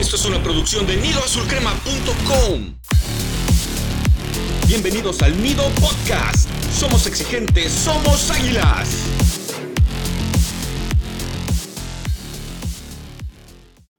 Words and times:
Esto 0.00 0.16
es 0.16 0.24
una 0.24 0.42
producción 0.42 0.86
de 0.86 0.96
nidoazulcrema.com. 0.96 2.74
Bienvenidos 4.66 5.20
al 5.20 5.42
Nido 5.42 5.62
Podcast. 5.78 6.48
Somos 6.72 7.06
exigentes, 7.06 7.70
somos 7.70 8.30
águilas. 8.30 8.96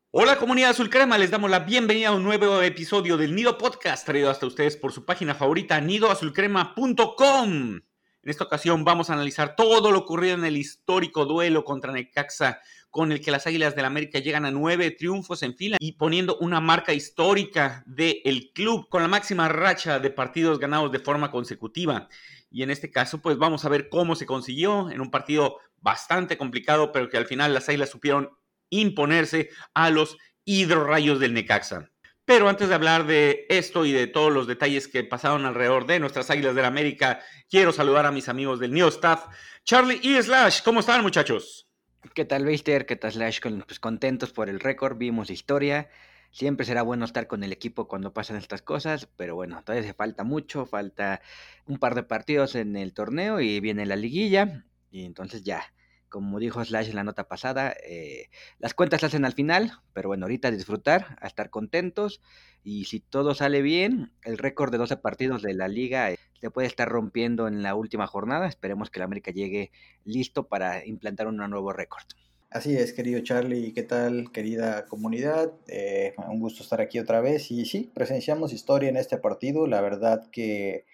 Hola 0.09 0.37
comunidad 0.37 0.71
azul 0.71 0.89
crema, 0.89 1.19
les 1.19 1.29
damos 1.29 1.51
la 1.51 1.59
bienvenida 1.59 2.07
a 2.07 2.13
un 2.13 2.23
nuevo 2.23 2.63
episodio 2.63 3.15
del 3.15 3.35
Nido 3.35 3.59
Podcast 3.59 4.03
traído 4.03 4.31
hasta 4.31 4.47
ustedes 4.47 4.77
por 4.77 4.93
su 4.93 5.05
página 5.05 5.35
favorita 5.35 5.79
nidoazulcrema.com. 5.79 7.79
En 8.23 8.29
esta 8.29 8.43
ocasión 8.43 8.83
vamos 8.83 9.09
a 9.09 9.13
analizar 9.13 9.55
todo 9.55 9.91
lo 9.91 9.99
ocurrido 9.99 10.33
en 10.33 10.45
el 10.45 10.57
histórico 10.57 11.25
duelo 11.25 11.63
contra 11.63 11.91
Necaxa, 11.91 12.59
con 12.91 13.11
el 13.13 13.21
que 13.21 13.31
las 13.31 13.47
Águilas 13.47 13.73
del 13.73 13.83
la 13.83 13.87
América 13.87 14.19
llegan 14.19 14.45
a 14.45 14.51
nueve 14.51 14.91
triunfos 14.91 15.41
en 15.43 15.55
fila 15.55 15.77
y 15.79 15.93
poniendo 15.93 16.37
una 16.37 16.59
marca 16.59 16.93
histórica 16.93 17.83
del 17.87 18.51
club 18.53 18.87
con 18.89 19.01
la 19.01 19.07
máxima 19.07 19.47
racha 19.47 19.99
de 19.99 20.11
partidos 20.11 20.59
ganados 20.59 20.91
de 20.91 20.99
forma 20.99 21.31
consecutiva. 21.31 22.09
Y 22.51 22.63
en 22.63 22.69
este 22.69 22.91
caso, 22.91 23.21
pues 23.21 23.37
vamos 23.37 23.63
a 23.63 23.69
ver 23.69 23.87
cómo 23.89 24.15
se 24.15 24.25
consiguió 24.25 24.91
en 24.91 24.99
un 24.99 25.09
partido 25.09 25.57
bastante 25.77 26.37
complicado, 26.37 26.91
pero 26.91 27.09
que 27.09 27.17
al 27.17 27.25
final 27.25 27.53
las 27.53 27.69
Águilas 27.69 27.89
supieron 27.89 28.29
imponerse 28.69 29.49
a 29.73 29.89
los 29.89 30.17
hidrorrayos 30.43 31.19
del 31.19 31.33
Necaxa. 31.33 31.89
Pero 32.25 32.49
antes 32.49 32.69
de 32.69 32.75
hablar 32.75 33.07
de 33.07 33.45
esto 33.49 33.85
y 33.85 33.93
de 33.93 34.07
todos 34.07 34.31
los 34.31 34.47
detalles 34.47 34.87
que 34.87 35.03
pasaron 35.03 35.45
alrededor 35.45 35.87
de 35.87 35.99
nuestras 35.99 36.29
Águilas 36.29 36.55
del 36.55 36.65
América, 36.65 37.21
quiero 37.49 37.71
saludar 37.71 38.05
a 38.05 38.11
mis 38.11 38.29
amigos 38.29 38.59
del 38.59 38.73
New 38.73 38.87
Staff, 38.89 39.25
Charlie 39.63 39.99
y 40.03 40.21
Slash. 40.21 40.61
¿Cómo 40.63 40.81
están, 40.81 41.01
muchachos? 41.01 41.70
¿Qué 42.09 42.25
tal, 42.25 42.45
Beister? 42.45 42.87
¿Qué 42.87 42.95
tal, 42.95 43.11
Slash? 43.11 43.39
Pues 43.67 43.79
contentos 43.79 44.31
por 44.33 44.49
el 44.49 44.59
récord, 44.59 44.97
vimos 44.97 45.29
historia. 45.29 45.87
Siempre 46.31 46.65
será 46.65 46.81
bueno 46.81 47.05
estar 47.05 47.27
con 47.27 47.43
el 47.43 47.53
equipo 47.53 47.87
cuando 47.87 48.11
pasan 48.11 48.37
estas 48.37 48.63
cosas, 48.63 49.07
pero 49.17 49.35
bueno, 49.35 49.61
todavía 49.63 49.87
se 49.87 49.93
falta 49.93 50.23
mucho, 50.23 50.65
falta 50.65 51.21
un 51.67 51.77
par 51.77 51.93
de 51.93 52.01
partidos 52.03 52.55
en 52.55 52.75
el 52.75 52.93
torneo 52.93 53.39
y 53.39 53.59
viene 53.59 53.85
la 53.85 53.95
liguilla, 53.95 54.65
y 54.89 55.05
entonces 55.05 55.43
ya, 55.43 55.63
como 56.09 56.39
dijo 56.39 56.65
Slash 56.65 56.89
en 56.89 56.95
la 56.95 57.03
nota 57.03 57.27
pasada, 57.27 57.75
eh, 57.87 58.29
las 58.57 58.73
cuentas 58.73 59.01
se 59.01 59.05
hacen 59.05 59.23
al 59.23 59.33
final, 59.33 59.71
pero 59.93 60.09
bueno, 60.09 60.25
ahorita 60.25 60.49
disfrutar, 60.49 61.17
a 61.21 61.27
estar 61.27 61.51
contentos 61.51 62.19
y 62.63 62.85
si 62.85 62.99
todo 62.99 63.35
sale 63.35 63.61
bien, 63.61 64.11
el 64.23 64.39
récord 64.39 64.71
de 64.71 64.79
12 64.79 64.97
partidos 64.97 65.43
de 65.43 65.53
la 65.53 65.67
liga 65.67 66.11
eh, 66.11 66.17
se 66.41 66.49
puede 66.49 66.67
estar 66.67 66.89
rompiendo 66.89 67.47
en 67.47 67.61
la 67.61 67.75
última 67.75 68.07
jornada. 68.07 68.47
Esperemos 68.47 68.89
que 68.89 68.99
el 68.99 69.03
América 69.03 69.31
llegue 69.31 69.71
listo 70.03 70.47
para 70.47 70.85
implantar 70.85 71.27
un 71.27 71.37
nuevo 71.37 71.71
récord. 71.71 72.03
Así 72.49 72.75
es, 72.75 72.91
querido 72.91 73.21
Charlie, 73.21 73.71
¿qué 73.73 73.83
tal, 73.83 74.31
querida 74.33 74.83
comunidad? 74.85 75.53
Eh, 75.67 76.13
un 76.27 76.39
gusto 76.41 76.63
estar 76.63 76.81
aquí 76.81 76.99
otra 76.99 77.21
vez 77.21 77.49
y 77.49 77.63
sí, 77.65 77.89
presenciamos 77.93 78.51
historia 78.51 78.89
en 78.89 78.97
este 78.97 79.17
partido. 79.17 79.67
La 79.67 79.79
verdad 79.79 80.29
que 80.31 80.85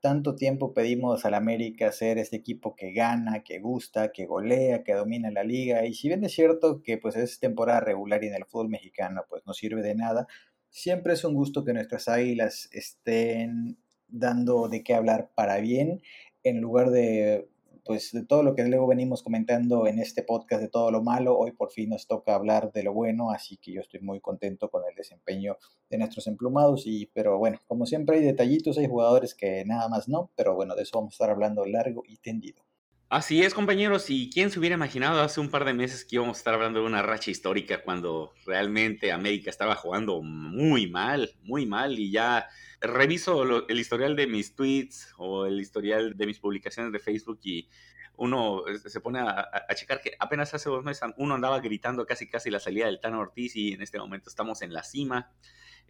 tanto 0.00 0.36
tiempo 0.36 0.72
pedimos 0.72 1.24
al 1.24 1.34
América 1.34 1.90
ser 1.90 2.18
este 2.18 2.36
equipo 2.36 2.76
que 2.76 2.92
gana, 2.92 3.42
que 3.42 3.58
gusta, 3.58 4.12
que 4.12 4.26
golea, 4.26 4.84
que 4.84 4.94
domina 4.94 5.32
la 5.32 5.42
liga. 5.42 5.84
Y 5.84 5.94
si 5.94 6.08
bien 6.08 6.22
es 6.24 6.32
cierto 6.32 6.80
que 6.82 6.96
pues 6.96 7.16
es 7.16 7.40
temporada 7.40 7.80
regular 7.80 8.22
y 8.22 8.28
en 8.28 8.34
el 8.34 8.44
fútbol 8.44 8.68
mexicano 8.68 9.24
pues 9.28 9.42
no 9.46 9.52
sirve 9.52 9.82
de 9.82 9.96
nada, 9.96 10.28
siempre 10.68 11.14
es 11.14 11.24
un 11.24 11.34
gusto 11.34 11.64
que 11.64 11.72
nuestras 11.72 12.06
águilas 12.06 12.68
estén 12.70 13.78
dando 14.12 14.68
de 14.68 14.82
qué 14.82 14.94
hablar 14.94 15.30
para 15.34 15.58
bien 15.58 16.02
en 16.42 16.60
lugar 16.60 16.90
de 16.90 17.48
pues 17.84 18.12
de 18.12 18.24
todo 18.24 18.42
lo 18.42 18.54
que 18.54 18.64
luego 18.64 18.86
venimos 18.86 19.22
comentando 19.22 19.86
en 19.86 19.98
este 19.98 20.22
podcast 20.22 20.62
de 20.62 20.68
todo 20.68 20.90
lo 20.90 21.02
malo, 21.02 21.36
hoy 21.36 21.52
por 21.52 21.72
fin 21.72 21.90
nos 21.90 22.06
toca 22.06 22.34
hablar 22.34 22.72
de 22.72 22.82
lo 22.82 22.92
bueno, 22.92 23.30
así 23.30 23.56
que 23.56 23.72
yo 23.72 23.80
estoy 23.80 24.00
muy 24.00 24.20
contento 24.20 24.68
con 24.68 24.82
el 24.88 24.94
desempeño 24.94 25.56
de 25.88 25.98
nuestros 25.98 26.26
emplumados 26.26 26.82
y 26.86 27.06
pero 27.06 27.38
bueno, 27.38 27.58
como 27.66 27.86
siempre 27.86 28.18
hay 28.18 28.24
detallitos, 28.24 28.78
hay 28.78 28.86
jugadores 28.86 29.34
que 29.34 29.64
nada 29.64 29.88
más 29.88 30.08
no, 30.08 30.30
pero 30.36 30.54
bueno, 30.54 30.76
de 30.76 30.82
eso 30.82 30.98
vamos 30.98 31.14
a 31.14 31.16
estar 31.16 31.30
hablando 31.30 31.64
largo 31.64 32.02
y 32.06 32.18
tendido. 32.18 32.62
Así 33.08 33.42
es, 33.42 33.54
compañeros, 33.54 34.08
y 34.08 34.30
quién 34.30 34.52
se 34.52 34.60
hubiera 34.60 34.76
imaginado 34.76 35.20
hace 35.20 35.40
un 35.40 35.50
par 35.50 35.64
de 35.64 35.74
meses 35.74 36.04
que 36.04 36.14
íbamos 36.14 36.36
a 36.36 36.40
estar 36.40 36.54
hablando 36.54 36.78
de 36.78 36.86
una 36.86 37.02
racha 37.02 37.32
histórica 37.32 37.82
cuando 37.82 38.30
realmente 38.46 39.10
América 39.10 39.50
estaba 39.50 39.74
jugando 39.74 40.22
muy 40.22 40.88
mal, 40.88 41.32
muy 41.42 41.66
mal, 41.66 41.98
y 41.98 42.12
ya 42.12 42.46
reviso 42.80 43.66
el 43.68 43.78
historial 43.78 44.16
de 44.16 44.26
mis 44.26 44.54
tweets 44.54 45.12
o 45.18 45.46
el 45.46 45.60
historial 45.60 46.16
de 46.16 46.26
mis 46.26 46.38
publicaciones 46.38 46.92
de 46.92 46.98
Facebook 46.98 47.40
y 47.42 47.68
uno 48.16 48.64
se 48.84 49.00
pone 49.00 49.18
a, 49.20 49.66
checar 49.74 50.00
que 50.00 50.12
apenas 50.18 50.52
hace 50.52 50.68
dos 50.68 50.84
meses 50.84 51.08
uno 51.16 51.34
andaba 51.34 51.60
gritando 51.60 52.06
casi 52.06 52.28
casi 52.28 52.50
la 52.50 52.60
salida 52.60 52.86
del 52.86 53.00
Tano 53.00 53.20
Ortiz 53.20 53.56
y 53.56 53.72
en 53.72 53.82
este 53.82 53.98
momento 53.98 54.28
estamos 54.28 54.62
en 54.62 54.72
la 54.72 54.82
cima, 54.82 55.32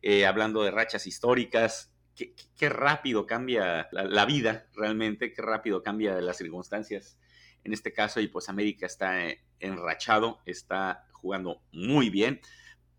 eh, 0.02 0.26
hablando 0.26 0.62
de 0.62 0.70
rachas 0.70 1.06
históricas, 1.06 1.92
qué, 2.14 2.68
rápido 2.68 3.26
cambia 3.26 3.88
la, 3.92 4.24
vida 4.26 4.66
realmente, 4.74 5.32
qué 5.32 5.42
rápido 5.42 5.82
cambia 5.82 6.20
las 6.20 6.36
circunstancias 6.36 7.18
en 7.64 7.72
este 7.72 7.92
caso 7.92 8.20
y 8.20 8.28
pues 8.28 8.48
América 8.48 8.86
está 8.86 9.26
eh, 9.26 9.42
enrachado, 9.58 10.38
está 10.46 11.06
jugando 11.12 11.62
muy 11.72 12.10
bien, 12.10 12.40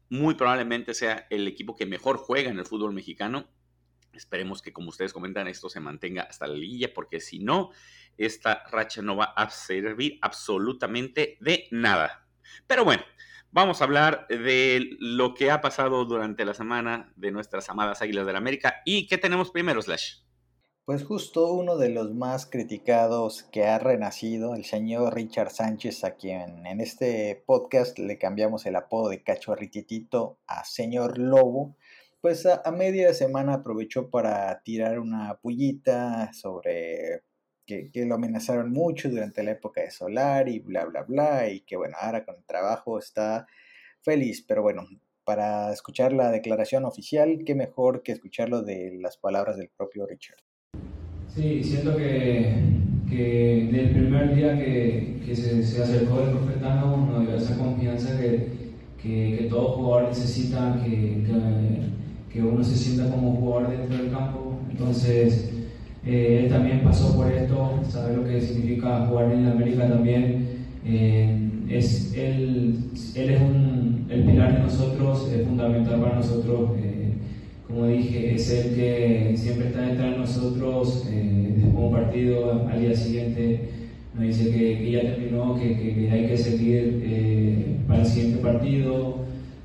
muy 0.10 0.36
probablemente 0.36 0.94
sea 0.94 1.26
el 1.30 1.48
equipo 1.48 1.76
que 1.76 1.86
mejor 1.86 2.18
juega 2.18 2.50
en 2.50 2.60
el 2.60 2.66
fútbol 2.66 2.94
mexicano. 2.94 3.48
Esperemos 4.14 4.62
que 4.62 4.74
como 4.74 4.90
ustedes 4.90 5.14
comentan 5.14 5.48
esto 5.48 5.70
se 5.70 5.80
mantenga 5.80 6.24
hasta 6.24 6.48
la 6.48 6.56
liguilla 6.56 6.94
porque 6.94 7.20
si 7.20 7.40
no, 7.40 7.72
esta 8.18 8.64
racha 8.72 9.02
no 9.02 9.16
va 9.16 9.34
a 9.36 9.50
servir 9.50 10.20
absolutamente 10.22 11.38
de 11.40 11.68
nada. 11.72 12.28
Pero 12.68 12.84
bueno, 12.84 13.04
Vamos 13.54 13.82
a 13.82 13.84
hablar 13.84 14.28
de 14.30 14.92
lo 15.02 15.34
que 15.34 15.52
ha 15.52 15.60
pasado 15.60 16.06
durante 16.06 16.46
la 16.46 16.54
semana 16.54 17.12
de 17.18 17.32
nuestras 17.32 17.70
amadas 17.70 18.02
Águilas 18.02 18.26
del 18.26 18.38
América. 18.38 18.76
¿Y 18.86 19.08
qué 19.08 19.18
tenemos 19.18 19.52
primero, 19.52 19.82
Slash? 19.82 20.20
Pues 20.86 21.04
justo 21.04 21.52
uno 21.52 21.76
de 21.76 21.90
los 21.90 22.14
más 22.14 22.46
criticados 22.46 23.44
que 23.44 23.66
ha 23.66 23.78
renacido, 23.78 24.56
el 24.56 24.64
señor 24.64 25.16
Richard 25.16 25.52
Sánchez, 25.52 26.06
a 26.06 26.16
quien 26.16 26.66
en 26.66 26.80
este 26.80 27.44
podcast 27.46 28.00
le 28.00 28.18
cambiamos 28.18 28.66
el 28.66 28.78
apodo 28.78 29.10
de 29.10 29.22
cachorrititito 29.22 30.40
a 30.48 30.64
señor 30.64 31.18
Lobo, 31.18 31.76
pues 32.22 32.46
a, 32.46 32.72
media 32.72 33.14
semana 33.14 33.56
aprovechó 33.56 34.10
para 34.10 34.62
tirar 34.64 35.00
una 35.00 35.40
pullita 35.42 36.32
sobre 36.34 37.24
que, 37.66 37.90
lo 38.06 38.16
amenazaron 38.16 38.72
mucho 38.72 39.10
durante 39.10 39.44
la 39.44 39.52
época 39.52 39.82
de 39.82 39.92
Solar 39.92 40.48
y 40.48 40.60
bla, 40.60 40.86
bla, 40.86 41.04
bla, 41.04 41.50
y 41.50 41.62
que 41.62 41.78
bueno, 41.78 41.96
ahora 42.00 42.24
con 42.24 42.36
el 42.36 42.46
trabajo 42.46 43.00
está 43.00 43.48
feliz, 44.02 44.44
pero 44.48 44.62
bueno, 44.62 44.84
para 45.24 45.72
escuchar 45.72 46.14
la 46.14 46.32
declaración 46.32 46.86
oficial, 46.86 47.44
qué 47.46 47.56
mejor 47.56 48.04
que 48.04 48.12
escucharlo 48.12 48.62
de 48.62 48.98
las 49.00 49.18
palabras 49.18 49.58
del 49.58 49.70
propio 49.70 50.06
Richard. 50.06 50.40
Sí, 51.28 51.64
siento 51.64 51.96
que, 51.96 52.56
que 53.10 53.70
desde 53.72 53.82
el 53.82 53.92
primer 53.92 54.36
día 54.36 54.58
que, 54.58 55.34
se, 55.34 55.64
se, 55.64 55.82
acercó 55.82 56.22
el 56.22 56.32
profetano 56.32 56.98
nos 56.98 57.26
dio 57.26 57.38
esa 57.38 57.58
confianza 57.58 58.20
que, 58.20 58.74
que, 59.02 59.38
que 59.40 59.48
todo 59.50 59.74
jugador 59.74 60.10
necesita, 60.10 60.78
que, 60.84 61.24
que, 62.34 62.42
uno 62.42 62.64
se 62.64 62.76
sienta 62.76 63.10
como 63.12 63.36
jugador 63.36 63.70
dentro 63.70 63.98
del 63.98 64.12
campo. 64.12 64.60
Entonces, 64.70 65.52
eh, 66.06 66.42
él 66.44 66.50
también 66.50 66.82
pasó 66.82 67.16
por 67.16 67.32
esto, 67.32 67.80
sabe 67.88 68.16
lo 68.16 68.26
que 68.26 68.42
significa 68.42 69.06
jugar 69.06 69.32
en 69.32 69.48
América 69.48 69.88
también. 69.88 70.48
Eh, 70.86 71.50
es, 71.70 72.14
él, 72.16 72.76
él 73.16 73.30
es 73.30 73.42
un, 73.42 74.08
el 74.10 74.24
pilar 74.24 74.56
de 74.56 74.64
nosotros, 74.64 75.32
es 75.32 75.48
fundamental 75.48 76.02
para 76.02 76.16
nosotros. 76.16 76.72
Eh, 76.82 77.14
como 77.68 77.88
dije, 77.88 78.36
es 78.36 78.52
el 78.52 78.76
que 78.76 79.34
siempre 79.36 79.68
está 79.68 79.82
detrás 79.82 80.12
de 80.12 80.18
nosotros. 80.18 81.06
después 81.06 81.74
de 81.74 81.80
un 81.80 81.92
partido, 81.92 82.68
al 82.68 82.80
día 82.82 82.96
siguiente, 82.96 83.70
nos 84.14 84.24
dice 84.26 84.52
que, 84.52 84.92
ya 84.92 85.02
terminó, 85.02 85.56
que, 85.56 85.78
que, 85.78 86.10
hay 86.12 86.28
que 86.28 86.38
seguir 86.38 87.78
para 87.88 88.02
el 88.02 88.06
siguiente 88.06 88.42
partido, 88.42 89.22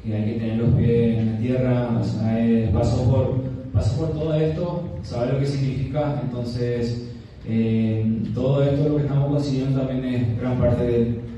que 0.07 0.15
hay 0.15 0.25
que 0.25 0.41
tener 0.41 0.59
los 0.59 0.75
pies 0.75 1.19
en 1.19 1.33
la 1.33 1.39
tierra. 1.39 1.99
O 1.99 2.05
sea, 2.05 2.71
por 3.07 3.57
pasó 3.73 3.99
por 3.99 4.13
todo 4.13 4.35
esto, 4.35 4.99
sabe 5.03 5.33
lo 5.33 5.39
que 5.39 5.47
significa, 5.47 6.21
entonces 6.23 7.11
eh, 7.47 8.23
todo 8.35 8.63
esto 8.65 8.89
lo 8.89 8.97
que 8.97 9.03
estamos 9.03 9.29
consiguiendo 9.29 9.81
también 9.81 10.15
es 10.15 10.39
gran 10.39 10.59
parte 10.59 10.83
de. 10.85 11.37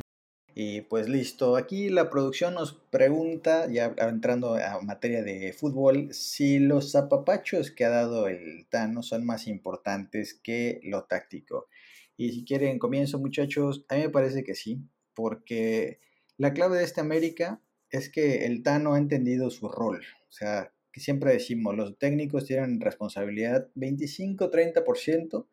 Y 0.55 0.83
pues 0.83 1.09
listo, 1.09 1.57
aquí 1.57 1.89
la 1.89 2.11
producción 2.11 2.55
nos 2.55 2.75
pregunta, 2.75 3.69
ya 3.71 3.95
entrando 3.99 4.55
a 4.55 4.81
materia 4.83 5.23
de 5.23 5.53
fútbol, 5.53 6.13
si 6.13 6.59
los 6.59 6.93
zapapachos 6.93 7.71
que 7.71 7.85
ha 7.85 7.91
dado 7.91 8.27
el 8.29 8.67
Tano 8.69 9.03
son 9.03 9.25
más 9.25 9.47
importantes 9.47 10.35
que 10.35 10.81
lo 10.83 11.05
táctico. 11.05 11.69
Y 12.17 12.33
si 12.33 12.45
quieren 12.45 12.81
comienzo 12.81 13.21
muchachos, 13.21 13.85
a 13.89 13.95
mí 13.95 14.03
me 14.03 14.11
parece 14.11 14.43
que 14.43 14.57
sí, 14.57 14.81
porque 15.15 16.01
la 16.37 16.53
clave 16.53 16.79
de 16.79 16.85
esta 16.85 17.03
América 17.03 17.61
es 17.91 18.11
que 18.11 18.47
el 18.47 18.63
Tano 18.63 18.95
ha 18.95 18.99
entendido 18.99 19.51
su 19.51 19.69
rol. 19.69 20.03
O 20.29 20.33
sea, 20.33 20.73
siempre 20.95 21.33
decimos, 21.33 21.77
los 21.77 21.99
técnicos 21.99 22.45
tienen 22.45 22.81
responsabilidad 22.81 23.69
25-30%, 23.75 25.47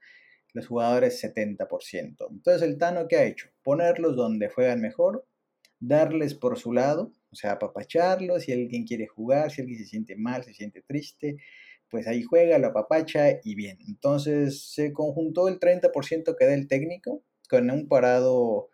los 0.53 0.67
jugadores 0.67 1.23
70%. 1.23 2.27
Entonces 2.29 2.61
el 2.61 2.77
Tano, 2.77 3.07
¿qué 3.07 3.17
ha 3.17 3.25
hecho? 3.25 3.49
Ponerlos 3.63 4.15
donde 4.15 4.49
juegan 4.49 4.81
mejor, 4.81 5.25
darles 5.79 6.33
por 6.33 6.57
su 6.57 6.73
lado, 6.73 7.13
o 7.31 7.35
sea, 7.35 7.53
apapacharlos, 7.53 8.43
si 8.43 8.53
alguien 8.53 8.85
quiere 8.85 9.07
jugar, 9.07 9.51
si 9.51 9.61
alguien 9.61 9.79
se 9.79 9.85
siente 9.85 10.15
mal, 10.15 10.43
se 10.43 10.53
siente 10.53 10.81
triste, 10.81 11.37
pues 11.89 12.07
ahí 12.07 12.23
juega, 12.23 12.57
lo 12.57 12.67
apapacha 12.67 13.39
y 13.43 13.55
bien. 13.55 13.77
Entonces 13.87 14.71
se 14.71 14.93
conjuntó 14.93 15.47
el 15.47 15.59
30% 15.59 16.35
que 16.37 16.45
da 16.45 16.53
el 16.53 16.67
técnico 16.67 17.23
con 17.49 17.69
un 17.69 17.87
parado 17.87 18.69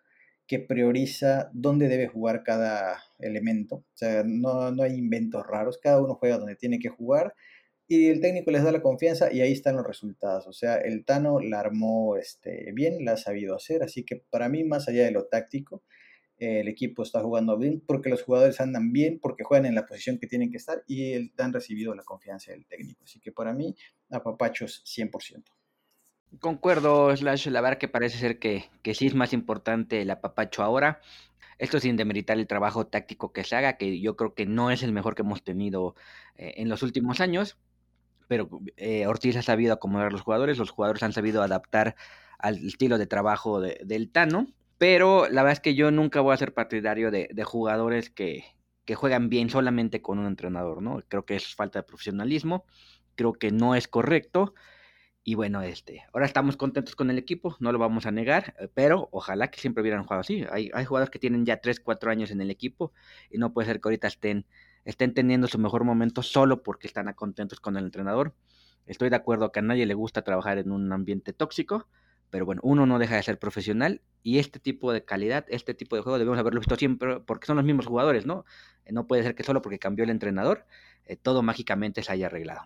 que 0.51 0.59
prioriza 0.59 1.49
dónde 1.53 1.87
debe 1.87 2.09
jugar 2.09 2.43
cada 2.43 3.01
elemento. 3.19 3.75
O 3.77 3.85
sea, 3.93 4.23
no, 4.25 4.69
no 4.69 4.83
hay 4.83 4.95
inventos 4.95 5.47
raros, 5.47 5.77
cada 5.77 6.01
uno 6.01 6.15
juega 6.15 6.39
donde 6.39 6.57
tiene 6.57 6.77
que 6.77 6.89
jugar 6.89 7.33
y 7.87 8.09
el 8.09 8.19
técnico 8.19 8.51
les 8.51 8.61
da 8.61 8.73
la 8.73 8.81
confianza 8.81 9.31
y 9.31 9.39
ahí 9.39 9.53
están 9.53 9.77
los 9.77 9.87
resultados. 9.87 10.47
O 10.47 10.51
sea, 10.51 10.75
el 10.75 11.05
Tano 11.05 11.39
la 11.39 11.61
armó 11.61 12.17
este, 12.17 12.69
bien, 12.73 13.05
la 13.05 13.13
ha 13.13 13.17
sabido 13.17 13.55
hacer, 13.55 13.81
así 13.81 14.03
que 14.03 14.17
para 14.29 14.49
mí, 14.49 14.65
más 14.65 14.89
allá 14.89 15.05
de 15.05 15.11
lo 15.11 15.23
táctico, 15.27 15.83
el 16.37 16.67
equipo 16.67 17.03
está 17.03 17.21
jugando 17.21 17.57
bien 17.57 17.81
porque 17.87 18.09
los 18.09 18.21
jugadores 18.23 18.59
andan 18.59 18.91
bien, 18.91 19.19
porque 19.21 19.45
juegan 19.45 19.67
en 19.67 19.75
la 19.75 19.85
posición 19.85 20.19
que 20.19 20.27
tienen 20.27 20.51
que 20.51 20.57
estar 20.57 20.83
y 20.85 21.31
han 21.37 21.53
recibido 21.53 21.95
la 21.95 22.03
confianza 22.03 22.51
del 22.51 22.65
técnico. 22.65 23.05
Así 23.05 23.21
que 23.21 23.31
para 23.31 23.53
mí, 23.53 23.73
apapachos 24.09 24.83
100%. 24.83 25.60
Concuerdo, 26.39 27.15
Slash, 27.15 27.47
la 27.47 27.61
verdad 27.61 27.77
que 27.77 27.87
parece 27.87 28.17
ser 28.17 28.39
que, 28.39 28.69
que 28.81 28.95
sí 28.95 29.07
es 29.07 29.15
más 29.15 29.33
importante 29.33 30.01
el 30.01 30.09
apapacho 30.09 30.63
ahora. 30.63 31.01
Esto 31.57 31.79
sin 31.79 31.97
demeritar 31.97 32.37
el 32.37 32.47
trabajo 32.47 32.87
táctico 32.87 33.33
que 33.33 33.43
se 33.43 33.55
haga, 33.55 33.77
que 33.77 33.99
yo 33.99 34.15
creo 34.15 34.33
que 34.33 34.45
no 34.45 34.71
es 34.71 34.81
el 34.81 34.93
mejor 34.93 35.13
que 35.13 35.21
hemos 35.21 35.43
tenido 35.43 35.95
eh, 36.35 36.53
en 36.57 36.69
los 36.69 36.81
últimos 36.81 37.19
años, 37.21 37.57
pero 38.27 38.49
eh, 38.77 39.05
Ortiz 39.05 39.35
ha 39.35 39.43
sabido 39.43 39.73
acomodar 39.73 40.07
a 40.07 40.11
los 40.11 40.21
jugadores, 40.21 40.57
los 40.57 40.71
jugadores 40.71 41.03
han 41.03 41.13
sabido 41.13 41.43
adaptar 41.43 41.95
al 42.39 42.65
estilo 42.65 42.97
de 42.97 43.05
trabajo 43.05 43.61
del 43.61 44.09
Tano 44.11 44.47
pero 44.81 45.29
la 45.29 45.43
verdad 45.43 45.51
es 45.51 45.59
que 45.59 45.75
yo 45.75 45.91
nunca 45.91 46.21
voy 46.21 46.33
a 46.33 46.37
ser 46.37 46.55
partidario 46.55 47.11
de, 47.11 47.43
jugadores 47.43 48.09
que, 48.09 48.45
juegan 48.95 49.29
bien 49.29 49.51
solamente 49.51 50.01
con 50.01 50.17
un 50.17 50.25
entrenador, 50.25 50.81
¿no? 50.81 51.03
Creo 51.07 51.23
que 51.23 51.35
es 51.35 51.53
falta 51.53 51.77
de 51.77 51.83
profesionalismo, 51.83 52.65
creo 53.13 53.33
que 53.33 53.51
no 53.51 53.75
es 53.75 53.87
correcto. 53.87 54.55
Y 55.23 55.35
bueno, 55.35 55.61
este, 55.61 56.03
ahora 56.13 56.25
estamos 56.25 56.57
contentos 56.57 56.95
con 56.95 57.11
el 57.11 57.17
equipo, 57.19 57.55
no 57.59 57.71
lo 57.71 57.77
vamos 57.77 58.07
a 58.07 58.11
negar, 58.11 58.55
eh, 58.59 58.67
pero 58.73 59.07
ojalá 59.11 59.51
que 59.51 59.59
siempre 59.59 59.81
hubieran 59.81 60.03
jugado 60.03 60.21
así. 60.21 60.45
Hay, 60.51 60.71
hay 60.73 60.85
jugadores 60.85 61.11
que 61.11 61.19
tienen 61.19 61.45
ya 61.45 61.61
3, 61.61 61.79
4 61.79 62.09
años 62.09 62.31
en 62.31 62.41
el 62.41 62.49
equipo 62.49 62.91
y 63.29 63.37
no 63.37 63.53
puede 63.53 63.67
ser 63.67 63.79
que 63.79 63.87
ahorita 63.87 64.07
estén, 64.07 64.47
estén 64.83 65.13
teniendo 65.13 65.47
su 65.47 65.59
mejor 65.59 65.83
momento 65.83 66.23
solo 66.23 66.63
porque 66.63 66.87
están 66.87 67.11
contentos 67.13 67.59
con 67.59 67.77
el 67.77 67.85
entrenador. 67.85 68.33
Estoy 68.87 69.09
de 69.11 69.15
acuerdo 69.15 69.51
que 69.51 69.59
a 69.59 69.61
nadie 69.61 69.85
le 69.85 69.93
gusta 69.93 70.23
trabajar 70.23 70.57
en 70.57 70.71
un 70.71 70.91
ambiente 70.91 71.33
tóxico, 71.33 71.87
pero 72.31 72.45
bueno, 72.45 72.61
uno 72.63 72.87
no 72.87 72.97
deja 72.97 73.15
de 73.15 73.23
ser 73.23 73.37
profesional 73.37 74.01
y 74.23 74.39
este 74.39 74.59
tipo 74.59 74.91
de 74.91 75.05
calidad, 75.05 75.45
este 75.49 75.75
tipo 75.75 75.95
de 75.95 76.01
juego 76.01 76.17
debemos 76.17 76.39
haberlo 76.39 76.61
visto 76.61 76.75
siempre 76.77 77.19
porque 77.19 77.45
son 77.45 77.57
los 77.57 77.65
mismos 77.65 77.85
jugadores, 77.85 78.25
¿no? 78.25 78.45
Eh, 78.85 78.91
no 78.91 79.05
puede 79.05 79.21
ser 79.21 79.35
que 79.35 79.43
solo 79.43 79.61
porque 79.61 79.77
cambió 79.77 80.03
el 80.03 80.09
entrenador 80.09 80.65
eh, 81.05 81.15
todo 81.15 81.43
mágicamente 81.43 82.01
se 82.01 82.11
haya 82.11 82.25
arreglado. 82.25 82.61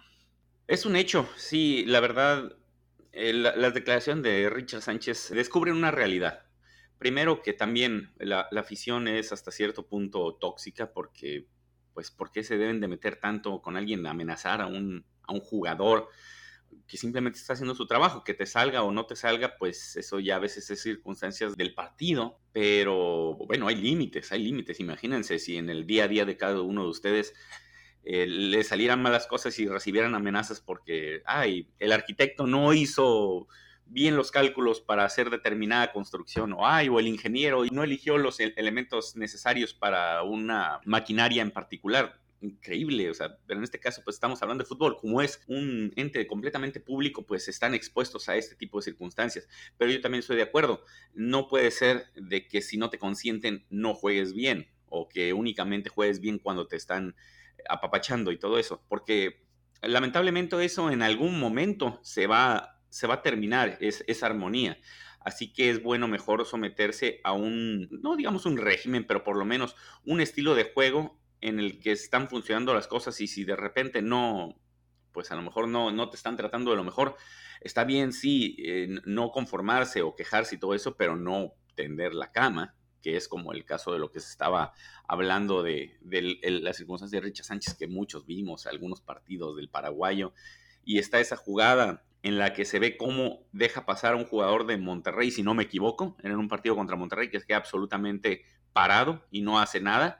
Es 0.67 0.85
un 0.87 0.95
hecho, 0.95 1.29
sí, 1.37 1.85
la 1.85 1.99
verdad, 1.99 2.57
la, 3.13 3.69
declaración 3.69 4.23
de 4.23 4.49
Richard 4.49 4.81
Sánchez 4.81 5.29
descubre 5.29 5.71
una 5.71 5.91
realidad. 5.91 6.45
Primero 6.97 7.43
que 7.43 7.53
también 7.53 8.13
la, 8.17 8.47
afición 8.57 9.07
es 9.07 9.31
hasta 9.31 9.51
cierto 9.51 9.87
punto 9.87 10.35
tóxica 10.35 10.91
porque, 10.91 11.47
pues, 11.93 12.09
¿por 12.09 12.31
qué 12.31 12.43
se 12.43 12.57
deben 12.57 12.79
de 12.79 12.87
meter 12.87 13.17
tanto 13.17 13.61
con 13.61 13.77
alguien, 13.77 14.07
amenazar 14.07 14.61
a 14.61 14.67
un, 14.67 15.05
a 15.23 15.33
un 15.33 15.39
jugador? 15.39 16.09
que 16.87 16.97
simplemente 16.97 17.39
está 17.39 17.53
haciendo 17.53 17.73
su 17.73 17.87
trabajo, 17.87 18.23
que 18.23 18.33
te 18.33 18.45
salga 18.45 18.83
o 18.83 18.91
no 18.91 19.05
te 19.05 19.15
salga, 19.15 19.55
pues 19.57 19.95
eso 19.95 20.19
ya 20.19 20.35
a 20.35 20.39
veces 20.39 20.69
es 20.69 20.81
circunstancias 20.81 21.55
del 21.55 21.73
partido, 21.73 22.39
pero 22.51 23.35
bueno, 23.47 23.67
hay 23.67 23.75
límites, 23.75 24.31
hay 24.31 24.43
límites, 24.43 24.79
imagínense 24.79 25.39
si 25.39 25.57
en 25.57 25.69
el 25.69 25.87
día 25.87 26.03
a 26.03 26.07
día 26.07 26.25
de 26.25 26.37
cada 26.37 26.61
uno 26.61 26.83
de 26.83 26.89
ustedes 26.89 27.33
eh, 28.07 28.27
le 28.27 28.63
salieran 28.63 29.01
malas 29.01 29.25
cosas 29.25 29.57
y 29.57 29.67
recibieran 29.67 30.13
amenazas 30.13 30.61
porque, 30.61 31.23
ay, 31.25 31.67
el 31.79 31.91
arquitecto 31.91 32.45
no 32.45 32.71
hizo 32.71 33.47
bien 33.87 34.15
los 34.15 34.29
cálculos 34.29 34.79
para 34.79 35.05
hacer 35.05 35.31
determinada 35.31 35.91
construcción, 35.91 36.53
o 36.53 36.67
ay, 36.67 36.87
o 36.87 36.99
el 36.99 37.07
ingeniero 37.07 37.63
no 37.71 37.83
eligió 37.83 38.19
los 38.19 38.39
elementos 38.39 39.15
necesarios 39.15 39.73
para 39.73 40.21
una 40.21 40.81
maquinaria 40.85 41.41
en 41.41 41.49
particular. 41.49 42.21
Increíble, 42.41 43.09
o 43.09 43.13
sea, 43.15 43.37
pero 43.47 43.59
en 43.59 43.63
este 43.63 43.79
caso 43.79 44.01
pues 44.03 44.17
estamos 44.17 44.39
hablando 44.41 44.63
de 44.63 44.67
fútbol, 44.67 44.97
como 44.97 45.21
es 45.21 45.41
un 45.47 45.91
ente 45.95 46.27
completamente 46.27 46.79
público, 46.79 47.25
pues 47.25 47.47
están 47.47 47.73
expuestos 47.73 48.29
a 48.29 48.35
este 48.35 48.55
tipo 48.55 48.77
de 48.77 48.83
circunstancias, 48.83 49.47
pero 49.77 49.89
yo 49.89 49.99
también 49.99 50.19
estoy 50.19 50.35
de 50.35 50.43
acuerdo, 50.43 50.83
no 51.15 51.47
puede 51.47 51.71
ser 51.71 52.05
de 52.13 52.47
que 52.47 52.61
si 52.61 52.77
no 52.77 52.91
te 52.91 52.99
consienten 52.99 53.65
no 53.69 53.95
juegues 53.95 54.33
bien 54.33 54.67
o 54.89 55.09
que 55.09 55.33
únicamente 55.33 55.89
juegues 55.89 56.19
bien 56.19 56.37
cuando 56.37 56.67
te 56.67 56.75
están 56.75 57.15
apapachando 57.69 58.31
y 58.31 58.39
todo 58.39 58.57
eso, 58.59 58.83
porque 58.87 59.45
lamentablemente 59.81 60.63
eso 60.63 60.91
en 60.91 61.01
algún 61.01 61.39
momento 61.39 61.99
se 62.03 62.27
va, 62.27 62.81
se 62.89 63.07
va 63.07 63.15
a 63.15 63.21
terminar, 63.21 63.77
es, 63.81 64.03
esa 64.07 64.27
armonía. 64.27 64.79
Así 65.19 65.51
que 65.51 65.71
es 65.71 65.81
bueno 65.81 66.07
mejor 66.07 66.45
someterse 66.45 67.19
a 67.23 67.33
un, 67.33 67.87
no 67.89 68.15
digamos 68.15 68.45
un 68.45 68.57
régimen, 68.57 69.07
pero 69.07 69.23
por 69.23 69.37
lo 69.37 69.45
menos 69.45 69.75
un 70.05 70.21
estilo 70.21 70.53
de 70.53 70.71
juego 70.71 71.19
en 71.41 71.59
el 71.59 71.79
que 71.79 71.91
están 71.91 72.29
funcionando 72.29 72.73
las 72.73 72.87
cosas 72.87 73.19
y 73.21 73.27
si 73.27 73.43
de 73.43 73.55
repente 73.55 74.01
no, 74.03 74.55
pues 75.11 75.31
a 75.31 75.35
lo 75.35 75.41
mejor 75.41 75.67
no, 75.67 75.91
no 75.91 76.09
te 76.09 76.15
están 76.15 76.37
tratando 76.37 76.71
de 76.71 76.77
lo 76.77 76.83
mejor, 76.83 77.15
está 77.61 77.83
bien, 77.85 78.13
sí, 78.13 78.55
eh, 78.59 78.87
no 79.05 79.31
conformarse 79.31 80.01
o 80.01 80.15
quejarse 80.15 80.55
y 80.55 80.59
todo 80.59 80.75
eso, 80.75 80.95
pero 80.95 81.15
no 81.15 81.53
tender 81.75 82.13
la 82.13 82.31
cama, 82.31 82.75
que 83.05 83.17
es 83.17 83.27
como 83.27 83.53
el 83.53 83.65
caso 83.65 83.93
de 83.93 83.99
lo 83.99 84.09
que 84.09 84.19
se 84.19 84.31
estaba 84.31 84.73
hablando 85.07 85.61
de, 85.61 85.95
de, 86.01 86.39
las 86.63 86.77
circunstancias 86.77 87.21
de 87.21 87.27
Richard 87.27 87.45
Sánchez 87.45 87.75
que 87.75 87.85
muchos 87.85 88.25
vimos, 88.25 88.65
algunos 88.65 88.99
partidos 88.99 89.55
del 89.57 89.69
paraguayo, 89.69 90.33
y 90.83 90.97
está 90.97 91.19
esa 91.19 91.35
jugada 91.35 92.03
en 92.23 92.39
la 92.39 92.53
que 92.53 92.65
se 92.65 92.79
ve 92.79 92.97
cómo 92.97 93.45
deja 93.51 93.85
pasar 93.85 94.13
a 94.13 94.15
un 94.15 94.25
jugador 94.25 94.65
de 94.65 94.77
Monterrey, 94.77 95.29
si 95.29 95.43
no 95.43 95.53
me 95.53 95.61
equivoco, 95.61 96.17
en 96.23 96.35
un 96.35 96.47
partido 96.47 96.75
contra 96.75 96.95
Monterrey, 96.95 97.29
que 97.29 97.37
es 97.37 97.45
que 97.45 97.53
absolutamente 97.53 98.43
parado 98.73 99.23
y 99.29 99.43
no 99.43 99.59
hace 99.59 99.81
nada, 99.81 100.19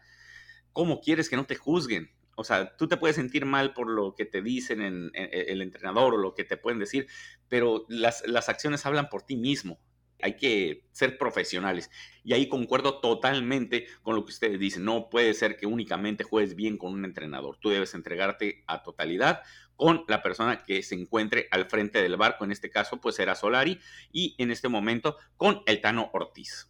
¿cómo 0.72 1.02
quieres 1.02 1.28
que 1.28 1.38
no 1.38 1.48
te 1.48 1.56
juzguen? 1.56 2.12
O 2.36 2.44
sea, 2.44 2.78
tú 2.78 2.88
te 2.88 2.98
puedes 2.98 3.16
sentir 3.16 3.48
mal 3.48 3.74
por 3.74 3.90
lo 3.90 4.14
que 4.14 4.26
te 4.26 4.44
dicen 4.44 4.84
en, 4.84 5.10
el 5.16 5.64
entrenador 5.64 6.14
o 6.14 6.18
lo 6.18 6.36
que 6.36 6.44
te 6.44 6.56
pueden 6.56 6.78
decir, 6.78 7.08
pero 7.50 7.88
las, 7.90 8.22
las 8.28 8.48
acciones 8.48 8.86
hablan 8.86 9.10
por 9.10 9.24
ti 9.24 9.38
mismo. 9.38 9.80
Hay 10.22 10.38
que 10.38 10.86
ser 10.92 11.18
profesionales. 11.18 11.92
Y 12.24 12.34
ahí 12.34 12.48
concuerdo 12.48 13.00
totalmente 13.00 13.88
con 14.02 14.16
lo 14.16 14.26
que 14.26 14.32
ustedes 14.32 14.60
dicen. 14.60 14.86
No 14.86 15.10
puede 15.10 15.34
ser 15.34 15.58
que 15.58 15.66
únicamente 15.66 16.24
juegues 16.24 16.56
bien 16.56 16.78
con 16.78 16.94
un 16.94 17.06
entrenador. 17.06 17.58
Tú 17.60 17.70
debes 17.70 17.94
entregarte 17.94 18.64
a 18.68 18.84
totalidad 18.84 19.42
con 19.76 20.06
la 20.08 20.24
persona 20.24 20.64
que 20.64 20.82
se 20.84 20.96
encuentre 20.96 21.48
al 21.52 21.70
frente 21.70 22.02
del 22.02 22.18
barco. 22.18 22.46
En 22.46 22.52
este 22.52 22.70
caso, 22.70 23.00
pues 23.02 23.20
era 23.20 23.36
Solari. 23.36 23.80
Y 24.12 24.36
en 24.38 24.52
este 24.52 24.70
momento, 24.70 25.18
con 25.38 25.62
el 25.66 25.82
Tano 25.82 26.10
Ortiz. 26.14 26.70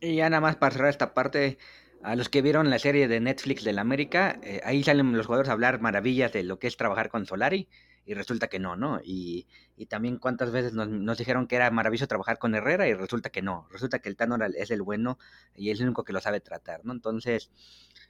Y 0.00 0.16
ya 0.16 0.30
nada 0.30 0.40
más 0.40 0.56
para 0.56 0.72
cerrar 0.72 0.90
esta 0.90 1.14
parte, 1.14 1.58
a 2.02 2.16
los 2.16 2.28
que 2.28 2.42
vieron 2.42 2.70
la 2.70 2.78
serie 2.78 3.08
de 3.08 3.20
Netflix 3.20 3.64
del 3.64 3.78
América, 3.78 4.40
eh, 4.42 4.60
ahí 4.64 4.82
salen 4.82 5.12
los 5.16 5.26
jugadores 5.26 5.50
a 5.50 5.52
hablar 5.52 5.80
maravillas 5.80 6.32
de 6.32 6.42
lo 6.42 6.58
que 6.58 6.66
es 6.66 6.76
trabajar 6.76 7.10
con 7.10 7.26
Solari 7.26 7.68
y 8.04 8.14
resulta 8.14 8.48
que 8.48 8.58
no, 8.58 8.76
¿no? 8.76 9.00
Y, 9.04 9.46
y 9.76 9.86
también 9.86 10.18
cuántas 10.18 10.50
veces 10.50 10.72
nos, 10.72 10.88
nos, 10.88 11.18
dijeron 11.18 11.46
que 11.46 11.56
era 11.56 11.70
maravilloso 11.70 12.08
trabajar 12.08 12.38
con 12.38 12.54
Herrera 12.54 12.88
y 12.88 12.94
resulta 12.94 13.30
que 13.30 13.42
no, 13.42 13.68
resulta 13.70 14.00
que 14.00 14.08
el 14.08 14.16
Tano 14.16 14.36
es 14.56 14.70
el 14.70 14.82
bueno 14.82 15.18
y 15.54 15.70
es 15.70 15.80
el 15.80 15.86
único 15.86 16.04
que 16.04 16.12
lo 16.12 16.20
sabe 16.20 16.40
tratar, 16.40 16.84
¿no? 16.84 16.92
Entonces, 16.92 17.50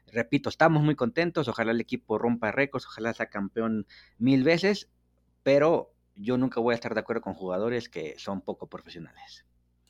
repito, 0.06 0.48
estamos 0.48 0.82
muy 0.82 0.94
contentos, 0.94 1.48
ojalá 1.48 1.72
el 1.72 1.80
equipo 1.80 2.18
rompa 2.18 2.52
récords, 2.52 2.86
ojalá 2.86 3.12
sea 3.12 3.26
campeón 3.26 3.86
mil 4.18 4.44
veces, 4.44 4.88
pero 5.42 5.92
yo 6.16 6.38
nunca 6.38 6.60
voy 6.60 6.72
a 6.72 6.76
estar 6.76 6.94
de 6.94 7.00
acuerdo 7.00 7.22
con 7.22 7.34
jugadores 7.34 7.88
que 7.88 8.14
son 8.18 8.40
poco 8.40 8.68
profesionales. 8.68 9.44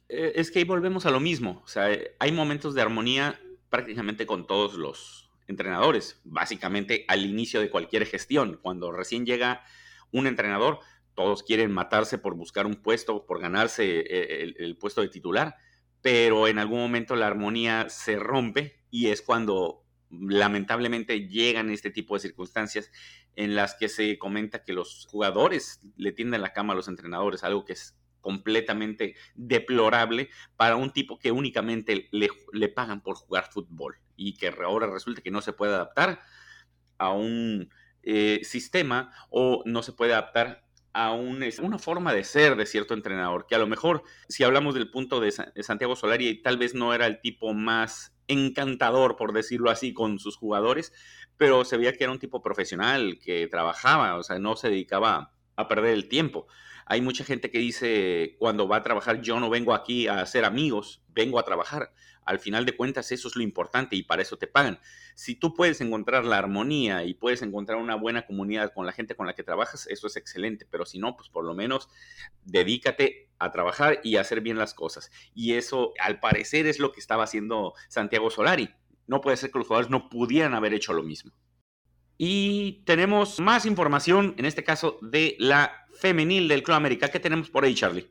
Eh, 0.08 0.32
es 0.36 0.50
que 0.50 0.60
ahí 0.60 0.64
volvemos 0.64 1.06
a 1.06 1.10
lo 1.10 1.20
mismo, 1.20 1.62
o 1.64 1.68
sea, 1.68 1.88
hay 2.18 2.32
momentos 2.32 2.74
de 2.74 2.82
armonía 2.82 3.38
prácticamente 3.68 4.26
con 4.26 4.46
todos 4.46 4.74
los 4.74 5.30
entrenadores, 5.46 6.20
básicamente 6.24 7.04
al 7.08 7.24
inicio 7.26 7.60
de 7.60 7.70
cualquier 7.70 8.06
gestión. 8.06 8.58
Cuando 8.62 8.92
recién 8.92 9.26
llega 9.26 9.64
un 10.12 10.26
entrenador, 10.26 10.80
todos 11.14 11.42
quieren 11.42 11.70
matarse 11.70 12.18
por 12.18 12.34
buscar 12.34 12.66
un 12.66 12.76
puesto, 12.76 13.26
por 13.26 13.40
ganarse 13.40 14.00
eh, 14.00 14.54
el, 14.56 14.76
puesto 14.76 15.02
de 15.02 15.08
titular, 15.08 15.56
pero 16.00 16.48
en 16.48 16.58
algún 16.58 16.80
momento 16.80 17.16
la 17.16 17.26
armonía 17.26 17.88
se 17.88 18.16
rompe 18.16 18.80
y 18.90 19.08
es 19.08 19.22
cuando 19.22 19.84
lamentablemente 20.10 21.28
llegan 21.28 21.70
este 21.70 21.90
tipo 21.90 22.14
de 22.14 22.20
circunstancias 22.20 22.90
en 23.36 23.54
las 23.54 23.74
que 23.74 23.88
se 23.88 24.18
comenta 24.18 24.64
que 24.64 24.72
los 24.72 25.06
jugadores 25.08 25.80
le 25.96 26.12
tienden 26.12 26.42
la 26.42 26.52
cama 26.52 26.72
a 26.72 26.76
los 26.76 26.88
entrenadores, 26.88 27.44
algo 27.44 27.64
que 27.64 27.74
es 27.74 27.96
completamente 28.20 29.14
deplorable 29.34 30.30
para 30.56 30.76
un 30.76 30.92
tipo 30.92 31.18
que 31.18 31.32
únicamente 31.32 32.08
le, 32.12 32.68
pagan 32.68 33.02
por 33.02 33.16
jugar 33.16 33.50
fútbol 33.50 33.96
y 34.16 34.34
que 34.34 34.48
ahora 34.48 34.86
resulta 34.86 35.22
que 35.22 35.30
no 35.30 35.40
se 35.40 35.52
puede 35.52 35.74
adaptar 35.74 36.20
a 36.98 37.12
un 37.12 37.70
eh, 38.02 38.40
sistema 38.42 39.12
o 39.30 39.62
no 39.66 39.82
se 39.82 39.92
puede 39.92 40.12
adaptar 40.12 40.64
a 40.92 41.12
una 41.12 41.78
forma 41.78 42.12
de 42.12 42.24
ser 42.24 42.56
de 42.56 42.66
cierto 42.66 42.94
entrenador, 42.94 43.46
que 43.46 43.54
a 43.54 43.58
lo 43.58 43.66
mejor 43.66 44.02
si 44.28 44.42
hablamos 44.42 44.74
del 44.74 44.90
punto 44.90 45.20
de, 45.20 45.30
Santiago 45.30 45.94
Solari 45.94 46.42
tal 46.42 46.58
vez 46.58 46.74
no 46.74 46.92
era 46.94 47.06
el 47.06 47.20
tipo 47.20 47.54
más 47.54 48.12
encantador, 48.26 49.16
por 49.16 49.32
decirlo 49.32 49.70
así, 49.70 49.92
con 49.92 50.18
sus 50.18 50.36
jugadores, 50.36 50.92
pero 51.36 51.64
se 51.64 51.76
veía 51.76 51.92
que 51.92 52.04
era 52.04 52.12
un 52.12 52.18
tipo 52.18 52.42
profesional, 52.42 53.18
que 53.22 53.46
trabajaba, 53.46 54.16
o 54.16 54.22
sea, 54.22 54.38
no 54.38 54.56
se 54.56 54.68
dedicaba 54.68 55.32
a 55.56 55.68
perder 55.68 55.94
el 55.94 56.08
tiempo. 56.08 56.46
Hay 56.86 57.02
mucha 57.02 57.24
gente 57.24 57.50
que 57.50 57.58
dice, 57.58 58.36
cuando 58.38 58.66
va 58.66 58.78
a 58.78 58.82
trabajar, 58.82 59.20
yo 59.20 59.38
no 59.38 59.48
vengo 59.48 59.74
aquí 59.74 60.08
a 60.08 60.20
hacer 60.20 60.44
amigos, 60.44 61.02
vengo 61.08 61.38
a 61.38 61.44
trabajar. 61.44 61.92
Al 62.24 62.38
final 62.38 62.66
de 62.66 62.76
cuentas, 62.76 63.12
eso 63.12 63.28
es 63.28 63.36
lo 63.36 63.42
importante 63.42 63.96
y 63.96 64.02
para 64.02 64.22
eso 64.22 64.36
te 64.36 64.46
pagan. 64.46 64.78
Si 65.14 65.34
tú 65.34 65.54
puedes 65.54 65.80
encontrar 65.80 66.24
la 66.24 66.38
armonía 66.38 67.04
y 67.04 67.14
puedes 67.14 67.42
encontrar 67.42 67.78
una 67.78 67.96
buena 67.96 68.26
comunidad 68.26 68.72
con 68.72 68.86
la 68.86 68.92
gente 68.92 69.14
con 69.14 69.26
la 69.26 69.34
que 69.34 69.42
trabajas, 69.42 69.86
eso 69.88 70.06
es 70.06 70.16
excelente. 70.16 70.66
Pero 70.70 70.86
si 70.86 70.98
no, 70.98 71.16
pues 71.16 71.28
por 71.28 71.44
lo 71.44 71.54
menos 71.54 71.88
dedícate 72.44 73.28
a 73.38 73.50
trabajar 73.50 74.00
y 74.04 74.16
a 74.16 74.20
hacer 74.20 74.40
bien 74.40 74.58
las 74.58 74.74
cosas. 74.74 75.10
Y 75.34 75.54
eso, 75.54 75.92
al 75.98 76.20
parecer, 76.20 76.66
es 76.66 76.78
lo 76.78 76.92
que 76.92 77.00
estaba 77.00 77.24
haciendo 77.24 77.74
Santiago 77.88 78.30
Solari. 78.30 78.70
No 79.06 79.20
puede 79.20 79.36
ser 79.36 79.50
que 79.50 79.58
los 79.58 79.66
jugadores 79.66 79.90
no 79.90 80.08
pudieran 80.08 80.54
haber 80.54 80.74
hecho 80.74 80.92
lo 80.92 81.02
mismo. 81.02 81.32
Y 82.16 82.82
tenemos 82.84 83.40
más 83.40 83.64
información, 83.64 84.34
en 84.36 84.44
este 84.44 84.62
caso, 84.62 84.98
de 85.00 85.36
la 85.38 85.86
femenil 85.94 86.48
del 86.48 86.62
Club 86.62 86.76
América. 86.76 87.08
¿Qué 87.08 87.18
tenemos 87.18 87.48
por 87.48 87.64
ahí, 87.64 87.74
Charlie? 87.74 88.08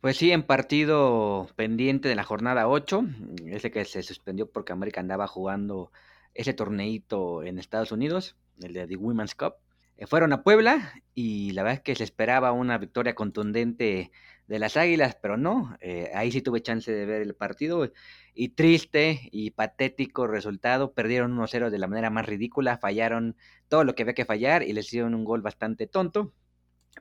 Pues 0.00 0.18
sí, 0.18 0.30
en 0.30 0.42
partido 0.42 1.48
pendiente 1.56 2.08
de 2.08 2.14
la 2.14 2.22
jornada 2.22 2.68
8, 2.68 3.04
ese 3.46 3.70
que 3.70 3.84
se 3.84 4.02
suspendió 4.02 4.48
porque 4.50 4.72
América 4.72 5.00
andaba 5.00 5.26
jugando 5.26 5.90
ese 6.34 6.52
torneito 6.52 7.42
en 7.42 7.58
Estados 7.58 7.92
Unidos, 7.92 8.36
el 8.60 8.72
de 8.74 8.86
The 8.86 8.96
Women's 8.96 9.34
Cup. 9.34 9.54
Eh, 9.96 10.06
fueron 10.06 10.32
a 10.32 10.42
Puebla 10.42 10.92
y 11.14 11.52
la 11.52 11.62
verdad 11.62 11.78
es 11.78 11.82
que 11.82 11.94
se 11.94 12.04
esperaba 12.04 12.52
una 12.52 12.76
victoria 12.78 13.14
contundente 13.14 14.12
de 14.46 14.58
las 14.58 14.76
Águilas, 14.76 15.16
pero 15.20 15.36
no, 15.38 15.76
eh, 15.80 16.10
ahí 16.14 16.30
sí 16.30 16.42
tuve 16.42 16.62
chance 16.62 16.92
de 16.92 17.06
ver 17.06 17.22
el 17.22 17.34
partido 17.34 17.90
y 18.34 18.50
triste 18.50 19.28
y 19.32 19.50
patético 19.50 20.26
resultado, 20.26 20.92
perdieron 20.92 21.36
1-0 21.36 21.70
de 21.70 21.78
la 21.78 21.88
manera 21.88 22.10
más 22.10 22.26
ridícula, 22.26 22.78
fallaron 22.78 23.36
todo 23.68 23.82
lo 23.82 23.94
que 23.94 24.02
había 24.02 24.14
que 24.14 24.26
fallar 24.26 24.62
y 24.62 24.72
les 24.72 24.86
hicieron 24.86 25.14
un 25.14 25.24
gol 25.24 25.40
bastante 25.40 25.86
tonto, 25.86 26.32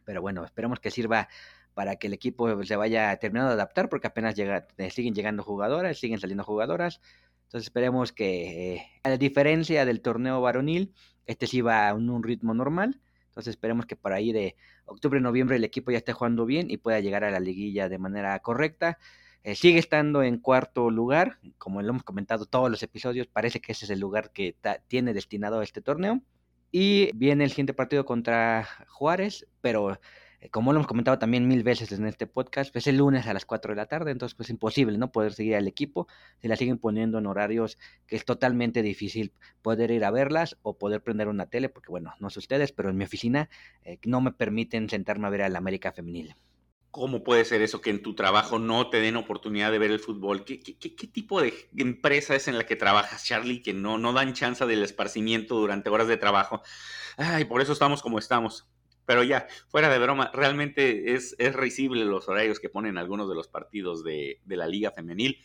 pero 0.06 0.22
bueno, 0.22 0.44
esperemos 0.44 0.80
que 0.80 0.90
sirva 0.90 1.28
para 1.76 1.98
que 1.98 2.08
el 2.08 2.14
equipo 2.14 2.64
se 2.64 2.76
vaya 2.78 3.16
terminando 3.18 3.50
de 3.50 3.56
adaptar, 3.56 3.90
porque 3.90 4.08
apenas 4.08 4.34
llega, 4.34 4.66
eh, 4.78 4.90
siguen 4.90 5.14
llegando 5.14 5.44
jugadoras, 5.44 6.00
siguen 6.00 6.20
saliendo 6.20 6.44
jugadoras. 6.44 7.02
Entonces 7.44 7.68
esperemos 7.68 8.14
que, 8.14 8.76
eh, 8.76 8.88
a 9.04 9.18
diferencia 9.18 9.86
del 9.86 10.02
torneo 10.02 10.42
varonil, 10.42 10.94
este 11.26 11.48
sí 11.48 11.62
va 11.62 11.90
a 11.90 11.94
un, 11.94 12.24
ritmo 12.24 12.54
normal. 12.54 13.02
Entonces 13.28 13.52
esperemos 13.52 13.86
que 13.86 13.98
por 13.98 14.14
ahí 14.14 14.32
de 14.32 14.56
octubre, 14.86 15.20
noviembre 15.20 15.58
el 15.58 15.66
equipo 15.66 15.92
ya 15.92 15.98
esté 15.98 16.14
jugando 16.14 16.46
bien 16.46 16.72
y 16.72 16.78
pueda 16.78 17.02
llegar 17.02 17.26
a 17.26 17.30
la 17.30 17.42
liguilla 17.42 17.90
de 17.90 17.98
manera 17.98 18.40
correcta. 18.40 18.98
Eh, 19.44 19.56
sigue 19.56 19.78
estando 19.78 20.24
en 20.24 20.40
cuarto 20.40 20.90
lugar, 20.90 21.40
como 21.58 21.82
lo 21.82 21.90
hemos 21.90 22.04
comentado 22.04 22.46
todos 22.46 22.72
los 22.72 22.82
episodios, 22.84 23.28
parece 23.28 23.60
que 23.60 23.74
ese 23.74 23.86
es 23.86 23.92
el 23.92 24.00
lugar 24.00 24.32
que 24.32 24.56
tiene 24.88 25.14
destinado 25.14 25.62
este 25.62 25.82
torneo. 25.82 26.22
Y 26.72 27.12
viene 27.16 27.44
el 27.44 27.50
siguiente 27.50 27.74
partido 27.74 28.06
contra 28.06 28.68
Juárez, 28.88 29.46
pero 29.62 30.00
como 30.52 30.74
lo 30.74 30.80
hemos 30.80 30.88
comentado 30.88 31.18
también 31.20 31.48
mil 31.48 31.64
veces 31.64 31.92
en 31.92 32.06
este 32.06 32.28
podcast, 32.28 32.72
pues 32.72 32.88
el 32.88 32.98
lunes 32.98 33.28
a 33.28 33.34
las 33.34 33.46
4 33.46 33.72
de 33.72 33.76
la 33.76 33.86
tarde, 33.88 34.12
entonces 34.12 34.36
pues 34.36 34.50
imposible, 34.50 34.98
¿no? 34.98 35.12
Poder 35.12 35.34
seguir 35.34 35.56
al 35.56 35.68
equipo, 35.68 36.08
se 36.42 36.48
la 36.48 36.56
siguen 36.56 36.78
poniendo 36.78 37.18
en 37.18 37.26
horarios 37.26 37.78
que 38.08 38.16
es 38.16 38.26
totalmente 38.26 38.82
difícil 38.82 39.34
poder 39.62 39.92
ir 39.92 40.06
a 40.06 40.12
verlas 40.12 40.58
o 40.62 40.78
poder 40.78 41.02
prender 41.02 41.28
una 41.28 41.48
tele, 41.48 41.70
porque 41.70 41.90
bueno, 41.90 42.14
no 42.20 42.30
sé 42.30 42.40
ustedes, 42.40 42.72
pero 42.72 42.90
en 42.90 42.98
mi 42.98 43.06
oficina 43.06 43.50
eh, 43.84 44.00
no 44.06 44.22
me 44.22 44.32
permiten 44.32 44.90
sentarme 44.90 45.28
a 45.28 45.32
ver 45.32 45.42
al 45.42 45.56
América 45.56 45.92
Femenil. 45.92 46.36
¿Cómo 46.92 47.26
puede 47.26 47.44
ser 47.44 47.62
eso 47.62 47.82
que 47.82 47.90
en 47.90 48.02
tu 48.02 48.16
trabajo 48.16 48.58
no 48.58 48.90
te 48.90 49.02
den 49.02 49.18
oportunidad 49.18 49.70
de 49.70 49.80
ver 49.80 49.92
el 49.92 50.00
fútbol? 50.00 50.46
¿Qué, 50.46 50.62
qué, 50.62 50.78
qué 50.78 51.08
tipo 51.08 51.42
de 51.42 51.54
empresa 51.76 52.36
es 52.36 52.48
en 52.48 52.58
la 52.58 52.66
que 52.66 52.78
trabajas, 52.78 53.26
Charlie, 53.26 53.62
que 53.62 53.74
no, 53.74 53.98
no 53.98 54.14
dan 54.14 54.32
chance 54.32 54.66
del 54.66 54.82
esparcimiento 54.82 55.56
durante 55.56 55.90
horas 55.90 56.08
de 56.08 56.16
trabajo? 56.16 56.62
Ay, 57.18 57.44
por 57.44 57.60
eso 57.60 57.74
estamos 57.74 58.02
como 58.02 58.18
estamos. 58.18 58.66
Pero 59.06 59.24
ya, 59.24 59.48
fuera 59.68 59.90
de 59.90 60.00
broma, 60.00 60.32
realmente 60.34 61.14
es, 61.14 61.36
es 61.38 61.56
risible 61.56 62.06
los 62.06 62.28
horarios 62.28 62.60
que 62.60 62.70
ponen 62.70 62.98
algunos 62.98 63.30
de 63.30 63.36
los 63.36 63.48
partidos 63.48 64.04
de, 64.04 64.40
de 64.44 64.58
la 64.58 64.68
Liga 64.68 64.92
Femenil, 64.92 65.40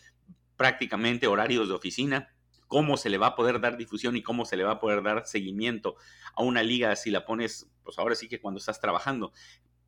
prácticamente 0.56 1.26
horarios 1.26 1.68
de 1.68 1.74
oficina, 1.74 2.28
cómo 2.70 2.96
se 2.96 3.10
le 3.10 3.18
va 3.18 3.28
a 3.28 3.34
poder 3.34 3.60
dar 3.60 3.76
difusión 3.76 4.16
y 4.16 4.22
cómo 4.22 4.44
se 4.44 4.56
le 4.56 4.62
va 4.62 4.72
a 4.72 4.80
poder 4.80 5.02
dar 5.02 5.26
seguimiento 5.26 5.96
a 6.36 6.44
una 6.44 6.62
liga 6.62 6.94
si 6.94 7.10
la 7.10 7.26
pones, 7.26 7.68
pues 7.82 7.98
ahora 7.98 8.14
sí 8.14 8.28
que 8.28 8.40
cuando 8.40 8.58
estás 8.58 8.80
trabajando, 8.80 9.32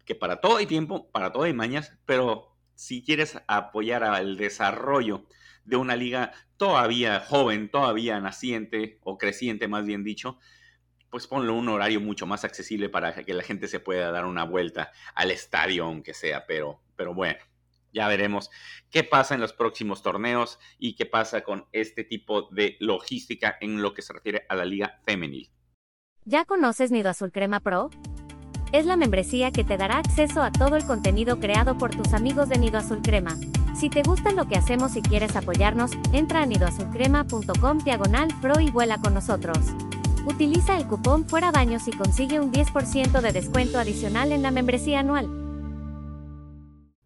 que 0.04 0.16
para 0.16 0.40
todo 0.40 0.56
hay 0.56 0.66
tiempo, 0.66 1.08
para 1.12 1.32
todo 1.32 1.44
hay 1.44 1.52
mañas, 1.52 1.96
pero 2.06 2.56
si 2.74 3.04
quieres 3.04 3.38
apoyar 3.46 4.02
al 4.02 4.36
desarrollo 4.36 5.24
de 5.64 5.76
una 5.76 5.94
liga 5.94 6.32
todavía 6.56 7.20
joven, 7.20 7.70
todavía 7.70 8.18
naciente 8.18 8.98
o 9.02 9.16
creciente 9.16 9.68
más 9.68 9.86
bien 9.86 10.02
dicho, 10.02 10.38
pues 11.12 11.26
ponlo 11.26 11.54
un 11.54 11.68
horario 11.68 12.00
mucho 12.00 12.26
más 12.26 12.42
accesible 12.42 12.88
para 12.88 13.12
que 13.12 13.34
la 13.34 13.42
gente 13.42 13.68
se 13.68 13.80
pueda 13.80 14.10
dar 14.10 14.24
una 14.24 14.44
vuelta 14.44 14.92
al 15.14 15.30
estadio, 15.30 15.84
aunque 15.84 16.14
sea, 16.14 16.46
pero, 16.46 16.80
pero 16.96 17.12
bueno, 17.12 17.38
ya 17.92 18.08
veremos 18.08 18.50
qué 18.90 19.04
pasa 19.04 19.34
en 19.34 19.42
los 19.42 19.52
próximos 19.52 20.02
torneos 20.02 20.58
y 20.78 20.96
qué 20.96 21.04
pasa 21.04 21.42
con 21.42 21.66
este 21.72 22.02
tipo 22.02 22.48
de 22.50 22.78
logística 22.80 23.58
en 23.60 23.82
lo 23.82 23.92
que 23.92 24.00
se 24.00 24.14
refiere 24.14 24.46
a 24.48 24.56
la 24.56 24.64
liga 24.64 25.00
femenil. 25.04 25.50
¿Ya 26.24 26.46
conoces 26.46 26.90
Nido 26.90 27.10
Azul 27.10 27.30
Crema 27.30 27.60
Pro? 27.60 27.90
Es 28.72 28.86
la 28.86 28.96
membresía 28.96 29.50
que 29.50 29.64
te 29.64 29.76
dará 29.76 29.98
acceso 29.98 30.40
a 30.40 30.50
todo 30.50 30.76
el 30.76 30.86
contenido 30.86 31.38
creado 31.40 31.76
por 31.76 31.94
tus 31.94 32.14
amigos 32.14 32.48
de 32.48 32.56
Nido 32.56 32.78
Azul 32.78 33.02
Crema. 33.02 33.36
Si 33.76 33.90
te 33.90 34.02
gusta 34.02 34.32
lo 34.32 34.48
que 34.48 34.56
hacemos 34.56 34.96
y 34.96 35.02
quieres 35.02 35.36
apoyarnos, 35.36 35.90
entra 36.14 36.40
a 36.40 36.46
nidoazulcrema.com 36.46 37.78
diagonal 37.84 38.28
pro 38.40 38.60
y 38.60 38.70
vuela 38.70 38.96
con 38.96 39.12
nosotros. 39.12 39.58
Utiliza 40.24 40.76
el 40.76 40.86
cupón 40.86 41.28
Fuera 41.28 41.50
Baños 41.50 41.88
y 41.88 41.90
consigue 41.90 42.38
un 42.38 42.52
10% 42.52 43.20
de 43.20 43.32
descuento 43.32 43.78
adicional 43.78 44.30
en 44.30 44.42
la 44.42 44.52
membresía 44.52 45.00
anual. 45.00 45.26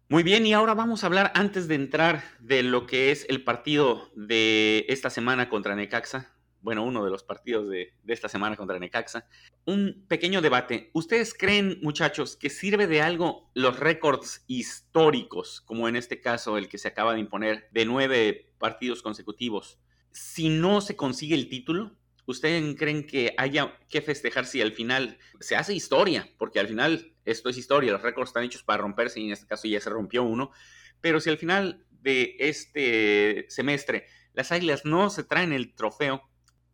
Muy 0.07 0.21
bien, 0.21 0.45
y 0.45 0.53
ahora 0.53 0.75
vamos 0.75 1.03
a 1.03 1.07
hablar 1.07 1.31
antes 1.33 1.67
de 1.67 1.75
entrar 1.75 2.23
de 2.39 2.61
lo 2.61 2.85
que 2.85 3.11
es 3.11 3.25
el 3.27 3.43
partido 3.43 4.11
de 4.15 4.85
esta 4.87 5.09
semana 5.09 5.49
contra 5.49 5.75
Necaxa. 5.75 6.31
Bueno, 6.61 6.83
uno 6.83 7.03
de 7.03 7.09
los 7.09 7.23
partidos 7.23 7.67
de, 7.69 7.93
de 8.03 8.13
esta 8.13 8.29
semana 8.29 8.55
contra 8.55 8.77
Necaxa. 8.77 9.25
Un 9.65 10.05
pequeño 10.07 10.41
debate. 10.41 10.91
¿Ustedes 10.93 11.33
creen, 11.33 11.79
muchachos, 11.81 12.35
que 12.35 12.51
sirve 12.51 12.85
de 12.85 13.01
algo 13.01 13.49
los 13.55 13.79
récords 13.79 14.43
históricos, 14.45 15.61
como 15.61 15.87
en 15.87 15.95
este 15.95 16.21
caso 16.21 16.55
el 16.57 16.69
que 16.69 16.77
se 16.77 16.89
acaba 16.89 17.15
de 17.15 17.19
imponer 17.19 17.67
de 17.71 17.85
nueve 17.85 18.53
partidos 18.59 19.01
consecutivos, 19.01 19.79
si 20.11 20.49
no 20.49 20.81
se 20.81 20.95
consigue 20.95 21.33
el 21.33 21.49
título? 21.49 21.97
¿Ustedes 22.27 22.75
creen 22.77 23.07
que 23.07 23.33
haya 23.37 23.79
que 23.89 24.01
festejar 24.01 24.45
si 24.45 24.61
al 24.61 24.73
final 24.73 25.17
se 25.39 25.55
hace 25.55 25.73
historia? 25.73 26.29
Porque 26.37 26.59
al 26.59 26.67
final 26.67 27.15
esto 27.23 27.49
es 27.49 27.57
historia, 27.57 27.93
los 27.93 28.01
récords 28.01 28.31
están 28.31 28.43
hechos 28.43 28.63
para 28.63 28.83
romperse 28.83 29.21
y 29.21 29.27
en 29.27 29.31
este 29.31 29.47
caso 29.47 29.65
ya 29.65 29.79
se 29.79 29.89
rompió 29.89 30.23
uno. 30.23 30.51
Pero 30.99 31.21
si 31.21 31.29
al 31.29 31.37
final 31.37 31.85
de 31.89 32.35
este 32.39 33.45
semestre 33.47 34.07
las 34.33 34.51
Águilas 34.51 34.83
no 34.83 35.09
se 35.09 35.23
traen 35.23 35.53
el 35.53 35.73
trofeo, 35.73 36.21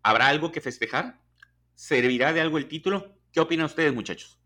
¿habrá 0.02 0.28
algo 0.28 0.52
que 0.52 0.60
festejar? 0.60 1.22
¿Servirá 1.76 2.34
de 2.34 2.42
algo 2.42 2.58
el 2.58 2.68
título? 2.68 3.16
¿Qué 3.32 3.40
opinan 3.40 3.68
ustedes, 3.68 3.94
muchachos? 3.94 4.43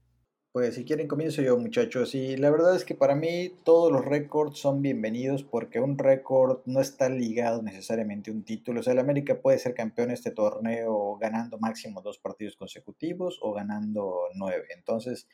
Pues 0.51 0.75
si 0.75 0.85
quieren 0.85 1.07
comienzo 1.07 1.41
yo 1.41 1.57
muchachos 1.57 2.15
y 2.15 2.35
la 2.35 2.49
verdad 2.49 2.75
es 2.75 2.83
que 2.83 2.95
para 2.95 3.15
mí 3.15 3.51
todos 3.63 3.91
los 3.91 4.03
récords 4.03 4.57
son 4.57 4.81
bienvenidos 4.81 5.43
porque 5.43 5.79
un 5.79 5.97
récord 5.97 6.61
no 6.65 6.81
está 6.81 7.09
ligado 7.09 7.61
necesariamente 7.61 8.31
a 8.31 8.33
un 8.33 8.43
título. 8.43 8.79
O 8.79 8.83
sea, 8.83 8.93
el 8.93 8.99
América 8.99 9.39
puede 9.39 9.59
ser 9.59 9.75
campeón 9.75 10.07
de 10.07 10.15
este 10.15 10.31
torneo 10.31 11.17
ganando 11.17 11.59
máximo 11.59 12.01
dos 12.01 12.17
partidos 12.17 12.55
consecutivos 12.55 13.37
o 13.41 13.53
ganando 13.53 14.15
nueve. 14.35 14.65
Entonces 14.75 15.27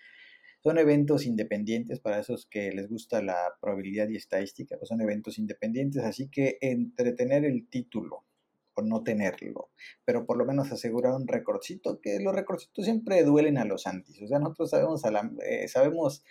son 0.62 0.78
eventos 0.78 1.26
independientes 1.26 2.00
para 2.00 2.20
esos 2.20 2.46
que 2.46 2.72
les 2.72 2.90
gusta 2.90 3.22
la 3.22 3.56
probabilidad 3.62 4.10
y 4.10 4.18
estadística, 4.18 4.78
pues 4.78 4.90
son 4.90 5.02
eventos 5.02 5.38
independientes. 5.38 6.04
Así 6.04 6.28
que 6.30 6.58
entretener 6.60 7.46
el 7.46 7.68
título 7.70 8.26
o 8.76 8.82
no 8.82 9.04
tenerlo, 9.04 9.72
pero 10.06 10.26
por 10.26 10.38
lo 10.38 10.46
menos 10.46 10.72
asegurar 10.72 11.14
un 11.14 11.28
recordcito, 11.28 12.00
que 12.02 12.20
los 12.20 12.34
recordcitos 12.34 12.86
siempre 12.86 13.24
duelen 13.24 13.58
a 13.58 13.66
los 13.66 13.88
antis, 13.88 14.22
o 14.22 14.28
sea, 14.28 14.40
nosotros 14.40 14.70
sabemos, 14.70 15.06
a 15.06 15.12
la, 15.12 15.32
eh, 15.46 15.68
sabemos 15.68 16.24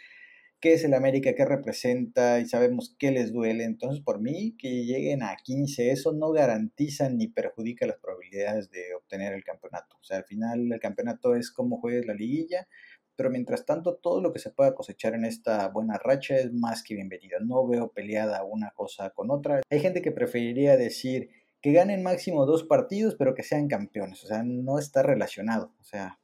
qué 0.61 0.75
es 0.75 0.85
el 0.85 0.95
América, 0.95 1.35
qué 1.35 1.45
representa 1.45 2.39
y 2.39 2.47
sabemos 2.47 2.95
qué 2.99 3.11
les 3.11 3.33
duele, 3.33 3.65
entonces 3.65 4.03
por 4.03 4.21
mí 4.21 4.57
que 4.59 4.85
lleguen 4.85 5.23
a 5.23 5.37
15, 5.37 5.91
eso 5.91 6.13
no 6.13 6.31
garantiza 6.31 7.09
ni 7.09 7.29
perjudica 7.29 7.87
las 7.87 7.99
probabilidades 7.99 8.71
de 8.71 8.95
obtener 8.95 9.33
el 9.33 9.45
campeonato, 9.45 9.97
o 10.01 10.05
sea, 10.05 10.19
al 10.19 10.25
final 10.25 10.73
el 10.73 10.81
campeonato 10.81 11.35
es 11.35 11.51
como 11.51 11.81
juegues 11.81 12.07
la 12.07 12.15
liguilla, 12.15 12.69
pero 13.17 13.31
mientras 13.31 13.65
tanto 13.65 13.97
todo 13.97 14.21
lo 14.21 14.33
que 14.33 14.39
se 14.39 14.51
pueda 14.51 14.75
cosechar 14.75 15.15
en 15.15 15.25
esta 15.25 15.69
buena 15.69 15.99
racha 15.99 16.37
es 16.37 16.53
más 16.53 16.83
que 16.83 16.95
bienvenido. 16.95 17.39
No 17.41 17.67
veo 17.67 17.93
peleada 17.93 18.43
una 18.45 18.71
cosa 18.71 19.11
con 19.11 19.31
otra. 19.31 19.61
Hay 19.71 19.81
gente 19.81 20.03
que 20.03 20.13
preferiría 20.13 20.77
decir 20.77 21.31
que 21.63 21.73
ganen 21.73 22.03
máximo 22.03 22.45
dos 22.45 22.65
partidos, 22.65 23.15
pero 23.15 23.35
que 23.35 23.45
sean 23.45 23.69
campeones. 23.69 24.25
O 24.25 24.27
sea, 24.27 24.43
no 24.43 24.81
está 24.81 25.03
relacionado. 25.03 25.73
O 25.81 25.85
sea, 25.85 26.19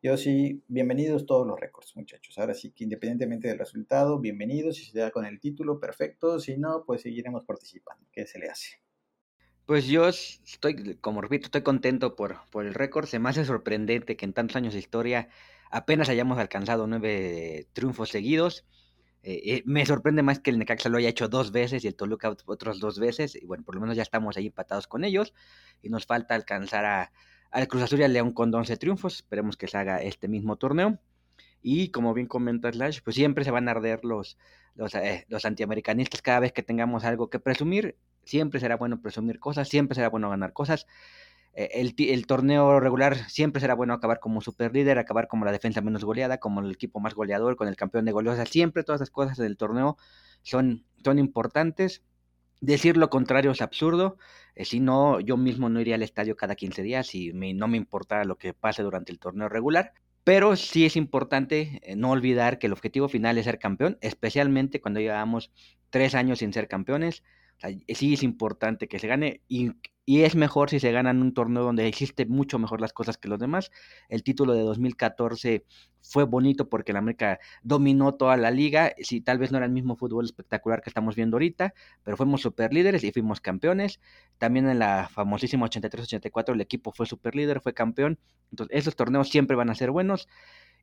yo 0.00 0.16
sí, 0.16 0.62
bienvenidos 0.68 1.26
todos 1.26 1.44
los 1.44 1.58
récords, 1.58 1.96
muchachos. 1.96 2.38
Ahora 2.38 2.54
sí 2.54 2.70
que 2.70 2.84
independientemente 2.84 3.48
del 3.48 3.58
resultado, 3.58 4.20
bienvenidos. 4.20 4.76
Si 4.76 4.84
se 4.84 5.00
da 5.00 5.10
con 5.10 5.26
el 5.26 5.40
título, 5.40 5.80
perfecto. 5.80 6.38
Si 6.38 6.56
no, 6.56 6.84
pues 6.86 7.02
seguiremos 7.02 7.44
participando. 7.44 8.06
¿Qué 8.12 8.26
se 8.26 8.38
le 8.38 8.48
hace? 8.48 8.80
Pues 9.66 9.86
yo 9.86 10.08
estoy, 10.08 10.96
como 11.00 11.20
repito, 11.20 11.46
estoy 11.46 11.62
contento 11.62 12.14
por, 12.14 12.36
por 12.52 12.64
el 12.64 12.74
récord. 12.74 13.06
Se 13.06 13.18
me 13.18 13.28
hace 13.30 13.44
sorprendente 13.44 14.16
que 14.16 14.24
en 14.24 14.34
tantos 14.34 14.54
años 14.54 14.72
de 14.72 14.78
historia 14.78 15.28
apenas 15.68 16.08
hayamos 16.08 16.38
alcanzado 16.38 16.86
nueve 16.86 17.66
triunfos 17.72 18.10
seguidos. 18.10 18.64
Eh, 19.22 19.40
eh, 19.44 19.62
me 19.66 19.84
sorprende 19.84 20.22
más 20.22 20.40
que 20.40 20.50
el 20.50 20.58
Necaxa 20.58 20.88
lo 20.88 20.98
haya 20.98 21.08
hecho 21.08 21.28
dos 21.28 21.52
veces 21.52 21.84
y 21.84 21.88
el 21.88 21.94
Toluca 21.94 22.34
otras 22.46 22.78
dos 22.78 22.98
veces. 22.98 23.34
Y 23.34 23.46
bueno, 23.46 23.64
por 23.64 23.74
lo 23.74 23.80
menos 23.80 23.96
ya 23.96 24.02
estamos 24.02 24.36
ahí 24.36 24.46
empatados 24.46 24.86
con 24.86 25.04
ellos. 25.04 25.34
Y 25.82 25.88
nos 25.88 26.06
falta 26.06 26.34
alcanzar 26.34 26.84
a, 26.84 27.12
al 27.50 27.68
Cruz 27.68 27.82
Azul 27.82 28.00
y 28.00 28.04
al 28.04 28.12
León 28.12 28.32
con 28.32 28.54
11 28.54 28.76
triunfos. 28.76 29.16
Esperemos 29.16 29.56
que 29.56 29.68
se 29.68 29.78
haga 29.78 30.02
este 30.02 30.28
mismo 30.28 30.56
torneo. 30.56 30.98
Y 31.62 31.90
como 31.90 32.14
bien 32.14 32.26
comenta 32.26 32.70
Slash, 32.72 33.00
pues 33.02 33.16
siempre 33.16 33.44
se 33.44 33.50
van 33.50 33.68
a 33.68 33.72
arder 33.72 34.04
los, 34.04 34.38
eh, 34.94 35.24
los 35.28 35.44
antiamericanistas 35.44 36.22
cada 36.22 36.40
vez 36.40 36.52
que 36.52 36.62
tengamos 36.62 37.04
algo 37.04 37.30
que 37.30 37.40
presumir 37.40 37.96
siempre 38.28 38.60
será 38.60 38.76
bueno 38.76 39.00
presumir 39.00 39.40
cosas, 39.40 39.68
siempre 39.68 39.94
será 39.94 40.10
bueno 40.10 40.28
ganar 40.30 40.52
cosas. 40.52 40.86
Eh, 41.54 41.70
el, 41.74 41.94
el, 41.98 42.26
torneo 42.26 42.80
regular 42.80 43.28
siempre 43.28 43.60
será 43.60 43.74
bueno 43.74 43.94
acabar 43.94 44.20
como 44.20 44.40
super 44.40 44.72
líder, 44.72 44.98
acabar 44.98 45.28
como 45.28 45.44
la 45.44 45.52
defensa 45.52 45.80
menos 45.80 46.04
goleada, 46.04 46.38
como 46.38 46.60
el 46.60 46.70
equipo 46.70 47.00
más 47.00 47.14
goleador, 47.14 47.56
con 47.56 47.68
el 47.68 47.76
campeón 47.76 48.04
de 48.04 48.12
goleos. 48.12 48.38
siempre 48.48 48.84
todas 48.84 49.00
las 49.00 49.10
cosas 49.10 49.36
del 49.38 49.56
torneo 49.56 49.96
son, 50.42 50.84
son 51.02 51.18
importantes. 51.18 52.02
Decir 52.60 52.96
lo 52.96 53.10
contrario 53.10 53.52
es 53.52 53.62
absurdo. 53.62 54.18
Eh, 54.54 54.64
si 54.64 54.80
no, 54.80 55.20
yo 55.20 55.36
mismo 55.36 55.68
no 55.68 55.80
iría 55.80 55.94
al 55.94 56.02
estadio 56.02 56.36
cada 56.36 56.54
15 56.54 56.82
días 56.82 57.14
y 57.14 57.32
no 57.32 57.68
me 57.68 57.76
importara 57.76 58.24
lo 58.24 58.36
que 58.38 58.54
pase 58.54 58.82
durante 58.82 59.12
el 59.12 59.18
torneo 59.18 59.48
regular. 59.48 59.92
Pero 60.24 60.56
sí 60.56 60.84
es 60.84 60.96
importante 60.96 61.80
eh, 61.82 61.96
no 61.96 62.10
olvidar 62.10 62.58
que 62.58 62.66
el 62.66 62.72
objetivo 62.72 63.08
final 63.08 63.38
es 63.38 63.46
ser 63.46 63.58
campeón, 63.58 63.98
especialmente 64.00 64.80
cuando 64.80 65.00
llevamos 65.00 65.50
tres 65.90 66.14
años 66.14 66.40
sin 66.40 66.52
ser 66.52 66.68
campeones 66.68 67.22
sí 67.88 68.14
es 68.14 68.22
importante 68.22 68.88
que 68.88 68.98
se 68.98 69.08
gane 69.08 69.42
y, 69.48 69.72
es 70.06 70.36
mejor 70.36 70.70
si 70.70 70.80
se 70.80 70.90
gana 70.90 71.10
en 71.10 71.20
un 71.20 71.34
torneo 71.34 71.64
donde 71.64 71.86
existe 71.86 72.24
mucho 72.24 72.58
mejor 72.58 72.80
las 72.80 72.94
cosas 72.94 73.18
que 73.18 73.28
los 73.28 73.38
demás. 73.38 73.70
El 74.08 74.22
título 74.22 74.54
de 74.54 74.62
2014 74.62 75.66
fue 76.00 76.24
bonito 76.24 76.70
porque 76.70 76.94
la 76.94 77.00
América 77.00 77.38
dominó 77.62 78.14
toda 78.14 78.38
la 78.38 78.50
liga. 78.50 78.94
Sí, 79.02 79.20
tal 79.20 79.36
vez 79.36 79.52
no 79.52 79.58
era 79.58 79.66
el 79.66 79.72
mismo 79.72 79.96
fútbol 79.96 80.24
espectacular 80.24 80.80
que 80.80 80.88
estamos 80.88 81.14
viendo 81.14 81.34
ahorita, 81.34 81.74
pero 82.04 82.16
fuimos 82.16 82.40
super 82.40 82.72
líderes 82.72 83.04
y 83.04 83.12
fuimos 83.12 83.42
campeones. 83.42 84.00
También 84.38 84.66
en 84.70 84.78
la 84.78 85.10
famosísima 85.10 85.66
83-84 85.68 86.54
el 86.54 86.62
equipo 86.62 86.90
fue 86.92 87.04
super 87.04 87.34
líder, 87.34 87.60
fue 87.60 87.74
campeón. 87.74 88.18
Entonces, 88.50 88.78
esos 88.78 88.96
torneos 88.96 89.28
siempre 89.28 89.56
van 89.56 89.68
a 89.68 89.74
ser 89.74 89.90
buenos. 89.90 90.26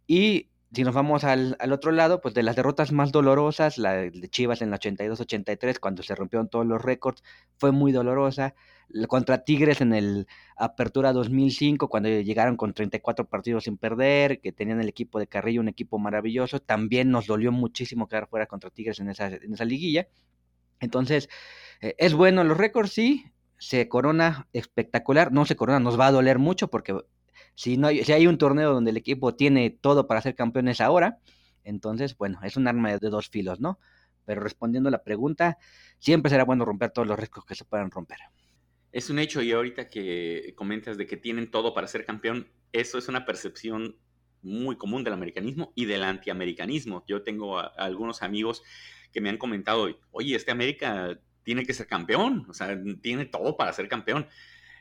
Y 0.06 0.50
si 0.76 0.84
nos 0.84 0.94
vamos 0.94 1.24
al, 1.24 1.58
otro 1.72 1.92
lado, 1.92 2.22
pues 2.22 2.34
de 2.34 2.44
las 2.44 2.56
derrotas 2.56 2.92
más 2.92 3.12
dolorosas, 3.12 3.78
la 3.78 3.94
de 3.94 4.30
Chivas 4.30 4.62
en 4.62 4.72
la 4.72 4.80
82-83, 4.80 5.80
cuando 5.80 6.04
se 6.04 6.14
rompieron 6.16 6.50
todos 6.50 6.66
los 6.66 6.82
récords, 6.82 7.24
fue 7.58 7.72
muy 7.72 7.92
dolorosa. 7.92 8.56
Contra 9.08 9.44
Tigres 9.44 9.82
en 9.82 9.94
el 9.94 10.28
Apertura 10.58 11.14
2005, 11.14 11.88
cuando 11.90 12.10
llegaron 12.10 12.58
con 12.58 12.74
34 12.74 13.28
partidos 13.28 13.64
sin 13.64 13.78
perder, 13.78 14.42
que 14.42 14.52
tenían 14.52 14.82
el 14.82 14.90
equipo 14.90 15.18
de 15.18 15.28
Carrillo, 15.28 15.62
un 15.62 15.70
equipo 15.70 15.98
maravilloso, 15.98 16.60
también 16.60 17.10
nos 17.10 17.26
dolió 17.26 17.52
muchísimo 17.52 18.08
quedar 18.08 18.28
fuera 18.28 18.46
contra 18.46 18.70
Tigres 18.70 19.00
en 19.00 19.10
esa, 19.10 19.28
en 19.28 19.54
esa 19.54 19.66
liguilla. 19.66 20.08
Entonces, 20.80 21.30
eh, 21.82 21.96
es 21.98 22.14
bueno 22.14 22.44
los 22.44 22.58
récords, 22.58 22.92
sí, 22.92 23.32
se 23.58 23.88
corona 23.88 24.48
espectacular, 24.54 25.32
no 25.32 25.46
se 25.46 25.56
corona, 25.56 25.80
nos 25.80 26.00
va 26.00 26.08
a 26.08 26.12
doler 26.12 26.38
mucho 26.38 26.70
porque 26.70 26.96
si, 27.56 27.78
no 27.78 27.88
hay, 27.88 28.04
si 28.04 28.14
hay 28.14 28.28
un 28.28 28.38
torneo 28.38 28.74
donde 28.74 28.92
el 28.92 28.98
equipo 28.98 29.36
tiene 29.36 29.70
todo 29.70 30.08
para 30.08 30.22
ser 30.22 30.36
campeones 30.36 30.82
ahora, 30.82 31.20
entonces, 31.64 32.16
bueno, 32.16 32.40
es 32.44 32.58
un 32.58 32.68
arma 32.68 32.96
de 32.96 33.10
dos 33.10 33.30
filos, 33.30 33.60
¿no? 33.60 33.80
Pero 34.26 34.42
respondiendo 34.42 34.90
a 34.90 34.92
la 34.92 35.04
pregunta, 35.04 35.58
siempre 36.00 36.30
será 36.30 36.46
bueno 36.46 36.66
romper 36.66 36.92
todos 36.92 37.08
los 37.08 37.18
riesgos 37.18 37.46
que 37.46 37.56
se 37.56 37.66
puedan 37.66 37.92
romper. 37.92 38.20
Es 38.92 39.10
un 39.10 39.20
hecho 39.20 39.42
y 39.42 39.52
ahorita 39.52 39.90
que 39.90 40.54
comentas 40.56 40.98
de 40.98 41.06
que 41.06 41.18
tienen 41.18 41.52
todo 41.52 41.74
para 41.74 41.88
ser 41.88 42.06
campeón, 42.06 42.48
eso 42.72 42.98
es 42.98 43.08
una 43.08 43.26
percepción 43.26 43.98
muy 44.42 44.78
común 44.78 45.04
del 45.04 45.14
americanismo 45.14 45.74
y 45.76 45.86
del 45.86 46.04
antiamericanismo. 46.04 47.04
Yo 47.08 47.24
tengo 47.24 47.60
algunos 47.60 48.22
amigos 48.22 48.64
que 49.12 49.22
me 49.22 49.30
han 49.30 49.38
comentado, 49.38 49.88
oye, 50.12 50.36
este 50.36 50.52
América 50.52 51.20
tiene 51.44 51.66
que 51.66 51.74
ser 51.74 51.88
campeón, 51.88 52.46
o 52.50 52.54
sea, 52.54 52.78
tiene 53.02 53.26
todo 53.26 53.58
para 53.58 53.74
ser 53.74 53.88
campeón 53.88 54.28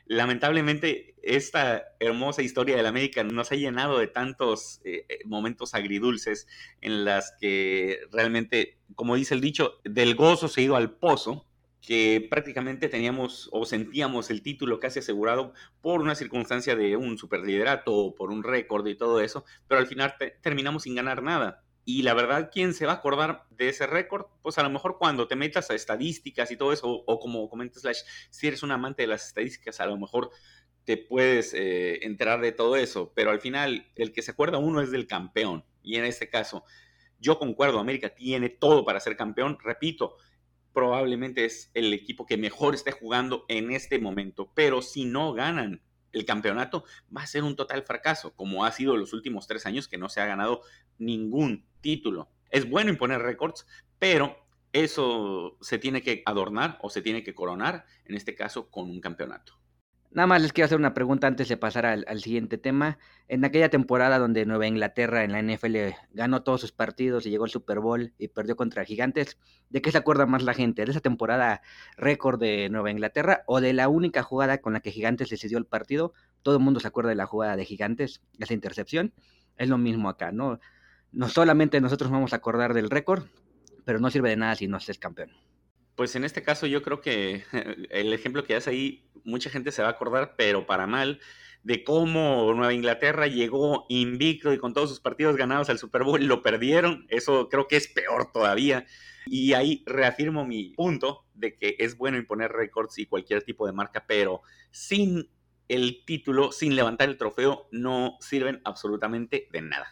lamentablemente 0.07 1.15
esta 1.23 1.83
hermosa 1.99 2.41
historia 2.41 2.75
de 2.75 2.83
la 2.83 2.89
América 2.89 3.23
nos 3.23 3.51
ha 3.51 3.55
llenado 3.55 3.97
de 3.97 4.07
tantos 4.07 4.79
eh, 4.85 5.05
eh, 5.09 5.19
momentos 5.25 5.73
agridulces 5.73 6.47
en 6.81 7.05
las 7.05 7.33
que 7.39 7.99
realmente, 8.11 8.77
como 8.95 9.15
dice 9.15 9.33
el 9.33 9.41
dicho, 9.41 9.79
del 9.83 10.15
gozo 10.15 10.47
se 10.47 10.61
ha 10.61 10.63
ido 10.65 10.75
al 10.75 10.91
pozo, 10.91 11.45
que 11.81 12.25
prácticamente 12.29 12.89
teníamos 12.89 13.49
o 13.51 13.65
sentíamos 13.65 14.31
el 14.31 14.41
título 14.41 14.79
casi 14.79 14.99
asegurado 14.99 15.53
por 15.81 16.01
una 16.01 16.15
circunstancia 16.15 16.75
de 16.75 16.95
un 16.95 17.17
superliderato 17.17 17.93
o 17.93 18.15
por 18.15 18.31
un 18.31 18.43
récord 18.43 18.87
y 18.87 18.95
todo 18.95 19.21
eso, 19.21 19.45
pero 19.67 19.79
al 19.79 19.87
final 19.87 20.15
terminamos 20.41 20.83
sin 20.83 20.95
ganar 20.95 21.21
nada. 21.21 21.63
Y 21.87 22.01
la 22.01 22.15
verdad, 22.15 22.49
¿quién 22.51 22.73
se 22.73 22.87
va 22.87 22.93
a 22.93 22.95
acordar 22.95 23.45
de 23.51 23.69
ese 23.69 23.85
récord? 23.85 24.25
Pues 24.41 24.57
a 24.57 24.63
lo 24.63 24.71
mejor 24.71 24.97
cuando 24.97 25.27
te 25.27 25.35
metas 25.35 25.69
a 25.69 25.75
estadísticas 25.75 26.49
y 26.49 26.57
todo 26.57 26.73
eso, 26.73 26.87
o, 26.89 27.19
como 27.19 27.47
comenta 27.47 27.79
Slash, 27.79 27.99
si 28.31 28.47
eres 28.47 28.63
un 28.63 28.71
amante 28.71 29.03
de 29.03 29.07
las 29.07 29.27
estadísticas, 29.27 29.79
a 29.79 29.85
lo 29.85 29.95
mejor 29.95 30.31
te 30.83 30.97
puedes 30.97 31.53
eh, 31.53 32.03
enterar 32.03 32.41
de 32.41 32.51
todo 32.51 32.75
eso, 32.75 33.13
pero 33.15 33.29
al 33.29 33.39
final 33.39 33.87
el 33.95 34.13
que 34.13 34.23
se 34.23 34.31
acuerda 34.31 34.57
uno 34.57 34.81
es 34.81 34.89
del 34.89 35.05
campeón. 35.05 35.63
Y 35.83 35.97
en 35.97 36.05
este 36.05 36.27
caso, 36.27 36.63
yo 37.19 37.37
concuerdo, 37.37 37.79
América 37.79 38.09
tiene 38.09 38.49
todo 38.49 38.83
para 38.83 38.99
ser 38.99 39.15
campeón. 39.15 39.59
Repito, 39.63 40.17
probablemente 40.73 41.45
es 41.45 41.69
el 41.75 41.93
equipo 41.93 42.25
que 42.25 42.37
mejor 42.37 42.73
esté 42.73 42.91
jugando 42.91 43.45
en 43.47 43.71
este 43.71 43.99
momento, 43.99 44.51
pero 44.55 44.81
si 44.81 45.05
no 45.05 45.33
ganan 45.33 45.83
el 46.15 46.25
campeonato 46.25 46.85
va 47.15 47.21
a 47.21 47.27
ser 47.27 47.43
un 47.43 47.55
total 47.55 47.83
fracaso, 47.83 48.33
como 48.35 48.65
ha 48.65 48.71
sido 48.71 48.97
los 48.97 49.13
últimos 49.13 49.47
tres 49.47 49.65
años 49.65 49.87
que 49.87 49.97
no 49.97 50.09
se 50.09 50.21
ha 50.21 50.25
ganado 50.25 50.61
ningún 50.97 51.65
título. 51.81 52.29
Es 52.49 52.69
bueno 52.69 52.89
imponer 52.89 53.21
récords, 53.21 53.67
pero 53.99 54.37
eso 54.71 55.57
se 55.61 55.77
tiene 55.77 56.01
que 56.01 56.23
adornar 56.25 56.79
o 56.81 56.89
se 56.89 57.01
tiene 57.01 57.23
que 57.23 57.35
coronar, 57.35 57.85
en 58.05 58.15
este 58.15 58.35
caso, 58.35 58.69
con 58.69 58.89
un 58.89 59.01
campeonato. 59.01 59.59
Nada 60.15 60.27
más 60.27 60.41
les 60.41 60.53
quiero 60.53 60.67
hacer 60.67 60.77
una 60.77 60.93
pregunta 60.93 61.27
antes 61.27 61.49
de 61.49 61.57
pasar 61.57 61.85
al, 61.85 62.21
siguiente 62.21 62.57
tema. 62.57 62.97
En 63.27 63.43
aquella 63.43 63.67
temporada 63.67 64.17
donde 64.17 64.45
Nueva 64.45 64.65
Inglaterra 64.65 65.25
en 65.25 65.33
la 65.33 65.41
NFL 65.41 65.75
ganó 66.13 66.41
todos 66.41 66.61
sus 66.61 66.71
partidos 66.71 67.25
y 67.25 67.31
llegó 67.31 67.43
al 67.43 67.49
Super 67.49 67.81
Bowl 67.81 68.13
y 68.17 68.29
perdió 68.29 68.55
contra 68.55 68.85
Gigantes, 68.85 69.37
¿de 69.69 69.81
qué 69.81 69.91
se 69.91 69.97
acuerda 69.97 70.25
más 70.25 70.41
la 70.43 70.53
gente? 70.53 70.85
¿De 70.85 70.91
esa 70.91 71.01
temporada 71.01 71.61
récord 71.97 72.39
de 72.39 72.69
Nueva 72.69 72.91
Inglaterra 72.91 73.43
o 73.45 73.59
de 73.59 73.73
la 73.73 73.89
única 73.89 74.23
jugada 74.23 74.59
con 74.59 74.71
la 74.71 74.79
que 74.79 74.91
Gigantes 74.91 75.29
decidió 75.29 75.57
el 75.57 75.65
partido? 75.65 76.13
Todo 76.43 76.55
el 76.55 76.63
mundo 76.63 76.79
se 76.79 76.87
acuerda 76.87 77.09
de 77.09 77.15
la 77.15 77.25
jugada 77.25 77.57
de 77.57 77.65
Gigantes, 77.65 78.21
esa 78.39 78.53
intercepción. 78.53 79.11
Es 79.57 79.67
lo 79.67 79.77
mismo 79.77 80.07
acá, 80.07 80.31
¿no? 80.31 80.61
No 81.11 81.27
solamente 81.27 81.81
nosotros 81.81 82.09
vamos 82.09 82.31
a 82.31 82.37
acordar 82.37 82.73
del 82.73 82.89
récord, 82.89 83.25
pero 83.83 83.99
no 83.99 84.09
sirve 84.09 84.29
de 84.29 84.37
nada 84.37 84.55
si 84.55 84.69
no 84.69 84.77
es 84.77 84.97
campeón. 84.97 85.31
Pues 85.95 86.15
en 86.15 86.23
este 86.23 86.43
caso 86.43 86.67
yo 86.67 86.81
creo 86.81 87.01
que 87.01 87.43
el 87.89 88.13
ejemplo 88.13 88.43
que 88.43 88.55
hace 88.55 88.69
ahí, 88.69 89.05
mucha 89.23 89.49
gente 89.49 89.71
se 89.71 89.81
va 89.81 89.89
a 89.89 89.91
acordar, 89.91 90.35
pero 90.37 90.65
para 90.65 90.87
mal, 90.87 91.19
de 91.63 91.83
cómo 91.83 92.53
Nueva 92.53 92.73
Inglaterra 92.73 93.25
llegó 93.25 93.87
invicto 93.89 94.53
y 94.53 94.59
con 94.59 94.73
todos 94.73 94.89
sus 94.89 94.99
partidos 94.99 95.35
ganados 95.35 95.69
al 95.69 95.79
Super 95.79 96.03
Bowl 96.03 96.23
lo 96.23 96.43
perdieron. 96.43 97.07
Eso 97.09 97.49
creo 97.49 97.67
que 97.67 97.75
es 97.75 97.87
peor 97.87 98.31
todavía. 98.31 98.85
Y 99.25 99.53
ahí 99.53 99.83
reafirmo 99.87 100.45
mi 100.45 100.69
punto 100.75 101.25
de 101.33 101.57
que 101.57 101.75
es 101.79 101.97
bueno 101.97 102.17
imponer 102.17 102.51
récords 102.51 102.99
y 102.99 103.07
cualquier 103.07 103.41
tipo 103.41 103.65
de 103.65 103.73
marca, 103.73 104.05
pero 104.07 104.41
sin 104.69 105.27
el 105.67 106.05
título, 106.05 106.51
sin 106.51 106.75
levantar 106.75 107.09
el 107.09 107.17
trofeo, 107.17 107.67
no 107.71 108.17
sirven 108.19 108.61
absolutamente 108.63 109.47
de 109.51 109.61
nada. 109.61 109.87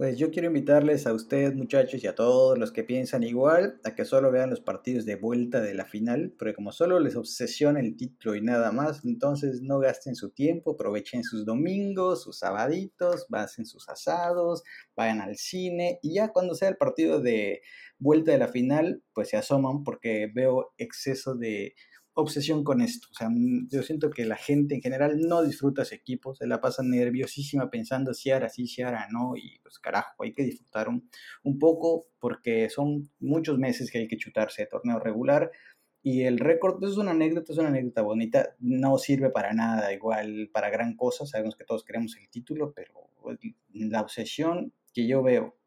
Pues 0.00 0.16
yo 0.16 0.30
quiero 0.30 0.48
invitarles 0.48 1.06
a 1.06 1.12
ustedes 1.12 1.54
muchachos 1.54 2.02
y 2.02 2.06
a 2.06 2.14
todos 2.14 2.56
los 2.56 2.72
que 2.72 2.84
piensan 2.84 3.22
igual 3.22 3.82
a 3.84 3.94
que 3.94 4.06
solo 4.06 4.30
vean 4.30 4.48
los 4.48 4.62
partidos 4.62 5.04
de 5.04 5.16
vuelta 5.16 5.60
de 5.60 5.74
la 5.74 5.84
final, 5.84 6.32
porque 6.38 6.54
como 6.54 6.72
solo 6.72 6.98
les 7.00 7.16
obsesiona 7.16 7.80
el 7.80 7.98
título 7.98 8.34
y 8.34 8.40
nada 8.40 8.72
más, 8.72 9.04
entonces 9.04 9.60
no 9.60 9.78
gasten 9.78 10.14
su 10.14 10.30
tiempo, 10.30 10.70
aprovechen 10.70 11.22
sus 11.22 11.44
domingos, 11.44 12.22
sus 12.22 12.38
sabaditos, 12.38 13.26
hacen 13.30 13.66
sus 13.66 13.90
asados, 13.90 14.62
vayan 14.96 15.20
al 15.20 15.36
cine 15.36 15.98
y 16.00 16.14
ya 16.14 16.28
cuando 16.28 16.54
sea 16.54 16.70
el 16.70 16.78
partido 16.78 17.20
de 17.20 17.60
vuelta 17.98 18.32
de 18.32 18.38
la 18.38 18.48
final, 18.48 19.02
pues 19.12 19.28
se 19.28 19.36
asoman 19.36 19.84
porque 19.84 20.30
veo 20.34 20.72
exceso 20.78 21.34
de 21.34 21.74
obsesión 22.14 22.64
con 22.64 22.80
esto. 22.80 23.08
O 23.10 23.14
sea, 23.14 23.28
mm, 23.28 23.68
yo 23.70 23.82
siento 23.82 24.10
que 24.10 24.24
la 24.24 24.36
gente 24.36 24.74
en 24.74 24.82
general 24.82 25.18
no 25.20 25.42
disfruta 25.42 25.82
ese 25.82 25.96
equipo, 25.96 26.34
se 26.34 26.46
la 26.46 26.60
pasa 26.60 26.82
nerviosísima 26.82 27.70
pensando 27.70 28.14
si 28.14 28.30
ahora 28.30 28.48
sí, 28.48 28.66
si 28.66 28.82
ahora 28.82 29.08
no, 29.10 29.36
y 29.36 29.58
pues 29.62 29.78
carajo, 29.78 30.22
hay 30.22 30.32
que 30.32 30.44
disfrutar 30.44 30.88
un, 30.88 31.08
un 31.42 31.58
poco 31.58 32.06
porque 32.18 32.68
son 32.70 33.10
muchos 33.20 33.58
meses 33.58 33.90
que 33.90 33.98
hay 33.98 34.08
que 34.08 34.16
chutarse 34.16 34.62
de 34.62 34.68
torneo 34.68 34.98
regular. 34.98 35.50
Y 36.02 36.22
el 36.22 36.38
récord 36.38 36.78
pues, 36.78 36.92
es 36.92 36.98
una 36.98 37.10
anécdota, 37.10 37.52
es 37.52 37.58
una 37.58 37.68
anécdota 37.68 38.02
bonita, 38.02 38.56
no 38.58 38.96
sirve 38.98 39.30
para 39.30 39.52
nada, 39.52 39.92
igual 39.92 40.48
para 40.52 40.70
gran 40.70 40.96
cosa, 40.96 41.26
sabemos 41.26 41.56
que 41.56 41.64
todos 41.64 41.84
queremos 41.84 42.16
el 42.16 42.30
título, 42.30 42.72
pero 42.74 43.10
pues, 43.22 43.38
la 43.72 44.00
obsesión 44.00 44.72
que 44.94 45.06
yo 45.06 45.22
veo 45.22 45.59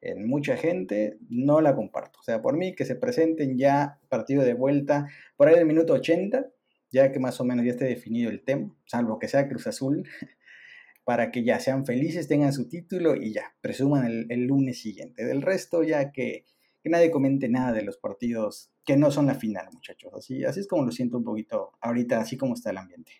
en 0.00 0.26
mucha 0.26 0.56
gente, 0.56 1.18
no 1.28 1.60
la 1.60 1.74
comparto. 1.74 2.18
O 2.20 2.22
sea, 2.22 2.42
por 2.42 2.56
mí 2.56 2.74
que 2.74 2.84
se 2.84 2.96
presenten 2.96 3.58
ya 3.58 3.98
partido 4.08 4.42
de 4.42 4.54
vuelta 4.54 5.08
por 5.36 5.48
ahí 5.48 5.54
del 5.54 5.66
minuto 5.66 5.94
80, 5.94 6.46
ya 6.90 7.12
que 7.12 7.18
más 7.18 7.40
o 7.40 7.44
menos 7.44 7.64
ya 7.64 7.72
esté 7.72 7.86
definido 7.86 8.30
el 8.30 8.42
tema, 8.42 8.74
salvo 8.84 9.18
que 9.18 9.28
sea 9.28 9.48
Cruz 9.48 9.66
Azul, 9.66 10.08
para 11.04 11.30
que 11.30 11.44
ya 11.44 11.60
sean 11.60 11.86
felices, 11.86 12.28
tengan 12.28 12.52
su 12.52 12.68
título 12.68 13.14
y 13.14 13.32
ya, 13.32 13.54
presuman 13.60 14.26
el, 14.28 14.46
lunes 14.46 14.80
siguiente. 14.80 15.24
Del 15.24 15.42
resto, 15.42 15.82
ya 15.82 16.10
que, 16.10 16.44
que, 16.82 16.90
nadie 16.90 17.10
comente 17.10 17.48
nada 17.48 17.72
de 17.72 17.82
los 17.82 17.96
partidos 17.96 18.72
que 18.84 18.96
no 18.96 19.10
son 19.10 19.26
la 19.26 19.34
final, 19.34 19.68
muchachos. 19.72 20.12
Así, 20.14 20.44
así 20.44 20.60
es 20.60 20.68
como 20.68 20.84
lo 20.84 20.92
siento 20.92 21.18
un 21.18 21.24
poquito 21.24 21.72
ahorita, 21.80 22.20
así 22.20 22.36
como 22.36 22.54
está 22.54 22.70
el 22.70 22.78
ambiente. 22.78 23.12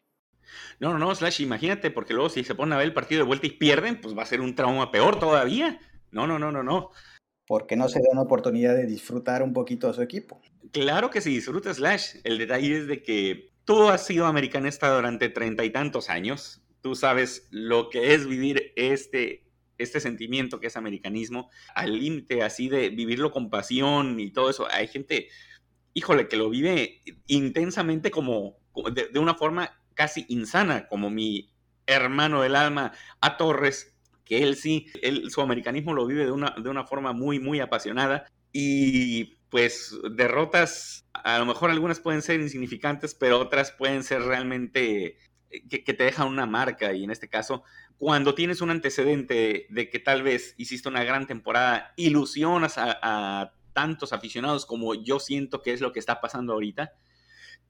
No, 0.80 0.92
no, 0.92 0.98
no, 0.98 1.14
Slash, 1.14 1.40
imagínate, 1.40 1.90
porque 1.90 2.14
luego 2.14 2.28
si 2.28 2.44
se 2.44 2.54
ponen 2.54 2.72
a 2.72 2.76
ver 2.78 2.86
el 2.86 2.94
partido 2.94 3.20
de 3.20 3.26
vuelta 3.26 3.46
y 3.46 3.50
pierden, 3.50 4.00
pues 4.00 4.16
va 4.16 4.22
a 4.22 4.26
ser 4.26 4.40
un 4.40 4.54
trauma 4.54 4.90
peor 4.90 5.18
todavía. 5.18 5.80
No, 6.16 6.26
no, 6.26 6.38
no, 6.38 6.50
no, 6.50 6.62
no. 6.62 6.90
Porque 7.46 7.76
no 7.76 7.90
se 7.90 8.00
da 8.00 8.06
una 8.10 8.22
oportunidad 8.22 8.74
de 8.74 8.86
disfrutar 8.86 9.42
un 9.42 9.52
poquito 9.52 9.86
de 9.86 9.92
su 9.92 10.02
equipo. 10.02 10.40
Claro 10.72 11.10
que 11.10 11.20
se 11.20 11.28
disfruta 11.28 11.72
Slash. 11.72 12.16
El 12.24 12.38
detalle 12.38 12.78
es 12.78 12.86
de 12.86 13.02
que 13.02 13.52
tú 13.66 13.88
has 13.88 14.06
sido 14.06 14.24
americanista 14.24 14.92
durante 14.94 15.28
treinta 15.28 15.62
y 15.62 15.70
tantos 15.70 16.08
años. 16.08 16.62
Tú 16.80 16.94
sabes 16.94 17.48
lo 17.50 17.90
que 17.90 18.14
es 18.14 18.26
vivir 18.26 18.72
este, 18.76 19.44
este 19.76 20.00
sentimiento 20.00 20.58
que 20.58 20.68
es 20.68 20.76
americanismo 20.78 21.50
al 21.74 21.98
límite 21.98 22.42
así 22.42 22.70
de 22.70 22.88
vivirlo 22.88 23.30
con 23.30 23.50
pasión 23.50 24.18
y 24.18 24.32
todo 24.32 24.48
eso. 24.48 24.66
Hay 24.70 24.88
gente, 24.88 25.28
híjole, 25.92 26.28
que 26.28 26.36
lo 26.36 26.48
vive 26.48 27.02
intensamente 27.26 28.10
como, 28.10 28.56
de, 28.90 29.08
de 29.08 29.18
una 29.18 29.34
forma 29.34 29.82
casi 29.92 30.24
insana, 30.28 30.88
como 30.88 31.10
mi 31.10 31.52
hermano 31.86 32.40
del 32.40 32.56
alma 32.56 32.92
a 33.20 33.36
Torres, 33.36 33.95
que 34.26 34.42
él 34.42 34.56
sí, 34.56 34.88
él, 35.00 35.30
su 35.30 35.40
americanismo 35.40 35.94
lo 35.94 36.06
vive 36.06 36.26
de 36.26 36.32
una, 36.32 36.54
de 36.62 36.68
una 36.68 36.84
forma 36.84 37.12
muy, 37.12 37.38
muy 37.38 37.60
apasionada. 37.60 38.26
Y 38.52 39.36
pues 39.48 39.96
derrotas, 40.10 41.06
a 41.14 41.38
lo 41.38 41.46
mejor 41.46 41.70
algunas 41.70 42.00
pueden 42.00 42.20
ser 42.20 42.40
insignificantes, 42.40 43.14
pero 43.14 43.40
otras 43.40 43.72
pueden 43.72 44.02
ser 44.02 44.22
realmente 44.22 45.18
eh, 45.50 45.68
que, 45.68 45.94
te 45.94 46.04
dejan 46.04 46.28
una 46.28 46.46
marca. 46.46 46.92
Y 46.92 47.04
en 47.04 47.10
este 47.10 47.28
caso, 47.28 47.62
cuando 47.96 48.34
tienes 48.34 48.60
un 48.60 48.70
antecedente 48.70 49.66
de 49.70 49.88
que 49.88 49.98
tal 50.00 50.22
vez 50.22 50.54
hiciste 50.58 50.88
una 50.88 51.04
gran 51.04 51.26
temporada, 51.26 51.94
ilusionas 51.96 52.74
a 52.76 53.52
tantos 53.72 54.12
aficionados 54.12 54.64
como 54.64 54.94
yo 54.94 55.20
siento 55.20 55.62
que 55.62 55.72
es 55.72 55.80
lo 55.80 55.92
que 55.92 56.00
está 56.00 56.20
pasando 56.20 56.54
ahorita, 56.54 56.92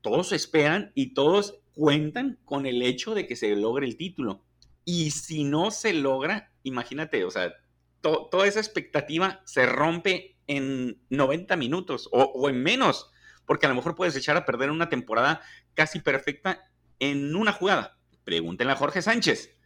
todos 0.02 0.30
esperan 0.30 0.92
y 0.94 1.14
todos 1.14 1.58
cuentan 1.74 2.38
con 2.44 2.64
el 2.64 2.80
hecho 2.82 3.14
de 3.14 3.26
que 3.26 3.34
se 3.34 3.54
logre 3.56 3.86
el 3.86 3.96
título. 3.96 4.45
Y 4.88 5.10
si 5.10 5.42
no 5.42 5.72
se 5.72 5.92
logra, 5.92 6.52
imagínate, 6.62 7.24
o 7.24 7.30
sea, 7.30 7.52
toda 8.00 8.46
esa 8.46 8.60
expectativa 8.60 9.42
se 9.44 9.66
rompe 9.66 10.38
en 10.46 11.02
90 11.10 11.56
minutos 11.56 12.08
o, 12.12 12.48
en 12.48 12.62
menos, 12.62 13.10
porque 13.46 13.66
a 13.66 13.68
lo 13.68 13.74
mejor 13.74 13.96
puedes 13.96 14.14
echar 14.14 14.36
a 14.36 14.44
perder 14.44 14.70
una 14.70 14.88
temporada 14.88 15.40
casi 15.74 15.98
perfecta 15.98 16.70
en 17.00 17.34
una 17.34 17.52
jugada. 17.52 17.98
Pregúntenle 18.22 18.74
a 18.74 18.76
Jorge 18.76 19.02
Sánchez. 19.02 19.58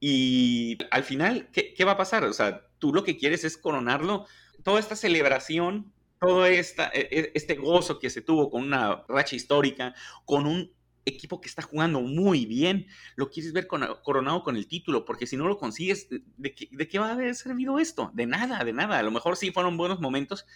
Y 0.00 0.78
al 0.90 1.04
final, 1.04 1.50
¿qué, 1.52 1.74
¿qué, 1.74 1.84
va 1.84 1.92
a 1.92 1.98
pasar? 1.98 2.24
O 2.24 2.32
sea, 2.32 2.66
tú 2.78 2.94
lo 2.94 3.04
que 3.04 3.18
quieres 3.18 3.44
es 3.44 3.58
coronarlo. 3.58 4.24
Toda 4.64 4.80
esta 4.80 4.96
celebración, 4.96 5.92
todo 6.18 6.46
e, 6.46 6.58
e, 6.58 7.32
este 7.34 7.56
gozo 7.56 7.98
que 7.98 8.08
se 8.08 8.22
tuvo 8.22 8.48
con 8.48 8.62
una 8.62 9.04
racha 9.06 9.36
histórica, 9.36 9.94
con 10.24 10.46
un 10.46 10.72
equipo 11.06 11.40
que 11.40 11.48
está 11.48 11.62
jugando 11.62 12.00
muy 12.00 12.44
bien, 12.44 12.86
lo 13.14 13.30
quieres 13.30 13.52
ver 13.52 13.66
coronado 13.66 14.42
con 14.42 14.56
el 14.56 14.66
título, 14.66 15.04
porque 15.04 15.26
si 15.26 15.36
no 15.36 15.46
lo 15.46 15.56
consigues, 15.56 16.08
¿de 16.10 16.88
qué, 16.88 16.98
va 16.98 17.08
a 17.08 17.12
haber 17.12 17.34
servido 17.34 17.78
esto? 17.78 18.10
De 18.12 18.26
nada, 18.26 18.62
de 18.64 18.72
nada. 18.72 18.98
A 18.98 19.02
lo 19.02 19.10
mejor 19.10 19.36
sí 19.36 19.52
fueron 19.52 19.76
buenos 19.76 20.00
momentos, 20.00 20.46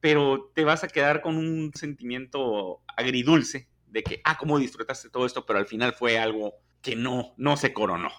pero 0.00 0.52
te 0.54 0.64
vas 0.64 0.84
a 0.84 0.88
quedar 0.88 1.22
con 1.22 1.36
un 1.36 1.72
sentimiento 1.74 2.82
agridulce 2.96 3.68
de 3.86 4.02
que, 4.02 4.20
ah, 4.24 4.36
cómo 4.38 4.58
disfrutaste 4.58 5.10
todo 5.10 5.26
esto, 5.26 5.44
pero 5.46 5.58
al 5.58 5.66
final 5.66 5.94
fue 5.94 6.18
algo 6.18 6.54
que 6.80 6.94
no, 6.94 7.34
no 7.36 7.56
se 7.56 7.72
coronó. 7.72 8.10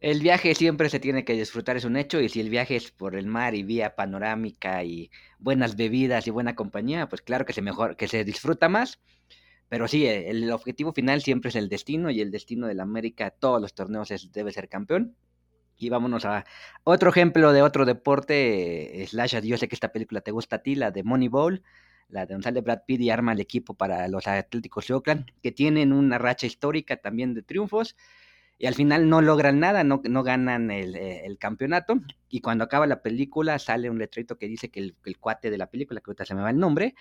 El 0.00 0.20
viaje 0.20 0.54
siempre 0.54 0.90
se 0.90 1.00
tiene 1.00 1.24
que 1.24 1.32
disfrutar, 1.32 1.78
es 1.78 1.86
un 1.86 1.96
hecho, 1.96 2.20
y 2.20 2.28
si 2.28 2.38
el 2.40 2.50
viaje 2.50 2.76
es 2.76 2.90
por 2.90 3.16
el 3.16 3.26
mar 3.26 3.54
y 3.54 3.62
vía 3.62 3.96
panorámica 3.96 4.84
y 4.84 5.10
buenas 5.38 5.76
bebidas 5.76 6.26
y 6.26 6.30
buena 6.30 6.54
compañía, 6.54 7.08
pues 7.08 7.22
claro 7.22 7.46
que 7.46 7.54
se 7.54 7.62
mejor, 7.62 7.96
que 7.96 8.06
se 8.06 8.22
disfruta 8.22 8.68
más, 8.68 9.00
pero 9.74 9.88
sí, 9.88 10.06
eh, 10.06 10.30
el 10.30 10.52
objetivo 10.52 10.92
final 10.92 11.20
siempre 11.20 11.48
es 11.48 11.56
el 11.56 11.68
destino 11.68 12.08
y 12.08 12.20
el 12.20 12.30
destino 12.30 12.68
de 12.68 12.74
la 12.74 12.84
América, 12.84 13.30
todos 13.30 13.60
los 13.60 13.74
torneos 13.74 14.12
es, 14.12 14.30
debe 14.30 14.52
ser 14.52 14.68
campeón. 14.68 15.16
Y 15.76 15.88
vámonos 15.88 16.24
a 16.26 16.44
otro 16.84 17.10
ejemplo 17.10 17.52
de 17.52 17.60
otro 17.60 17.84
deporte, 17.84 19.02
eh, 19.02 19.06
Slash, 19.08 19.40
yo 19.40 19.56
sé 19.56 19.66
que 19.66 19.74
esta 19.74 19.90
película 19.90 20.20
te 20.20 20.30
gusta 20.30 20.54
a 20.54 20.58
ti, 20.60 20.76
la 20.76 20.92
de 20.92 21.02
Moneyball, 21.02 21.64
la 22.08 22.24
de 22.24 22.40
sale 22.40 22.60
Brad 22.60 22.82
Pitt 22.86 23.00
y 23.00 23.10
arma 23.10 23.32
el 23.32 23.40
equipo 23.40 23.74
para 23.74 24.06
los 24.06 24.28
Atléticos 24.28 24.86
de 24.86 24.94
Oakland, 24.94 25.26
que 25.42 25.50
tienen 25.50 25.92
una 25.92 26.18
racha 26.18 26.46
histórica 26.46 26.98
también 26.98 27.34
de 27.34 27.42
triunfos, 27.42 27.96
y 28.60 28.66
al 28.66 28.74
final 28.74 29.08
no 29.08 29.22
logran 29.22 29.58
nada, 29.58 29.82
no, 29.82 29.98
ganan 29.98 30.70
el, 30.70 30.94
eh, 30.94 31.26
el, 31.26 31.36
campeonato, 31.36 31.96
y 32.28 32.42
cuando 32.42 32.62
acaba 32.62 32.86
la 32.86 33.02
película 33.02 33.58
sale 33.58 33.90
un 33.90 33.98
letrito 33.98 34.38
que 34.38 34.46
dice 34.46 34.68
que 34.68 34.78
el, 34.78 34.94
el 35.04 35.18
cuate 35.18 35.50
de 35.50 35.58
la 35.58 35.66
película, 35.66 36.00
que 36.00 36.12
ahorita 36.12 36.26
se 36.26 36.36
me 36.36 36.42
va 36.42 36.50
el 36.50 36.60
nombre, 36.60 36.94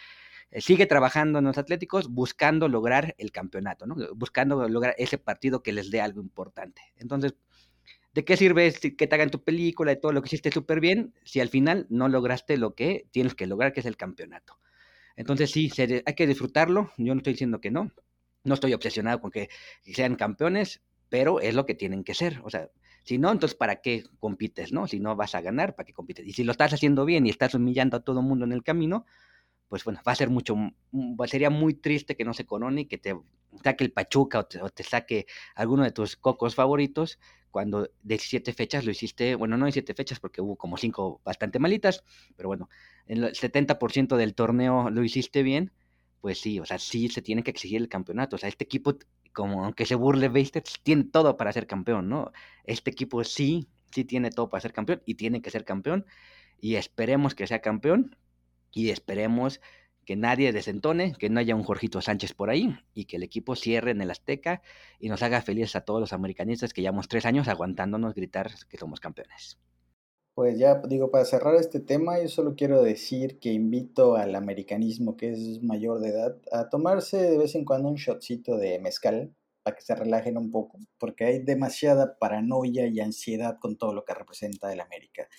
sigue 0.51 0.85
trabajando 0.85 1.39
en 1.39 1.45
los 1.45 1.57
Atléticos 1.57 2.09
buscando 2.09 2.67
lograr 2.67 3.15
el 3.17 3.31
campeonato, 3.31 3.85
¿no? 3.85 3.95
buscando 4.15 4.67
lograr 4.67 4.95
ese 4.97 5.17
partido 5.17 5.63
que 5.63 5.73
les 5.73 5.91
dé 5.91 6.01
algo 6.01 6.21
importante. 6.21 6.81
Entonces, 6.97 7.35
¿de 8.13 8.25
qué 8.25 8.37
sirve 8.37 8.73
que 8.73 9.07
te 9.07 9.15
hagan 9.15 9.29
tu 9.29 9.43
película 9.43 9.91
y 9.91 9.99
todo 9.99 10.11
lo 10.11 10.21
que 10.21 10.27
hiciste 10.27 10.51
súper 10.51 10.79
bien 10.79 11.13
si 11.23 11.39
al 11.39 11.49
final 11.49 11.87
no 11.89 12.07
lograste 12.07 12.57
lo 12.57 12.75
que 12.75 13.07
tienes 13.11 13.35
que 13.35 13.47
lograr, 13.47 13.73
que 13.73 13.79
es 13.79 13.85
el 13.85 13.97
campeonato? 13.97 14.59
Entonces, 15.15 15.51
sí, 15.51 15.71
hay 15.77 16.15
que 16.15 16.27
disfrutarlo. 16.27 16.91
Yo 16.97 17.13
no 17.13 17.19
estoy 17.19 17.33
diciendo 17.33 17.61
que 17.61 17.71
no. 17.71 17.91
No 18.43 18.55
estoy 18.55 18.73
obsesionado 18.73 19.21
con 19.21 19.31
que 19.31 19.49
sean 19.83 20.15
campeones, 20.15 20.81
pero 21.09 21.39
es 21.39 21.53
lo 21.55 21.65
que 21.65 21.75
tienen 21.75 22.03
que 22.03 22.13
ser. 22.13 22.41
O 22.43 22.49
sea, 22.49 22.69
si 23.03 23.17
no, 23.17 23.31
entonces 23.31 23.55
¿para 23.55 23.81
qué 23.81 24.03
compites, 24.19 24.73
no? 24.73 24.87
Si 24.87 24.99
no 24.99 25.15
vas 25.15 25.35
a 25.35 25.41
ganar, 25.41 25.75
¿para 25.75 25.85
qué 25.85 25.93
compites? 25.93 26.25
Y 26.25 26.33
si 26.33 26.43
lo 26.43 26.51
estás 26.51 26.73
haciendo 26.73 27.05
bien 27.05 27.25
y 27.25 27.29
estás 27.29 27.53
humillando 27.53 27.97
a 27.97 27.99
todo 28.01 28.21
el 28.21 28.25
mundo 28.25 28.45
en 28.45 28.51
el 28.51 28.63
camino, 28.63 29.05
pues 29.67 29.83
bueno, 29.83 30.01
va 30.07 30.11
a 30.11 30.15
ser 30.15 30.29
mucho, 30.29 30.55
sería 31.25 31.49
muy 31.49 31.73
triste 31.73 32.15
que 32.15 32.25
no 32.25 32.33
se 32.33 32.45
corone 32.45 32.81
y 32.81 32.85
que 32.85 32.97
te 32.97 33.15
saque 33.63 33.83
el 33.83 33.91
Pachuca 33.91 34.39
o 34.39 34.69
te, 34.69 34.83
saque 34.83 35.25
alguno 35.55 35.83
de 35.83 35.91
tus 35.91 36.15
cocos 36.15 36.55
favoritos 36.55 37.19
cuando 37.51 37.89
de 38.01 38.17
siete 38.17 38.53
fechas 38.53 38.83
lo 38.83 38.91
hiciste, 38.91 39.35
bueno, 39.35 39.57
no 39.57 39.65
de 39.67 39.71
siete 39.71 39.93
fechas 39.93 40.19
porque 40.19 40.41
hubo 40.41 40.55
como 40.55 40.75
cinco 40.77 41.21
bastante 41.23 41.59
malitas, 41.59 42.03
pero 42.35 42.49
bueno, 42.49 42.67
en 43.05 43.23
el 43.23 43.33
70% 43.33 44.17
del 44.17 44.33
torneo 44.33 44.89
lo 44.89 45.03
hiciste 45.03 45.43
bien, 45.43 45.71
pues 46.19 46.39
sí, 46.39 46.59
o 46.59 46.65
sea, 46.65 46.79
sí 46.79 47.09
se 47.09 47.21
tiene 47.21 47.43
que 47.43 47.51
exigir 47.51 47.81
el 47.81 47.89
campeonato, 47.89 48.37
o 48.37 48.39
sea, 48.39 48.49
este 48.49 48.63
equipo, 48.63 48.95
como 49.33 49.65
aunque 49.65 49.85
se 49.85 49.93
burle 49.95 50.29
Beister, 50.29 50.63
tiene 50.81 51.03
todo 51.03 51.37
para 51.37 51.53
ser 51.53 51.67
campeón, 51.67 52.09
¿no? 52.09 52.31
Este 52.63 52.89
equipo 52.89 53.23
sí, 53.23 53.67
sí 53.91 54.03
tiene 54.03 54.31
todo 54.31 54.49
para 54.49 54.61
ser 54.61 54.73
campeón 54.73 55.03
y 55.05 55.15
tiene 55.15 55.41
que 55.41 55.51
ser 55.51 55.63
campeón 55.63 56.05
y 56.59 56.75
esperemos 56.75 57.35
que 57.35 57.45
sea 57.45 57.59
campeón 57.59 58.15
y 58.73 58.89
esperemos 58.89 59.61
que 60.05 60.15
nadie 60.15 60.51
desentone, 60.51 61.13
que 61.17 61.29
no 61.29 61.39
haya 61.39 61.55
un 61.55 61.63
Jorgito 61.63 62.01
Sánchez 62.01 62.33
por 62.33 62.49
ahí 62.49 62.75
y 62.93 63.05
que 63.05 63.15
el 63.15 63.23
equipo 63.23 63.55
cierre 63.55 63.91
en 63.91 64.01
el 64.01 64.11
Azteca 64.11 64.61
y 64.99 65.09
nos 65.09 65.23
haga 65.23 65.41
felices 65.41 65.75
a 65.75 65.81
todos 65.81 66.01
los 66.01 66.13
americanistas 66.13 66.73
que 66.73 66.81
llevamos 66.81 67.07
tres 67.07 67.25
años 67.25 67.47
aguantándonos 67.47 68.13
gritar 68.13 68.51
que 68.69 68.77
somos 68.77 68.99
campeones. 68.99 69.57
Pues 70.35 70.57
ya 70.57 70.81
digo, 70.87 71.11
para 71.11 71.25
cerrar 71.25 71.55
este 71.55 71.79
tema, 71.79 72.19
yo 72.19 72.27
solo 72.27 72.55
quiero 72.55 72.81
decir 72.81 73.39
que 73.39 73.53
invito 73.53 74.15
al 74.15 74.33
americanismo 74.33 75.15
que 75.15 75.31
es 75.31 75.61
mayor 75.61 75.99
de 75.99 76.09
edad 76.09 76.35
a 76.51 76.69
tomarse 76.69 77.17
de 77.17 77.37
vez 77.37 77.53
en 77.53 77.65
cuando 77.65 77.87
un 77.87 77.95
shotcito 77.95 78.57
de 78.57 78.79
mezcal 78.79 79.35
para 79.61 79.75
que 79.75 79.83
se 79.83 79.95
relajen 79.95 80.37
un 80.37 80.51
poco, 80.51 80.79
porque 80.97 81.25
hay 81.25 81.39
demasiada 81.39 82.17
paranoia 82.17 82.87
y 82.87 82.99
ansiedad 82.99 83.59
con 83.59 83.77
todo 83.77 83.93
lo 83.93 84.03
que 84.05 84.15
representa 84.15 84.73
el 84.73 84.81
América. 84.81 85.29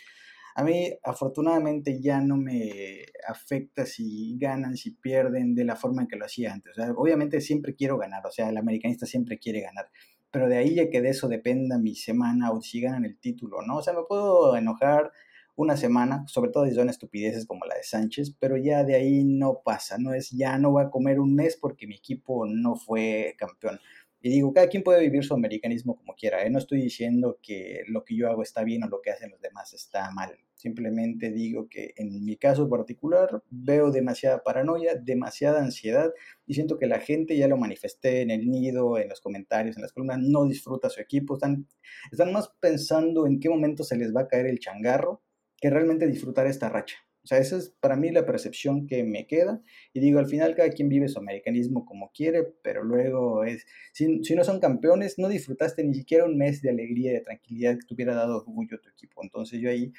A 0.55 0.62
mí 0.62 0.93
afortunadamente 1.03 2.01
ya 2.01 2.21
no 2.21 2.37
me 2.37 3.05
afecta 3.29 3.85
si 3.87 4.37
ganan, 4.38 4.77
si 4.77 4.93
pierden 4.93 5.55
de 5.55 5.64
la 5.64 5.75
forma 5.75 6.03
en 6.03 6.09
que 6.09 6.17
lo 6.17 6.27
hacía 6.27 6.53
antes. 6.53 6.77
obviamente 6.97 7.40
siempre 7.40 7.75
quiero 7.75 7.99
ganar, 7.99 8.25
o 8.27 8.31
sea, 8.31 8.49
el 8.49 8.57
americanista 8.57 9.05
siempre 9.05 9.38
quiere 9.38 9.62
ganar, 9.62 9.90
pero 10.31 10.49
de 10.49 10.57
ahí 10.57 10.75
ya 10.77 10.90
que 10.90 11.01
de 11.01 11.11
eso 11.11 11.29
dependa 11.29 11.79
mi 11.79 11.95
semana 11.97 12.53
o 12.53 12.61
si 12.61 12.81
ganan 12.81 13.05
el 13.05 13.19
título, 13.19 13.62
¿no? 13.62 13.79
O 13.79 13.83
sea, 13.83 13.95
me 13.95 14.05
puedo 14.09 14.57
enojar 14.57 15.12
una 15.57 15.77
semana, 15.77 16.25
sobre 16.27 16.51
todo 16.51 16.67
si 16.67 16.75
son 16.75 16.88
estupideces 16.88 17.47
como 17.47 17.64
la 17.64 17.77
de 17.77 17.85
Sánchez, 17.85 18.35
pero 18.38 18.57
ya 18.57 18.85
de 18.85 18.97
ahí 18.97 19.25
no 19.25 19.61
pasa, 19.64 19.99
no 19.99 20.12
es 20.14 20.31
ya 20.31 20.59
no 20.59 20.73
voy 20.73 20.85
a 20.85 20.90
comer 20.90 21.21
un 21.21 21.35
mes 21.35 21.57
porque 21.61 21.87
mi 21.87 21.97
equipo 21.97 22.47
no 22.47 22.77
fue 22.77 23.35
campeón. 23.38 23.79
Y 24.27 24.31
digo, 24.31 24.55
cada 24.55 24.69
quien 24.69 24.83
puede 24.83 25.03
vivir 25.03 25.23
su 25.23 25.35
americanismo 25.35 25.99
como 25.99 26.15
quiera. 26.15 26.47
¿eh? 26.47 26.49
No 26.49 26.59
estoy 26.59 26.81
diciendo 26.81 27.39
que 27.43 27.83
lo 27.89 28.05
que 28.07 28.17
yo 28.17 28.31
hago 28.31 28.43
está 28.43 28.65
bien 28.65 28.83
o 28.83 28.89
lo 28.89 29.03
que 29.03 29.11
hacen 29.11 29.31
los 29.31 29.39
demás 29.39 29.75
está 29.75 30.11
mal. 30.13 30.35
Simplemente 30.55 31.31
digo 31.31 31.69
que 31.69 31.93
en 31.99 32.25
mi 32.25 32.39
caso 32.39 32.67
particular 32.67 33.43
veo 33.51 33.91
demasiada 33.91 34.43
paranoia, 34.43 34.95
demasiada 34.95 35.63
ansiedad 35.63 36.11
y 36.47 36.55
siento 36.55 36.79
que 36.79 36.87
la 36.87 37.01
gente, 37.01 37.37
ya 37.37 37.49
lo 37.49 37.59
manifesté 37.59 38.23
en 38.23 38.31
el 38.31 38.49
nido, 38.51 38.97
en 38.97 39.11
los 39.11 39.21
comentarios, 39.21 39.77
en 39.77 39.83
las 39.83 39.93
columnas, 39.93 40.21
no 40.21 40.47
disfruta 40.47 40.89
su 40.89 41.03
equipo. 41.03 41.35
Están, 41.35 41.69
están 42.11 42.33
más 42.33 42.51
pensando 42.61 43.27
en 43.27 43.39
qué 43.41 43.51
momento 43.51 43.85
se 43.85 43.99
les 43.99 44.17
va 44.17 44.23
a 44.23 44.29
caer 44.29 44.47
el 44.47 44.59
changarro 44.59 45.23
que 45.59 45.69
realmente 45.69 46.07
disfrutar 46.07 46.47
esta 46.47 46.71
racha. 46.71 46.97
O 47.25 47.27
sea, 47.27 47.39
esa 47.39 47.57
es 47.57 47.71
para 47.81 47.97
mí 47.97 48.11
la 48.11 48.27
percepción 48.27 48.87
que 48.87 49.03
me 49.03 49.27
queda. 49.27 49.63
Y 49.95 50.01
digo, 50.01 50.19
al 50.19 50.27
final 50.27 50.55
cada 50.55 50.69
quien 50.71 50.91
vive 50.91 51.09
su 51.09 51.19
americanismo 51.19 51.87
como 51.87 52.13
quiere, 52.13 52.45
pero 52.63 52.85
luego 52.85 53.45
es, 53.45 53.65
si, 53.93 54.23
si 54.25 54.35
no 54.35 54.45
son 54.45 54.61
campeones, 54.61 55.19
no 55.19 55.29
disfrutaste 55.29 55.83
ni 55.85 55.95
siquiera 55.95 56.27
un 56.27 56.37
mes 56.37 56.61
de 56.61 56.71
alegría 56.71 57.13
de 57.13 57.21
tranquilidad 57.21 57.79
que 57.79 57.87
te 57.87 57.95
hubiera 57.95 58.15
dado 58.15 58.39
orgullo 58.39 58.77
a 58.77 58.81
tu 58.81 58.91
equipo. 58.91 59.23
Entonces 59.23 59.59
yo 59.61 59.71
ahí 59.71 59.93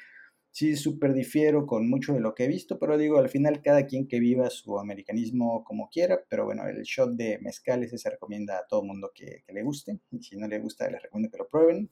sí 0.52 0.76
súper 0.76 1.14
difiero 1.14 1.66
con 1.66 1.90
mucho 1.90 2.14
de 2.14 2.20
lo 2.20 2.34
que 2.34 2.44
he 2.44 2.48
visto, 2.48 2.78
pero 2.78 2.96
digo, 2.96 3.18
al 3.18 3.28
final 3.28 3.60
cada 3.60 3.86
quien 3.86 4.06
que 4.06 4.20
viva 4.20 4.48
su 4.48 4.78
americanismo 4.78 5.64
como 5.64 5.90
quiera, 5.90 6.20
pero 6.30 6.44
bueno, 6.44 6.66
el 6.66 6.82
shot 6.82 7.10
de 7.16 7.38
mezcal 7.40 7.82
ese 7.82 7.98
se 7.98 8.08
recomienda 8.08 8.58
a 8.58 8.66
todo 8.66 8.82
mundo 8.84 9.10
que, 9.14 9.42
que 9.46 9.52
le 9.52 9.62
guste, 9.62 9.98
y 10.12 10.22
si 10.22 10.36
no 10.36 10.48
le 10.48 10.58
gusta 10.60 10.88
les 10.90 11.02
recomiendo 11.02 11.30
que 11.30 11.38
lo 11.38 11.48
prueben. 11.48 11.90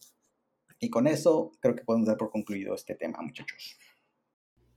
Y 0.78 0.90
con 0.90 1.06
eso 1.06 1.52
creo 1.60 1.74
que 1.74 1.84
podemos 1.84 2.06
dar 2.06 2.16
por 2.16 2.30
concluido 2.30 2.74
este 2.74 2.94
tema, 2.94 3.20
muchachos. 3.20 3.76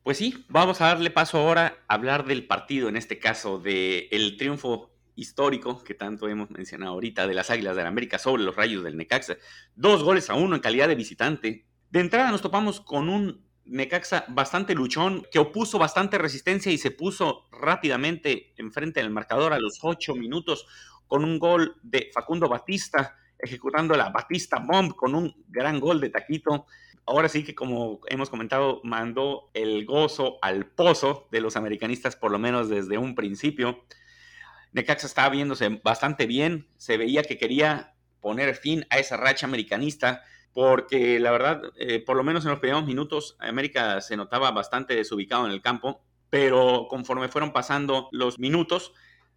Pues 0.08 0.20
sí, 0.20 0.46
vamos 0.48 0.80
a 0.80 0.86
darle 0.86 1.12
paso 1.12 1.38
ahora 1.38 1.84
a 1.90 1.96
hablar 1.96 2.24
del 2.24 2.48
partido, 2.48 2.88
en 2.88 2.96
este 2.96 3.20
caso, 3.20 3.60
del 3.60 4.08
el 4.10 4.38
triunfo 4.38 4.90
histórico 5.16 5.84
que 5.84 5.96
tanto 5.96 6.30
hemos 6.30 6.50
mencionado 6.50 6.94
ahorita 6.94 7.28
de 7.28 7.34
las 7.34 7.50
Águilas 7.50 7.76
de 7.76 7.84
la 7.84 7.90
América 7.90 8.18
sobre 8.18 8.42
los 8.44 8.56
Rayos 8.56 8.86
del 8.86 8.96
Necaxa. 8.96 9.36
Dos 9.76 10.04
goles 10.04 10.30
a 10.30 10.36
uno 10.36 10.56
en 10.56 10.62
calidad 10.62 10.88
de 10.88 10.96
visitante. 10.96 11.68
De 11.90 12.00
entrada 12.00 12.32
nos 12.32 12.42
topamos 12.42 12.80
con 12.80 13.10
un 13.10 13.46
Necaxa 13.66 14.24
bastante 14.30 14.76
luchón, 14.76 15.28
que 15.30 15.40
opuso 15.40 15.78
bastante 15.78 16.18
resistencia 16.18 16.72
y 16.72 16.78
se 16.78 16.92
puso 16.92 17.44
rápidamente 17.52 18.54
enfrente 18.56 19.02
del 19.02 19.10
marcador 19.10 19.52
a 19.52 19.60
los 19.60 19.80
ocho 19.82 20.16
minutos 20.16 20.68
con 21.06 21.26
un 21.26 21.38
gol 21.38 21.82
de 21.84 22.12
Facundo 22.14 22.48
Batista, 22.48 23.18
ejecutando 23.38 23.94
la 23.98 24.08
Batista 24.08 24.64
Bomb 24.66 24.96
con 24.96 25.16
un 25.16 25.36
gran 25.50 25.82
gol 25.82 26.00
de 26.00 26.12
Taquito 26.12 26.66
ahora 27.08 27.30
sí 27.30 27.44
que 27.44 27.56
como 27.56 28.02
hemos 28.08 28.30
comentado, 28.30 28.82
mandó 28.84 29.50
el 29.54 29.86
gozo 29.86 30.38
al 30.42 30.66
pozo 30.66 31.28
de 31.32 31.42
los 31.42 31.56
americanistas, 31.56 32.16
por 32.16 32.32
lo 32.32 32.38
menos 32.38 32.70
desde 32.70 32.98
un 32.98 33.16
principio. 33.16 33.86
Necaxa 34.74 35.08
estaba 35.08 35.30
viéndose 35.30 35.82
bastante 35.84 36.28
bien, 36.28 36.68
se 36.78 36.98
veía 36.98 37.24
que 37.24 37.38
quería 37.38 37.96
poner 38.20 38.54
fin 38.56 38.86
a 38.90 39.00
esa 39.00 39.16
racha 39.16 39.48
americanista, 39.48 40.24
porque 40.54 41.20
la 41.20 41.32
verdad, 41.32 41.62
eh, 41.78 42.04
por 42.06 42.18
lo 42.18 42.24
menos 42.24 42.44
en 42.44 42.52
los 42.52 42.60
primeros 42.60 42.86
minutos, 42.86 43.38
América 43.40 44.02
se 44.02 44.18
notaba 44.18 44.52
bastante 44.52 44.96
desubicado 44.96 45.46
en 45.46 45.54
el 45.54 45.62
campo, 45.62 46.04
pero 46.30 46.88
conforme 46.90 47.30
fueron 47.30 47.54
pasando 47.54 48.10
los 48.12 48.38
minutos, 48.38 48.94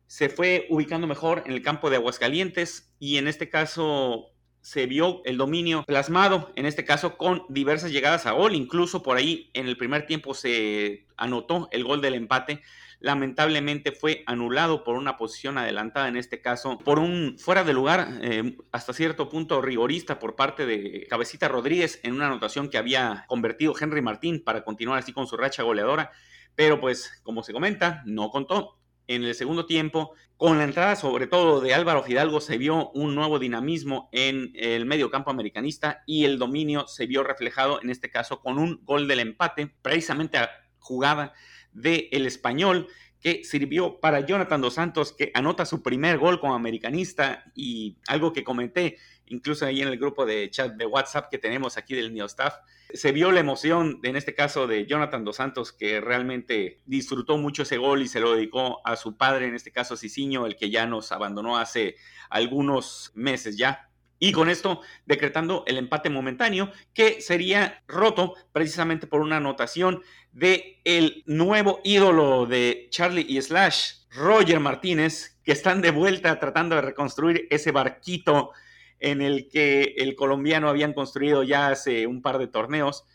se 0.07 0.29
fue 0.29 0.67
ubicando 0.71 1.07
mejor 1.07 1.45
en 1.47 1.53
el 1.53 1.63
campo 1.63 1.89
de 1.89 1.97
Aguascalientes 1.97 2.93
y 2.99 3.19
en 3.19 3.29
este 3.29 3.49
caso 3.49 4.33
se 4.63 4.87
vio 4.87 5.23
el 5.25 5.37
dominio 5.39 5.85
plasmado, 5.85 6.53
en 6.57 6.67
este 6.67 6.85
caso 6.85 7.17
con 7.17 7.45
diversas 7.49 7.93
llegadas 7.93 8.27
a 8.27 8.33
gol, 8.33 8.55
incluso 8.55 9.03
por 9.03 9.17
ahí 9.17 9.51
en 9.55 9.67
el 9.67 9.77
primer 9.77 10.07
tiempo 10.07 10.35
se 10.35 11.07
anotó 11.17 11.69
el 11.73 11.85
gol 11.85 12.01
del 12.01 12.15
empate, 12.15 12.63
lamentablemente 13.01 13.93
fue 13.93 14.23
anulado 14.27 14.85
por 14.85 14.97
una 14.97 15.17
posición 15.17 15.57
adelantada, 15.57 16.09
en 16.09 16.17
este 16.17 16.43
caso 16.43 16.79
por 16.79 16.99
un 16.99 17.37
fuera 17.39 17.65
de 17.65 17.73
lugar 17.73 18.19
eh, 18.21 18.57
hasta 18.73 18.93
cierto 18.93 19.29
punto 19.29 19.63
rigorista 19.63 20.19
por 20.19 20.37
parte 20.37 20.67
de 20.67 21.07
Cabecita 21.09 21.49
Rodríguez 21.49 21.99
en 22.03 22.13
una 22.13 22.27
anotación 22.27 22.69
que 22.69 22.79
había 22.79 23.25
convertido 23.27 23.75
Henry 23.79 24.03
Martín 24.03 24.43
para 24.45 24.65
continuar 24.65 24.99
así 24.99 25.13
con 25.13 25.27
su 25.27 25.37
racha 25.39 25.63
goleadora, 25.63 26.11
pero 26.55 26.79
pues 26.79 27.21
como 27.23 27.43
se 27.43 27.55
comenta, 27.55 28.03
no 28.05 28.29
contó 28.29 28.80
en 29.11 29.25
el 29.25 29.35
segundo 29.35 29.67
tiempo. 29.67 30.13
Con 30.37 30.57
la 30.57 30.65
entrada 30.65 30.97
sobre 30.97 31.27
todo 31.27 31.61
de 31.61 31.75
Álvaro 31.75 32.03
Fidalgo 32.03 32.41
se 32.41 32.57
vio 32.57 32.91
un 32.93 33.15
nuevo 33.15 33.39
dinamismo 33.39 34.09
en 34.13 34.53
el 34.55 34.87
medio 34.87 35.11
campo 35.11 35.31
americanista 35.31 36.03
y 36.07 36.25
el 36.25 36.39
dominio 36.39 36.87
se 36.87 37.07
vio 37.07 37.25
reflejado 37.25 37.83
en 37.83 37.91
este 37.91 38.11
caso 38.11 38.41
con 38.41 38.59
un 38.59 38.81
gol 38.85 39.09
del 39.09 39.21
empate, 39.21 39.75
precisamente 39.83 40.39
a 40.39 40.49
jugada 40.79 41.35
del 41.73 42.09
el 42.13 42.27
español 42.27 42.87
que 43.21 43.45
sirvió 43.45 44.01
para 44.01 44.21
Jonathan 44.21 44.61
Dos 44.61 44.75
Santos, 44.75 45.13
que 45.13 45.31
anota 45.35 45.67
su 45.67 45.83
primer 45.83 46.19
gol 46.19 46.41
como 46.41 46.55
americanista 46.55 47.45
y 47.55 47.99
algo 48.09 48.33
que 48.33 48.45
comenté 48.45 48.97
incluso 49.31 49.65
ahí 49.65 49.81
en 49.81 49.89
el 49.89 49.99
grupo 49.99 50.27
de 50.27 50.51
chat 50.51 50.75
de 50.75 50.87
WhatsApp 50.87 51.31
que 51.31 51.39
tenemos 51.39 51.77
aquí 51.77 51.95
del 51.95 52.13
Neostaff, 52.13 52.55
se 52.93 53.13
vio 53.13 53.31
la 53.31 53.41
emoción, 53.41 54.01
en 54.03 54.17
este 54.17 54.35
caso, 54.35 54.67
de 54.67 54.87
Jonathan 54.87 55.25
Dos 55.25 55.37
Santos, 55.37 55.73
que 55.73 56.01
realmente 56.01 56.81
disfrutó 56.87 57.39
mucho 57.39 57.63
ese 57.63 57.79
gol 57.79 58.03
y 58.03 58.09
se 58.09 58.21
lo 58.21 58.35
dedicó 58.35 58.81
a 58.85 58.97
su 58.97 59.17
padre, 59.17 59.47
en 59.47 59.55
este 59.55 59.71
caso 59.71 59.97
Cicinho, 59.97 60.47
el 60.47 60.57
que 60.57 60.71
ya 60.71 60.87
nos 60.87 61.13
abandonó 61.13 61.57
hace 61.57 61.97
algunos 62.29 63.13
meses 63.15 63.57
ya. 63.57 63.90
Y 64.23 64.33
con 64.33 64.51
esto 64.51 64.83
decretando 65.07 65.65
el 65.67 65.79
empate 65.79 66.11
momentáneo 66.11 66.71
que 66.93 67.23
sería 67.23 67.83
roto 67.89 68.35
precisamente 68.53 69.07
por 69.07 69.23
una 69.23 69.39
anotación 69.39 70.03
de 70.31 70.81
el 70.85 71.25
nuevo 71.27 71.81
ídolo 71.83 72.47
de 72.47 72.87
Charlie 72.91 73.27
y 73.27 73.41
Slash, 73.41 73.95
Roger 74.11 74.61
Martínez, 74.61 75.41
que 75.43 75.53
están 75.53 75.81
de 75.81 75.91
vuelta 75.91 76.39
tratando 76.39 76.77
de 76.77 76.83
reconstruir 76.83 77.49
ese 77.51 77.73
barquito 77.73 78.53
en 78.99 79.23
el 79.23 79.49
que 79.49 79.95
el 79.97 80.15
colombiano 80.15 80.69
habían 80.69 80.93
construido 80.93 81.43
ya 81.43 81.69
hace 81.69 82.07
un 82.07 82.21
par 82.21 82.39
de 82.39 82.47
torneos, 82.47 83.07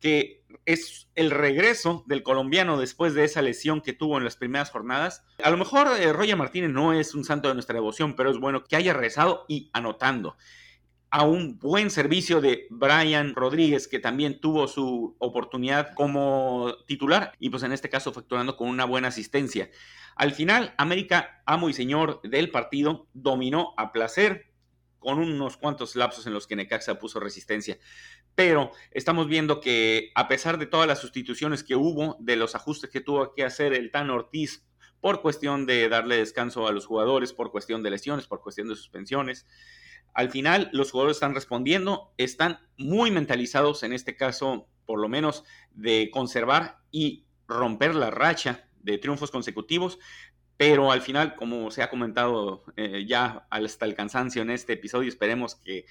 que 0.00 0.44
es 0.64 1.08
el 1.14 1.30
regreso 1.30 2.04
del 2.06 2.22
colombiano 2.22 2.78
después 2.78 3.14
de 3.14 3.24
esa 3.24 3.42
lesión 3.42 3.80
que 3.80 3.92
tuvo 3.92 4.18
en 4.18 4.24
las 4.24 4.36
primeras 4.36 4.70
jornadas. 4.70 5.24
A 5.42 5.50
lo 5.50 5.56
mejor 5.56 5.88
eh, 5.98 6.12
Roger 6.12 6.36
Martínez 6.36 6.70
no 6.70 6.92
es 6.92 7.14
un 7.14 7.24
santo 7.24 7.48
de 7.48 7.54
nuestra 7.54 7.74
devoción, 7.74 8.16
pero 8.16 8.30
es 8.30 8.38
bueno 8.38 8.64
que 8.64 8.76
haya 8.76 8.92
regresado 8.92 9.44
y 9.48 9.70
anotando 9.72 10.36
a 11.10 11.24
un 11.24 11.58
buen 11.58 11.90
servicio 11.90 12.40
de 12.40 12.66
Brian 12.70 13.34
Rodríguez, 13.34 13.88
que 13.88 13.98
también 13.98 14.40
tuvo 14.40 14.68
su 14.68 15.16
oportunidad 15.18 15.92
como 15.94 16.72
titular 16.86 17.32
y 17.40 17.50
pues 17.50 17.64
en 17.64 17.72
este 17.72 17.88
caso 17.88 18.12
facturando 18.12 18.56
con 18.56 18.68
una 18.68 18.84
buena 18.84 19.08
asistencia. 19.08 19.70
Al 20.14 20.32
final, 20.32 20.72
América, 20.78 21.42
amo 21.46 21.68
y 21.68 21.72
señor 21.72 22.20
del 22.22 22.50
partido, 22.50 23.08
dominó 23.12 23.74
a 23.76 23.90
placer, 23.90 24.50
con 25.00 25.18
unos 25.18 25.56
cuantos 25.56 25.96
lapsos 25.96 26.26
en 26.26 26.34
los 26.34 26.46
que 26.46 26.56
Necaxa 26.56 26.98
puso 26.98 27.18
resistencia. 27.18 27.78
Pero 28.34 28.70
estamos 28.90 29.28
viendo 29.28 29.60
que 29.60 30.10
a 30.14 30.28
pesar 30.28 30.58
de 30.58 30.66
todas 30.66 30.86
las 30.86 31.00
sustituciones 31.00 31.62
que 31.62 31.76
hubo, 31.76 32.16
de 32.20 32.36
los 32.36 32.54
ajustes 32.54 32.90
que 32.90 33.00
tuvo 33.00 33.34
que 33.34 33.44
hacer 33.44 33.74
el 33.74 33.90
Tan 33.90 34.10
Ortiz 34.10 34.64
por 35.00 35.22
cuestión 35.22 35.66
de 35.66 35.88
darle 35.88 36.16
descanso 36.16 36.66
a 36.66 36.72
los 36.72 36.86
jugadores, 36.86 37.32
por 37.32 37.50
cuestión 37.50 37.82
de 37.82 37.90
lesiones, 37.90 38.26
por 38.26 38.42
cuestión 38.42 38.68
de 38.68 38.76
suspensiones, 38.76 39.46
al 40.14 40.30
final 40.30 40.70
los 40.72 40.90
jugadores 40.90 41.16
están 41.16 41.34
respondiendo, 41.34 42.12
están 42.16 42.58
muy 42.76 43.10
mentalizados 43.10 43.82
en 43.82 43.92
este 43.92 44.16
caso, 44.16 44.68
por 44.86 45.00
lo 45.00 45.08
menos, 45.08 45.44
de 45.72 46.10
conservar 46.12 46.78
y 46.90 47.24
romper 47.46 47.94
la 47.94 48.10
racha 48.10 48.68
de 48.82 48.98
triunfos 48.98 49.30
consecutivos, 49.30 49.98
pero 50.56 50.92
al 50.92 51.00
final, 51.00 51.36
como 51.36 51.70
se 51.70 51.82
ha 51.82 51.90
comentado 51.90 52.64
eh, 52.76 53.06
ya 53.06 53.46
hasta 53.50 53.86
el 53.86 53.94
cansancio 53.94 54.42
en 54.42 54.50
este 54.50 54.74
episodio, 54.74 55.08
esperemos 55.08 55.54
que 55.54 55.86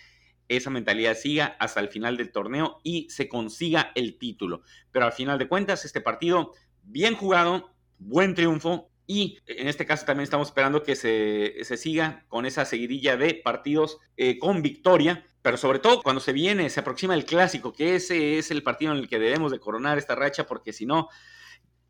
esa 0.49 0.69
mentalidad 0.69 1.15
siga 1.15 1.55
hasta 1.59 1.79
el 1.79 1.87
final 1.87 2.17
del 2.17 2.31
torneo 2.31 2.81
y 2.83 3.09
se 3.09 3.29
consiga 3.29 3.91
el 3.95 4.17
título. 4.17 4.63
Pero 4.91 5.05
al 5.05 5.13
final 5.13 5.39
de 5.39 5.47
cuentas, 5.47 5.85
este 5.85 6.01
partido 6.01 6.53
bien 6.83 7.15
jugado, 7.15 7.71
buen 7.97 8.35
triunfo 8.35 8.89
y 9.11 9.39
en 9.47 9.67
este 9.67 9.87
caso 9.87 10.05
también 10.05 10.25
estamos 10.25 10.49
esperando 10.49 10.83
que 10.83 10.95
se, 10.95 11.63
siga 11.77 12.25
con 12.27 12.45
esa 12.45 12.63
seguidilla 12.63 13.17
de 13.17 13.33
partidos 13.33 13.97
eh, 14.17 14.37
con 14.37 14.61
victoria. 14.61 15.25
Pero 15.41 15.57
sobre 15.57 15.79
todo 15.79 16.03
cuando 16.03 16.19
se 16.19 16.33
viene, 16.33 16.69
se 16.69 16.81
aproxima 16.81 17.15
el 17.15 17.25
clásico, 17.25 17.73
que 17.73 17.95
ese 17.95 18.37
es 18.37 18.51
el 18.51 18.61
partido 18.61 18.91
en 18.91 18.99
el 18.99 19.07
que 19.07 19.17
debemos 19.17 19.51
de 19.51 19.59
coronar 19.59 19.97
esta 19.97 20.13
racha, 20.13 20.45
porque 20.45 20.73
si 20.73 20.85
no, 20.85 21.09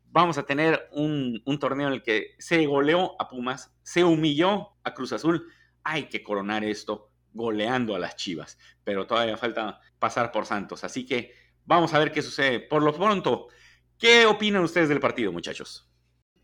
vamos 0.06 0.38
a 0.38 0.44
tener 0.44 0.88
un, 0.92 1.42
torneo 1.60 1.88
en 1.88 1.94
el 1.94 2.02
que 2.02 2.36
se 2.38 2.64
goleó 2.64 3.20
a 3.20 3.28
Pumas, 3.28 3.74
se 3.82 4.02
humilló 4.02 4.70
a 4.82 4.94
Cruz 4.94 5.12
Azul. 5.12 5.46
Hay 5.82 6.04
que 6.04 6.22
coronar 6.22 6.64
esto 6.64 7.09
goleando 7.32 7.94
a 7.94 7.98
las 7.98 8.16
Chivas, 8.16 8.58
pero 8.84 9.06
todavía 9.06 9.36
falta 9.36 9.80
pasar 9.98 10.32
por 10.32 10.46
Santos. 10.46 10.84
Así 10.84 11.06
que 11.06 11.32
vamos 11.64 11.94
a 11.94 11.98
ver 11.98 12.12
qué 12.12 12.22
sucede. 12.22 12.60
Por 12.60 12.82
lo 12.82 12.92
pronto, 12.94 13.48
¿qué 13.98 14.26
opinan 14.26 14.62
ustedes 14.62 14.88
del 14.88 15.00
partido, 15.00 15.32
muchachos? 15.32 15.90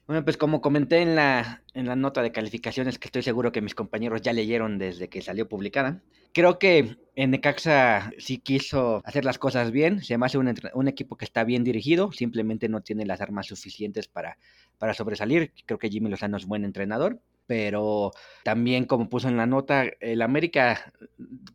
Bueno, 0.06 0.24
pues 0.24 0.36
como 0.36 0.60
comenté 0.60 0.98
en 0.98 1.16
la, 1.16 1.64
en 1.74 1.86
la 1.86 1.96
nota 1.96 2.22
de 2.22 2.30
calificaciones 2.30 2.96
que 2.96 3.08
estoy 3.08 3.22
seguro 3.22 3.50
que 3.50 3.60
mis 3.60 3.74
compañeros 3.74 4.22
ya 4.22 4.32
leyeron 4.32 4.78
desde 4.78 5.08
que 5.08 5.20
salió 5.20 5.48
publicada, 5.48 6.00
creo 6.32 6.60
que 6.60 6.96
en 7.16 7.32
Necaxa 7.32 8.12
sí 8.18 8.38
quiso 8.38 9.02
hacer 9.04 9.24
las 9.24 9.38
cosas 9.38 9.72
bien, 9.72 10.04
se 10.04 10.16
me 10.16 10.26
hace 10.26 10.38
un, 10.38 10.54
un, 10.74 10.86
equipo 10.86 11.16
que 11.16 11.24
está 11.24 11.42
bien 11.42 11.64
dirigido, 11.64 12.12
simplemente 12.12 12.68
no 12.68 12.82
tiene 12.82 13.04
las 13.04 13.20
armas 13.20 13.46
suficientes 13.46 14.06
para, 14.06 14.38
para 14.78 14.94
sobresalir, 14.94 15.52
creo 15.66 15.80
que 15.80 15.88
Jimmy 15.88 16.08
Lozano 16.08 16.36
es 16.36 16.46
buen 16.46 16.64
entrenador, 16.64 17.20
pero 17.46 18.12
también 18.44 18.84
como 18.84 19.08
puso 19.08 19.28
en 19.28 19.36
la 19.36 19.46
nota, 19.46 19.84
el 20.00 20.22
América, 20.22 20.92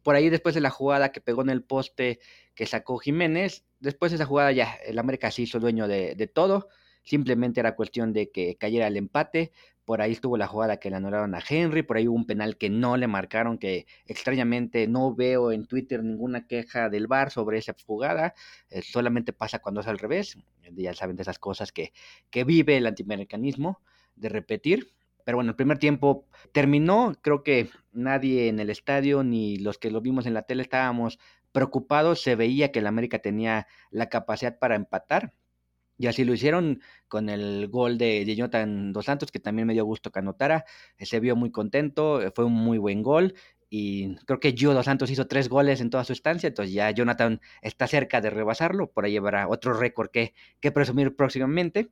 por 0.04 0.16
ahí 0.16 0.30
después 0.30 0.56
de 0.56 0.62
la 0.62 0.70
jugada 0.70 1.12
que 1.12 1.22
pegó 1.22 1.42
en 1.42 1.50
el 1.50 1.64
poste 1.64 2.20
que 2.56 2.66
sacó 2.66 2.98
Jiménez, 2.98 3.66
después 3.80 4.12
de 4.12 4.16
esa 4.16 4.26
jugada 4.26 4.52
ya 4.52 4.74
el 4.86 5.00
América 5.00 5.32
se 5.32 5.44
hizo 5.44 5.60
dueño 5.60 5.88
de, 5.88 6.32
todo, 6.34 6.70
Simplemente 7.04 7.60
era 7.60 7.76
cuestión 7.76 8.14
de 8.14 8.30
que 8.30 8.58
cayera 8.58 8.86
el 8.86 8.96
empate 8.96 9.52
por 9.86 10.02
ahí 10.02 10.12
estuvo 10.12 10.38
la 10.38 10.48
jugada 10.48 10.78
que 10.78 10.90
le 10.90 10.96
anularon 10.96 11.36
a 11.36 11.44
Henry, 11.48 11.84
por 11.84 11.98
ahí 11.98 12.08
hubo 12.08 12.16
un 12.16 12.26
penal 12.26 12.58
que 12.58 12.70
no 12.70 12.98
le 12.98 13.08
marcaron, 13.08 13.58
que 13.58 13.88
extrañamente 14.06 14.88
no 14.88 15.14
veo 15.14 15.52
en 15.52 15.66
Twitter 15.66 16.04
ninguna 16.04 16.48
queja 16.48 16.90
del 16.90 17.08
VAR 17.08 17.32
sobre 17.32 17.58
esa 17.58 17.76
jugada, 17.86 18.34
eh, 18.70 18.82
solamente 18.84 19.34
pasa 19.34 19.60
cuando 19.60 19.82
es 19.82 19.88
al 19.88 19.98
revés, 19.98 20.38
ya 20.72 20.94
saben 20.94 21.16
de 21.16 21.24
esas 21.24 21.40
cosas 21.40 21.72
que, 21.72 21.94
que 22.30 22.44
vive 22.44 22.78
el 22.78 22.88
antiamericanismo 22.88 23.82
de 24.16 24.30
repetir. 24.30 24.94
Pero 25.26 25.38
bueno, 25.38 25.52
el 25.52 25.56
primer 25.56 25.78
tiempo 25.80 26.26
terminó, 26.52 27.14
creo 27.22 27.44
que 27.44 27.70
nadie 27.92 28.48
en 28.48 28.60
el 28.60 28.70
estadio 28.70 29.24
ni 29.24 29.58
los 29.58 29.78
que 29.78 29.92
lo 29.92 30.02
vimos 30.02 30.26
en 30.26 30.34
la 30.34 30.44
tele 30.44 30.64
estábamos 30.64 31.20
preocupados, 31.52 32.22
se 32.22 32.36
veía 32.36 32.72
que 32.72 32.80
el 32.80 32.88
América 32.88 33.20
tenía 33.20 33.68
la 33.92 34.10
capacidad 34.10 34.58
para 34.60 34.76
empatar, 34.76 35.34
y 36.02 36.08
así 36.08 36.26
lo 36.26 36.34
hicieron 36.34 36.82
con 37.08 37.30
el 37.30 37.68
gol 37.68 38.00
de, 38.00 38.26
Jonathan 38.36 38.92
Dos 38.92 39.06
Santos, 39.06 39.32
que 39.32 39.40
también 39.40 39.68
me 39.68 39.74
dio 39.74 39.86
gusto 39.86 40.12
que 40.12 40.18
anotara. 40.18 40.66
Eh, 40.98 41.06
se 41.06 41.20
vio 41.20 41.36
muy 41.36 41.52
contento, 41.52 42.24
eh, 42.24 42.32
fue 42.34 42.46
un 42.46 42.54
muy 42.54 42.80
buen 42.80 43.04
gol. 43.04 43.36
Y 43.70 44.16
creo 44.26 44.40
que 44.40 44.54
Gio 44.54 44.74
Dos 44.74 44.86
Santos 44.86 45.12
hizo 45.12 45.28
tres 45.28 45.48
goles 45.48 45.80
en 45.80 45.92
toda 45.92 46.04
su 46.04 46.14
estancia, 46.14 46.48
entonces 46.48 46.74
ya 46.74 46.90
Jonathan 46.90 47.40
está 47.62 47.86
cerca 47.88 48.20
de 48.20 48.32
rebasarlo, 48.32 48.92
por 48.92 49.06
ahí 49.06 49.12
llevará 49.12 49.48
otro 49.48 49.74
récord 49.74 50.10
que, 50.10 50.34
que 50.60 50.72
presumir 50.72 51.16
próximamente. 51.16 51.92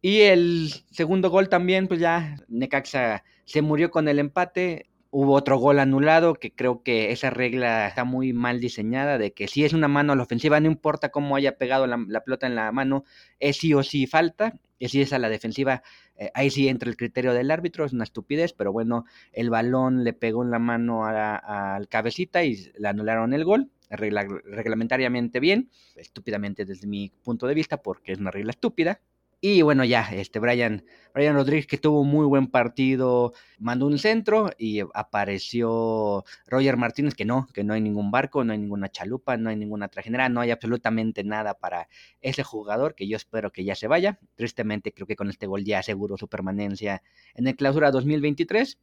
Y 0.00 0.20
el 0.20 0.70
segundo 0.90 1.30
gol 1.30 1.48
también, 1.48 1.88
pues 1.88 2.00
ya 2.00 2.36
Necaxa 2.48 3.24
se 3.44 3.62
murió 3.62 3.90
con 3.90 4.08
el 4.08 4.18
empate, 4.18 4.88
Hubo 5.10 5.32
otro 5.32 5.56
gol 5.56 5.78
anulado, 5.78 6.34
que 6.34 6.54
creo 6.54 6.82
que 6.82 7.12
esa 7.12 7.30
regla 7.30 7.88
está 7.88 8.04
muy 8.04 8.34
mal 8.34 8.60
diseñada, 8.60 9.16
de 9.16 9.32
que 9.32 9.48
si 9.48 9.64
es 9.64 9.72
una 9.72 9.88
mano 9.88 10.12
a 10.12 10.16
la 10.16 10.22
ofensiva, 10.22 10.60
no 10.60 10.66
importa 10.66 11.08
cómo 11.08 11.34
haya 11.34 11.56
pegado 11.56 11.86
la, 11.86 12.20
pelota 12.20 12.46
en 12.46 12.54
la 12.54 12.70
mano, 12.72 13.04
es 13.40 13.56
sí 13.56 13.72
o 13.72 13.82
sí 13.82 14.06
falta, 14.06 14.60
y 14.78 14.88
si 14.90 15.00
es 15.00 15.14
a 15.14 15.18
la 15.18 15.30
defensiva, 15.30 15.82
eh, 16.16 16.30
ahí 16.34 16.50
sí 16.50 16.68
entra 16.68 16.90
el 16.90 16.98
criterio 16.98 17.32
del 17.32 17.50
árbitro, 17.50 17.86
es 17.86 17.94
una 17.94 18.04
estupidez, 18.04 18.52
pero 18.52 18.70
bueno, 18.70 19.06
el 19.32 19.48
balón 19.48 20.04
le 20.04 20.12
pegó 20.12 20.44
en 20.44 20.50
la 20.50 20.58
mano 20.58 21.06
al 21.06 21.88
cabecita 21.88 22.44
y 22.44 22.70
le 22.78 22.88
anularon 22.88 23.32
el 23.32 23.46
gol, 23.46 23.70
reglamentariamente 23.88 25.40
bien, 25.40 25.70
estúpidamente 25.96 26.66
desde 26.66 26.86
mi 26.86 27.10
punto 27.24 27.46
de 27.46 27.54
vista, 27.54 27.78
porque 27.80 28.12
es 28.12 28.18
una 28.18 28.30
regla 28.30 28.50
estúpida, 28.50 29.00
y 29.40 29.62
bueno, 29.62 29.84
ya, 29.84 30.08
este 30.12 30.40
Brian, 30.40 30.84
Brian 31.14 31.36
Rodríguez 31.36 31.68
que 31.68 31.78
tuvo 31.78 32.00
un 32.00 32.08
muy 32.08 32.26
buen 32.26 32.48
partido, 32.48 33.32
mandó 33.58 33.86
un 33.86 33.96
centro 33.98 34.50
y 34.58 34.80
apareció 34.94 36.24
Roger 36.46 36.76
Martínez 36.76 37.14
que 37.14 37.24
no, 37.24 37.46
que 37.54 37.62
no 37.62 37.74
hay 37.74 37.80
ningún 37.80 38.10
barco, 38.10 38.42
no 38.42 38.52
hay 38.52 38.58
ninguna 38.58 38.88
chalupa, 38.88 39.36
no 39.36 39.50
hay 39.50 39.56
ninguna 39.56 39.88
trajinera, 39.88 40.28
no 40.28 40.40
hay 40.40 40.50
absolutamente 40.50 41.22
nada 41.22 41.54
para 41.54 41.88
ese 42.20 42.42
jugador 42.42 42.96
que 42.96 43.06
yo 43.06 43.16
espero 43.16 43.52
que 43.52 43.62
ya 43.64 43.76
se 43.76 43.86
vaya. 43.86 44.18
Tristemente 44.34 44.92
creo 44.92 45.06
que 45.06 45.14
con 45.14 45.30
este 45.30 45.46
gol 45.46 45.64
ya 45.64 45.78
aseguró 45.78 46.16
su 46.16 46.26
permanencia 46.28 47.02
en 47.34 47.46
el 47.46 47.54
clausura 47.54 47.92
2023. 47.92 48.78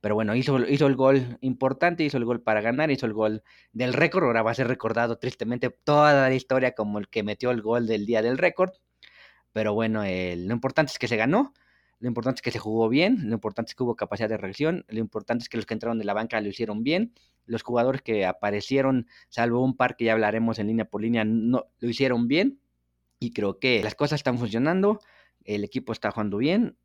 Pero 0.00 0.14
bueno, 0.14 0.34
hizo, 0.34 0.58
hizo 0.66 0.86
el 0.86 0.96
gol 0.96 1.36
importante, 1.42 2.04
hizo 2.04 2.16
el 2.16 2.24
gol 2.24 2.40
para 2.42 2.62
ganar, 2.62 2.90
hizo 2.90 3.04
el 3.04 3.12
gol 3.12 3.42
del 3.72 3.92
récord. 3.92 4.24
Ahora 4.24 4.42
va 4.42 4.52
a 4.52 4.54
ser 4.54 4.66
recordado 4.66 5.18
tristemente 5.18 5.68
toda 5.68 6.14
la 6.28 6.34
historia 6.34 6.72
como 6.72 6.98
el 6.98 7.08
que 7.08 7.22
metió 7.22 7.50
el 7.50 7.60
gol 7.60 7.86
del 7.86 8.06
día 8.06 8.22
del 8.22 8.38
récord 8.38 8.70
pero 9.52 9.74
bueno, 9.74 10.02
lo 10.02 10.52
importante 10.52 10.92
es 10.92 10.98
que 10.98 11.08
se 11.08 11.16
ganó, 11.16 11.52
lo 12.00 12.08
importante 12.08 12.38
es 12.38 12.42
que 12.42 12.50
se 12.50 12.58
jugó 12.58 12.88
bien, 12.88 13.28
lo 13.28 13.34
importante 13.34 13.70
es 13.70 13.74
que 13.74 13.82
hubo 13.82 13.94
capacidad 13.94 14.28
de 14.28 14.38
reacción, 14.38 14.84
lo 14.88 15.00
importante 15.00 15.42
es 15.42 15.48
que 15.48 15.58
los 15.58 15.66
que 15.66 15.74
entraron 15.74 15.98
de 15.98 16.04
la 16.04 16.14
banca 16.14 16.40
lo 16.40 16.48
hicieron 16.48 16.82
bien, 16.82 17.12
los 17.44 17.62
jugadores 17.62 18.00
que 18.00 18.24
aparecieron, 18.24 19.06
salvo 19.28 19.62
un 19.62 19.76
par 19.76 19.96
que 19.96 20.06
ya 20.06 20.12
hablaremos 20.12 20.58
en 20.58 20.68
línea 20.68 20.86
por 20.86 21.02
línea, 21.02 21.24
no, 21.24 21.66
lo 21.78 21.88
hicieron 21.88 22.26
bien 22.26 22.58
y 23.18 23.32
creo 23.32 23.58
que 23.58 23.82
las 23.82 23.94
cosas 23.94 24.20
están 24.20 24.38
funcionando, 24.38 25.00
el 25.44 25.62
equipo 25.62 25.92
está 25.92 26.10
jugando 26.10 26.38
bien 26.38 26.78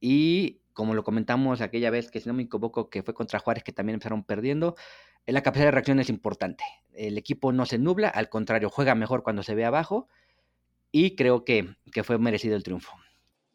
y 0.00 0.60
como 0.72 0.94
lo 0.94 1.04
comentamos 1.04 1.60
aquella 1.60 1.90
vez 1.90 2.10
que 2.10 2.20
si 2.20 2.28
no 2.28 2.34
me 2.34 2.44
equivoco 2.44 2.90
que 2.90 3.02
fue 3.02 3.14
contra 3.14 3.38
Juárez 3.38 3.62
que 3.62 3.72
también 3.72 3.94
empezaron 3.94 4.24
perdiendo, 4.24 4.76
la 5.26 5.42
capacidad 5.42 5.66
de 5.66 5.72
reacción 5.72 6.00
es 6.00 6.08
importante. 6.08 6.64
El 6.94 7.18
equipo 7.18 7.52
no 7.52 7.66
se 7.66 7.78
nubla, 7.78 8.08
al 8.08 8.28
contrario, 8.28 8.70
juega 8.70 8.94
mejor 8.94 9.22
cuando 9.22 9.42
se 9.42 9.54
ve 9.54 9.64
abajo 9.64 10.08
y 10.92 11.16
creo 11.16 11.44
que, 11.44 11.74
fue 12.04 12.18
merecido 12.18 12.56
el 12.56 12.62
triunfo. 12.62 12.92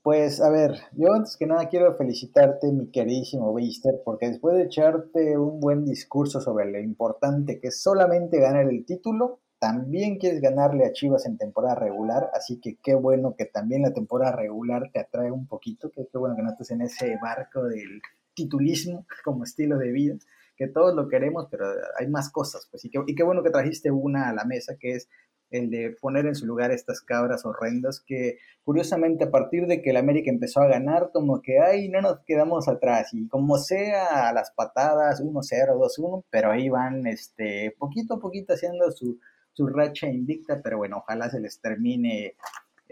Pues 0.01 0.41
a 0.41 0.49
ver, 0.49 0.81
yo 0.97 1.13
antes 1.13 1.37
que 1.37 1.47
nada 1.47 1.69
quiero 1.69 1.95
felicitarte, 1.95 2.71
mi 2.71 2.91
queridísimo 2.91 3.53
Bister, 3.53 4.01
porque 4.03 4.27
después 4.27 4.55
de 4.55 4.63
echarte 4.63 5.37
un 5.37 5.61
buen 5.61 5.85
discurso 5.85 6.41
sobre 6.41 6.69
lo 6.69 6.79
importante 6.79 7.61
que 7.61 7.69
es 7.69 7.81
solamente 7.81 8.39
ganar 8.39 8.67
el 8.67 8.85
título, 8.85 9.39
también 9.59 10.17
quieres 10.17 10.41
ganarle 10.41 10.85
a 10.85 10.91
Chivas 10.91 11.25
en 11.25 11.37
temporada 11.37 11.75
regular, 11.75 12.29
así 12.33 12.59
que 12.59 12.75
qué 12.83 12.95
bueno 12.95 13.35
que 13.37 13.45
también 13.45 13.83
la 13.83 13.93
temporada 13.93 14.35
regular 14.35 14.89
te 14.91 14.99
atrae 14.99 15.31
un 15.31 15.47
poquito, 15.47 15.89
que 15.89 16.05
qué 16.11 16.17
bueno 16.17 16.35
que 16.35 16.41
no 16.41 16.49
estés 16.49 16.71
en 16.71 16.81
ese 16.81 17.17
barco 17.21 17.63
del 17.63 18.01
titulismo 18.33 19.05
como 19.23 19.45
estilo 19.45 19.77
de 19.77 19.93
vida, 19.93 20.15
que 20.57 20.67
todos 20.67 20.93
lo 20.93 21.07
queremos, 21.07 21.47
pero 21.49 21.65
hay 21.97 22.07
más 22.07 22.29
cosas, 22.29 22.67
pues, 22.69 22.83
y, 22.83 22.91
y 23.07 23.15
qué 23.15 23.23
bueno 23.23 23.41
que 23.41 23.51
trajiste 23.51 23.89
una 23.89 24.27
a 24.27 24.33
la 24.33 24.43
mesa, 24.43 24.75
que 24.77 24.95
es 24.95 25.07
el 25.53 25.69
de 25.69 25.95
poner 26.01 26.25
en 26.25 26.35
su 26.35 26.45
lugar 26.45 26.71
estas 26.71 27.01
cabras 27.01 27.45
horrendas 27.45 28.01
que 28.05 28.37
curiosamente 28.63 29.25
a 29.25 29.31
partir 29.31 29.67
de 29.67 29.81
que 29.81 29.91
el 29.91 29.97
América 29.97 30.31
empezó 30.31 30.61
a 30.61 30.67
ganar, 30.67 31.11
como 31.13 31.41
que 31.41 31.59
ahí 31.59 31.89
no 31.89 32.01
nos 32.01 32.19
quedamos 32.25 32.67
atrás 32.67 33.13
y 33.13 33.27
como 33.27 33.57
sea 33.57 34.29
a 34.29 34.33
las 34.33 34.51
patadas, 34.51 35.21
1-0, 35.21 35.31
2-1, 35.31 36.23
pero 36.29 36.51
ahí 36.51 36.69
van 36.69 37.05
este, 37.07 37.75
poquito 37.77 38.15
a 38.15 38.19
poquito 38.19 38.53
haciendo 38.53 38.91
su, 38.91 39.19
su 39.53 39.67
racha 39.67 40.07
invicta, 40.07 40.61
pero 40.63 40.77
bueno, 40.77 40.97
ojalá 40.97 41.29
se 41.29 41.39
les 41.39 41.59
termine 41.59 42.35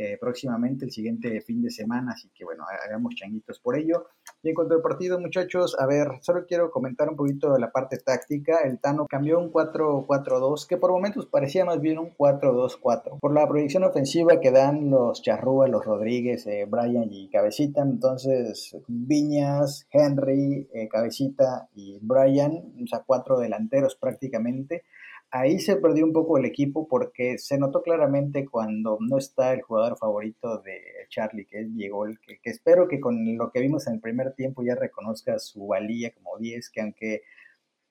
eh, 0.02 0.18
próximamente 0.20 0.86
el 0.86 0.92
siguiente 0.92 1.42
fin 1.42 1.62
de 1.62 1.70
semana, 1.70 2.14
así 2.14 2.30
que 2.34 2.44
bueno, 2.44 2.64
hagamos 2.86 3.14
changuitos 3.16 3.60
por 3.60 3.78
ello. 3.78 4.08
Y 4.42 4.50
en 4.50 4.56
cuanto 4.56 4.74
al 4.74 4.82
partido, 4.82 5.20
muchachos, 5.20 5.76
a 5.80 5.86
ver, 5.86 6.08
solo 6.22 6.46
quiero 6.48 6.72
comentar 6.72 7.08
un 7.10 7.16
poquito 7.16 7.54
de 7.54 7.60
la 7.60 7.72
parte 7.72 7.98
táctica. 7.98 8.62
El 8.64 8.80
Tano 8.80 9.06
cambió 9.08 9.40
un 9.40 9.52
4-4-2, 9.52 10.66
que 10.68 10.78
por 10.78 10.92
momentos 10.92 11.28
parecía 11.28 11.66
más 11.66 11.80
bien 11.80 12.00
un 12.00 12.16
4-2-4. 12.18 13.20
Por 13.20 13.34
la 13.34 13.48
proyección 13.48 13.84
ofensiva 13.84 14.40
que 14.40 14.52
dan 14.52 14.90
los 14.90 15.22
Charrúa, 15.22 15.68
los 15.68 15.86
Rodríguez, 15.86 16.48
eh, 16.48 16.66
Brian 16.68 17.12
y 17.12 17.30
Cabecita, 17.30 17.82
entonces 17.84 18.76
Viñas, 18.88 19.88
Henry, 19.92 20.68
eh, 20.74 20.88
Cabecita 20.90 21.70
y 21.76 22.00
Brian, 22.02 22.74
o 22.84 22.88
sea, 22.88 23.04
cuatro 23.06 23.40
delanteros 23.40 23.96
prácticamente 23.96 24.84
ahí 25.32 25.60
se 25.60 25.78
perdió 25.78 26.06
un 26.06 26.14
poco 26.14 26.38
el 26.38 26.46
equipo 26.46 26.88
porque 26.88 27.38
se 27.38 27.58
notó 27.58 27.82
claramente 27.82 28.46
cuando 28.46 28.98
no 29.00 29.18
está 29.18 29.54
el 29.54 29.62
jugador 29.62 29.98
favorito 29.98 30.60
de 30.60 30.82
Charlie, 31.10 31.46
que 31.46 31.62
es 31.62 31.74
Diego, 31.74 32.06
que, 32.26 32.40
espero 32.44 32.88
que 32.88 33.00
con 33.00 33.38
lo 33.38 33.52
que 33.52 33.62
vimos 33.62 33.88
en 33.88 33.96
el 33.96 34.02
primer 34.02 34.34
tiempo 34.34 34.62
ya 34.64 34.76
reconozca 34.76 35.40
su 35.40 35.68
valía 35.68 36.12
como 36.14 36.38
10, 36.38 36.70
que 36.70 36.82
aunque 36.82 37.22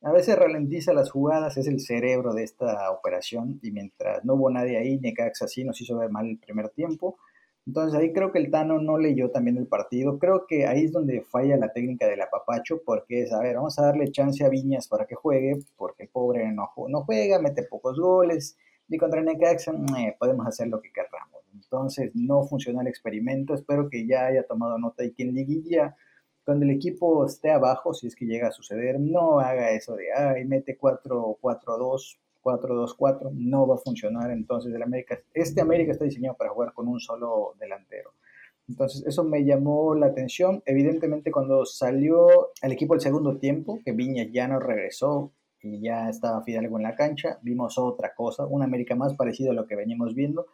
a 0.03 0.13
veces 0.13 0.39
ralentiza 0.39 0.93
las 0.93 1.11
jugadas, 1.11 1.57
es 1.57 1.67
el 1.67 1.81
cerebro 1.81 2.33
de 2.35 2.45
esta 2.45 2.91
operación 2.91 3.59
y 3.63 3.71
mientras 3.71 4.25
no 4.25 4.35
hubo 4.35 4.51
nadie 4.51 4.79
ahí, 4.79 4.99
Necaxa 4.99 5.49
sí 5.49 5.65
nos 5.65 5.81
hizo 5.81 5.99
ver 5.99 6.11
mal 6.11 6.29
el 6.29 6.39
primer 6.39 6.71
tiempo, 6.71 7.19
entonces 7.67 7.99
ahí 7.99 8.13
creo 8.13 8.33
que 8.33 8.39
el 8.39 8.51
Tano 8.51 8.81
no 8.81 8.99
leyó 8.99 9.31
también 9.31 9.57
el 9.57 9.67
partido. 9.67 10.19
Creo 10.19 10.47
que 10.47 10.67
ahí 10.67 10.85
es 10.85 10.93
donde 10.93 11.23
falla 11.23 11.57
la 11.57 11.73
técnica 11.73 12.07
del 12.07 12.21
apapacho, 12.23 12.83
porque 12.85 13.23
es, 13.23 13.33
a 13.33 13.41
ver, 13.41 13.57
vamos 13.57 13.79
a 13.79 13.83
darle 13.87 14.11
chance 14.11 14.45
a 14.45 14.49
Viñas 14.49 14.89
para 14.89 15.07
que 15.07 15.15
juegue, 15.15 15.59
porque 15.77 16.05
el 16.05 16.09
pobre 16.09 16.51
no, 16.53 16.71
no 16.89 17.05
juega, 17.05 17.39
mete 17.39 17.63
pocos 17.65 17.99
goles, 18.01 18.57
y 18.89 18.99
contra 18.99 19.23
Necaxa 19.23 19.73
eh, 19.99 20.17
podemos 20.19 20.47
hacer 20.47 20.69
lo 20.69 20.81
que 20.81 20.91
querramos. 20.93 21.43
Entonces 21.55 22.11
no 22.15 22.45
funcionó 22.45 22.81
el 22.81 22.89
experimento, 22.89 23.55
espero 23.55 23.89
que 23.89 24.07
ya 24.07 24.27
haya 24.27 24.43
tomado 24.45 24.79
nota 24.79 25.05
y 25.05 25.13
que 25.13 25.23
en 25.23 25.35
liguilla, 25.35 25.97
cuando 26.45 26.65
el 26.65 26.73
equipo 26.73 27.25
esté 27.27 27.51
abajo, 27.51 27.95
si 27.95 28.09
es 28.09 28.17
que 28.17 28.27
llega 28.27 28.49
a 28.49 28.53
suceder, 28.53 28.99
no 28.99 29.39
haga 29.39 29.71
eso 29.71 29.95
de, 29.95 30.13
ay, 30.13 30.45
mete 30.45 30.77
4-4-2 30.79 32.19
4-2-4 32.43 33.33
no 33.33 33.67
va 33.67 33.77
a 33.77 33.79
funcionar 33.79 34.31
entonces 34.31 34.75
el 34.75 34.83
América. 34.83 35.19
Este 35.33 35.61
América 35.61 35.93
está 35.93 36.05
diseñado 36.05 36.37
para 36.37 36.51
jugar 36.51 36.73
con 36.73 36.89
un 36.89 37.01
solo 37.01 37.55
delantero. 37.59 38.15
Entonces 38.69 39.05
eso 39.07 39.25
me 39.25 39.45
llamó 39.45 39.95
la 39.95 40.07
atención. 40.07 40.63
Evidentemente 40.65 41.31
cuando 41.33 41.65
salió 41.67 42.51
el 42.63 42.73
equipo 42.73 42.95
el 42.95 43.01
segundo 43.01 43.39
tiempo, 43.39 43.81
que 43.85 43.93
Viña 43.93 44.25
ya 44.31 44.47
no 44.47 44.61
regresó 44.61 45.33
y 45.63 45.81
ya 45.81 46.09
estaba 46.09 46.43
Fidalgo 46.43 46.79
en 46.79 46.85
la 46.85 46.95
cancha, 46.95 47.39
vimos 47.43 47.79
otra 47.79 48.15
cosa, 48.15 48.47
un 48.47 48.63
América 48.63 48.95
más 48.95 49.15
parecido 49.15 49.51
a 49.51 49.55
lo 49.55 49.67
que 49.67 49.77
veníamos 49.77 50.15
viendo. 50.15 50.47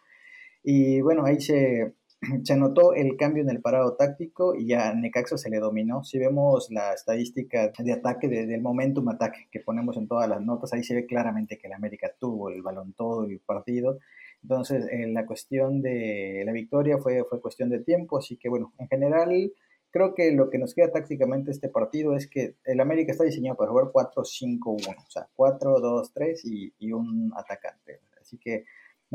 Y 0.63 1.01
bueno, 1.01 1.25
ahí 1.25 1.41
se, 1.41 1.95
se 2.45 2.57
notó 2.57 2.95
el 2.95 3.17
cambio 3.17 3.43
en 3.43 3.51
el 3.51 3.61
parado 3.61 3.95
táctico 3.95 4.55
y 4.55 4.73
a 4.73 4.95
Necaxa 4.95 5.37
se 5.37 5.51
le 5.51 5.59
dominó. 5.59 6.05
Si 6.05 6.19
vemos 6.19 6.71
la 6.71 6.93
estadística 6.93 7.73
de 7.79 7.93
ataque, 7.93 8.29
del 8.29 8.61
momentum 8.61 9.09
ataque 9.09 9.49
que 9.51 9.61
ponemos 9.61 9.97
en 9.97 10.09
todas 10.09 10.29
las 10.29 10.41
notas, 10.41 10.73
ahí 10.73 10.83
se 10.83 10.95
ve 10.95 11.07
claramente 11.07 11.59
que 11.59 11.67
el 11.67 11.75
América 11.75 12.13
tuvo 12.19 12.51
el 12.51 12.63
balón 12.63 12.93
todo 12.95 13.25
el 13.25 13.41
partido. 13.41 13.99
Entonces, 14.43 14.87
en 14.91 15.15
la 15.15 15.27
cuestión 15.27 15.83
de 15.83 16.43
la 16.45 16.53
victoria 16.53 16.99
fue, 16.99 17.25
fue 17.25 17.41
cuestión 17.41 17.69
de 17.69 17.81
tiempo, 17.81 18.19
así 18.19 18.37
que 18.37 18.49
bueno, 18.49 18.73
en 18.79 18.89
general 18.89 19.53
creo 19.91 20.15
que 20.15 20.31
lo 20.33 20.51
que 20.51 20.59
nos 20.59 20.75
queda 20.75 20.93
tácticamente 20.93 21.51
este 21.51 21.69
partido 21.69 22.15
es 22.15 22.29
que 22.29 22.55
el 22.65 22.81
América 22.81 23.13
está 23.13 23.25
diseñado 23.25 23.57
para 23.57 23.71
jugar 23.71 23.87
4-5-1, 23.87 24.95
o 25.07 25.11
sea, 25.11 25.27
4-2-3 25.37 26.41
y, 26.45 26.73
y 26.79 26.93
un 26.93 27.33
atacante. 27.35 28.01
Así 28.21 28.39
que 28.39 28.65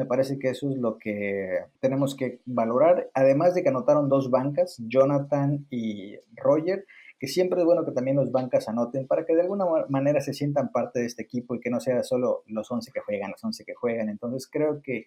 Me 0.02 0.08
parece 0.08 0.40
que 0.40 0.50
eso 0.50 0.68
es 0.72 0.78
lo 0.78 0.98
que 0.98 1.60
tenemos 1.80 2.16
que 2.16 2.42
valorar. 2.46 3.12
Además 3.14 3.54
de 3.54 3.62
que 3.62 3.70
anotaron 3.70 4.10
dos 4.10 4.32
bancas, 4.32 4.82
Jonathan 4.88 5.68
y 5.70 6.16
Roger, 6.34 6.88
que 7.20 7.28
siempre 7.28 7.60
es 7.60 7.66
bueno 7.68 7.86
que 7.86 7.92
también 7.92 8.18
los 8.18 8.32
bancas 8.32 8.68
anoten 8.68 9.06
para 9.06 9.28
que 9.28 9.36
de 9.36 9.42
alguna 9.42 9.66
manera 9.90 10.20
se 10.20 10.34
sientan 10.34 10.72
parte 10.72 11.02
de 11.02 11.06
este 11.06 11.22
equipo 11.22 11.54
y 11.54 11.60
que 11.60 11.70
no 11.70 11.80
sea 11.80 12.02
solo 12.02 12.42
los 12.48 12.72
11 12.72 12.92
que 12.92 13.00
juegan, 13.00 13.30
los 13.30 13.44
11 13.44 13.64
que 13.64 13.76
juegan. 13.76 14.10
Entonces 14.10 14.50
creo 14.52 14.82
que 14.82 15.06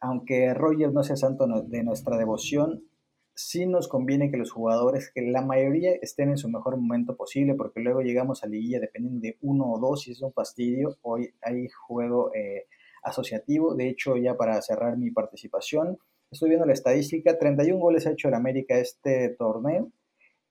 aunque 0.00 0.54
Roger 0.54 0.94
no 0.94 1.02
sea 1.02 1.16
santo 1.16 1.46
de 1.46 1.82
nuestra 1.82 2.16
devoción, 2.16 2.84
sí 3.34 3.66
nos 3.66 3.86
conviene 3.86 4.30
que 4.30 4.38
los 4.38 4.50
jugadores, 4.50 5.12
que 5.14 5.20
la 5.20 5.42
mayoría 5.42 5.92
estén 6.00 6.30
en 6.30 6.38
su 6.38 6.48
mejor 6.48 6.78
momento 6.78 7.18
posible, 7.18 7.54
porque 7.54 7.80
luego 7.80 8.00
llegamos 8.00 8.42
a 8.42 8.46
liguilla 8.46 8.80
dependiendo 8.80 9.20
de 9.20 9.36
uno 9.42 9.70
o 9.70 9.78
dos, 9.78 10.00
si 10.00 10.12
es 10.12 10.22
un 10.22 10.32
fastidio. 10.32 10.96
Hoy 11.02 11.34
hay 11.42 11.68
juego 11.68 12.32
eh, 12.34 12.64
asociativo, 13.02 13.74
de 13.74 13.88
hecho 13.88 14.16
ya 14.16 14.36
para 14.36 14.60
cerrar 14.62 14.96
mi 14.96 15.10
participación, 15.10 15.98
estoy 16.30 16.50
viendo 16.50 16.66
la 16.66 16.72
estadística, 16.72 17.38
31 17.38 17.78
goles 17.78 18.06
ha 18.06 18.12
hecho 18.12 18.28
el 18.28 18.34
América 18.34 18.78
este 18.78 19.30
torneo 19.30 19.90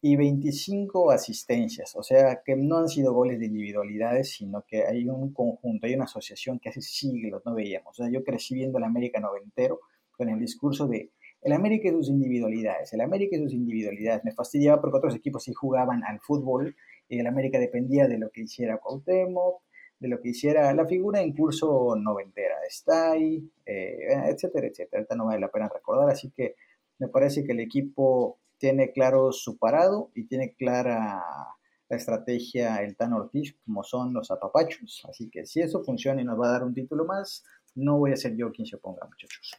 y 0.02 0.16
25 0.16 1.12
asistencias, 1.12 1.95
o 1.95 2.04
sea 2.04 2.41
que 2.45 2.56
no 2.56 2.78
han 2.78 2.88
sido 2.88 3.14
goles 3.14 3.39
de 3.39 3.47
individualidades, 3.47 4.32
sino 4.32 4.64
que 4.68 4.86
hay 4.86 5.10
un 5.10 5.34
conjunto, 5.34 5.88
hay 5.88 5.95
una 5.95 6.06
asociación 6.06 6.60
que 6.60 6.70
hace 6.70 6.82
siglos 6.82 7.41
no 7.45 7.54
veíamos. 7.54 8.00
O 8.00 8.04
sea, 8.04 8.12
yo 8.12 8.24
crecí 8.24 8.56
viendo 8.56 8.78
el 8.78 8.86
América 8.86 9.20
noventero 9.20 9.82
con 10.12 10.30
el 10.30 10.39
discurso 10.39 10.88
de 10.88 11.12
el 11.41 11.54
América 11.54 11.88
y 11.88 11.91
sus 11.91 12.10
individualidades, 12.10 12.91
el 12.93 13.02
América 13.02 13.36
y 13.36 13.39
sus 13.39 13.54
individualidades. 13.54 14.24
Me 14.24 14.34
fastidiaba 14.34 14.82
porque 14.82 14.97
otros 14.97 15.16
equipos 15.16 15.43
sí 15.43 15.54
jugaban 15.54 16.04
al 16.04 16.20
fútbol 16.20 16.76
y 17.08 17.20
el 17.20 17.28
América 17.28 17.60
dependía 17.60 18.08
de 18.08 18.18
lo 18.18 18.30
que 18.30 18.41
hiciera 18.41 18.78
Cuauhtémoc, 18.78 19.62
de 20.00 20.08
lo 20.08 20.22
que 20.22 20.30
hiciera 20.30 20.74
la 20.74 20.86
figura 20.86 21.22
en 21.22 21.34
curso 21.34 21.95
noventera, 21.97 22.56
está 22.68 23.12
ahí, 23.12 23.43
eh, 23.66 23.97
etcétera, 24.28 24.68
etcétera. 24.68 25.00
Ahorita 25.00 25.16
no 25.16 25.26
vale 25.26 25.41
la 25.41 25.52
pena 25.52 25.70
recordar, 25.74 26.10
así 26.10 26.32
que 26.32 26.56
me 27.00 27.08
parece 27.08 27.43
que 27.43 27.52
el 27.52 27.60
equipo 27.60 28.39
tiene 28.58 28.91
claro 28.91 29.32
su 29.32 29.58
parado 29.58 30.12
y 30.16 30.26
tiene 30.26 30.54
clara 30.54 31.24
la 31.89 31.97
estrategia 31.97 32.78
el 32.78 32.95
Tan 32.95 33.14
Ortiz, 33.14 33.56
como 33.66 33.84
son 33.84 34.14
los 34.14 34.30
apapachos. 34.32 35.04
Así 35.10 35.30
que 35.30 35.45
si 35.45 35.62
eso 35.62 35.84
funciona 35.84 36.22
y 36.22 36.26
nos 36.26 36.39
va 36.39 36.47
a 36.47 36.52
dar 36.52 36.64
un 36.64 36.74
título 36.74 37.06
más, 37.06 37.43
no 37.76 37.97
voy 37.97 38.12
a 38.12 38.18
ser 38.18 38.36
yo 38.36 38.52
quien 38.52 38.68
se 38.68 38.76
oponga, 38.76 39.06
muchachos. 39.06 39.52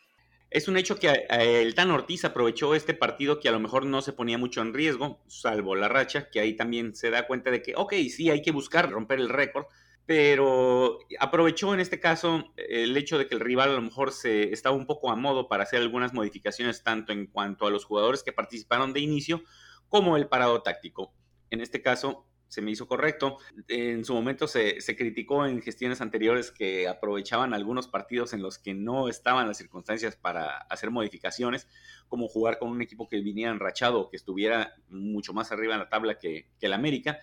Es 0.51 0.67
un 0.67 0.77
hecho 0.77 0.97
que 0.97 1.09
eh, 1.09 1.63
el 1.63 1.75
Tan 1.75 1.91
Ortiz 1.91 2.25
aprovechó 2.25 2.75
este 2.75 2.93
partido 2.95 3.39
que 3.39 3.49
a 3.49 3.53
lo 3.53 3.61
mejor 3.61 3.87
no 3.87 4.03
se 4.03 4.13
ponía 4.13 4.37
mucho 4.37 4.61
en 4.61 4.75
riesgo, 4.75 5.21
salvo 5.29 5.77
la 5.77 5.89
racha, 5.89 6.29
que 6.29 6.41
ahí 6.41 6.57
también 6.57 6.95
se 6.95 7.11
da 7.11 7.27
cuenta 7.27 7.51
de 7.51 7.63
que, 7.63 7.75
ok, 7.77 7.95
sí, 8.11 8.31
hay 8.31 8.43
que 8.43 8.51
buscar 8.51 8.91
romper 8.91 9.21
el 9.21 9.29
récord, 9.29 9.67
pero 10.11 10.99
aprovechó 11.21 11.73
en 11.73 11.79
este 11.79 12.01
caso 12.01 12.53
el 12.57 12.97
hecho 12.97 13.17
de 13.17 13.29
que 13.29 13.37
el 13.37 13.41
rival 13.41 13.71
a 13.71 13.75
lo 13.75 13.81
mejor 13.81 14.11
se 14.11 14.53
estaba 14.53 14.75
un 14.75 14.85
poco 14.85 15.13
a 15.13 15.15
modo 15.15 15.47
para 15.47 15.63
hacer 15.63 15.81
algunas 15.81 16.13
modificaciones 16.13 16.83
tanto 16.83 17.13
en 17.13 17.29
cuanto 17.29 17.65
a 17.65 17.71
los 17.71 17.85
jugadores 17.85 18.25
que 18.25 18.33
participaron 18.33 18.93
de 18.93 18.99
inicio 18.99 19.45
como 19.89 20.17
el 20.17 20.27
parado 20.27 20.63
táctico. 20.63 21.15
En 21.51 21.61
este 21.61 21.81
caso 21.81 22.27
se 22.49 22.61
me 22.61 22.73
hizo 22.73 22.89
correcto. 22.89 23.39
En 23.69 24.05
su 24.05 24.13
momento 24.13 24.49
se, 24.49 24.79
criticó 24.97 25.47
en 25.47 25.63
gestiones 25.63 26.01
anteriores 26.01 26.51
que 26.51 26.89
aprovechaban 26.89 27.55
algunos 27.55 27.87
partidos 27.87 28.33
en 28.33 28.43
los 28.43 28.59
que 28.59 28.75
no 28.75 29.09
estaban 29.09 29.47
las 29.47 29.59
circunstancias 29.59 30.17
para 30.17 30.57
hacer 30.71 30.91
modificaciones, 30.91 31.69
como 32.09 32.27
jugar 32.27 32.59
con 32.59 32.71
un 32.71 32.83
equipo 32.83 33.09
que 33.09 33.21
viniera 33.21 33.53
enrachado 33.53 34.01
o 34.01 34.11
que 34.11 34.17
estuviera 34.17 34.75
mucho 34.89 35.33
más 35.33 35.53
arriba 35.53 35.75
en 35.75 35.81
la 35.81 35.89
tabla 35.89 36.19
que 36.19 36.51
el 36.61 36.73
América 36.73 37.21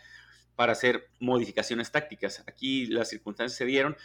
para 0.57 0.73
hacer 0.73 1.11
modificaciones 1.19 1.91
tácticas. 1.91 2.43
Aquí 2.47 2.87
las 2.87 3.09
circunstancias 3.09 3.57
se 3.57 3.65
dieron 3.65 3.95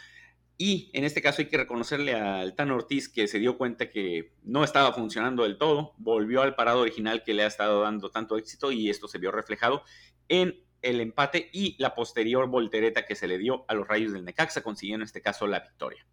y 0.57 0.91
en 0.93 1.03
este 1.03 1.21
caso 1.21 1.41
hay 1.41 1.47
que 1.47 1.57
reconocerle 1.57 2.13
al 2.13 2.55
Tan 2.55 2.69
Ortiz 2.69 3.09
que 3.09 3.27
se 3.27 3.39
dio 3.39 3.57
cuenta 3.57 3.89
que 3.89 4.33
no 4.43 4.63
estaba 4.63 4.93
funcionando 4.93 5.43
del 5.43 5.57
todo, 5.57 5.93
volvió 5.97 6.43
al 6.43 6.55
parado 6.55 6.81
original 6.81 7.23
que 7.23 7.33
le 7.33 7.43
ha 7.43 7.47
estado 7.47 7.81
dando 7.81 8.11
tanto 8.11 8.37
éxito 8.37 8.71
y 8.71 8.89
esto 8.89 9.07
se 9.07 9.17
vio 9.17 9.31
reflejado 9.31 9.83
en 10.29 10.63
el 10.83 11.01
empate 11.01 11.49
y 11.51 11.75
la 11.79 11.95
posterior 11.95 12.47
voltereta 12.47 13.05
que 13.05 13.15
se 13.15 13.27
le 13.27 13.39
dio 13.39 13.65
a 13.67 13.73
los 13.73 13.87
Rayos 13.87 14.13
del 14.13 14.25
Necaxa, 14.25 14.61
consiguiendo 14.61 15.03
en 15.03 15.07
este 15.07 15.21
caso 15.21 15.47
la 15.47 15.61
victoria. 15.61 16.05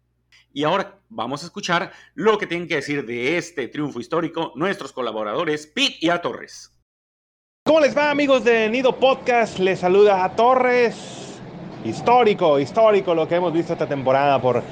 Y 0.53 0.63
ahora 0.63 0.99
vamos 1.09 1.43
a 1.43 1.45
escuchar 1.45 1.91
lo 2.15 2.37
que 2.37 2.47
tienen 2.47 2.67
que 2.67 2.75
decir 2.75 3.05
de 3.05 3.37
este 3.37 3.67
triunfo 3.67 3.99
histórico 3.99 4.53
nuestros 4.55 4.91
colaboradores 4.91 5.67
Pete 5.67 5.97
y 5.99 6.09
A 6.09 6.21
Torres. 6.21 6.73
¿Cómo 7.63 7.79
les 7.79 7.95
va 7.95 8.09
amigos 8.09 8.43
de 8.43 8.67
Nido 8.69 8.93
Podcast? 8.93 9.59
Les 9.59 9.79
saluda 9.79 10.23
a 10.23 10.35
Torres. 10.35 11.39
Histórico, 11.85 12.59
histórico 12.59 13.13
lo 13.13 13.27
que 13.27 13.35
hemos 13.35 13.53
visto 13.53 13.73
esta 13.73 13.85
temporada 13.85 14.41
por 14.41 14.63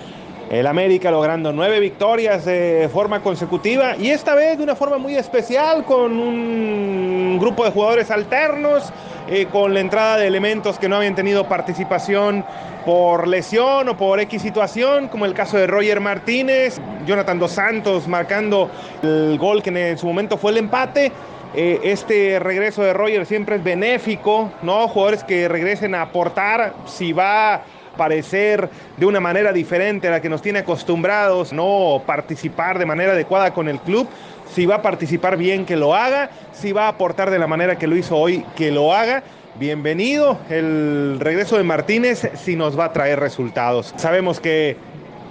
el 0.49 0.65
América 0.65 1.11
logrando 1.11 1.53
nueve 1.53 1.79
victorias 1.79 2.45
de 2.45 2.89
forma 2.91 3.21
consecutiva 3.21 3.95
y 3.95 4.09
esta 4.09 4.33
vez 4.33 4.57
de 4.57 4.63
una 4.63 4.75
forma 4.75 4.97
muy 4.97 5.15
especial 5.15 5.85
con 5.85 6.19
un 6.19 7.37
grupo 7.39 7.63
de 7.63 7.69
jugadores 7.69 8.09
alternos, 8.09 8.91
eh, 9.27 9.45
con 9.51 9.75
la 9.75 9.81
entrada 9.81 10.17
de 10.17 10.25
elementos 10.25 10.79
que 10.79 10.89
no 10.89 10.95
habían 10.95 11.13
tenido 11.13 11.47
participación 11.47 12.43
por 12.87 13.27
lesión 13.27 13.87
o 13.89 13.97
por 13.97 14.19
X 14.19 14.41
situación, 14.41 15.09
como 15.09 15.25
el 15.27 15.35
caso 15.35 15.57
de 15.57 15.67
Roger 15.67 15.99
Martínez, 15.99 16.81
Jonathan 17.05 17.37
Dos 17.37 17.51
Santos 17.51 18.07
marcando 18.07 18.71
el 19.03 19.37
gol 19.37 19.61
que 19.61 19.69
en 19.91 19.97
su 19.99 20.07
momento 20.07 20.39
fue 20.39 20.49
el 20.49 20.57
empate 20.57 21.11
eh, 21.55 21.79
este 21.83 22.39
regreso 22.39 22.83
de 22.83 22.93
Roger 22.93 23.25
siempre 23.25 23.55
es 23.55 23.63
benéfico, 23.63 24.51
¿no? 24.61 24.87
Jugadores 24.87 25.23
que 25.23 25.47
regresen 25.47 25.95
a 25.95 26.03
aportar, 26.03 26.73
si 26.85 27.11
va 27.11 27.55
a 27.55 27.61
parecer 27.97 28.69
de 28.97 29.05
una 29.05 29.19
manera 29.19 29.51
diferente 29.51 30.07
a 30.07 30.11
la 30.11 30.21
que 30.21 30.29
nos 30.29 30.41
tiene 30.41 30.59
acostumbrados, 30.59 31.51
no 31.51 32.03
participar 32.05 32.77
de 32.77 32.85
manera 32.85 33.13
adecuada 33.13 33.53
con 33.53 33.67
el 33.67 33.79
club, 33.79 34.07
si 34.53 34.65
va 34.65 34.75
a 34.75 34.81
participar 34.81 35.37
bien 35.37 35.65
que 35.65 35.75
lo 35.75 35.95
haga, 35.95 36.29
si 36.53 36.71
va 36.71 36.85
a 36.85 36.89
aportar 36.89 37.29
de 37.29 37.39
la 37.39 37.47
manera 37.47 37.77
que 37.77 37.87
lo 37.87 37.95
hizo 37.95 38.15
hoy 38.15 38.45
que 38.55 38.71
lo 38.71 38.93
haga. 38.93 39.23
Bienvenido 39.59 40.39
el 40.49 41.17
regreso 41.19 41.57
de 41.57 41.63
Martínez 41.63 42.29
si 42.35 42.55
nos 42.55 42.79
va 42.79 42.85
a 42.85 42.93
traer 42.93 43.19
resultados. 43.19 43.93
Sabemos 43.97 44.39
que 44.39 44.77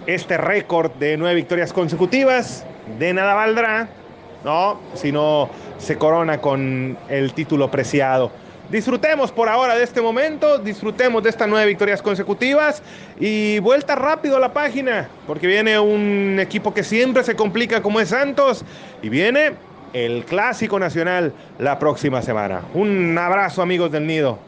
este 0.07 0.37
récord 0.37 0.91
de 0.93 1.17
nueve 1.17 1.37
victorias 1.37 1.73
consecutivas 1.73 2.67
de 2.99 3.15
nada 3.15 3.35
valdrá, 3.35 3.89
¿no? 4.45 4.79
Si 4.95 5.13
no 5.13 5.49
se 5.79 5.97
corona 5.97 6.41
con 6.41 6.97
el 7.09 7.33
título 7.33 7.71
preciado. 7.71 8.31
Disfrutemos 8.71 9.33
por 9.33 9.49
ahora 9.49 9.77
de 9.77 9.83
este 9.83 10.03
momento, 10.03 10.59
disfrutemos 10.59 11.23
de 11.23 11.31
estas 11.31 11.49
nueve 11.49 11.65
victorias 11.67 12.03
consecutivas 12.03 12.83
y 13.19 13.59
vuelta 13.61 13.95
rápido 13.95 14.37
a 14.37 14.41
la 14.41 14.53
página, 14.53 15.09
porque 15.27 15.47
viene 15.47 15.79
un 15.79 16.37
equipo 16.39 16.75
que 16.75 16.85
siempre 16.85 17.25
se 17.25 17.35
complica 17.35 17.81
como 17.81 17.99
es 17.99 18.11
Santos 18.11 18.67
y 19.01 19.09
viene 19.09 19.53
el 19.95 20.27
Clásico 20.27 20.79
Nacional 20.79 21.33
la 21.59 21.79
próxima 21.79 22.21
semana. 22.21 22.61
Un 22.75 23.17
abrazo 23.17 23.63
amigos 23.63 23.91
del 23.91 24.07
Nido. 24.07 24.39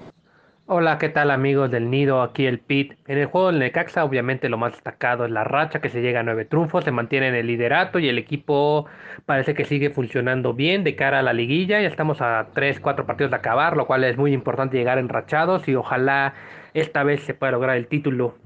Hola, 0.73 0.99
¿qué 0.99 1.09
tal 1.09 1.33
amigos 1.33 1.69
del 1.73 1.91
Nido? 1.91 2.23
Aquí 2.23 2.47
el 2.47 2.61
Pit. 2.61 2.93
En 3.09 3.19
el 3.19 3.27
juego 3.27 3.49
del 3.49 3.59
Necaxa, 3.59 4.05
obviamente 4.05 4.49
lo 4.49 4.57
más 4.57 4.71
destacado 4.71 5.25
es 5.25 5.33
la 5.33 5.43
racha 5.43 5.81
que 5.81 5.89
se 5.89 6.01
llega 6.01 6.21
a 6.21 6.23
nueve 6.23 6.45
triunfos, 6.45 6.85
se 6.85 6.93
mantiene 6.93 7.27
en 7.27 7.35
el 7.35 7.49
liderato 7.49 7.99
y 7.99 8.09
el 8.09 8.19
equipo 8.19 8.87
parece 9.27 9.55
que 9.55 9.65
sigue 9.65 9.91
funcionando 9.91 10.55
bien 10.55 10.85
de 10.85 10.95
cara 10.95 11.19
a 11.19 11.23
la 11.23 11.33
liguilla. 11.33 11.81
Ya 11.81 11.89
estamos 11.89 12.21
a 12.21 12.51
tres, 12.55 12.79
cuatro 12.79 13.05
partidos 13.05 13.33
de 13.33 13.39
acabar, 13.39 13.77
lo 13.77 13.89
cual 13.89 14.05
es 14.05 14.17
muy 14.17 14.33
importante 14.33 14.77
llegar 14.77 14.99
enrachados 14.99 15.67
y 15.67 15.75
ojalá 15.75 16.35
esta 16.73 17.03
vez 17.03 17.25
se 17.25 17.35
pueda 17.35 17.51
lograr 17.51 17.77
el 17.77 17.89
título. 17.89 18.37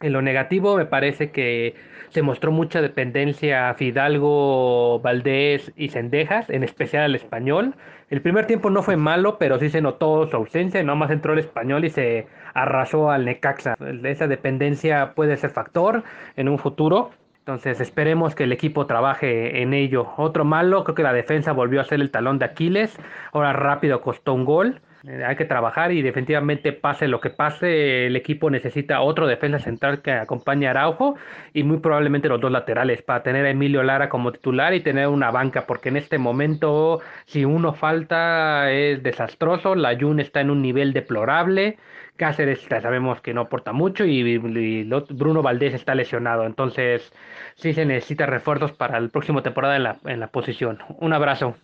En 0.00 0.12
lo 0.12 0.22
negativo 0.22 0.76
me 0.76 0.86
parece 0.86 1.32
que 1.32 1.74
se 2.10 2.22
mostró 2.22 2.52
mucha 2.52 2.80
dependencia 2.80 3.68
a 3.68 3.74
Fidalgo, 3.74 5.00
Valdés 5.00 5.72
y 5.76 5.88
Cendejas, 5.88 6.48
en 6.50 6.62
especial 6.62 7.02
al 7.02 7.16
español. 7.16 7.74
El 8.08 8.22
primer 8.22 8.46
tiempo 8.46 8.70
no 8.70 8.82
fue 8.82 8.96
malo, 8.96 9.38
pero 9.38 9.58
sí 9.58 9.68
se 9.70 9.80
notó 9.80 10.28
su 10.28 10.36
ausencia, 10.36 10.82
más 10.84 11.10
entró 11.10 11.32
el 11.32 11.40
español 11.40 11.84
y 11.84 11.90
se 11.90 12.28
arrasó 12.54 13.10
al 13.10 13.24
Necaxa. 13.24 13.74
Esa 14.04 14.28
dependencia 14.28 15.14
puede 15.14 15.36
ser 15.36 15.50
factor 15.50 16.04
en 16.36 16.48
un 16.48 16.58
futuro. 16.58 17.10
Entonces 17.40 17.80
esperemos 17.80 18.34
que 18.34 18.44
el 18.44 18.52
equipo 18.52 18.86
trabaje 18.86 19.62
en 19.62 19.74
ello. 19.74 20.12
Otro 20.16 20.44
malo, 20.44 20.84
creo 20.84 20.94
que 20.94 21.02
la 21.02 21.12
defensa 21.12 21.52
volvió 21.52 21.80
a 21.80 21.84
ser 21.84 22.00
el 22.00 22.10
talón 22.10 22.38
de 22.38 22.44
Aquiles. 22.44 22.96
Ahora 23.32 23.52
rápido 23.52 24.00
costó 24.00 24.32
un 24.34 24.44
gol. 24.44 24.80
Eh, 25.04 25.24
hay 25.24 25.36
que 25.36 25.44
trabajar 25.44 25.92
y 25.92 26.02
definitivamente 26.02 26.72
pase 26.72 27.06
lo 27.06 27.20
que 27.20 27.30
pase, 27.30 28.06
el 28.06 28.16
equipo 28.16 28.50
necesita 28.50 29.00
otro 29.00 29.26
defensa 29.26 29.58
central 29.60 30.02
que 30.02 30.12
acompañe 30.12 30.66
a 30.66 30.70
Araujo 30.70 31.16
y 31.52 31.62
muy 31.62 31.78
probablemente 31.78 32.28
los 32.28 32.40
dos 32.40 32.50
laterales 32.50 33.02
para 33.02 33.22
tener 33.22 33.46
a 33.46 33.50
Emilio 33.50 33.82
Lara 33.82 34.08
como 34.08 34.32
titular 34.32 34.74
y 34.74 34.80
tener 34.80 35.08
una 35.08 35.30
banca, 35.30 35.66
porque 35.66 35.90
en 35.90 35.98
este 35.98 36.18
momento 36.18 37.00
si 37.26 37.44
uno 37.44 37.74
falta 37.74 38.72
es 38.72 39.02
desastroso, 39.02 39.74
la 39.74 39.96
Jun 39.98 40.20
está 40.20 40.40
en 40.40 40.50
un 40.50 40.62
nivel 40.62 40.92
deplorable, 40.92 41.78
Cáceres 42.16 42.66
sabemos 42.68 43.20
que 43.20 43.32
no 43.32 43.42
aporta 43.42 43.72
mucho 43.72 44.04
y, 44.04 44.38
Bruno 44.38 45.40
Valdés 45.40 45.74
está 45.74 45.94
lesionado, 45.94 46.46
entonces 46.46 47.12
sí 47.54 47.72
se 47.72 47.84
necesita 47.86 48.26
refuerzos 48.26 48.72
para 48.72 48.98
el 48.98 49.10
próximo 49.10 49.42
temporada 49.44 49.76
en 49.76 49.84
la, 49.84 49.98
en 50.04 50.18
la 50.18 50.26
posición. 50.26 50.78
Un 50.98 51.12
abrazo. 51.12 51.54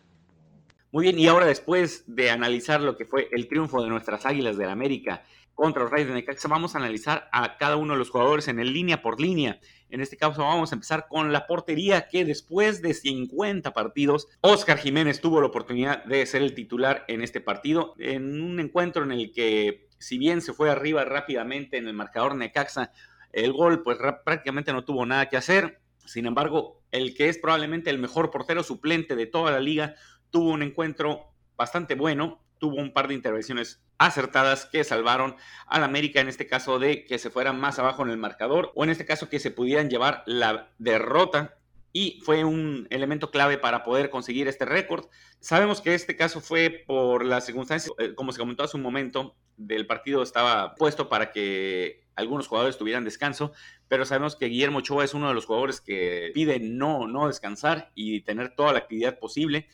Muy 0.95 1.07
bien, 1.07 1.19
y 1.19 1.27
ahora 1.27 1.47
después 1.47 2.05
de 2.07 2.31
analizar 2.31 2.81
lo 2.81 2.97
que 2.97 3.05
fue 3.05 3.27
el 3.33 3.49
triunfo 3.49 3.83
de 3.83 3.89
nuestras 3.89 4.27
Águilas 4.27 4.57
del 4.57 4.69
América 4.69 5.25
contra 5.53 5.83
los 5.83 5.91
Reyes 5.91 6.07
de 6.07 6.15
Necaxa, 6.15 6.47
vamos 6.47 6.77
a 6.77 6.79
analizar 6.79 7.29
a 7.33 7.57
cada 7.57 7.75
uno 7.75 7.95
de 7.95 7.99
los 7.99 8.11
jugadores 8.11 8.47
en 8.47 8.61
el 8.61 8.73
línea 8.73 9.03
por 9.03 9.21
línea. 9.21 9.59
En 9.91 10.01
este 10.01 10.17
caso 10.17 10.43
vamos 10.43 10.71
a 10.71 10.77
empezar 10.77 11.09
con 11.09 11.33
la 11.33 11.49
portería 11.49 12.07
que 12.07 12.25
después 12.25 12.81
de 12.81 12.95
50 12.95 13.73
partidos, 13.73 14.29
Oscar 14.41 14.79
Jiménez 14.79 15.21
tuvo 15.21 15.41
la 15.41 15.49
oportunidad 15.49 16.05
de 16.05 16.25
ser 16.27 16.43
el 16.43 16.55
titular 16.55 17.05
en 17.09 17.23
este 17.23 17.41
partido, 17.41 17.97
en 17.99 18.41
un 18.41 18.61
encuentro 18.61 19.03
en 19.03 19.11
el 19.11 19.33
que 19.33 19.89
si 19.99 20.17
bien 20.17 20.43
se 20.43 20.53
fue 20.53 20.71
arriba 20.71 21.05
rápidamente 21.05 21.77
en 21.77 21.89
el 21.89 21.95
marcador 21.95 22.37
Necaxa, 22.37 22.93
el 23.33 23.53
gol 23.53 23.83
pues 23.83 23.99
prácticamente 24.25 24.73
no 24.73 24.85
tuvo 24.85 25.05
nada 25.07 25.29
que 25.29 25.39
hacer. 25.39 25.81
Sin 26.07 26.27
embargo, 26.27 26.83
el 26.93 27.15
que 27.15 27.29
es 27.29 27.39
probablemente 27.39 27.91
el 27.91 27.99
mejor 27.99 28.31
portero 28.31 28.63
suplente 28.63 29.17
de 29.17 29.27
toda 29.27 29.51
la 29.51 29.59
liga 29.59 29.95
tuvo 30.35 30.51
un 30.51 30.65
encuentro 30.65 31.33
bastante 31.57 31.95
bueno, 31.95 32.43
tuvo 32.59 32.75
un 32.75 32.93
par 32.93 33.07
de 33.07 33.15
intervenciones 33.15 33.81
acertadas 33.99 34.67
que 34.67 34.83
salvaron 34.83 35.37
al 35.69 35.85
América 35.85 36.21
en 36.21 36.27
este 36.27 36.49
caso 36.49 36.81
de 36.81 37.05
que 37.05 37.21
se 37.21 37.31
fuera 37.31 37.53
más 37.53 37.79
abajo 37.79 38.03
en 38.03 38.11
el 38.11 38.17
marcador 38.17 38.73
o 38.75 38.83
en 38.83 38.91
este 38.91 39.07
caso 39.07 39.29
que 39.29 39.39
se 39.39 39.53
pudieran 39.53 39.89
llevar 39.89 40.25
la 40.27 40.73
derrota 40.79 41.57
y 41.93 42.21
fue 42.25 42.43
un 42.43 42.89
elemento 42.91 43.31
clave 43.31 43.59
para 43.59 43.85
poder 43.85 44.11
conseguir 44.11 44.49
este 44.49 44.65
récord. 44.65 45.07
Sabemos 45.39 45.81
que 45.81 45.95
este 45.95 46.17
caso 46.17 46.41
fue 46.41 46.83
por 46.85 47.25
las 47.25 47.47
circunstancias, 47.47 47.95
eh, 48.01 48.17
como 48.17 48.33
se 48.33 48.41
comentó 48.41 48.65
hace 48.65 48.77
un 48.77 48.83
momento, 48.83 49.37
del 49.57 49.87
partido 49.87 50.21
estaba 50.21 50.75
puesto 50.75 51.09
para 51.09 51.31
que 51.31 52.03
algunos 52.17 52.49
jugadores 52.49 52.77
tuvieran 52.77 53.05
descanso, 53.05 53.53
pero 53.87 54.05
sabemos 54.05 54.35
que 54.35 54.47
Guillermo 54.47 54.79
Ochoa 54.79 55.05
es 55.05 55.15
uno 55.15 55.29
de 55.29 55.35
los 55.35 55.47
jugadores 55.47 55.81
que 55.81 56.33
pide 56.35 56.59
no, 56.59 57.07
no 57.07 57.29
descansar 57.29 57.93
y 57.95 58.23
tener 58.23 58.57
toda 58.57 58.73
la 58.73 58.81
actividad 58.81 59.21
posible, 59.21 59.69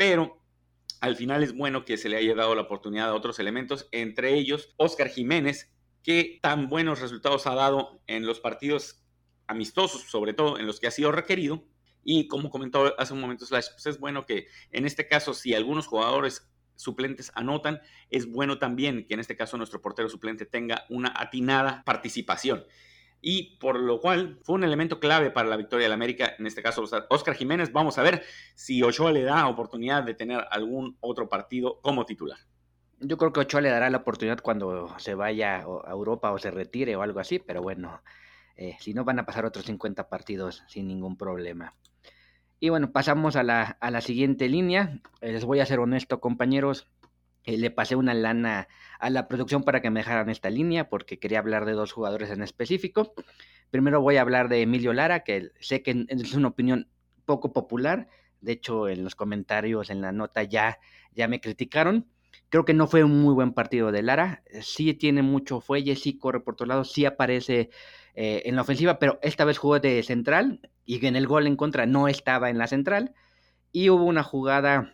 pero 0.00 0.42
al 1.02 1.14
final 1.14 1.42
es 1.42 1.54
bueno 1.54 1.84
que 1.84 1.98
se 1.98 2.08
le 2.08 2.16
haya 2.16 2.34
dado 2.34 2.54
la 2.54 2.62
oportunidad 2.62 3.10
a 3.10 3.14
otros 3.14 3.38
elementos, 3.38 3.86
entre 3.92 4.32
ellos 4.32 4.72
Oscar 4.78 5.10
Jiménez, 5.10 5.70
que 6.02 6.38
tan 6.40 6.70
buenos 6.70 7.02
resultados 7.02 7.46
ha 7.46 7.54
dado 7.54 8.00
en 8.06 8.24
los 8.24 8.40
partidos 8.40 9.04
amistosos, 9.46 10.04
sobre 10.10 10.32
todo 10.32 10.58
en 10.58 10.66
los 10.66 10.80
que 10.80 10.86
ha 10.86 10.90
sido 10.90 11.12
requerido. 11.12 11.66
Y 12.02 12.28
como 12.28 12.48
comentó 12.48 12.98
hace 12.98 13.12
un 13.12 13.20
momento 13.20 13.44
Slash, 13.44 13.72
pues 13.72 13.84
es 13.84 14.00
bueno 14.00 14.24
que 14.24 14.46
en 14.70 14.86
este 14.86 15.06
caso, 15.06 15.34
si 15.34 15.52
algunos 15.52 15.86
jugadores 15.86 16.50
suplentes 16.76 17.30
anotan, 17.34 17.82
es 18.08 18.24
bueno 18.24 18.58
también 18.58 19.04
que 19.06 19.12
en 19.12 19.20
este 19.20 19.36
caso 19.36 19.58
nuestro 19.58 19.82
portero 19.82 20.08
suplente 20.08 20.46
tenga 20.46 20.86
una 20.88 21.12
atinada 21.14 21.82
participación 21.84 22.64
y 23.20 23.58
por 23.58 23.78
lo 23.78 24.00
cual 24.00 24.38
fue 24.42 24.54
un 24.54 24.64
elemento 24.64 25.00
clave 25.00 25.30
para 25.30 25.48
la 25.48 25.56
victoria 25.56 25.84
del 25.84 25.92
América, 25.92 26.34
en 26.38 26.46
este 26.46 26.62
caso 26.62 26.84
Oscar 27.10 27.34
Jiménez. 27.34 27.72
Vamos 27.72 27.98
a 27.98 28.02
ver 28.02 28.22
si 28.54 28.82
Ochoa 28.82 29.12
le 29.12 29.22
da 29.22 29.46
oportunidad 29.48 30.02
de 30.02 30.14
tener 30.14 30.46
algún 30.50 30.96
otro 31.00 31.28
partido 31.28 31.80
como 31.82 32.06
titular. 32.06 32.38
Yo 32.98 33.16
creo 33.16 33.32
que 33.32 33.40
Ochoa 33.40 33.60
le 33.60 33.70
dará 33.70 33.90
la 33.90 33.98
oportunidad 33.98 34.40
cuando 34.40 34.98
se 34.98 35.14
vaya 35.14 35.56
a 35.56 35.90
Europa 35.90 36.30
o 36.32 36.38
se 36.38 36.50
retire 36.50 36.96
o 36.96 37.02
algo 37.02 37.20
así, 37.20 37.38
pero 37.38 37.62
bueno, 37.62 38.02
eh, 38.56 38.76
si 38.78 38.94
no 38.94 39.04
van 39.04 39.18
a 39.18 39.26
pasar 39.26 39.44
otros 39.46 39.64
50 39.66 40.08
partidos 40.08 40.62
sin 40.68 40.86
ningún 40.86 41.16
problema. 41.16 41.74
Y 42.58 42.68
bueno, 42.68 42.92
pasamos 42.92 43.36
a 43.36 43.42
la, 43.42 43.78
a 43.80 43.90
la 43.90 44.02
siguiente 44.02 44.48
línea. 44.48 45.00
Eh, 45.22 45.32
les 45.32 45.46
voy 45.46 45.60
a 45.60 45.66
ser 45.66 45.78
honesto, 45.78 46.20
compañeros. 46.20 46.90
Eh, 47.44 47.56
le 47.56 47.70
pasé 47.70 47.96
una 47.96 48.14
lana 48.14 48.68
a 48.98 49.10
la 49.10 49.28
producción 49.28 49.62
para 49.62 49.80
que 49.80 49.90
me 49.90 50.00
dejaran 50.00 50.28
esta 50.28 50.50
línea 50.50 50.88
porque 50.88 51.18
quería 51.18 51.38
hablar 51.38 51.64
de 51.64 51.72
dos 51.72 51.92
jugadores 51.92 52.30
en 52.30 52.42
específico. 52.42 53.14
Primero 53.70 54.00
voy 54.02 54.16
a 54.16 54.22
hablar 54.22 54.48
de 54.48 54.62
Emilio 54.62 54.92
Lara, 54.92 55.20
que 55.20 55.50
sé 55.60 55.82
que 55.82 56.06
es 56.08 56.34
una 56.34 56.48
opinión 56.48 56.88
poco 57.24 57.52
popular. 57.52 58.08
De 58.40 58.52
hecho, 58.52 58.88
en 58.88 59.04
los 59.04 59.14
comentarios, 59.14 59.90
en 59.90 60.00
la 60.00 60.12
nota 60.12 60.42
ya, 60.42 60.78
ya 61.14 61.28
me 61.28 61.40
criticaron. 61.40 62.06
Creo 62.48 62.64
que 62.64 62.74
no 62.74 62.88
fue 62.88 63.04
un 63.04 63.20
muy 63.20 63.32
buen 63.34 63.52
partido 63.52 63.92
de 63.92 64.02
Lara. 64.02 64.42
Sí 64.60 64.94
tiene 64.94 65.22
mucho 65.22 65.60
fuelle, 65.60 65.96
sí 65.96 66.18
corre 66.18 66.40
por 66.40 66.56
todos 66.56 66.68
lados, 66.68 66.92
sí 66.92 67.04
aparece 67.04 67.70
eh, 68.14 68.42
en 68.44 68.56
la 68.56 68.62
ofensiva, 68.62 68.98
pero 68.98 69.18
esta 69.22 69.44
vez 69.44 69.58
jugó 69.58 69.78
de 69.78 70.02
central 70.02 70.60
y 70.84 71.04
en 71.06 71.16
el 71.16 71.26
gol 71.26 71.46
en 71.46 71.56
contra 71.56 71.86
no 71.86 72.08
estaba 72.08 72.50
en 72.50 72.58
la 72.58 72.66
central. 72.66 73.14
Y 73.72 73.88
hubo 73.88 74.04
una 74.04 74.24
jugada 74.24 74.92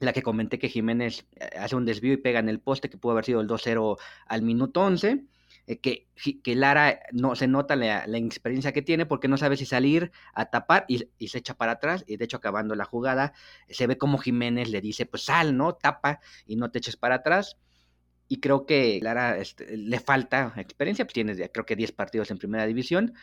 la 0.00 0.12
que 0.12 0.22
comenté 0.22 0.58
que 0.58 0.68
Jiménez 0.68 1.26
eh, 1.36 1.50
hace 1.58 1.76
un 1.76 1.84
desvío 1.84 2.12
y 2.12 2.18
pega 2.18 2.38
en 2.40 2.48
el 2.48 2.60
poste, 2.60 2.88
que 2.90 2.98
pudo 2.98 3.12
haber 3.12 3.24
sido 3.24 3.40
el 3.40 3.48
2-0 3.48 3.98
al 4.26 4.42
minuto 4.42 4.82
11, 4.82 5.24
eh, 5.66 5.78
que, 5.80 6.08
que, 6.42 6.54
Lara 6.54 7.00
no 7.12 7.34
se 7.34 7.46
nota 7.46 7.76
la, 7.76 8.06
la, 8.06 8.18
experiencia 8.18 8.72
que 8.72 8.82
tiene 8.82 9.06
porque 9.06 9.28
no 9.28 9.36
sabe 9.36 9.56
si 9.56 9.66
salir 9.66 10.12
a 10.34 10.46
tapar 10.46 10.84
y, 10.88 10.98
se 11.28 11.38
echa 11.38 11.54
para 11.54 11.72
atrás, 11.72 12.04
y 12.06 12.16
de 12.16 12.24
hecho 12.24 12.36
acabando 12.36 12.74
la 12.74 12.84
jugada, 12.84 13.32
se 13.68 13.86
ve 13.86 13.98
como 13.98 14.18
Jiménez 14.18 14.70
le 14.70 14.80
dice, 14.80 15.06
pues 15.06 15.24
sal, 15.24 15.56
¿no? 15.56 15.74
Tapa 15.74 16.20
y 16.46 16.56
no 16.56 16.70
te 16.70 16.78
eches 16.78 16.96
para 16.96 17.16
atrás. 17.16 17.58
Y 18.30 18.40
creo 18.40 18.66
que 18.66 19.00
Lara 19.02 19.38
este, 19.38 19.76
le 19.76 20.00
falta 20.00 20.52
experiencia, 20.56 21.06
pues 21.06 21.14
tiene 21.14 21.34
creo 21.50 21.64
que 21.64 21.76
10 21.76 21.92
partidos 21.92 22.30
en 22.30 22.38
primera 22.38 22.66
división, 22.66 23.14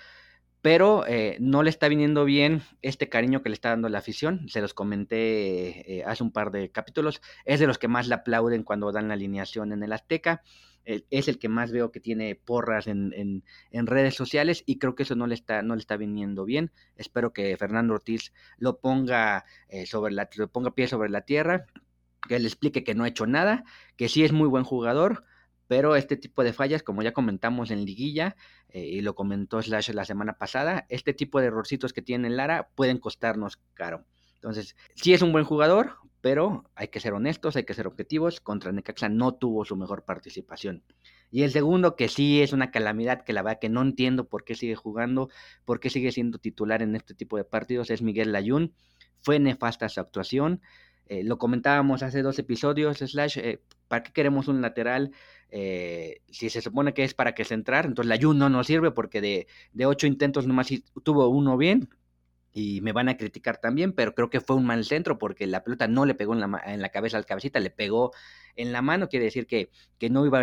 pero 0.65 1.05
eh, 1.05 1.37
no 1.39 1.61
le 1.61 1.69
está 1.69 1.87
viniendo 1.87 2.25
bien 2.25 2.63
este 2.81 3.07
cariño 3.07 3.43
que 3.43 3.49
le 3.49 3.53
está 3.53 3.69
dando 3.69 3.87
la 3.87 3.99
afición. 3.99 4.49
Se 4.49 4.61
los 4.61 4.73
comenté 4.73 5.99
eh, 5.99 6.03
hace 6.07 6.23
un 6.23 6.31
par 6.31 6.49
de 6.49 6.71
capítulos. 6.71 7.21
Es 7.45 7.59
de 7.59 7.67
los 7.67 7.77
que 7.77 7.87
más 7.87 8.07
le 8.07 8.15
aplauden 8.15 8.63
cuando 8.63 8.91
dan 8.91 9.07
la 9.07 9.13
alineación 9.13 9.73
en 9.73 9.83
el 9.83 9.93
Azteca. 9.93 10.41
Eh, 10.83 11.03
es 11.11 11.27
el 11.27 11.37
que 11.37 11.49
más 11.49 11.71
veo 11.71 11.91
que 11.91 11.99
tiene 11.99 12.33
porras 12.33 12.87
en, 12.87 13.13
en, 13.13 13.85
redes 13.85 14.15
sociales 14.15 14.63
y 14.65 14.79
creo 14.79 14.95
que 14.95 15.03
eso 15.03 15.13
no 15.13 15.27
le 15.27 15.35
está, 15.35 15.61
no 15.61 15.75
le 15.75 15.81
está 15.81 15.97
viniendo 15.97 16.45
bien. 16.45 16.71
Espero 16.95 17.31
que 17.31 17.55
Fernando 17.57 17.93
Ortiz 17.93 18.33
lo 18.57 18.79
ponga, 18.79 19.45
sobre 19.85 20.15
la, 20.15 20.27
lo 20.35 20.47
ponga 20.47 20.73
pie 20.73 20.87
sobre 20.87 21.09
la 21.11 21.21
tierra, 21.21 21.67
que 22.27 22.39
le 22.39 22.47
explique 22.47 22.83
que 22.83 22.95
no 22.95 23.03
ha 23.03 23.07
hecho 23.07 23.27
nada, 23.27 23.65
que 23.97 24.09
sí 24.09 24.23
es 24.23 24.31
muy 24.31 24.47
buen 24.47 24.63
jugador, 24.63 25.25
pero 25.67 25.95
este 25.95 26.17
tipo 26.17 26.43
de 26.43 26.53
fallas, 26.53 26.83
como 26.83 27.01
ya 27.01 27.13
comentamos 27.13 27.71
en 27.71 27.85
liguilla, 27.85 28.35
eh, 28.69 28.85
y 28.85 29.01
lo 29.01 29.15
comentó 29.15 29.61
Slash 29.61 29.91
la 29.91 30.05
semana 30.05 30.33
pasada, 30.37 30.85
este 30.89 31.13
tipo 31.13 31.39
de 31.39 31.47
errorcitos 31.47 31.93
que 31.93 32.01
tiene 32.01 32.29
Lara 32.29 32.69
pueden 32.75 32.97
costarnos 32.97 33.57
caro. 33.73 34.05
Entonces, 34.35 34.75
sí 34.95 35.13
es 35.13 35.21
un 35.21 35.31
buen 35.31 35.43
jugador, 35.43 35.97
pero 36.21 36.63
hay 36.75 36.87
que 36.87 36.99
ser 36.99 37.13
honestos, 37.13 37.55
hay 37.55 37.65
que 37.65 37.73
ser 37.73 37.87
objetivos. 37.87 38.41
Contra 38.41 38.71
Necaxa 38.71 39.09
no 39.09 39.35
tuvo 39.35 39.65
su 39.65 39.75
mejor 39.75 40.05
participación. 40.05 40.83
Y 41.31 41.43
el 41.43 41.51
segundo, 41.51 41.95
que 41.95 42.09
sí 42.09 42.41
es 42.41 42.53
una 42.53 42.71
calamidad, 42.71 43.23
que 43.23 43.33
la 43.33 43.41
verdad 43.41 43.59
que 43.59 43.69
no 43.69 43.81
entiendo 43.81 44.27
por 44.27 44.43
qué 44.43 44.55
sigue 44.55 44.75
jugando, 44.75 45.29
por 45.65 45.79
qué 45.79 45.89
sigue 45.89 46.11
siendo 46.11 46.37
titular 46.37 46.81
en 46.81 46.95
este 46.95 47.13
tipo 47.13 47.37
de 47.37 47.43
partidos, 47.43 47.89
es 47.89 48.01
Miguel 48.01 48.31
Layún. 48.31 48.73
Fue 49.21 49.39
nefasta 49.39 49.89
su 49.89 49.99
actuación. 49.99 50.61
Eh, 51.07 51.23
lo 51.23 51.37
comentábamos 51.37 52.03
hace 52.03 52.21
dos 52.21 52.39
episodios, 52.39 52.97
Slash, 52.97 53.37
eh, 53.37 53.61
¿para 53.87 54.03
qué 54.03 54.11
queremos 54.11 54.47
un 54.47 54.61
lateral? 54.61 55.11
Eh, 55.51 56.21
si 56.29 56.49
se 56.49 56.61
supone 56.61 56.93
que 56.93 57.03
es 57.03 57.13
para 57.13 57.33
que 57.33 57.45
centrar, 57.45 57.85
entonces 57.85 58.09
la 58.09 58.19
Jun 58.21 58.37
no 58.39 58.49
nos 58.49 58.67
sirve 58.67 58.91
porque 58.91 59.21
de, 59.21 59.47
de 59.73 59.85
ocho 59.85 60.07
intentos 60.07 60.47
nomás 60.47 60.69
tuvo 61.03 61.27
uno 61.29 61.57
bien 61.57 61.89
y 62.57 62.79
me 62.79 62.93
van 62.93 63.09
a 63.09 63.17
criticar 63.17 63.57
también, 63.57 63.91
pero 63.91 64.15
creo 64.15 64.29
que 64.29 64.39
fue 64.39 64.55
un 64.55 64.65
mal 64.65 64.85
centro 64.85 65.17
porque 65.17 65.45
la 65.45 65.61
pelota 65.61 65.89
no 65.89 66.05
le 66.05 66.15
pegó 66.15 66.33
en 66.33 66.39
la, 66.39 66.61
en 66.65 66.81
la 66.81 66.87
cabeza 66.87 67.17
al 67.17 67.25
cabecita, 67.25 67.59
le 67.59 67.69
pegó 67.69 68.13
en 68.55 68.71
la 68.71 68.81
mano, 68.81 69.09
quiere 69.09 69.25
decir 69.25 69.45
que, 69.45 69.71
que 69.99 70.09
no, 70.09 70.25
iba, 70.25 70.41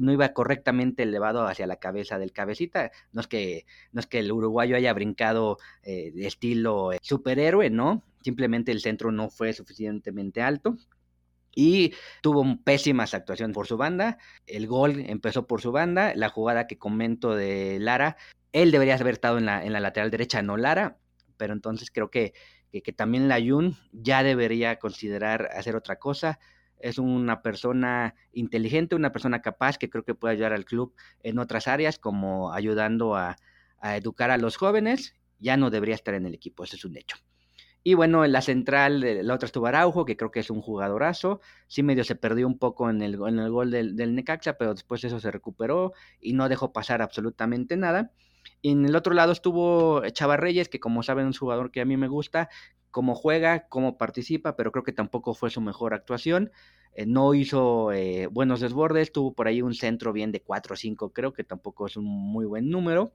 no 0.00 0.12
iba 0.12 0.32
correctamente 0.32 1.02
elevado 1.02 1.48
hacia 1.48 1.66
la 1.66 1.74
cabeza 1.74 2.16
del 2.20 2.32
cabecita, 2.32 2.92
no 3.10 3.20
es 3.20 3.26
que, 3.26 3.66
no 3.90 3.98
es 3.98 4.06
que 4.06 4.20
el 4.20 4.30
uruguayo 4.30 4.76
haya 4.76 4.92
brincado 4.92 5.58
eh, 5.82 6.12
de 6.14 6.28
estilo 6.28 6.92
eh, 6.92 6.98
superhéroe, 7.02 7.70
¿no? 7.70 8.04
Simplemente 8.22 8.70
el 8.70 8.80
centro 8.80 9.10
no 9.10 9.28
fue 9.28 9.52
suficientemente 9.52 10.42
alto 10.42 10.76
y 11.56 11.92
tuvo 12.22 12.44
pésimas 12.62 13.14
actuaciones 13.14 13.52
por 13.52 13.66
su 13.66 13.76
banda. 13.76 14.18
El 14.46 14.68
gol 14.68 15.04
empezó 15.08 15.48
por 15.48 15.60
su 15.60 15.72
banda. 15.72 16.12
La 16.14 16.28
jugada 16.28 16.68
que 16.68 16.78
comento 16.78 17.34
de 17.34 17.78
Lara, 17.80 18.16
él 18.52 18.70
debería 18.70 18.94
haber 18.94 19.14
estado 19.14 19.38
en 19.38 19.46
la, 19.46 19.64
en 19.64 19.72
la 19.72 19.80
lateral 19.80 20.12
derecha, 20.12 20.42
no 20.42 20.56
Lara, 20.56 20.98
pero 21.38 21.54
entonces 21.54 21.90
creo 21.90 22.10
que, 22.10 22.34
que, 22.70 22.92
también 22.92 23.28
la 23.28 23.38
Yun 23.38 23.76
ya 23.92 24.22
debería 24.22 24.78
considerar 24.78 25.48
hacer 25.56 25.76
otra 25.76 25.96
cosa. 25.96 26.38
Es 26.78 26.98
una 26.98 27.40
persona 27.42 28.14
inteligente, 28.32 28.94
una 28.94 29.12
persona 29.12 29.40
capaz 29.40 29.78
que 29.78 29.88
creo 29.88 30.04
que 30.04 30.14
puede 30.14 30.34
ayudar 30.34 30.52
al 30.52 30.64
club 30.64 30.94
en 31.22 31.38
otras 31.38 31.66
áreas, 31.66 31.98
como 31.98 32.52
ayudando 32.52 33.16
a, 33.16 33.36
educar 33.82 34.30
a 34.30 34.36
los 34.38 34.56
jóvenes. 34.56 35.14
Ya 35.38 35.56
no 35.56 35.70
debería 35.70 35.94
estar 35.94 36.14
en 36.14 36.26
el 36.26 36.34
equipo, 36.34 36.64
ese 36.64 36.76
es 36.76 36.84
un 36.84 36.96
hecho. 36.96 37.16
Y 37.84 37.94
bueno, 37.94 38.24
en 38.24 38.32
la 38.32 38.42
central, 38.42 39.00
la 39.00 39.34
otra 39.34 39.46
estuvo 39.46 39.66
Araujo, 39.66 40.04
que 40.04 40.16
creo 40.16 40.30
que 40.30 40.40
es 40.40 40.50
un 40.50 40.60
jugadorazo. 40.60 41.40
Sí, 41.68 41.82
medio 41.82 42.04
se 42.04 42.16
perdió 42.16 42.46
un 42.46 42.58
poco 42.58 42.90
en 42.90 43.00
el, 43.02 43.14
en 43.14 43.38
el 43.38 43.50
gol 43.50 43.70
del, 43.70 43.96
del, 43.96 44.14
Necaxa, 44.14 44.58
pero 44.58 44.74
después 44.74 45.04
eso 45.04 45.20
se 45.20 45.30
recuperó 45.30 45.92
y 46.20 46.32
no 46.32 46.48
dejó 46.48 46.72
pasar 46.72 47.02
absolutamente 47.02 47.76
nada. 47.76 48.12
Y 48.60 48.72
en 48.72 48.84
el 48.84 48.96
otro 48.96 49.14
lado 49.14 49.32
estuvo 49.32 50.06
Chava 50.10 50.36
Reyes, 50.36 50.68
que 50.68 50.80
como 50.80 51.02
saben, 51.02 51.28
es 51.28 51.36
un 51.36 51.40
jugador 51.40 51.70
que 51.70 51.80
a 51.80 51.84
mí 51.84 51.96
me 51.96 52.08
gusta, 52.08 52.48
cómo 52.90 53.14
juega, 53.14 53.68
cómo 53.68 53.98
participa, 53.98 54.56
pero 54.56 54.72
creo 54.72 54.84
que 54.84 54.92
tampoco 54.92 55.34
fue 55.34 55.50
su 55.50 55.60
mejor 55.60 55.94
actuación. 55.94 56.50
Eh, 56.94 57.06
no 57.06 57.34
hizo 57.34 57.92
eh, 57.92 58.26
buenos 58.26 58.60
desbordes, 58.60 59.12
tuvo 59.12 59.32
por 59.34 59.46
ahí 59.46 59.62
un 59.62 59.74
centro 59.74 60.12
bien 60.12 60.32
de 60.32 60.42
4 60.42 60.74
o 60.74 60.76
5, 60.76 61.12
creo 61.12 61.32
que 61.32 61.44
tampoco 61.44 61.86
es 61.86 61.96
un 61.96 62.04
muy 62.06 62.44
buen 62.46 62.70
número. 62.70 63.12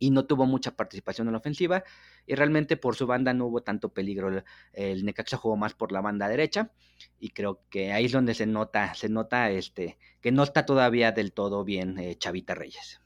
y 0.00 0.10
no 0.10 0.26
tuvo 0.26 0.46
mucha 0.46 0.76
participación 0.76 1.26
en 1.26 1.32
la 1.32 1.38
ofensiva 1.38 1.82
y 2.24 2.34
realmente 2.36 2.76
por 2.76 2.94
su 2.94 3.06
banda 3.08 3.34
no 3.34 3.46
hubo 3.46 3.62
tanto 3.62 3.92
peligro. 3.92 4.44
El 4.72 5.04
Necaxa 5.04 5.36
jugó 5.36 5.56
más 5.56 5.74
por 5.74 5.90
la 5.92 6.00
banda 6.00 6.28
derecha 6.28 6.70
y 7.18 7.30
creo 7.30 7.62
que 7.70 7.92
ahí 7.92 8.04
es 8.04 8.12
donde 8.12 8.34
se 8.34 8.46
nota, 8.46 8.94
se 8.94 9.08
nota 9.08 9.50
este, 9.50 9.98
que 10.20 10.30
no 10.32 10.44
está 10.44 10.66
todavía 10.66 11.10
del 11.12 11.32
todo 11.32 11.64
bien 11.64 11.98
eh, 11.98 12.16
Chavita 12.16 12.54
Reyes. 12.54 13.00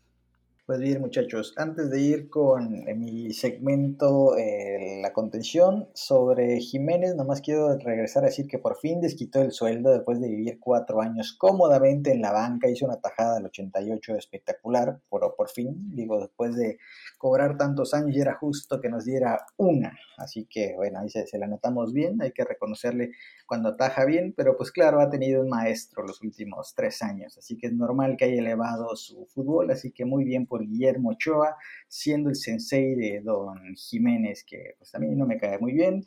Pues 0.64 0.78
bien, 0.78 1.00
muchachos, 1.00 1.54
antes 1.56 1.90
de 1.90 2.00
ir 2.00 2.30
con 2.30 2.88
eh, 2.88 2.94
mi 2.94 3.32
segmento, 3.32 4.36
eh, 4.36 5.00
la 5.02 5.12
contención 5.12 5.88
sobre 5.92 6.60
Jiménez, 6.60 7.16
nomás 7.16 7.40
quiero 7.40 7.76
regresar 7.78 8.22
a 8.22 8.26
decir 8.26 8.46
que 8.46 8.60
por 8.60 8.76
fin 8.78 9.00
desquitó 9.00 9.42
el 9.42 9.50
sueldo 9.50 9.90
después 9.90 10.20
de 10.20 10.28
vivir 10.28 10.60
cuatro 10.60 11.00
años 11.00 11.34
cómodamente 11.36 12.12
en 12.12 12.22
la 12.22 12.30
banca, 12.30 12.70
hizo 12.70 12.86
una 12.86 13.00
tajada 13.00 13.38
al 13.38 13.46
88 13.46 14.14
espectacular, 14.14 15.00
pero 15.10 15.34
por 15.34 15.50
fin, 15.50 15.90
digo, 15.96 16.20
después 16.20 16.54
de 16.54 16.78
cobrar 17.18 17.56
tantos 17.58 17.92
años 17.92 18.14
y 18.16 18.20
era 18.20 18.34
justo 18.34 18.80
que 18.80 18.88
nos 18.88 19.04
diera 19.04 19.44
una, 19.56 19.98
así 20.16 20.46
que 20.48 20.74
bueno, 20.76 21.00
ahí 21.00 21.08
se, 21.08 21.26
se 21.26 21.38
la 21.38 21.48
notamos 21.48 21.92
bien, 21.92 22.22
hay 22.22 22.30
que 22.30 22.44
reconocerle 22.44 23.10
cuando 23.46 23.70
ataja 23.70 24.04
bien, 24.04 24.32
pero 24.36 24.56
pues 24.56 24.70
claro, 24.70 25.00
ha 25.00 25.10
tenido 25.10 25.42
un 25.42 25.48
maestro 25.48 26.04
los 26.04 26.22
últimos 26.22 26.72
tres 26.76 27.02
años, 27.02 27.36
así 27.36 27.58
que 27.58 27.66
es 27.66 27.72
normal 27.72 28.16
que 28.16 28.26
haya 28.26 28.38
elevado 28.38 28.94
su 28.94 29.26
fútbol, 29.26 29.72
así 29.72 29.90
que 29.90 30.04
muy 30.04 30.22
bien 30.22 30.46
por 30.52 30.68
Guillermo 30.68 31.12
Ochoa, 31.12 31.56
siendo 31.88 32.28
el 32.28 32.36
sensei 32.36 32.94
de 32.94 33.22
Don 33.22 33.74
Jiménez, 33.74 34.44
que 34.44 34.74
pues 34.76 34.94
a 34.94 34.98
mí 34.98 35.06
no 35.16 35.24
me 35.24 35.38
cae 35.38 35.58
muy 35.58 35.72
bien. 35.72 36.04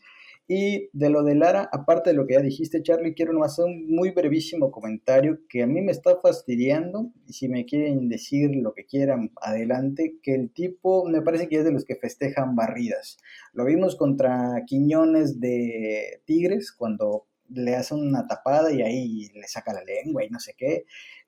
Y 0.48 0.90
de 0.94 1.10
lo 1.10 1.24
de 1.24 1.34
Lara, 1.34 1.68
aparte 1.74 2.12
de 2.12 2.16
lo 2.16 2.28
que 2.28 2.36
ya 2.36 2.42
dijiste, 2.42 2.84
Charlie, 2.84 3.16
quiero 3.16 3.44
hacer 3.44 3.66
un 3.66 3.88
muy 3.88 4.12
brevísimo 4.12 4.70
comentario 4.70 5.40
que 5.50 5.64
a 5.64 5.68
mí 5.68 5.82
me 5.82 5.92
está 5.92 6.20
fastidiando. 6.22 7.12
Y 7.26 7.34
si 7.34 7.50
me 7.50 7.66
quieren 7.66 8.08
decir 8.08 8.52
lo 8.56 8.74
que 8.74 8.86
quieran, 8.86 9.32
adelante. 9.42 10.18
Que 10.22 10.36
el 10.36 10.52
tipo 10.52 11.06
me 11.10 11.24
parece 11.24 11.50
que 11.50 11.58
es 11.58 11.66
de 11.66 11.72
los 11.72 11.86
que 11.86 11.96
festejan 11.96 12.56
barridas. 12.56 13.18
Lo 13.54 13.66
vimos 13.66 13.96
contra 13.96 14.64
Quiñones 14.68 15.40
de 15.40 16.22
Tigres 16.26 16.72
cuando 16.72 17.26
le 17.50 17.76
hace 17.76 17.96
una 17.96 18.28
tapada 18.28 18.72
y 18.72 18.82
ahí 18.82 19.32
le 19.34 19.48
saca 19.48 19.74
la 19.74 19.84
lengua 19.84 20.24
y 20.24 20.30
no 20.30 20.40
sé 20.40 20.54
qué. 20.56 20.86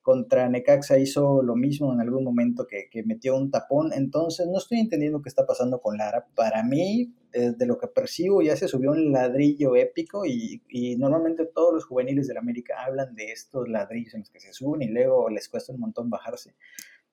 Contra 0.08 0.48
Necaxa 0.48 0.98
hizo 0.98 1.44
lo 1.44 1.58
mismo 1.58 1.92
en 1.92 2.00
algún 2.00 2.24
momento 2.24 2.66
que, 2.66 2.88
metió 3.04 3.36
un 3.36 3.52
tapón. 3.52 3.92
Entonces 3.92 4.48
no 4.48 4.58
estoy 4.58 4.80
entendiendo 4.80 5.22
qué 5.22 5.28
está 5.28 5.46
pasando 5.46 5.82
con 5.82 5.98
Lara. 5.98 6.26
Para 6.34 6.64
mí, 6.64 7.14
desde 7.30 7.66
lo 7.66 7.78
que 7.78 7.88
percibo, 7.88 8.42
ya 8.42 8.56
se 8.56 8.70
subió 8.70 8.92
un 8.92 9.12
ladrillo 9.12 9.76
épico 9.76 10.26
y, 10.26 10.64
y 10.70 10.96
normalmente 10.96 11.46
todos 11.46 11.74
los 11.74 11.84
juveniles 11.84 12.26
de 12.26 12.36
la 12.36 12.40
América 12.40 12.86
hablan 12.86 13.16
de 13.16 13.34
estos 13.34 13.68
ladrillos 13.68 14.14
en 14.14 14.22
los 14.22 14.30
que 14.30 14.40
se 14.40 14.54
suben 14.54 14.82
y 14.82 14.88
luego 14.88 15.30
les 15.30 15.50
cuesta 15.50 15.74
un 15.74 15.82
montón 15.82 16.10
bajarse. 16.10 16.56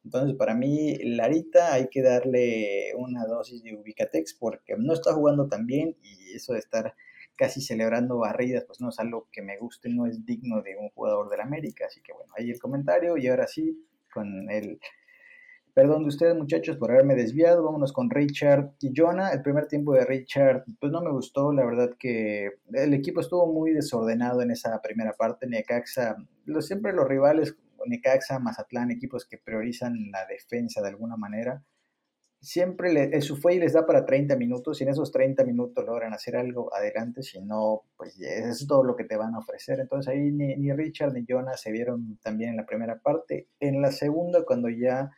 Entonces, 0.05 0.37
para 0.37 0.55
mí, 0.55 0.97
Larita 1.03 1.73
hay 1.73 1.89
que 1.89 2.01
darle 2.01 2.93
una 2.97 3.27
dosis 3.27 3.65
de 3.65 3.75
Ubicatex 3.75 4.35
porque 4.35 4.77
no 4.79 4.93
está 4.93 5.13
jugando 5.15 5.49
tan 5.49 5.67
bien 5.67 5.97
y 6.01 6.37
eso 6.37 6.53
de 6.53 6.61
estar 6.61 6.95
casi 7.37 7.61
celebrando 7.61 8.19
barridas, 8.19 8.65
pues 8.65 8.81
no 8.81 8.89
es 8.91 8.99
algo 8.99 9.29
que 9.33 9.43
me 9.43 9.59
guste, 9.59 9.89
no 9.89 10.07
es 10.07 10.25
digno 10.25 10.63
de 10.63 10.77
un 10.77 10.89
jugador 10.91 11.31
del 11.31 11.41
América. 11.41 11.87
Así 11.87 12.01
que 12.01 12.13
bueno, 12.13 12.33
ahí 12.37 12.51
el 12.51 12.59
comentario 12.59 13.17
y 13.17 13.27
ahora 13.29 13.47
sí, 13.47 13.87
con 14.13 14.51
el 14.51 14.79
perdón 15.75 16.03
de 16.03 16.09
ustedes 16.09 16.37
muchachos 16.37 16.77
por 16.77 16.93
haberme 16.93 17.17
desviado, 17.17 17.65
vámonos 17.65 17.93
con 17.93 18.09
Richard 18.11 18.75
y 18.81 18.93
Jonah. 18.95 19.33
El 19.33 19.43
primer 19.43 19.67
tiempo 19.67 19.93
de 19.95 20.05
Richard, 20.05 20.65
pues 20.81 20.93
no 20.93 21.03
me 21.03 21.11
gustó, 21.11 21.53
la 21.53 21.65
verdad 21.65 21.91
que 21.99 22.53
el 22.73 22.95
equipo 22.95 23.21
estuvo 23.21 23.53
muy 23.53 23.73
desordenado 23.73 24.41
en 24.43 24.53
esa 24.53 24.81
primera 24.81 25.13
parte. 25.13 25.49
Necaxa, 25.49 26.17
lo, 26.45 26.63
siempre 26.63 26.93
los 26.93 27.09
rivales, 27.09 27.57
Necaxa, 27.87 28.39
Mazatlán, 28.39 28.93
equipos 28.93 29.27
que 29.27 29.39
priorizan 29.39 30.11
la 30.13 30.25
defensa 30.27 30.81
de 30.81 30.89
alguna 30.89 31.17
manera 31.17 31.63
siempre 32.45 32.93
le, 32.93 33.21
su 33.23 33.41
y 33.51 33.59
les 33.59 33.73
da 33.73 33.87
para 33.87 34.05
30 34.05 34.37
minutos 34.37 34.81
y 34.81 34.85
en 34.85 34.91
esos 34.91 35.11
30 35.11 35.45
minutos 35.45 35.85
logran 35.85 36.13
hacer 36.13 36.37
algo 36.37 36.75
adelante, 36.75 37.23
si 37.23 37.41
no, 37.41 37.83
pues 37.97 38.21
es 38.21 38.67
todo 38.67 38.85
lo 38.85 38.95
que 38.95 39.05
te 39.05 39.17
van 39.17 39.35
a 39.35 39.39
ofrecer. 39.39 39.81
Entonces 39.81 40.13
ahí 40.13 40.31
ni, 40.31 40.55
ni 40.57 40.73
Richard 40.73 41.13
ni 41.13 41.25
Jonas 41.27 41.61
se 41.61 41.73
vieron 41.73 42.19
también 42.23 42.51
en 42.51 42.57
la 42.57 42.67
primera 42.67 42.99
parte. 43.01 43.49
En 43.61 43.81
la 43.81 43.91
segunda, 43.91 44.45
cuando 44.45 44.69
ya 44.69 45.11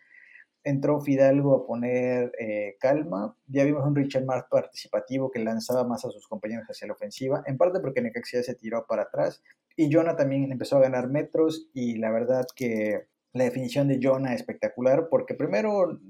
entró 0.63 1.01
Fidalgo 1.01 1.55
a 1.55 1.67
poner 1.67 2.33
eh, 2.39 2.77
calma, 2.81 3.37
ya 3.47 3.65
vimos 3.65 3.85
un 3.87 3.95
Richard 3.95 4.25
más 4.25 4.45
participativo 4.51 5.31
que 5.31 5.39
lanzaba 5.39 5.87
más 5.87 6.05
a 6.05 6.11
sus 6.11 6.27
compañeros 6.27 6.67
hacia 6.69 6.89
la 6.89 6.95
ofensiva, 6.95 7.43
en 7.47 7.57
parte 7.57 7.79
porque 7.81 8.03
Necaxia 8.03 8.43
se 8.43 8.57
tiró 8.57 8.85
para 8.87 9.03
atrás 9.03 9.43
y 9.77 9.93
Jonah 9.93 10.17
también 10.17 10.51
empezó 10.51 10.79
a 10.79 10.81
ganar 10.81 11.09
metros 11.09 11.69
y 11.73 11.99
la 11.99 12.11
verdad 12.11 12.47
que 12.57 13.07
la 13.33 13.45
definición 13.45 13.87
de 13.87 14.01
Jonah 14.03 14.35
espectacular 14.35 15.09
porque 15.09 15.35
primero 15.35 16.01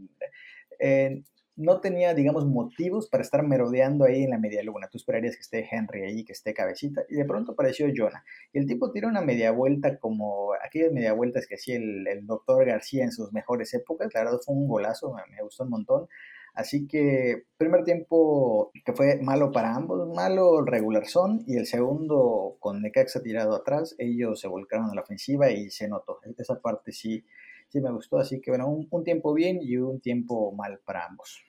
eh, 0.78 1.22
no 1.56 1.80
tenía, 1.80 2.12
digamos, 2.12 2.44
motivos 2.44 3.08
para 3.08 3.22
estar 3.22 3.42
merodeando 3.42 4.04
ahí 4.04 4.24
en 4.24 4.30
la 4.30 4.38
media 4.38 4.62
luna. 4.62 4.88
Tú 4.88 4.98
esperarías 4.98 5.36
que 5.36 5.40
esté 5.40 5.66
Henry 5.70 6.02
ahí, 6.02 6.24
que 6.24 6.32
esté 6.32 6.52
cabecita, 6.52 7.04
y 7.08 7.14
de 7.14 7.24
pronto 7.24 7.52
apareció 7.52 7.86
Jonah. 7.94 8.22
Y 8.52 8.58
el 8.58 8.66
tipo 8.66 8.92
tira 8.92 9.08
una 9.08 9.22
media 9.22 9.50
vuelta 9.52 9.98
como 9.98 10.52
aquellas 10.62 10.92
media 10.92 11.14
vueltas 11.14 11.46
que 11.46 11.54
hacía 11.54 11.76
el, 11.76 12.26
doctor 12.26 12.66
García 12.66 13.04
en 13.04 13.12
sus 13.12 13.32
mejores 13.32 13.72
épocas. 13.72 14.12
La 14.12 14.24
verdad 14.24 14.38
fue 14.44 14.54
un 14.54 14.68
golazo, 14.68 15.14
me, 15.30 15.42
gustó 15.42 15.64
un 15.64 15.70
montón. 15.70 16.08
Así 16.54 16.86
que 16.86 17.44
primer 17.58 17.84
tiempo 17.84 18.70
que 18.84 18.92
fue 18.92 19.18
malo 19.22 19.50
para 19.52 19.74
ambos, 19.74 20.08
malo 20.14 20.62
regular 20.62 21.06
son, 21.06 21.42
y 21.46 21.56
el 21.56 21.66
segundo 21.66 22.56
con 22.60 22.82
Necaxa 22.82 23.22
tirado 23.22 23.54
atrás, 23.54 23.94
ellos 23.98 24.40
se 24.40 24.48
volcaron 24.48 24.90
a 24.90 24.94
la 24.94 25.02
ofensiva 25.02 25.50
y 25.50 25.70
se 25.70 25.88
notó. 25.88 26.20
Esa 26.38 26.60
parte 26.60 26.92
sí 26.92 27.24
sí 27.68 27.80
me 27.80 27.90
gustó. 27.92 28.18
Así 28.18 28.40
que 28.40 28.50
bueno, 28.50 28.68
un, 28.68 29.04
tiempo 29.04 29.34
bien 29.34 29.58
y 29.62 29.76
un 29.76 30.00
tiempo 30.00 30.52
mal 30.52 30.80
para 30.84 31.06
ambos. 31.06 31.42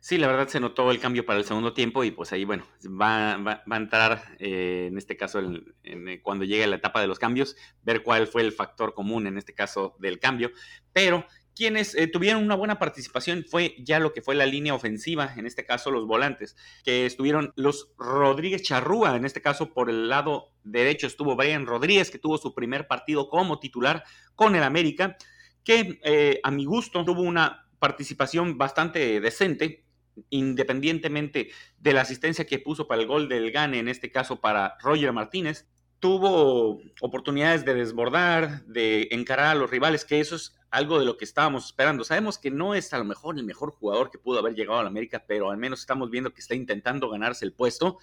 Sí, 0.00 0.16
la 0.16 0.28
verdad 0.28 0.46
se 0.48 0.60
notó 0.60 0.90
el 0.90 1.00
cambio 1.00 1.26
para 1.26 1.40
el 1.40 1.44
segundo 1.44 1.74
tiempo 1.74 2.04
y 2.04 2.12
pues 2.12 2.32
ahí, 2.32 2.44
bueno, 2.44 2.64
va, 2.86 3.36
va, 3.36 3.62
a 3.68 3.76
entrar 3.76 4.22
eh, 4.38 4.86
en 4.88 4.96
este 4.96 5.16
caso 5.16 5.40
eh, 5.82 6.20
cuando 6.22 6.44
llegue 6.44 6.66
la 6.68 6.76
etapa 6.76 7.00
de 7.00 7.08
los 7.08 7.18
cambios, 7.18 7.56
ver 7.82 8.04
cuál 8.04 8.28
fue 8.28 8.42
el 8.42 8.52
factor 8.52 8.94
común 8.94 9.26
en 9.26 9.38
este 9.38 9.54
caso 9.54 9.96
del 9.98 10.20
cambio. 10.20 10.52
Pero 10.92 11.26
quienes 11.58 11.96
eh, 11.96 12.06
tuvieron 12.06 12.44
una 12.44 12.54
buena 12.54 12.78
participación 12.78 13.44
fue 13.44 13.74
ya 13.80 13.98
lo 13.98 14.12
que 14.12 14.22
fue 14.22 14.36
la 14.36 14.46
línea 14.46 14.74
ofensiva, 14.74 15.34
en 15.36 15.44
este 15.44 15.66
caso 15.66 15.90
los 15.90 16.06
volantes, 16.06 16.56
que 16.84 17.04
estuvieron 17.04 17.52
los 17.56 17.92
Rodríguez 17.98 18.62
Charrúa, 18.62 19.16
en 19.16 19.24
este 19.24 19.42
caso 19.42 19.74
por 19.74 19.90
el 19.90 20.08
lado 20.08 20.52
derecho 20.62 21.08
estuvo 21.08 21.34
Brian 21.34 21.66
Rodríguez, 21.66 22.12
que 22.12 22.20
tuvo 22.20 22.38
su 22.38 22.54
primer 22.54 22.86
partido 22.86 23.28
como 23.28 23.58
titular 23.58 24.04
con 24.36 24.54
el 24.54 24.62
América 24.62 25.16
que 25.64 26.00
eh, 26.02 26.40
a 26.42 26.50
mi 26.50 26.64
gusto 26.64 27.04
tuvo 27.04 27.22
una 27.22 27.68
participación 27.78 28.58
bastante 28.58 29.20
decente, 29.20 29.84
independientemente 30.30 31.50
de 31.78 31.92
la 31.92 32.02
asistencia 32.02 32.46
que 32.46 32.58
puso 32.58 32.88
para 32.88 33.00
el 33.00 33.06
gol 33.06 33.28
del 33.28 33.52
Gane, 33.52 33.78
en 33.78 33.88
este 33.88 34.10
caso 34.10 34.40
para 34.40 34.76
Roger 34.80 35.12
Martínez. 35.12 35.66
Tuvo 36.00 36.80
oportunidades 37.00 37.64
de 37.64 37.74
desbordar, 37.74 38.64
de 38.66 39.08
encarar 39.10 39.46
a 39.46 39.54
los 39.54 39.70
rivales, 39.70 40.04
que 40.04 40.20
eso 40.20 40.36
es 40.36 40.56
algo 40.70 40.98
de 40.98 41.04
lo 41.04 41.16
que 41.16 41.24
estábamos 41.24 41.66
esperando. 41.66 42.04
Sabemos 42.04 42.38
que 42.38 42.50
no 42.50 42.74
es 42.74 42.92
a 42.92 42.98
lo 42.98 43.04
mejor 43.04 43.36
el 43.36 43.44
mejor 43.44 43.72
jugador 43.72 44.10
que 44.10 44.18
pudo 44.18 44.38
haber 44.38 44.54
llegado 44.54 44.78
a 44.78 44.82
la 44.82 44.90
América, 44.90 45.24
pero 45.26 45.50
al 45.50 45.56
menos 45.56 45.80
estamos 45.80 46.10
viendo 46.10 46.32
que 46.32 46.40
está 46.40 46.54
intentando 46.54 47.08
ganarse 47.08 47.44
el 47.44 47.52
puesto 47.52 47.98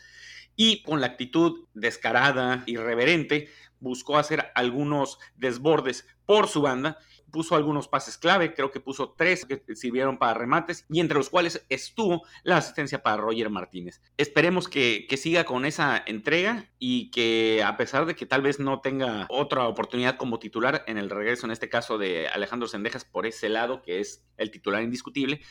y 0.55 0.83
con 0.83 1.01
la 1.01 1.07
actitud 1.07 1.67
descarada, 1.73 2.63
irreverente, 2.65 3.49
buscó 3.79 4.17
hacer 4.17 4.51
algunos 4.55 5.19
desbordes 5.35 6.07
por 6.25 6.47
su 6.47 6.61
banda 6.61 6.97
puso 7.35 7.57
algunos 7.57 7.89
pases 7.89 8.17
clave, 8.17 8.53
creo 8.53 8.71
que 8.71 8.79
puso 8.79 9.13
tres 9.17 9.45
que 9.45 9.75
sirvieron 9.75 10.17
para 10.17 10.35
remates 10.35 10.85
y 10.89 11.01
entre 11.01 11.17
los 11.17 11.29
cuales 11.29 11.65
estuvo 11.67 12.25
la 12.43 12.55
asistencia 12.55 13.03
para 13.03 13.17
Roger 13.17 13.49
Martínez. 13.49 14.01
Esperemos 14.15 14.69
que, 14.69 15.05
siga 15.17 15.43
con 15.43 15.65
esa 15.65 16.01
entrega 16.05 16.69
y 16.79 17.11
que 17.11 17.61
a 17.61 17.75
pesar 17.75 18.05
de 18.05 18.15
que 18.15 18.25
tal 18.25 18.41
vez 18.41 18.57
no 18.61 18.79
tenga 18.79 19.27
otra 19.29 19.67
oportunidad 19.67 20.15
como 20.15 20.39
titular 20.39 20.85
en 20.87 20.97
el 20.97 21.09
regreso, 21.09 21.45
en 21.45 21.51
este 21.51 21.67
caso 21.67 21.97
de 21.97 22.29
Alejandro 22.29 22.69
Sendejas 22.69 23.03
por 23.03 23.25
ese 23.25 23.49
lado, 23.49 23.81
que 23.81 23.99
es 23.99 24.23
el 24.37 24.49
titular 24.49 24.81
indiscutible, 24.81 25.41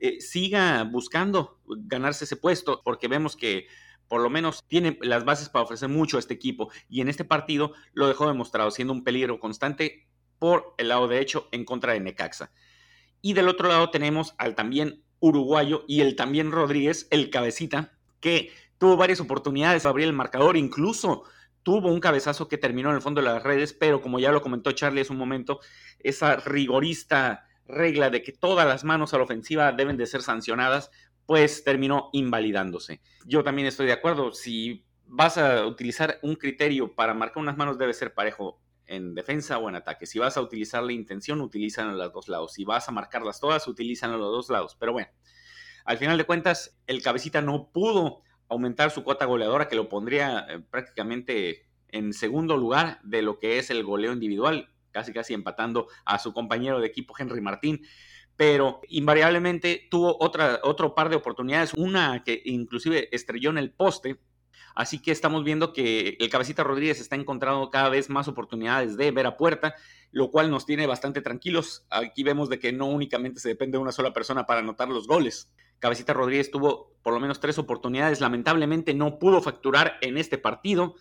eh, 0.00 0.20
siga 0.20 0.82
buscando 0.82 1.60
ganarse 1.68 2.24
ese 2.24 2.34
puesto 2.34 2.82
porque 2.84 3.06
vemos 3.06 3.36
que 3.36 3.68
por 4.08 4.20
lo 4.22 4.28
menos 4.28 4.66
tiene 4.66 4.98
las 5.02 5.24
bases 5.24 5.48
para 5.50 5.62
ofrecer 5.62 5.88
mucho 5.88 6.16
a 6.16 6.20
este 6.20 6.34
equipo 6.34 6.68
y 6.88 7.00
en 7.00 7.08
este 7.08 7.24
partido 7.24 7.74
lo 7.92 8.08
dejó 8.08 8.26
demostrado, 8.26 8.72
siendo 8.72 8.92
un 8.92 9.04
peligro 9.04 9.38
constante 9.38 10.08
por 10.38 10.74
el 10.78 10.88
lado 10.88 11.08
derecho 11.08 11.48
en 11.52 11.64
contra 11.64 11.92
de 11.92 12.00
Necaxa. 12.00 12.50
Y 13.20 13.32
del 13.32 13.48
otro 13.48 13.68
lado 13.68 13.90
tenemos 13.90 14.34
al 14.38 14.54
también 14.54 15.02
uruguayo 15.20 15.84
y 15.88 16.00
el 16.00 16.16
también 16.16 16.52
Rodríguez, 16.52 17.08
el 17.10 17.30
cabecita, 17.30 17.92
que 18.20 18.52
tuvo 18.78 18.96
varias 18.96 19.20
oportunidades 19.20 19.82
de 19.82 19.88
abrir 19.88 20.06
el 20.06 20.12
marcador, 20.12 20.56
incluso 20.56 21.24
tuvo 21.62 21.88
un 21.88 22.00
cabezazo 22.00 22.48
que 22.48 22.58
terminó 22.58 22.90
en 22.90 22.96
el 22.96 23.02
fondo 23.02 23.20
de 23.20 23.28
las 23.28 23.42
redes, 23.42 23.72
pero 23.72 24.00
como 24.00 24.18
ya 24.18 24.32
lo 24.32 24.40
comentó 24.40 24.72
Charlie 24.72 25.02
hace 25.02 25.12
un 25.12 25.18
momento, 25.18 25.60
esa 25.98 26.36
rigorista 26.36 27.44
regla 27.66 28.10
de 28.10 28.22
que 28.22 28.32
todas 28.32 28.66
las 28.66 28.84
manos 28.84 29.12
a 29.12 29.18
la 29.18 29.24
ofensiva 29.24 29.72
deben 29.72 29.96
de 29.96 30.06
ser 30.06 30.22
sancionadas, 30.22 30.90
pues 31.26 31.64
terminó 31.64 32.08
invalidándose. 32.12 33.02
Yo 33.26 33.44
también 33.44 33.68
estoy 33.68 33.86
de 33.86 33.92
acuerdo, 33.92 34.32
si 34.32 34.86
vas 35.04 35.36
a 35.36 35.66
utilizar 35.66 36.18
un 36.22 36.36
criterio 36.36 36.94
para 36.94 37.12
marcar 37.12 37.42
unas 37.42 37.56
manos 37.56 37.78
debe 37.78 37.92
ser 37.92 38.14
parejo 38.14 38.60
en 38.88 39.14
defensa 39.14 39.58
o 39.58 39.68
en 39.68 39.76
ataque. 39.76 40.06
Si 40.06 40.18
vas 40.18 40.36
a 40.36 40.40
utilizar 40.40 40.82
la 40.82 40.92
intención, 40.92 41.40
utilízalo 41.40 41.92
en 41.92 41.98
los 41.98 42.12
dos 42.12 42.28
lados. 42.28 42.54
Si 42.54 42.64
vas 42.64 42.88
a 42.88 42.92
marcarlas 42.92 43.38
todas, 43.38 43.68
utilízalo 43.68 44.14
en 44.14 44.20
los 44.20 44.32
dos 44.32 44.50
lados. 44.50 44.76
Pero 44.80 44.92
bueno, 44.92 45.08
al 45.84 45.98
final 45.98 46.18
de 46.18 46.24
cuentas, 46.24 46.78
el 46.86 47.02
cabecita 47.02 47.40
no 47.40 47.70
pudo 47.70 48.22
aumentar 48.48 48.90
su 48.90 49.04
cuota 49.04 49.26
goleadora, 49.26 49.68
que 49.68 49.76
lo 49.76 49.88
pondría 49.88 50.46
eh, 50.48 50.58
prácticamente 50.58 51.68
en 51.88 52.12
segundo 52.12 52.56
lugar 52.56 53.00
de 53.02 53.22
lo 53.22 53.38
que 53.38 53.58
es 53.58 53.70
el 53.70 53.84
goleo 53.84 54.12
individual, 54.12 54.70
casi 54.90 55.12
casi 55.12 55.34
empatando 55.34 55.88
a 56.04 56.18
su 56.18 56.32
compañero 56.32 56.80
de 56.80 56.86
equipo 56.86 57.14
Henry 57.18 57.40
Martín. 57.40 57.82
Pero 58.36 58.80
invariablemente 58.88 59.88
tuvo 59.90 60.16
otra, 60.20 60.60
otro 60.62 60.94
par 60.94 61.08
de 61.08 61.16
oportunidades, 61.16 61.74
una 61.74 62.22
que 62.22 62.40
inclusive 62.44 63.08
estrelló 63.14 63.50
en 63.50 63.58
el 63.58 63.72
poste, 63.72 64.20
Así 64.78 65.00
que 65.00 65.10
estamos 65.10 65.42
viendo 65.42 65.72
que 65.72 66.16
el 66.20 66.30
Cabecita 66.30 66.62
Rodríguez 66.62 67.00
está 67.00 67.16
encontrando 67.16 67.68
cada 67.68 67.88
vez 67.88 68.08
más 68.10 68.28
oportunidades 68.28 68.96
de 68.96 69.10
ver 69.10 69.26
a 69.26 69.36
puerta, 69.36 69.74
lo 70.12 70.30
cual 70.30 70.52
nos 70.52 70.66
tiene 70.66 70.86
bastante 70.86 71.20
tranquilos. 71.20 71.84
Aquí 71.90 72.22
vemos 72.22 72.48
de 72.48 72.60
que 72.60 72.72
no 72.72 72.86
únicamente 72.86 73.40
se 73.40 73.48
depende 73.48 73.76
de 73.76 73.82
una 73.82 73.90
sola 73.90 74.12
persona 74.12 74.46
para 74.46 74.60
anotar 74.60 74.88
los 74.88 75.08
goles. 75.08 75.52
Cabecita 75.80 76.12
Rodríguez 76.12 76.52
tuvo 76.52 76.92
por 77.02 77.12
lo 77.12 77.18
menos 77.18 77.40
tres 77.40 77.58
oportunidades, 77.58 78.20
lamentablemente 78.20 78.94
no 78.94 79.18
pudo 79.18 79.42
facturar 79.42 79.98
en 80.00 80.16
este 80.16 80.38
partido 80.38 80.94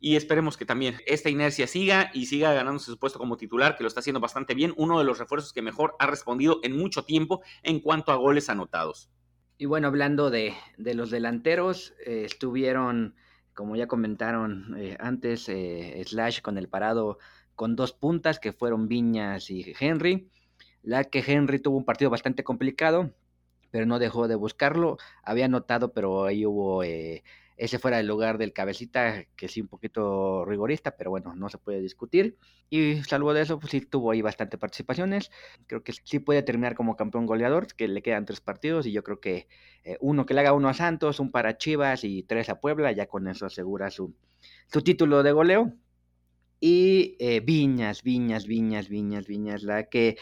y 0.00 0.16
esperemos 0.16 0.56
que 0.56 0.64
también 0.64 0.96
esta 1.06 1.30
inercia 1.30 1.68
siga 1.68 2.10
y 2.12 2.26
siga 2.26 2.52
ganándose 2.52 2.86
su 2.86 2.98
puesto 2.98 3.20
como 3.20 3.36
titular, 3.36 3.76
que 3.76 3.84
lo 3.84 3.88
está 3.88 4.00
haciendo 4.00 4.18
bastante 4.18 4.54
bien, 4.54 4.74
uno 4.76 4.98
de 4.98 5.04
los 5.04 5.20
refuerzos 5.20 5.52
que 5.52 5.62
mejor 5.62 5.94
ha 6.00 6.08
respondido 6.08 6.58
en 6.64 6.76
mucho 6.76 7.04
tiempo 7.04 7.42
en 7.62 7.78
cuanto 7.78 8.10
a 8.10 8.16
goles 8.16 8.48
anotados. 8.48 9.08
Y 9.60 9.66
bueno, 9.66 9.88
hablando 9.88 10.30
de, 10.30 10.54
los 10.78 11.10
delanteros, 11.10 11.92
eh, 12.06 12.22
estuvieron, 12.24 13.14
como 13.52 13.76
ya 13.76 13.88
comentaron 13.88 14.74
eh, 14.78 14.96
antes, 14.98 15.50
eh, 15.50 16.02
Slash 16.02 16.40
con 16.40 16.56
el 16.56 16.66
parado 16.66 17.18
con 17.56 17.76
dos 17.76 17.92
puntas 17.92 18.40
que 18.40 18.54
fueron 18.54 18.88
Viñas 18.88 19.50
y 19.50 19.74
Henry. 19.78 20.30
La 20.82 21.04
que 21.04 21.22
Henry 21.26 21.58
tuvo 21.58 21.76
un 21.76 21.84
partido 21.84 22.10
bastante 22.10 22.42
complicado, 22.42 23.10
pero 23.70 23.84
no 23.84 23.98
dejó 23.98 24.28
de 24.28 24.34
buscarlo. 24.34 24.96
Había 25.22 25.46
notado, 25.46 25.92
pero 25.92 26.24
ahí 26.24 26.46
hubo 26.46 26.82
ese 27.60 27.78
fuera 27.78 28.00
el 28.00 28.06
lugar 28.06 28.38
del 28.38 28.54
cabecita, 28.54 29.26
que 29.36 29.46
sí 29.46 29.60
un 29.60 29.68
poquito 29.68 30.46
rigorista, 30.46 30.96
pero 30.96 31.10
bueno, 31.10 31.34
no 31.34 31.50
se 31.50 31.58
puede 31.58 31.82
discutir. 31.82 32.38
Y 32.70 33.02
salvo 33.02 33.34
de 33.34 33.42
eso, 33.42 33.60
pues 33.60 33.72
sí 33.72 33.82
tuvo 33.82 34.12
ahí 34.12 34.22
bastante 34.22 34.56
participaciones. 34.56 35.30
Creo 35.66 35.84
que 35.84 35.92
sí 35.92 36.20
puede 36.20 36.42
terminar 36.42 36.74
como 36.74 36.96
campeón 36.96 37.26
goleador, 37.26 37.66
que 37.74 37.86
le 37.86 38.00
quedan 38.00 38.24
tres 38.24 38.40
partidos 38.40 38.86
y 38.86 38.92
yo 38.92 39.04
creo 39.04 39.20
que 39.20 39.46
eh, 39.84 39.98
uno 40.00 40.24
que 40.24 40.32
le 40.32 40.40
haga 40.40 40.54
uno 40.54 40.70
a 40.70 40.74
Santos, 40.74 41.20
un 41.20 41.30
para 41.30 41.58
Chivas 41.58 42.02
y 42.02 42.22
tres 42.22 42.48
a 42.48 42.60
Puebla, 42.60 42.92
ya 42.92 43.06
con 43.08 43.28
eso 43.28 43.44
asegura 43.44 43.90
su, 43.90 44.14
su 44.72 44.80
título 44.80 45.22
de 45.22 45.32
goleo. 45.32 45.74
Y 46.60 47.16
eh, 47.18 47.40
Viñas, 47.40 48.02
Viñas, 48.02 48.46
Viñas, 48.46 48.88
Viñas, 48.88 49.26
Viñas, 49.26 49.64
la 49.64 49.84
que 49.84 50.16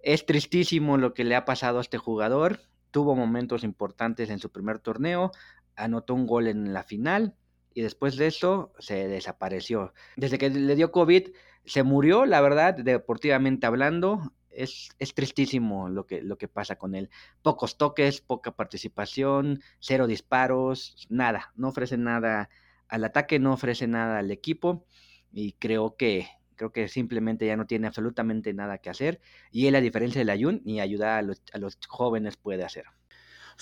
es 0.00 0.26
tristísimo 0.26 0.98
lo 0.98 1.14
que 1.14 1.24
le 1.24 1.36
ha 1.36 1.46
pasado 1.46 1.78
a 1.78 1.80
este 1.80 1.96
jugador. 1.96 2.60
Tuvo 2.90 3.16
momentos 3.16 3.64
importantes 3.64 4.28
en 4.28 4.38
su 4.38 4.50
primer 4.50 4.78
torneo, 4.78 5.32
anotó 5.76 6.14
un 6.14 6.26
gol 6.26 6.48
en 6.48 6.72
la 6.72 6.82
final 6.82 7.34
y 7.74 7.82
después 7.82 8.16
de 8.16 8.26
eso 8.26 8.72
se 8.78 9.08
desapareció. 9.08 9.92
Desde 10.16 10.38
que 10.38 10.50
le 10.50 10.76
dio 10.76 10.92
COVID 10.92 11.28
se 11.64 11.82
murió, 11.82 12.26
la 12.26 12.40
verdad, 12.40 12.74
deportivamente 12.74 13.66
hablando. 13.66 14.20
Es, 14.50 14.90
es, 14.98 15.14
tristísimo 15.14 15.88
lo 15.88 16.06
que, 16.06 16.20
lo 16.20 16.36
que 16.36 16.46
pasa 16.46 16.76
con 16.76 16.94
él. 16.94 17.08
Pocos 17.40 17.78
toques, 17.78 18.20
poca 18.20 18.54
participación, 18.54 19.62
cero 19.78 20.06
disparos, 20.06 21.06
nada. 21.08 21.52
No 21.56 21.68
ofrece 21.68 21.96
nada 21.96 22.50
al 22.88 23.04
ataque, 23.04 23.38
no 23.38 23.54
ofrece 23.54 23.86
nada 23.86 24.18
al 24.18 24.30
equipo. 24.30 24.84
Y 25.32 25.52
creo 25.52 25.96
que, 25.96 26.28
creo 26.56 26.70
que 26.70 26.88
simplemente 26.88 27.46
ya 27.46 27.56
no 27.56 27.66
tiene 27.66 27.86
absolutamente 27.86 28.52
nada 28.52 28.78
que 28.78 28.90
hacer. 28.90 29.20
Y 29.50 29.68
él, 29.68 29.74
a 29.74 29.80
diferencia 29.80 30.18
de 30.18 30.26
la 30.26 30.36
Jun, 30.36 30.60
ni 30.66 30.80
ayudar 30.80 31.18
a 31.18 31.22
los, 31.22 31.42
a 31.54 31.58
los 31.58 31.78
jóvenes 31.88 32.36
puede 32.36 32.62
hacer. 32.62 32.84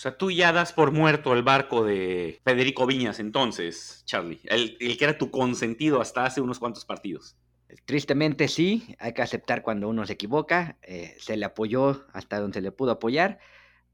O 0.01 0.03
sea, 0.03 0.17
tú 0.17 0.31
ya 0.31 0.51
das 0.51 0.73
por 0.73 0.93
muerto 0.93 1.35
el 1.35 1.43
barco 1.43 1.85
de 1.85 2.41
Federico 2.43 2.87
Viñas 2.87 3.21
entonces, 3.21 4.03
Charlie, 4.07 4.41
el, 4.45 4.79
que 4.79 5.05
era 5.05 5.19
tu 5.19 5.31
consentido 5.31 6.01
hasta 6.01 6.25
hace 6.25 6.41
unos 6.41 6.59
cuantos 6.59 6.87
partidos. 6.87 7.37
Tristemente 7.85 8.49
sí, 8.49 8.97
hay 8.99 9.13
que 9.13 9.21
aceptar 9.21 9.61
cuando 9.61 9.91
uno 9.91 10.07
se 10.07 10.15
equivoca, 10.15 10.79
eh, 10.81 11.15
se 11.19 11.37
le 11.37 11.45
apoyó 11.45 12.07
hasta 12.15 12.41
donde 12.41 12.55
se 12.55 12.61
le 12.63 12.73
pudo 12.73 12.93
apoyar, 12.93 13.41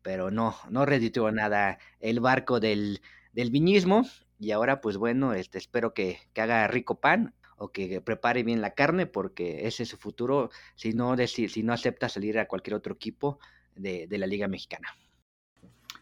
pero 0.03 0.31
no, 0.31 0.55
no 0.71 0.87
redituó 0.87 1.33
nada 1.33 1.79
el 1.99 2.21
barco 2.21 2.61
del, 2.61 3.01
del 3.33 3.51
viñismo 3.51 4.07
y 4.39 4.53
ahora 4.53 4.81
pues 4.81 4.99
bueno, 4.99 5.35
este, 5.35 5.59
espero 5.59 5.93
que, 5.93 6.21
haga 6.37 6.69
rico 6.69 7.01
pan 7.01 7.35
o 7.57 7.73
que 7.73 8.01
prepare 8.01 8.45
bien 8.45 8.61
la 8.61 8.75
carne 8.75 9.07
porque 9.07 9.67
ese 9.67 9.83
es 9.83 9.89
su 9.89 9.97
futuro 9.97 10.51
si 10.77 10.93
no, 10.93 11.17
si 11.27 11.63
no 11.65 11.73
acepta 11.73 12.09
salir 12.09 12.39
a 12.39 12.47
cualquier 12.47 12.75
otro 12.75 12.95
equipo 12.95 13.41
de 13.75 14.07
la 14.09 14.29
Liga 14.29 14.47
Mexicana. 14.47 14.97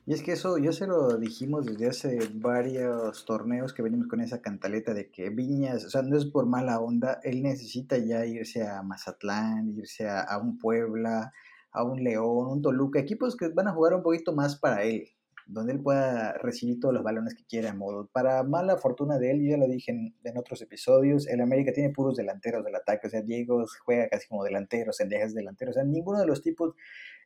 Y 0.06 0.12
es 0.12 0.22
que 0.22 0.32
eso 0.32 0.58
ya 0.58 0.70
se 0.72 0.86
lo 0.86 1.16
dijimos 1.16 1.64
desde 1.64 1.88
hace 1.88 2.18
varios 2.34 3.24
torneos 3.24 3.72
que 3.72 3.82
venimos 3.82 4.06
con 4.06 4.20
esa 4.20 4.42
cantaleta 4.42 4.92
de 4.92 5.10
que 5.10 5.30
Viñas, 5.30 5.86
o 5.86 5.90
sea, 5.90 6.02
no 6.02 6.18
es 6.18 6.26
por 6.26 6.44
mala 6.44 6.78
onda, 6.78 7.20
él 7.22 7.42
necesita 7.42 7.96
ya 7.96 8.26
irse 8.26 8.68
a 8.68 8.82
Mazatlán, 8.82 9.74
irse 9.78 10.06
a, 10.06 10.36
un 10.36 10.58
Puebla, 10.58 11.32
a 11.72 11.84
un 11.84 12.04
León, 12.04 12.48
un 12.48 12.60
Toluca, 12.60 13.00
equipos 13.00 13.34
que 13.34 13.48
van 13.48 13.66
a 13.68 13.72
jugar 13.72 13.94
un 13.94 14.02
poquito 14.02 14.34
más 14.34 14.56
para 14.56 14.82
él, 14.82 15.08
donde 15.46 15.72
él 15.72 15.80
pueda 15.80 16.34
recibir 16.34 16.80
todos 16.80 16.92
los 16.92 17.02
balones 17.02 17.34
que 17.34 17.46
quiera. 17.46 17.72
Modo. 17.72 18.06
Para 18.12 18.42
mala 18.42 18.76
fortuna 18.76 19.18
de 19.18 19.30
él, 19.30 19.42
yo 19.42 19.52
ya 19.52 19.56
lo 19.56 19.66
dije 19.66 19.90
en, 19.90 20.14
en, 20.22 20.36
otros 20.36 20.60
episodios, 20.60 21.26
el 21.28 21.40
América 21.40 21.72
tiene 21.72 21.88
puros 21.94 22.14
delanteros 22.14 22.62
del 22.62 22.74
ataque, 22.74 23.06
o 23.06 23.10
sea, 23.10 23.22
Diego 23.22 23.64
juega 23.86 24.08
casi 24.10 24.28
como 24.28 24.44
delantero, 24.44 24.92
Sendejas 24.92 25.32
delantero, 25.32 25.70
o 25.70 25.74
sea, 25.74 25.84
ninguno 25.84 26.20
de 26.20 26.26
los 26.26 26.42
tipos 26.42 26.74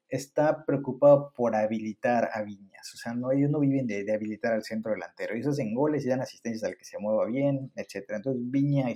está 0.09 0.65
preocupado 0.65 1.33
por 1.35 1.55
habilitar 1.55 2.31
a 2.33 2.43
Viñas. 2.43 2.95
O 2.95 2.97
sea, 2.97 3.13
no, 3.15 3.31
ellos 3.31 3.51
no 3.51 3.61
viven 3.61 3.87
de, 3.87 4.11
habilitar 4.13 4.55
al 4.55 4.65
centro 4.65 4.93
delantero. 4.93 5.35
Ellos 5.35 5.49
hacen 5.49 5.75
goles 5.75 6.05
y 6.05 6.09
dan 6.09 6.21
asistencias 6.21 6.65
al 6.65 6.77
que 6.77 6.85
se 6.85 6.99
mueva 6.99 7.27
bien, 7.27 7.71
etc. 7.77 8.05
Entonces, 8.11 8.43
Viña 8.51 8.87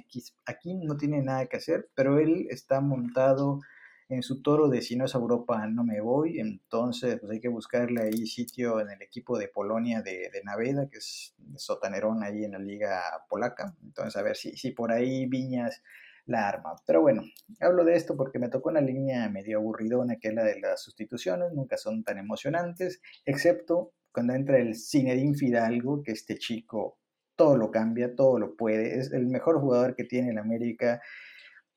aquí, 0.46 0.74
no 0.74 0.96
tiene 0.96 1.22
nada 1.22 1.46
que 1.46 1.58
hacer, 1.58 1.88
pero 1.94 2.18
él 2.18 2.46
está 2.50 2.80
montado 2.80 3.60
en 4.08 4.22
su 4.22 4.42
toro 4.42 4.68
de 4.68 4.82
si 4.82 4.96
no 4.96 5.06
es 5.06 5.14
Europa 5.14 5.66
no 5.66 5.84
me 5.84 6.00
voy. 6.00 6.40
Entonces, 6.40 7.18
pues 7.20 7.32
hay 7.32 7.40
que 7.40 7.48
buscarle 7.48 8.02
ahí 8.02 8.26
sitio 8.26 8.80
en 8.80 8.90
el 8.90 9.02
equipo 9.02 9.38
de 9.38 9.48
Polonia 9.48 10.02
de, 10.02 10.30
de 10.32 10.42
Naveda, 10.44 10.88
que 10.88 10.98
es 10.98 11.34
sotanerón 11.56 12.22
ahí 12.22 12.44
en 12.44 12.52
la 12.52 12.58
liga 12.58 13.02
polaca. 13.28 13.74
Entonces, 13.82 14.16
a 14.16 14.22
ver 14.22 14.36
si, 14.36 14.56
si 14.56 14.70
por 14.70 14.92
ahí 14.92 15.26
Viñas 15.26 15.82
la 16.26 16.48
arma. 16.48 16.74
Pero 16.86 17.02
bueno, 17.02 17.22
hablo 17.60 17.84
de 17.84 17.94
esto 17.94 18.16
porque 18.16 18.38
me 18.38 18.48
tocó 18.48 18.70
una 18.70 18.80
línea 18.80 19.28
medio 19.28 19.58
aburridona 19.58 20.16
que 20.16 20.28
es 20.28 20.34
la 20.34 20.44
de 20.44 20.60
las 20.60 20.82
sustituciones, 20.82 21.52
nunca 21.52 21.76
son 21.76 22.04
tan 22.04 22.18
emocionantes, 22.18 23.00
excepto 23.24 23.92
cuando 24.12 24.34
entra 24.34 24.58
el 24.58 24.76
Zinedine 24.76 25.34
Fidalgo, 25.34 26.02
que 26.02 26.12
este 26.12 26.36
chico 26.36 26.98
todo 27.34 27.56
lo 27.56 27.70
cambia, 27.70 28.14
todo 28.14 28.38
lo 28.38 28.56
puede, 28.56 28.98
es 28.98 29.12
el 29.12 29.26
mejor 29.26 29.60
jugador 29.60 29.96
que 29.96 30.04
tiene 30.04 30.30
el 30.30 30.38
América 30.38 31.00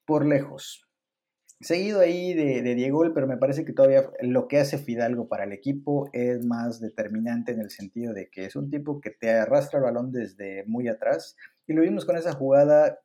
por 0.05 0.25
lejos. 0.25 0.85
Seguido 1.61 2.01
ahí 2.01 2.33
de, 2.33 2.61
de, 2.61 2.75
Diego, 2.75 3.05
pero 3.13 3.27
me 3.27 3.37
parece 3.37 3.63
que 3.63 3.71
todavía 3.71 4.11
lo 4.21 4.49
que 4.49 4.59
hace 4.59 4.77
Fidalgo 4.77 5.29
para 5.29 5.45
el 5.45 5.53
equipo 5.53 6.09
es 6.11 6.45
más 6.45 6.81
determinante 6.81 7.53
en 7.53 7.61
el 7.61 7.69
sentido 7.69 8.13
de 8.13 8.29
que 8.29 8.45
es 8.45 8.57
un 8.57 8.69
tipo 8.69 8.99
que 8.99 9.09
te 9.09 9.31
arrastra 9.31 9.79
el 9.79 9.85
balón 9.85 10.11
desde 10.11 10.65
muy 10.67 10.89
atrás. 10.89 11.37
Y 11.65 11.73
lo 11.73 11.81
vimos 11.81 12.05
con 12.05 12.17
esa 12.17 12.33
jugada 12.33 12.99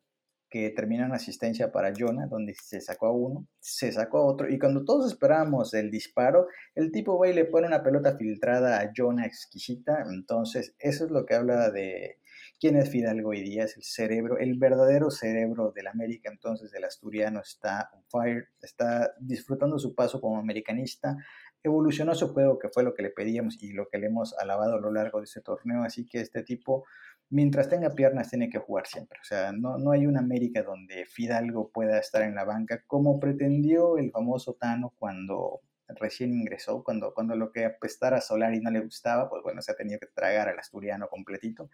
que 0.51 0.71
termina 0.71 1.07
en 1.07 1.13
asistencia 1.13 1.71
para 1.71 1.93
Jonah, 1.97 2.27
donde 2.27 2.55
se 2.55 2.81
sacó 2.81 3.07
a 3.07 3.13
uno, 3.13 3.47
se 3.61 3.93
sacó 3.93 4.19
a 4.19 4.27
otro, 4.27 4.51
y 4.51 4.59
cuando 4.59 4.85
todos 4.85 5.13
esperábamos 5.13 5.73
el 5.75 5.91
disparo, 5.91 6.49
el 6.75 6.91
tipo 6.91 7.19
va 7.19 7.29
y 7.29 7.33
le 7.33 7.45
pone 7.45 7.69
una 7.69 7.83
pelota 7.83 8.17
filtrada 8.17 8.81
a 8.81 8.91
Jonah 8.95 9.27
exquisita, 9.27 10.05
entonces 10.11 10.75
eso 10.79 11.05
es 11.05 11.11
lo 11.11 11.25
que 11.25 11.35
habla 11.35 11.71
de 11.71 12.19
quién 12.59 12.77
es 12.77 12.91
Fidalgo 12.91 13.31
hoy 13.31 13.43
día, 13.43 13.65
es 13.65 13.77
el 13.77 13.85
cerebro, 13.85 14.39
el 14.39 14.59
verdadero 14.59 15.11
cerebro 15.11 15.73
del 15.73 15.87
América, 15.87 16.31
entonces 16.31 16.75
el 16.75 16.85
asturiano 16.85 17.41
está 17.41 17.91
on 17.95 18.03
fire, 18.11 18.49
está 18.61 19.15
disfrutando 19.21 19.79
su 19.79 19.95
paso 19.95 20.21
como 20.21 20.39
americanista, 20.39 21.17
evolucionó 21.63 22.15
su 22.15 22.29
juego, 22.29 22.59
que 22.59 22.69
fue 22.69 22.83
lo 22.83 22.95
que 22.95 23.03
le 23.03 23.11
pedíamos 23.11 23.63
y 23.63 23.73
lo 23.73 23.89
que 23.89 23.99
le 23.99 24.09
hemos 24.09 24.37
alabado 24.39 24.75
a 24.75 24.81
lo 24.81 24.91
largo 24.91 25.19
de 25.19 25.25
este 25.25 25.41
torneo, 25.41 25.85
así 25.85 26.07
que 26.07 26.21
este 26.21 26.43
tipo 26.43 26.85
mientras 27.31 27.69
tenga 27.69 27.91
piernas 27.91 28.29
tiene 28.31 28.51
que 28.51 28.59
jugar 28.59 28.87
siempre. 28.87 29.19
O 29.21 29.25
sea, 29.25 29.53
no, 29.53 29.79
no 29.79 29.93
hay 29.93 30.07
una 30.07 30.21
América 30.21 30.63
donde 30.63 31.07
Fidalgo 31.07 31.71
pueda 31.71 31.99
estar 31.99 32.23
en 32.23 32.35
la 32.35 32.45
banca 32.45 32.83
como 32.87 33.19
pretendió 33.21 33.99
el 33.99 34.11
famoso 34.11 34.55
Tano 34.55 34.95
cuando 34.99 35.63
recién 35.89 36.33
ingresó, 36.33 36.85
cuando, 36.85 37.15
cuando 37.15 37.35
lo 37.37 37.51
que 37.53 37.65
apestara 37.65 38.21
Solari 38.21 38.61
no 38.61 38.71
le 38.71 38.81
gustaba, 38.81 39.29
pues 39.29 39.43
bueno, 39.43 39.63
se 39.63 39.73
ha 39.73 39.77
tenido 39.77 39.99
que 39.99 40.07
tragar 40.07 40.49
al 40.49 40.59
asturiano 40.59 41.09
completito. 41.09 41.71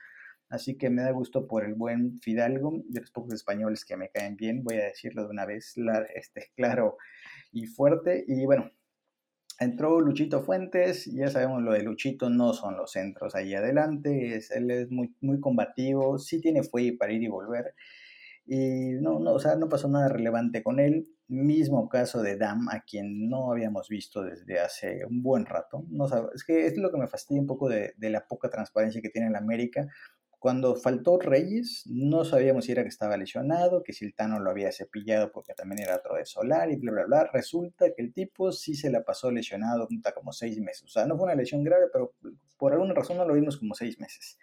Así 0.48 0.78
que 0.78 0.90
me 0.90 1.02
da 1.02 1.10
gusto 1.10 1.46
por 1.48 1.64
el 1.64 1.74
buen 1.74 2.18
Fidalgo, 2.20 2.72
de 2.88 3.00
los 3.00 3.10
pocos 3.10 3.34
españoles 3.34 3.84
que 3.84 3.96
me 3.96 4.10
caen 4.10 4.36
bien, 4.36 4.62
voy 4.62 4.76
a 4.76 4.84
decirlo 4.84 5.24
de 5.24 5.30
una 5.30 5.44
vez, 5.44 5.74
este, 6.14 6.50
claro 6.56 6.98
y 7.52 7.66
fuerte. 7.66 8.24
Y 8.28 8.44
bueno, 8.46 8.70
Entró 9.58 10.00
Luchito 10.00 10.42
Fuentes, 10.42 11.06
ya 11.06 11.28
sabemos 11.28 11.62
lo 11.62 11.72
de 11.72 11.82
Luchito, 11.82 12.28
no 12.28 12.52
son 12.52 12.76
los 12.76 12.92
centros 12.92 13.34
ahí 13.34 13.54
adelante, 13.54 14.36
es, 14.36 14.50
él 14.50 14.70
es 14.70 14.90
muy, 14.90 15.14
muy 15.20 15.40
combativo, 15.40 16.18
sí 16.18 16.40
tiene 16.40 16.62
fuelle 16.62 16.96
para 16.96 17.12
ir 17.12 17.22
y 17.22 17.28
volver. 17.28 17.74
Y 18.46 18.92
no, 19.00 19.18
no, 19.18 19.32
o 19.32 19.40
sea, 19.40 19.56
no 19.56 19.68
pasó 19.68 19.88
nada 19.88 20.08
relevante 20.08 20.62
con 20.62 20.78
él. 20.78 21.08
Mismo 21.28 21.88
caso 21.88 22.22
de 22.22 22.36
Dam, 22.36 22.68
a 22.68 22.82
quien 22.82 23.28
no 23.28 23.50
habíamos 23.50 23.88
visto 23.88 24.22
desde 24.22 24.60
hace 24.60 25.04
un 25.04 25.22
buen 25.22 25.44
rato. 25.46 25.84
No 25.88 26.06
es 26.32 26.44
que 26.44 26.66
es 26.66 26.76
lo 26.76 26.92
que 26.92 26.98
me 26.98 27.08
fastidia 27.08 27.40
un 27.40 27.48
poco 27.48 27.68
de, 27.68 27.94
de 27.96 28.10
la 28.10 28.28
poca 28.28 28.48
transparencia 28.48 29.02
que 29.02 29.08
tiene 29.10 29.26
en 29.28 29.36
América. 29.36 29.88
Cuando 30.46 30.76
faltó 30.76 31.18
Reyes, 31.18 31.82
no 31.86 32.24
sabíamos 32.24 32.66
si 32.66 32.70
era 32.70 32.84
que 32.84 32.88
estaba 32.88 33.16
lesionado, 33.16 33.82
que 33.82 33.92
si 33.92 34.04
el 34.04 34.14
Tano 34.14 34.38
lo 34.38 34.48
había 34.48 34.70
cepillado 34.70 35.32
porque 35.32 35.54
también 35.54 35.82
era 35.82 35.96
otro 35.96 36.14
de 36.14 36.24
Solar 36.24 36.70
y 36.70 36.76
bla, 36.76 36.92
bla, 36.92 37.04
bla. 37.04 37.30
Resulta 37.32 37.92
que 37.92 38.00
el 38.00 38.12
tipo 38.12 38.52
sí 38.52 38.76
se 38.76 38.88
la 38.88 39.02
pasó 39.02 39.32
lesionado 39.32 39.88
como 40.14 40.32
seis 40.32 40.60
meses. 40.60 40.84
O 40.84 40.88
sea, 40.88 41.04
no 41.04 41.16
fue 41.16 41.24
una 41.24 41.34
lesión 41.34 41.64
grave, 41.64 41.86
pero 41.92 42.14
por 42.58 42.72
alguna 42.72 42.94
razón 42.94 43.16
no 43.16 43.26
lo 43.26 43.34
vimos 43.34 43.56
como 43.56 43.74
seis 43.74 43.98
meses. 43.98 44.38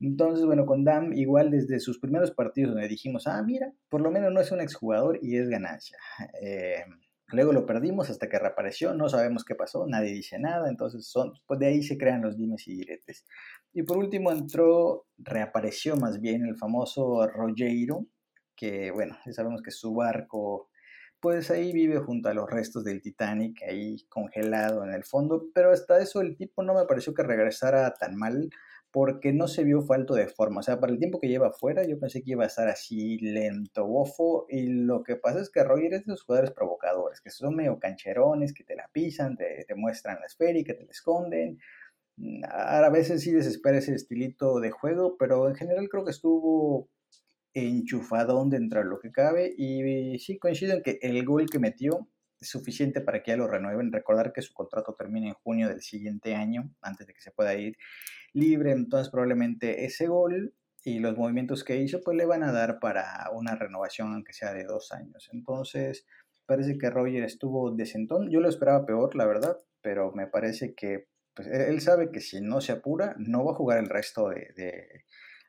Entonces, 0.00 0.44
bueno, 0.44 0.66
con 0.66 0.84
Dam, 0.84 1.14
igual 1.14 1.50
desde 1.50 1.80
sus 1.80 1.98
primeros 1.98 2.30
partidos 2.32 2.74
donde 2.74 2.88
dijimos, 2.88 3.26
ah, 3.26 3.42
mira, 3.42 3.72
por 3.88 4.02
lo 4.02 4.10
menos 4.10 4.34
no 4.34 4.40
es 4.42 4.52
un 4.52 4.60
exjugador 4.60 5.18
y 5.22 5.38
es 5.38 5.48
ganancia. 5.48 5.96
Eh, 6.42 6.84
Luego 7.32 7.52
lo 7.52 7.66
perdimos 7.66 8.10
hasta 8.10 8.28
que 8.28 8.38
reapareció, 8.38 8.94
no 8.94 9.08
sabemos 9.08 9.44
qué 9.44 9.54
pasó, 9.54 9.86
nadie 9.86 10.12
dice 10.12 10.38
nada, 10.38 10.68
entonces 10.68 11.06
son, 11.06 11.32
pues 11.46 11.58
de 11.60 11.66
ahí 11.66 11.82
se 11.82 11.96
crean 11.96 12.22
los 12.22 12.36
dimes 12.36 12.68
y 12.68 12.76
diretes. 12.76 13.24
Y 13.72 13.82
por 13.84 13.96
último 13.96 14.30
entró, 14.30 15.06
reapareció 15.16 15.96
más 15.96 16.20
bien 16.20 16.44
el 16.46 16.56
famoso 16.56 17.26
Rogero, 17.26 18.06
que 18.54 18.90
bueno, 18.90 19.16
ya 19.24 19.32
sabemos 19.32 19.62
que 19.62 19.70
su 19.70 19.94
barco, 19.94 20.68
pues 21.20 21.50
ahí 21.50 21.72
vive 21.72 21.98
junto 22.00 22.28
a 22.28 22.34
los 22.34 22.50
restos 22.50 22.84
del 22.84 23.00
Titanic, 23.00 23.62
ahí 23.62 23.96
congelado 24.08 24.84
en 24.84 24.92
el 24.92 25.04
fondo, 25.04 25.46
pero 25.54 25.70
hasta 25.70 26.00
eso 26.00 26.20
el 26.20 26.36
tipo 26.36 26.62
no 26.62 26.74
me 26.74 26.84
pareció 26.84 27.14
que 27.14 27.22
regresara 27.22 27.94
tan 27.94 28.16
mal 28.16 28.50
porque 28.92 29.32
no 29.32 29.48
se 29.48 29.64
vio 29.64 29.82
falto 29.82 30.14
de 30.14 30.28
forma. 30.28 30.60
O 30.60 30.62
sea, 30.62 30.78
para 30.78 30.92
el 30.92 30.98
tiempo 30.98 31.18
que 31.18 31.28
lleva 31.28 31.48
afuera, 31.48 31.84
yo 31.84 31.98
pensé 31.98 32.22
que 32.22 32.32
iba 32.32 32.44
a 32.44 32.48
estar 32.48 32.68
así 32.68 33.18
lento, 33.18 33.86
bofo. 33.86 34.46
Y 34.50 34.66
lo 34.66 35.02
que 35.02 35.16
pasa 35.16 35.40
es 35.40 35.50
que 35.50 35.64
Roger 35.64 35.94
es 35.94 36.04
de 36.04 36.12
los 36.12 36.22
jugadores 36.22 36.52
provocadores, 36.52 37.20
que 37.22 37.30
son 37.30 37.56
medio 37.56 37.78
cancherones, 37.78 38.52
que 38.52 38.64
te 38.64 38.76
la 38.76 38.88
pisan, 38.92 39.36
te, 39.36 39.66
muestran 39.76 40.20
la 40.20 40.26
esfera 40.26 40.58
y 40.58 40.64
que 40.64 40.74
te 40.74 40.84
la 40.84 40.90
esconden. 40.90 41.58
A 42.44 42.88
veces 42.90 43.22
sí 43.22 43.32
desespera 43.32 43.78
ese 43.78 43.94
estilito 43.94 44.60
de 44.60 44.70
juego, 44.70 45.16
pero 45.18 45.48
en 45.48 45.54
general 45.54 45.88
creo 45.88 46.04
que 46.04 46.10
estuvo 46.10 46.90
enchufadón 47.54 48.50
dentro 48.50 48.80
de 48.80 48.86
lo 48.86 49.00
que 49.00 49.10
cabe. 49.10 49.54
Y 49.56 50.18
sí 50.18 50.38
coincido 50.38 50.74
en 50.74 50.82
que 50.82 50.98
el 51.02 51.24
gol 51.24 51.48
que 51.50 51.58
metió 51.58 52.08
suficiente 52.42 53.00
para 53.00 53.22
que 53.22 53.32
ya 53.32 53.36
lo 53.36 53.48
renueven. 53.48 53.92
Recordar 53.92 54.32
que 54.32 54.42
su 54.42 54.52
contrato 54.52 54.94
termina 54.94 55.28
en 55.28 55.34
junio 55.34 55.68
del 55.68 55.82
siguiente 55.82 56.34
año, 56.34 56.70
antes 56.80 57.06
de 57.06 57.14
que 57.14 57.20
se 57.20 57.30
pueda 57.30 57.54
ir 57.54 57.76
libre, 58.32 58.72
entonces 58.72 59.10
probablemente 59.10 59.84
ese 59.84 60.06
gol 60.06 60.54
y 60.84 60.98
los 60.98 61.16
movimientos 61.16 61.64
que 61.64 61.76
hizo 61.76 62.00
pues 62.02 62.16
le 62.16 62.26
van 62.26 62.42
a 62.42 62.52
dar 62.52 62.80
para 62.80 63.30
una 63.32 63.54
renovación 63.54 64.12
aunque 64.12 64.32
sea 64.32 64.52
de 64.52 64.64
dos 64.64 64.92
años. 64.92 65.28
Entonces 65.32 66.06
parece 66.46 66.76
que 66.78 66.90
Roger 66.90 67.22
estuvo 67.24 67.70
desentón, 67.70 68.30
yo 68.30 68.40
lo 68.40 68.48
esperaba 68.48 68.84
peor 68.84 69.14
la 69.14 69.26
verdad, 69.26 69.58
pero 69.80 70.12
me 70.12 70.26
parece 70.26 70.74
que 70.74 71.08
pues, 71.34 71.48
e-, 71.48 71.68
él 71.68 71.80
sabe 71.80 72.10
que 72.10 72.20
si 72.20 72.40
no 72.40 72.60
se 72.60 72.72
apura 72.72 73.14
no 73.18 73.44
va 73.44 73.52
a 73.52 73.56
jugar 73.56 73.78
el 73.78 73.88
resto 73.88 74.28
de, 74.28 74.52
de 74.56 75.04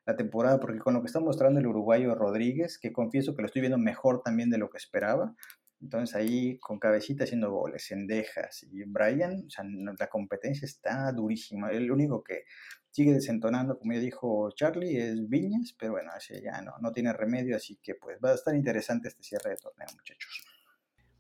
la 0.06 0.16
temporada 0.16 0.60
porque 0.60 0.80
con 0.80 0.94
lo 0.94 1.02
que 1.02 1.08
está 1.08 1.20
mostrando 1.20 1.60
el 1.60 1.68
uruguayo 1.68 2.14
Rodríguez, 2.16 2.78
que 2.78 2.91
confieso 2.91 3.36
que 3.36 3.41
lo 3.41 3.48
estoy 3.48 3.62
viendo 3.62 3.78
mejor 3.78 4.22
también 4.22 4.50
de 4.50 4.58
lo 4.58 4.70
que 4.70 4.78
esperaba, 4.78 5.36
entonces 5.84 6.16
ahí 6.16 6.58
con 6.60 6.80
cabecita 6.80 7.26
haciendo 7.26 7.52
goles, 7.52 7.86
Sendejas 7.86 8.64
y 8.64 8.84
Brian, 8.86 9.44
o 9.46 9.50
sea, 9.50 9.66
la 10.00 10.08
competencia 10.08 10.66
está 10.66 11.12
durísima. 11.12 11.70
El 11.72 11.92
único 11.92 12.24
que 12.24 12.46
sigue 12.90 13.14
desentonando, 13.14 13.78
como 13.78 13.94
ya 13.94 14.00
dijo 14.00 14.50
Charlie, 14.56 14.98
es 14.98 15.28
Viñas, 15.28 15.76
pero 15.78 15.94
bueno, 15.94 16.12
ese 16.18 16.42
ya 16.42 16.62
no, 16.62 16.74
no 16.80 16.92
tiene 16.92 17.12
remedio, 17.12 17.58
así 17.58 17.78
que 17.84 17.96
pues 17.96 18.18
va 18.24 18.32
a 18.32 18.36
estar 18.36 18.56
interesante 18.56 19.10
este 19.10 19.24
cierre 19.24 19.52
de 19.52 19.58
torneo, 19.58 19.88
muchachos. 19.94 20.44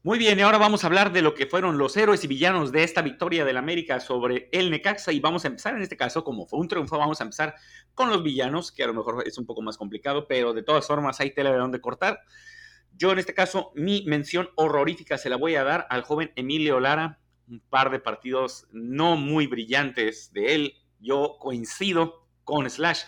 Muy 0.05 0.17
bien, 0.19 0.37
y 0.37 0.41
ahora 0.41 0.57
vamos 0.57 0.83
a 0.83 0.87
hablar 0.87 1.13
de 1.13 1.21
lo 1.21 1.33
que 1.33 1.45
fueron 1.45 1.77
los 1.77 1.95
héroes 1.95 2.23
y 2.23 2.27
villanos 2.27 2.71
de 2.71 2.83
esta 2.83 3.01
victoria 3.01 3.45
del 3.45 3.57
América 3.57 3.99
sobre 3.99 4.49
el 4.51 4.69
Necaxa 4.69 5.11
y 5.13 5.19
vamos 5.19 5.45
a 5.45 5.47
empezar 5.47 5.75
en 5.75 5.81
este 5.81 5.95
caso, 5.95 6.23
como 6.23 6.45
fue 6.45 6.59
un 6.59 6.67
triunfo, 6.67 6.97
vamos 6.97 7.21
a 7.21 7.23
empezar 7.23 7.55
con 7.93 8.09
los 8.09 8.21
villanos, 8.21 8.71
que 8.71 8.83
a 8.83 8.87
lo 8.87 8.93
mejor 8.93 9.23
es 9.25 9.37
un 9.37 9.45
poco 9.45 9.61
más 9.61 9.77
complicado, 9.77 10.27
pero 10.27 10.53
de 10.53 10.63
todas 10.63 10.85
formas 10.87 11.19
hay 11.19 11.33
tela 11.33 11.51
de 11.51 11.57
donde 11.57 11.79
cortar. 11.79 12.19
Yo 12.95 13.11
en 13.11 13.19
este 13.19 13.33
caso, 13.33 13.71
mi 13.75 14.03
mención 14.05 14.49
horrorífica 14.55 15.17
se 15.17 15.29
la 15.29 15.35
voy 15.35 15.55
a 15.55 15.63
dar 15.63 15.87
al 15.89 16.03
joven 16.03 16.31
Emilio 16.35 16.79
Lara, 16.79 17.19
un 17.47 17.59
par 17.59 17.91
de 17.91 17.99
partidos 17.99 18.67
no 18.71 19.17
muy 19.17 19.47
brillantes 19.47 20.31
de 20.33 20.55
él. 20.55 20.73
Yo 20.99 21.37
coincido 21.39 22.27
con 22.43 22.69
Slash, 22.69 23.01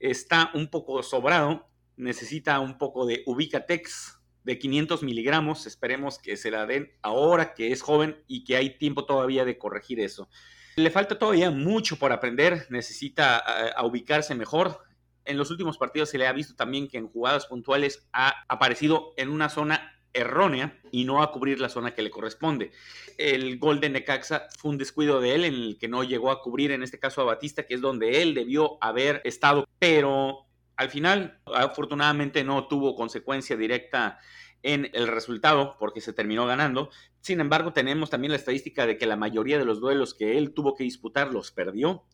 está 0.00 0.50
un 0.54 0.68
poco 0.68 1.02
sobrado, 1.02 1.68
necesita 1.96 2.60
un 2.60 2.78
poco 2.78 3.06
de 3.06 3.22
Ubicatex 3.26 4.20
de 4.44 4.58
500 4.58 5.02
miligramos, 5.02 5.66
esperemos 5.66 6.18
que 6.18 6.36
se 6.36 6.50
la 6.50 6.66
den 6.66 6.92
ahora 7.02 7.52
que 7.52 7.72
es 7.72 7.82
joven 7.82 8.22
y 8.28 8.44
que 8.44 8.56
hay 8.56 8.78
tiempo 8.78 9.04
todavía 9.04 9.44
de 9.44 9.58
corregir 9.58 10.00
eso. 10.00 10.28
Le 10.76 10.90
falta 10.90 11.18
todavía 11.18 11.50
mucho 11.50 11.96
por 11.96 12.12
aprender, 12.12 12.66
necesita 12.70 13.38
eh, 13.38 13.72
ubicarse 13.84 14.34
mejor, 14.34 14.85
en 15.26 15.38
los 15.38 15.50
últimos 15.50 15.78
partidos 15.78 16.10
se 16.10 16.18
le 16.18 16.26
ha 16.26 16.32
visto 16.32 16.54
también 16.54 16.88
que 16.88 16.98
en 16.98 17.08
jugadas 17.08 17.46
puntuales 17.46 18.06
ha 18.12 18.44
aparecido 18.48 19.12
en 19.16 19.28
una 19.28 19.48
zona 19.48 19.92
errónea 20.12 20.78
y 20.90 21.04
no 21.04 21.22
a 21.22 21.30
cubrir 21.30 21.60
la 21.60 21.68
zona 21.68 21.94
que 21.94 22.02
le 22.02 22.10
corresponde. 22.10 22.72
El 23.18 23.58
gol 23.58 23.80
de 23.80 23.90
Necaxa 23.90 24.48
fue 24.58 24.70
un 24.70 24.78
descuido 24.78 25.20
de 25.20 25.34
él 25.34 25.44
en 25.44 25.54
el 25.54 25.78
que 25.78 25.88
no 25.88 26.04
llegó 26.04 26.30
a 26.30 26.40
cubrir, 26.40 26.72
en 26.72 26.82
este 26.82 26.98
caso 26.98 27.20
a 27.20 27.24
Batista, 27.24 27.64
que 27.64 27.74
es 27.74 27.80
donde 27.80 28.22
él 28.22 28.34
debió 28.34 28.78
haber 28.80 29.20
estado, 29.24 29.68
pero 29.78 30.46
al 30.76 30.90
final 30.90 31.40
afortunadamente 31.46 32.44
no 32.44 32.66
tuvo 32.66 32.94
consecuencia 32.94 33.56
directa 33.56 34.18
en 34.62 34.90
el 34.94 35.06
resultado 35.06 35.76
porque 35.78 36.00
se 36.00 36.12
terminó 36.12 36.46
ganando. 36.46 36.90
Sin 37.20 37.40
embargo, 37.40 37.72
tenemos 37.72 38.10
también 38.10 38.32
la 38.32 38.38
estadística 38.38 38.86
de 38.86 38.98
que 38.98 39.06
la 39.06 39.16
mayoría 39.16 39.58
de 39.58 39.64
los 39.64 39.80
duelos 39.80 40.14
que 40.14 40.38
él 40.38 40.54
tuvo 40.54 40.74
que 40.74 40.84
disputar 40.84 41.32
los 41.32 41.52
perdió 41.52 42.04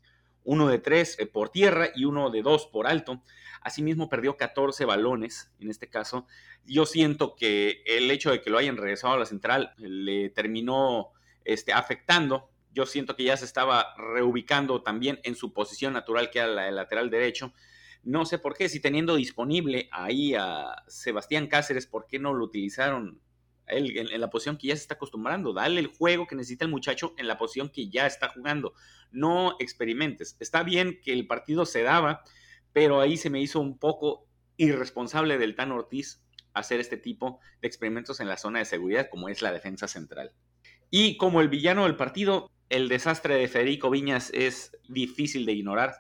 uno 0.45 0.69
de 0.69 0.79
tres 0.79 1.19
eh, 1.19 1.27
por 1.27 1.51
tierra 1.51 1.89
y 1.95 2.05
uno 2.05 2.31
de 2.31 2.43
dos 2.43 2.67
por 2.67 2.87
alto. 2.87 3.23
Asimismo, 3.61 4.09
perdió 4.09 4.37
14 4.37 4.85
balones 4.85 5.53
en 5.61 5.71
este 5.71 5.89
caso. 5.89 6.27
Yo 6.65 6.87
siento 6.87 7.37
que 7.37 7.83
el 7.87 8.11
hecho 8.11 8.31
de 8.31 8.41
que 8.41 8.51
lo 8.51 8.59
hayan 8.59 8.77
regresado 8.77 9.15
a 9.15 9.19
la 9.19 9.27
central 9.27 9.75
le 9.79 10.31
terminó 10.31 11.13
este, 11.45 11.73
afectando. 11.73 12.51
Yo 12.73 12.87
siento 12.87 13.17
que 13.17 13.25
ya 13.25 13.37
se 13.37 13.45
estaba 13.45 13.95
reubicando 13.97 14.83
también 14.83 15.21
en 15.25 15.37
su 15.37 15.53
posición 15.53 15.93
natural, 15.93 16.31
que 16.31 16.39
era 16.39 16.49
la 16.49 16.63
de 16.65 16.73
lateral 16.73 17.11
derecho. 17.11 17.53
No 18.03 18.25
sé 18.27 18.39
por 18.39 18.57
qué, 18.57 18.69
si 18.69 18.81
teniendo 18.81 19.15
disponible 19.15 19.89
ahí 19.93 20.35
a 20.35 20.83
Sebastián 20.89 21.47
Cáceres, 21.47 21.87
¿por 21.87 22.07
qué 22.07 22.19
no 22.19 22.35
lo 22.35 22.45
utilizaron 22.45 23.21
en, 23.79 24.21
la 24.21 24.31
posición 24.31 24.57
que 24.57 24.69
ya 24.69 24.77
se 24.77 24.83
está 24.83 24.95
acostumbrando. 24.95 25.53
Dale 25.53 25.81
el 25.81 25.89
juego 25.89 26.27
que 26.27 26.37
necesita 26.37 26.65
el 26.65 26.71
muchacho 26.71 27.15
en 27.17 27.27
la 27.27 27.39
posición 27.39 27.69
que 27.69 27.89
ya 27.89 28.07
está 28.07 28.29
jugando. 28.29 28.75
No 29.11 29.57
experimentes. 29.59 30.37
Está 30.41 30.63
bien 30.63 31.01
que 31.03 31.13
el 31.13 31.27
partido 31.27 31.67
se 31.67 31.83
daba, 31.83 32.23
pero 32.73 33.01
ahí 33.01 33.17
se 33.17 33.31
me 33.31 33.41
hizo 33.41 33.61
un 33.61 33.79
poco 33.79 34.27
irresponsable 34.57 35.39
del 35.39 35.55
Tan 35.55 35.73
Ortiz 35.73 36.23
hacer 36.55 36.81
este 36.81 36.97
tipo 36.97 37.41
de 37.61 37.69
experimentos 37.69 38.21
en 38.21 38.29
la 38.29 38.37
zona 38.37 38.59
de 38.59 38.65
seguridad 38.67 39.09
como 39.11 39.29
es 39.29 39.43
la 39.43 39.53
defensa 39.53 39.89
central. 39.89 40.33
Y 40.91 41.17
como 41.17 41.41
el 41.41 41.49
villano 41.49 41.85
del 41.85 41.97
partido, 41.97 42.51
el 42.69 42.89
desastre 42.89 43.37
de 43.37 43.49
Federico 43.49 43.91
Viñas 43.91 44.31
es 44.35 44.77
difícil 44.89 45.47
de 45.47 45.53
ignorar 45.53 45.95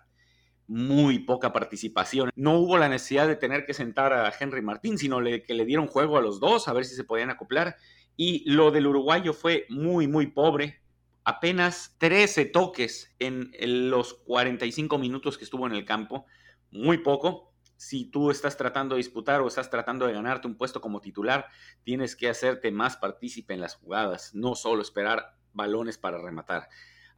muy 0.72 1.18
poca 1.18 1.52
participación. 1.52 2.30
No 2.34 2.58
hubo 2.58 2.78
la 2.78 2.88
necesidad 2.88 3.28
de 3.28 3.36
tener 3.36 3.66
que 3.66 3.74
sentar 3.74 4.14
a 4.14 4.32
Henry 4.40 4.62
Martín, 4.62 4.96
sino 4.96 5.18
que 5.18 5.54
le 5.54 5.66
dieron 5.66 5.86
juego 5.86 6.16
a 6.16 6.22
los 6.22 6.40
dos 6.40 6.66
a 6.66 6.72
ver 6.72 6.86
si 6.86 6.94
se 6.94 7.04
podían 7.04 7.28
acoplar. 7.28 7.76
Y 8.16 8.50
lo 8.50 8.70
del 8.70 8.86
uruguayo 8.86 9.34
fue 9.34 9.66
muy, 9.68 10.08
muy 10.08 10.28
pobre. 10.28 10.80
Apenas 11.24 11.94
13 11.98 12.46
toques 12.46 13.14
en 13.18 13.50
los 13.90 14.14
45 14.14 14.96
minutos 14.96 15.36
que 15.36 15.44
estuvo 15.44 15.66
en 15.66 15.74
el 15.74 15.84
campo. 15.84 16.24
Muy 16.70 16.98
poco. 16.98 17.52
Si 17.76 18.06
tú 18.06 18.30
estás 18.30 18.56
tratando 18.56 18.94
de 18.94 19.00
disputar 19.00 19.42
o 19.42 19.48
estás 19.48 19.68
tratando 19.68 20.06
de 20.06 20.14
ganarte 20.14 20.48
un 20.48 20.56
puesto 20.56 20.80
como 20.80 21.02
titular, 21.02 21.48
tienes 21.84 22.16
que 22.16 22.30
hacerte 22.30 22.70
más 22.70 22.96
partícipe 22.96 23.52
en 23.52 23.60
las 23.60 23.74
jugadas, 23.74 24.34
no 24.34 24.54
solo 24.54 24.80
esperar 24.80 25.36
balones 25.52 25.98
para 25.98 26.16
rematar 26.16 26.70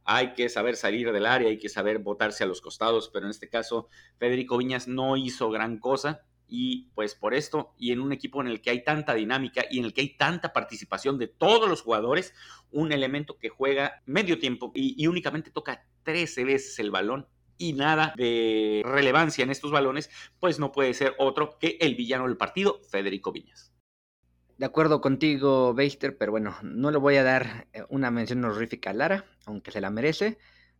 hay 0.05 0.33
que 0.33 0.49
saber 0.49 0.75
salir 0.75 1.11
del 1.11 1.25
área, 1.25 1.49
hay 1.49 1.57
que 1.57 1.67
saber 1.67 1.99
botarse 1.99 2.43
a 2.43 2.47
los 2.47 2.61
costados, 2.61 3.09
pero 3.11 3.25
en 3.25 3.31
este 3.31 3.49
caso 3.49 3.89
Federico 4.17 4.57
Viñas 4.57 4.87
no 4.87 5.17
hizo 5.17 5.49
gran 5.49 5.79
cosa 5.79 6.21
y 6.47 6.91
pues 6.93 7.15
por 7.15 7.33
esto 7.33 7.73
y 7.77 7.91
en 7.91 7.99
un 7.99 8.13
equipo 8.13 8.39
en 8.39 8.47
el 8.47 8.61
que 8.61 8.69
hay 8.69 8.83
tanta 8.83 9.15
dinámica 9.15 9.65
y 9.69 9.79
en 9.79 9.85
el 9.85 9.93
que 9.93 10.01
hay 10.01 10.15
tanta 10.15 10.53
participación 10.53 11.17
de 11.17 11.27
todos 11.27 11.67
los 11.67 11.81
jugadores, 11.81 12.35
un 12.71 12.91
elemento 12.91 13.37
que 13.39 13.49
juega 13.49 14.03
medio 14.05 14.37
tiempo 14.37 14.71
y, 14.75 15.07
únicamente 15.07 15.49
toca 15.49 15.85
13 16.03 16.43
veces 16.43 16.77
el 16.77 16.91
balón 16.91 17.27
y 17.57 17.73
nada 17.73 18.13
de 18.15 18.83
relevancia 18.85 19.43
en 19.43 19.49
estos 19.49 19.71
balones, 19.71 20.11
pues 20.39 20.59
no 20.59 20.71
puede 20.71 20.93
ser 20.93 21.15
otro 21.17 21.57
que 21.57 21.77
el 21.81 21.95
villano 21.95 22.27
del 22.27 22.37
partido, 22.37 22.79
Federico 22.91 23.31
Viñas 23.31 23.74
de 24.57 24.65
acuerdo 24.65 25.01
contigo, 25.01 25.73
Beister, 25.73 26.17
pero 26.17 26.31
bueno, 26.31 26.55
no 26.63 26.91
le 26.91 26.97
voy 26.97 27.17
a 27.17 27.23
dar 27.23 27.67
eh, 27.73 27.83
una 27.89 28.11
mención 28.11 28.43
horrífica 28.45 28.91
a 28.91 28.93
Lara, 28.93 29.25
aunque 29.45 29.71
se 29.71 29.81
la 29.81 29.89
merece. 29.89 30.37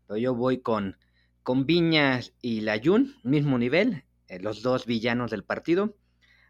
Pero 0.08 0.18
yo 0.18 0.36
voy 0.36 0.60
con, 0.60 0.98
con 1.44 1.66
Viñas 1.66 2.34
y 2.42 2.62
Layun, 2.62 3.16
mismo 3.24 3.58
nivel, 3.58 4.04
eh, 4.28 4.40
los 4.40 4.62
dos 4.62 4.86
villanos 4.86 5.32
del 5.32 5.44
partido. 5.44 5.96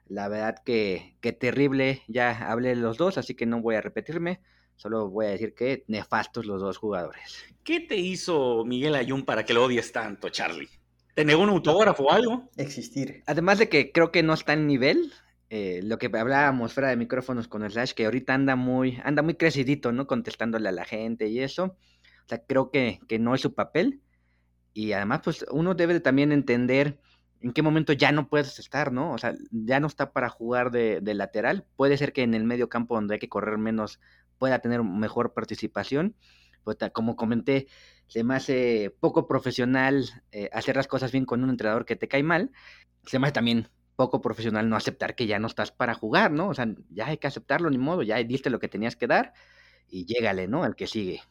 La 0.08 0.28
verdad 0.28 0.58
que, 0.64 1.18
que 1.22 1.34
terrible, 1.34 2.04
ya 2.08 2.50
hablé 2.52 2.70
de 2.70 2.76
los 2.76 2.98
dos, 2.98 3.18
así 3.18 3.34
que 3.34 3.46
no 3.46 3.62
voy 3.62 3.76
a 3.76 3.82
repetirme. 3.82 4.42
Solo 4.76 5.10
voy 5.10 5.28
a 5.28 5.30
decir 5.30 5.56
que 5.56 5.84
nefastos 5.88 6.46
los 6.46 6.62
dos 6.62 6.78
jugadores. 6.78 7.44
¿Qué 7.64 7.80
te 7.80 7.96
hizo 7.96 8.64
Miguel 8.66 8.96
Ayun 8.96 9.24
para 9.24 9.46
que 9.46 9.54
lo 9.54 9.64
odies 9.64 9.92
tanto, 9.92 10.30
Charlie? 10.30 10.70
¿Te 11.16 11.24
negó 11.24 11.44
un 11.44 11.50
autógrafo 11.50 12.04
o 12.04 12.12
algo? 12.12 12.50
Existir. 12.58 13.24
Además 13.26 13.58
de 13.58 13.70
que 13.70 13.94
creo 13.94 14.12
que 14.12 14.22
no 14.22 14.34
está 14.34 14.52
en 14.52 14.68
nivel, 14.68 15.14
eh, 15.50 15.82
lo 15.84 15.98
que 15.98 16.10
hablábamos 16.18 16.74
fuera 16.74 16.90
de 16.90 16.98
micrófonos 16.98 17.48
con 17.48 17.70
Slash, 17.70 17.94
que 17.94 18.06
ahorita 18.06 18.34
anda 18.34 18.56
muy, 18.56 19.00
anda 19.04 19.22
muy 19.22 19.36
crecidito, 19.36 19.92
¿no? 19.92 20.08
Contestándole 20.08 20.70
a 20.70 20.72
la 20.72 20.86
gente 20.86 21.28
y 21.28 21.40
eso. 21.40 21.78
O 22.26 22.28
sea, 22.28 22.44
creo 22.46 22.72
que, 22.72 23.00
que 23.08 23.20
no 23.20 23.36
es 23.36 23.42
su 23.42 23.54
papel. 23.54 24.02
Y 24.74 24.92
además, 24.94 25.22
pues 25.24 25.46
uno 25.52 25.74
debe 25.74 26.00
también 26.00 26.32
entender 26.32 27.00
en 27.46 27.54
qué 27.54 27.62
momento 27.62 27.94
ya 27.94 28.12
no 28.12 28.28
puedes 28.28 28.58
estar, 28.58 28.92
¿no? 28.92 29.14
O 29.14 29.18
sea, 29.20 29.36
ya 29.52 29.80
no 29.80 29.86
está 29.86 30.12
para 30.12 30.30
jugar 30.30 30.72
de, 30.72 31.00
lateral. 31.14 31.66
Puede 31.76 31.96
ser 31.96 32.12
que 32.12 32.24
en 32.24 32.34
el 32.34 32.44
medio 32.44 32.70
campo 32.70 32.96
donde 32.96 33.14
hay 33.14 33.20
que 33.20 33.30
correr 33.30 33.60
menos 33.60 34.00
pueda 34.40 34.60
tener 34.60 34.82
mejor 34.84 35.34
participación. 35.34 36.16
Pues, 36.64 36.78
como 36.92 37.16
comenté, 37.16 37.68
se 38.08 38.24
me 38.24 38.36
hace 38.36 38.96
poco 39.00 39.28
profesional 39.28 40.10
eh, 40.32 40.50
hacer 40.54 40.76
las 40.76 40.88
cosas 40.88 41.12
bien 41.12 41.26
con 41.26 41.44
un 41.44 41.52
entrenador 41.52 41.86
que 41.86 41.96
te 41.96 42.08
cae 42.08 42.24
mal. 42.24 42.52
Se 43.06 43.20
me 43.20 43.28
hace 43.28 43.34
también 43.34 43.70
poco 43.96 44.22
profesional 44.22 44.70
no 44.70 44.76
aceptar 44.76 45.16
que 45.16 45.28
ya 45.28 45.40
no 45.40 45.48
estás 45.48 45.72
para 45.72 45.94
jugar, 45.94 46.32
¿no? 46.32 46.50
O 46.50 46.54
sea, 46.54 46.68
ya 46.90 47.08
hay 47.08 47.18
que 47.18 47.28
aceptarlo, 47.28 47.70
ni 47.70 47.78
modo, 47.78 48.04
ya 48.04 48.18
diste 48.18 48.50
lo 48.50 48.60
que 48.60 48.68
tenías 48.68 48.96
que 48.96 49.08
dar 49.08 49.34
y 49.88 50.06
llégale, 50.06 50.48
¿no? 50.48 50.64
Al 50.64 50.76
que 50.76 50.88
sigue. 50.88 51.22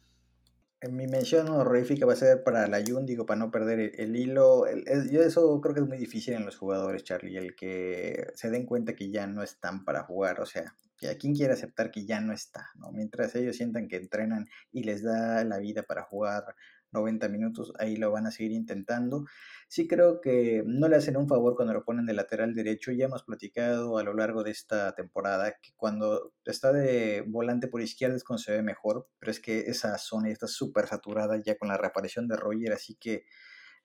Mi 0.90 1.06
mención 1.06 1.48
horrorífica 1.48 2.04
va 2.04 2.12
a 2.12 2.16
ser 2.16 2.42
para 2.42 2.66
la 2.66 2.82
Jun, 2.86 3.06
digo, 3.06 3.24
para 3.24 3.38
no 3.38 3.50
perder 3.50 3.92
el, 3.98 4.16
hilo. 4.16 4.64
yo 5.10 5.22
eso 5.22 5.60
creo 5.62 5.74
que 5.74 5.80
es 5.80 5.86
muy 5.86 5.96
difícil 5.96 6.34
en 6.34 6.44
los 6.44 6.56
jugadores, 6.56 7.04
Charlie, 7.04 7.38
el 7.38 7.56
que 7.56 8.26
se 8.34 8.50
den 8.50 8.66
cuenta 8.66 8.94
que 8.94 9.10
ya 9.10 9.26
no 9.26 9.42
están 9.42 9.84
para 9.84 10.02
jugar. 10.02 10.40
O 10.40 10.46
sea, 10.46 10.76
que 10.98 11.08
a 11.08 11.16
quién 11.16 11.34
quiere 11.34 11.54
aceptar 11.54 11.90
que 11.90 12.04
ya 12.04 12.20
no 12.20 12.34
está, 12.34 12.68
¿no? 12.76 12.92
Mientras 12.92 13.34
ellos 13.34 13.56
sientan 13.56 13.88
que 13.88 13.96
entrenan 13.96 14.46
y 14.72 14.82
les 14.82 15.02
da 15.02 15.42
la 15.44 15.58
vida 15.58 15.84
para 15.84 16.02
jugar 16.02 16.54
90 16.94 17.28
minutos, 17.28 17.72
ahí 17.78 17.96
lo 17.96 18.10
van 18.10 18.26
a 18.26 18.30
seguir 18.30 18.52
intentando. 18.52 19.26
Sí 19.68 19.86
creo 19.86 20.20
que 20.20 20.62
no 20.66 20.88
le 20.88 20.96
hacen 20.96 21.16
un 21.16 21.28
favor 21.28 21.56
cuando 21.56 21.74
lo 21.74 21.84
ponen 21.84 22.06
de 22.06 22.14
lateral 22.14 22.54
derecho. 22.54 22.92
Ya 22.92 23.06
hemos 23.06 23.24
platicado 23.24 23.98
a 23.98 24.02
lo 24.02 24.14
largo 24.14 24.42
de 24.42 24.52
esta 24.52 24.94
temporada 24.94 25.52
que 25.60 25.72
cuando 25.76 26.32
está 26.46 26.72
de 26.72 27.24
volante 27.26 27.68
por 27.68 27.82
izquierda 27.82 28.16
es 28.16 28.24
cuando 28.24 28.42
se 28.42 28.52
ve 28.52 28.62
mejor, 28.62 29.08
pero 29.18 29.30
es 29.30 29.40
que 29.40 29.58
esa 29.60 29.98
zona 29.98 30.30
está 30.30 30.46
súper 30.46 30.86
saturada 30.86 31.36
ya 31.44 31.58
con 31.58 31.68
la 31.68 31.76
reaparición 31.76 32.28
de 32.28 32.36
Roger, 32.36 32.72
así 32.72 32.94
que 32.94 33.24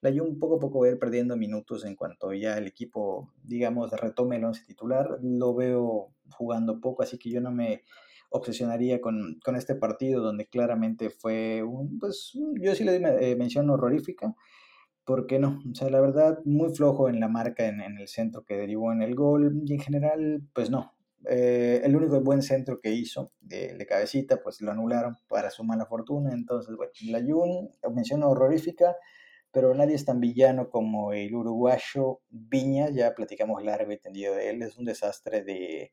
la 0.02 0.10
un 0.22 0.38
poco 0.38 0.56
a 0.56 0.58
poco 0.58 0.80
va 0.80 0.86
a 0.86 0.90
ir 0.90 0.98
perdiendo 0.98 1.36
minutos 1.36 1.84
en 1.84 1.94
cuanto 1.94 2.32
ya 2.32 2.56
el 2.56 2.66
equipo, 2.66 3.34
digamos, 3.42 3.90
retome 3.90 4.36
el 4.36 4.44
once 4.44 4.64
titular. 4.64 5.18
Lo 5.22 5.54
veo 5.54 6.14
jugando 6.30 6.80
poco, 6.80 7.02
así 7.02 7.18
que 7.18 7.30
yo 7.30 7.42
no 7.42 7.50
me 7.50 7.84
obsesionaría 8.30 9.00
con, 9.00 9.38
con, 9.44 9.56
este 9.56 9.74
partido 9.74 10.22
donde 10.22 10.46
claramente 10.46 11.10
fue 11.10 11.62
un, 11.62 11.98
pues 11.98 12.32
yo 12.60 12.74
sí 12.74 12.84
le 12.84 12.98
doy 12.98 13.12
eh, 13.20 13.36
mención 13.36 13.68
horrorífica, 13.70 14.34
porque 15.04 15.38
no, 15.38 15.60
o 15.70 15.74
sea, 15.74 15.90
la 15.90 16.00
verdad, 16.00 16.38
muy 16.44 16.74
flojo 16.74 17.08
en 17.08 17.20
la 17.20 17.28
marca 17.28 17.66
en, 17.66 17.80
en, 17.80 17.98
el 17.98 18.08
centro 18.08 18.44
que 18.44 18.56
derivó 18.56 18.92
en 18.92 19.02
el 19.02 19.14
gol 19.14 19.62
y 19.66 19.74
en 19.74 19.80
general, 19.80 20.42
pues 20.54 20.70
no. 20.70 20.94
Eh, 21.28 21.82
el 21.84 21.94
único 21.96 22.18
buen 22.22 22.40
centro 22.40 22.80
que 22.80 22.92
hizo 22.92 23.32
de, 23.40 23.74
de, 23.76 23.86
cabecita, 23.86 24.40
pues 24.42 24.62
lo 24.62 24.70
anularon 24.70 25.16
para 25.28 25.50
su 25.50 25.64
mala 25.64 25.84
fortuna. 25.84 26.32
Entonces, 26.32 26.74
bueno, 26.76 26.92
la 27.08 27.20
Jun, 27.20 27.70
mención 27.94 28.22
horrorífica, 28.22 28.96
pero 29.52 29.74
nadie 29.74 29.96
es 29.96 30.04
tan 30.04 30.20
villano 30.20 30.70
como 30.70 31.12
el 31.12 31.34
uruguayo 31.34 32.20
Viña, 32.30 32.90
ya 32.90 33.14
platicamos 33.14 33.62
largo 33.64 33.92
y 33.92 33.98
tendido 33.98 34.34
de 34.34 34.50
él, 34.50 34.62
es 34.62 34.78
un 34.78 34.84
desastre 34.84 35.42
de, 35.42 35.92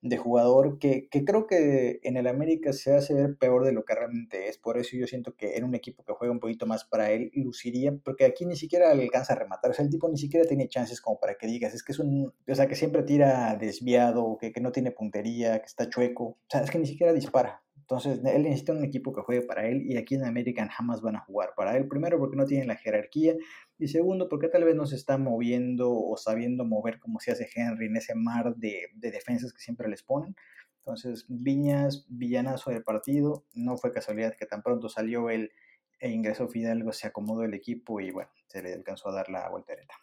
de 0.00 0.16
jugador 0.16 0.78
que, 0.78 1.08
que, 1.08 1.24
creo 1.24 1.46
que 1.46 2.00
en 2.02 2.16
el 2.16 2.26
América 2.26 2.72
se 2.72 2.94
hace 2.94 3.14
ver 3.14 3.36
peor 3.36 3.64
de 3.64 3.72
lo 3.72 3.84
que 3.84 3.94
realmente 3.94 4.48
es. 4.48 4.58
Por 4.58 4.78
eso 4.78 4.96
yo 4.96 5.06
siento 5.06 5.34
que 5.34 5.56
en 5.56 5.64
un 5.64 5.74
equipo 5.74 6.04
que 6.04 6.12
juega 6.12 6.32
un 6.32 6.40
poquito 6.40 6.66
más 6.66 6.84
para 6.84 7.10
él, 7.10 7.30
luciría, 7.34 7.92
porque 8.04 8.24
aquí 8.24 8.46
ni 8.46 8.56
siquiera 8.56 8.90
alcanza 8.90 9.32
a 9.32 9.36
rematar. 9.36 9.70
O 9.70 9.74
sea, 9.74 9.84
el 9.84 9.90
tipo 9.90 10.08
ni 10.08 10.18
siquiera 10.18 10.46
tiene 10.46 10.68
chances 10.68 11.00
como 11.00 11.18
para 11.18 11.34
que 11.34 11.46
digas, 11.46 11.74
es 11.74 11.82
que 11.82 11.92
es 11.92 11.98
un, 11.98 12.32
o 12.46 12.54
sea, 12.54 12.68
que 12.68 12.76
siempre 12.76 13.02
tira 13.02 13.56
desviado, 13.56 14.38
que, 14.40 14.52
que 14.52 14.60
no 14.60 14.72
tiene 14.72 14.92
puntería, 14.92 15.58
que 15.60 15.66
está 15.66 15.88
chueco. 15.88 16.24
O 16.24 16.38
sea, 16.48 16.62
es 16.62 16.70
que 16.70 16.78
ni 16.78 16.86
siquiera 16.86 17.12
dispara. 17.12 17.62
Entonces, 17.90 18.20
él 18.22 18.42
necesita 18.42 18.74
un 18.74 18.84
equipo 18.84 19.14
que 19.14 19.22
juegue 19.22 19.40
para 19.40 19.66
él 19.66 19.82
y 19.86 19.96
aquí 19.96 20.14
en 20.14 20.26
América 20.26 20.68
jamás 20.68 21.00
van 21.00 21.16
a 21.16 21.20
jugar 21.20 21.54
para 21.56 21.74
él. 21.74 21.88
Primero, 21.88 22.18
porque 22.18 22.36
no 22.36 22.44
tienen 22.44 22.68
la 22.68 22.76
jerarquía 22.76 23.34
y 23.78 23.88
segundo, 23.88 24.28
porque 24.28 24.48
tal 24.48 24.64
vez 24.64 24.76
no 24.76 24.84
se 24.84 24.96
está 24.96 25.16
moviendo 25.16 25.90
o 25.90 26.14
sabiendo 26.18 26.66
mover 26.66 26.98
como 26.98 27.18
se 27.18 27.32
hace 27.32 27.48
Henry 27.54 27.86
en 27.86 27.96
ese 27.96 28.14
mar 28.14 28.54
de, 28.56 28.88
de 28.94 29.10
defensas 29.10 29.54
que 29.54 29.60
siempre 29.60 29.88
les 29.88 30.02
ponen. 30.02 30.36
Entonces, 30.80 31.24
Viñas, 31.30 32.04
villanazo 32.10 32.70
del 32.70 32.82
partido. 32.82 33.46
No 33.54 33.78
fue 33.78 33.90
casualidad 33.90 34.36
que 34.38 34.44
tan 34.44 34.62
pronto 34.62 34.90
salió 34.90 35.30
él 35.30 35.50
e 35.98 36.10
ingresó 36.10 36.46
Fidalgo, 36.46 36.92
se 36.92 37.06
acomodó 37.06 37.44
el 37.44 37.54
equipo 37.54 38.00
y 38.00 38.10
bueno, 38.10 38.30
se 38.48 38.62
le 38.62 38.74
alcanzó 38.74 39.08
a 39.08 39.14
dar 39.14 39.30
la 39.30 39.48
voltereta. 39.48 39.94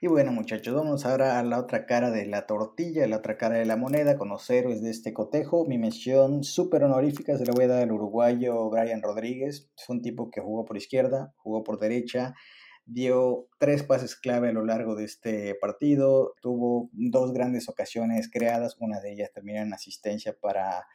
Y 0.00 0.06
bueno 0.06 0.30
muchachos, 0.30 0.76
vamos 0.76 1.04
ahora 1.04 1.40
a 1.40 1.42
la 1.42 1.58
otra 1.58 1.84
cara 1.84 2.12
de 2.12 2.24
la 2.24 2.46
tortilla, 2.46 3.08
la 3.08 3.16
otra 3.16 3.36
cara 3.36 3.56
de 3.56 3.64
la 3.64 3.76
moneda, 3.76 4.16
con 4.16 4.28
los 4.28 4.48
héroes 4.48 4.80
de 4.80 4.90
este 4.90 5.12
cotejo. 5.12 5.66
Mi 5.66 5.76
mención 5.76 6.44
súper 6.44 6.84
honorífica 6.84 7.36
se 7.36 7.44
la 7.44 7.52
voy 7.52 7.64
a 7.64 7.68
dar 7.68 7.82
al 7.82 7.90
uruguayo 7.90 8.70
Brian 8.70 9.02
Rodríguez. 9.02 9.72
Fue 9.84 9.96
un 9.96 10.02
tipo 10.02 10.30
que 10.30 10.40
jugó 10.40 10.64
por 10.64 10.76
izquierda, 10.76 11.34
jugó 11.38 11.64
por 11.64 11.80
derecha, 11.80 12.36
dio 12.86 13.48
tres 13.58 13.82
pases 13.82 14.14
clave 14.14 14.50
a 14.50 14.52
lo 14.52 14.64
largo 14.64 14.94
de 14.94 15.04
este 15.04 15.56
partido, 15.56 16.34
tuvo 16.42 16.90
dos 16.92 17.32
grandes 17.32 17.68
ocasiones 17.68 18.30
creadas, 18.32 18.76
una 18.78 19.00
de 19.00 19.14
ellas 19.14 19.32
terminó 19.34 19.62
en 19.62 19.74
asistencia 19.74 20.32
para 20.40 20.86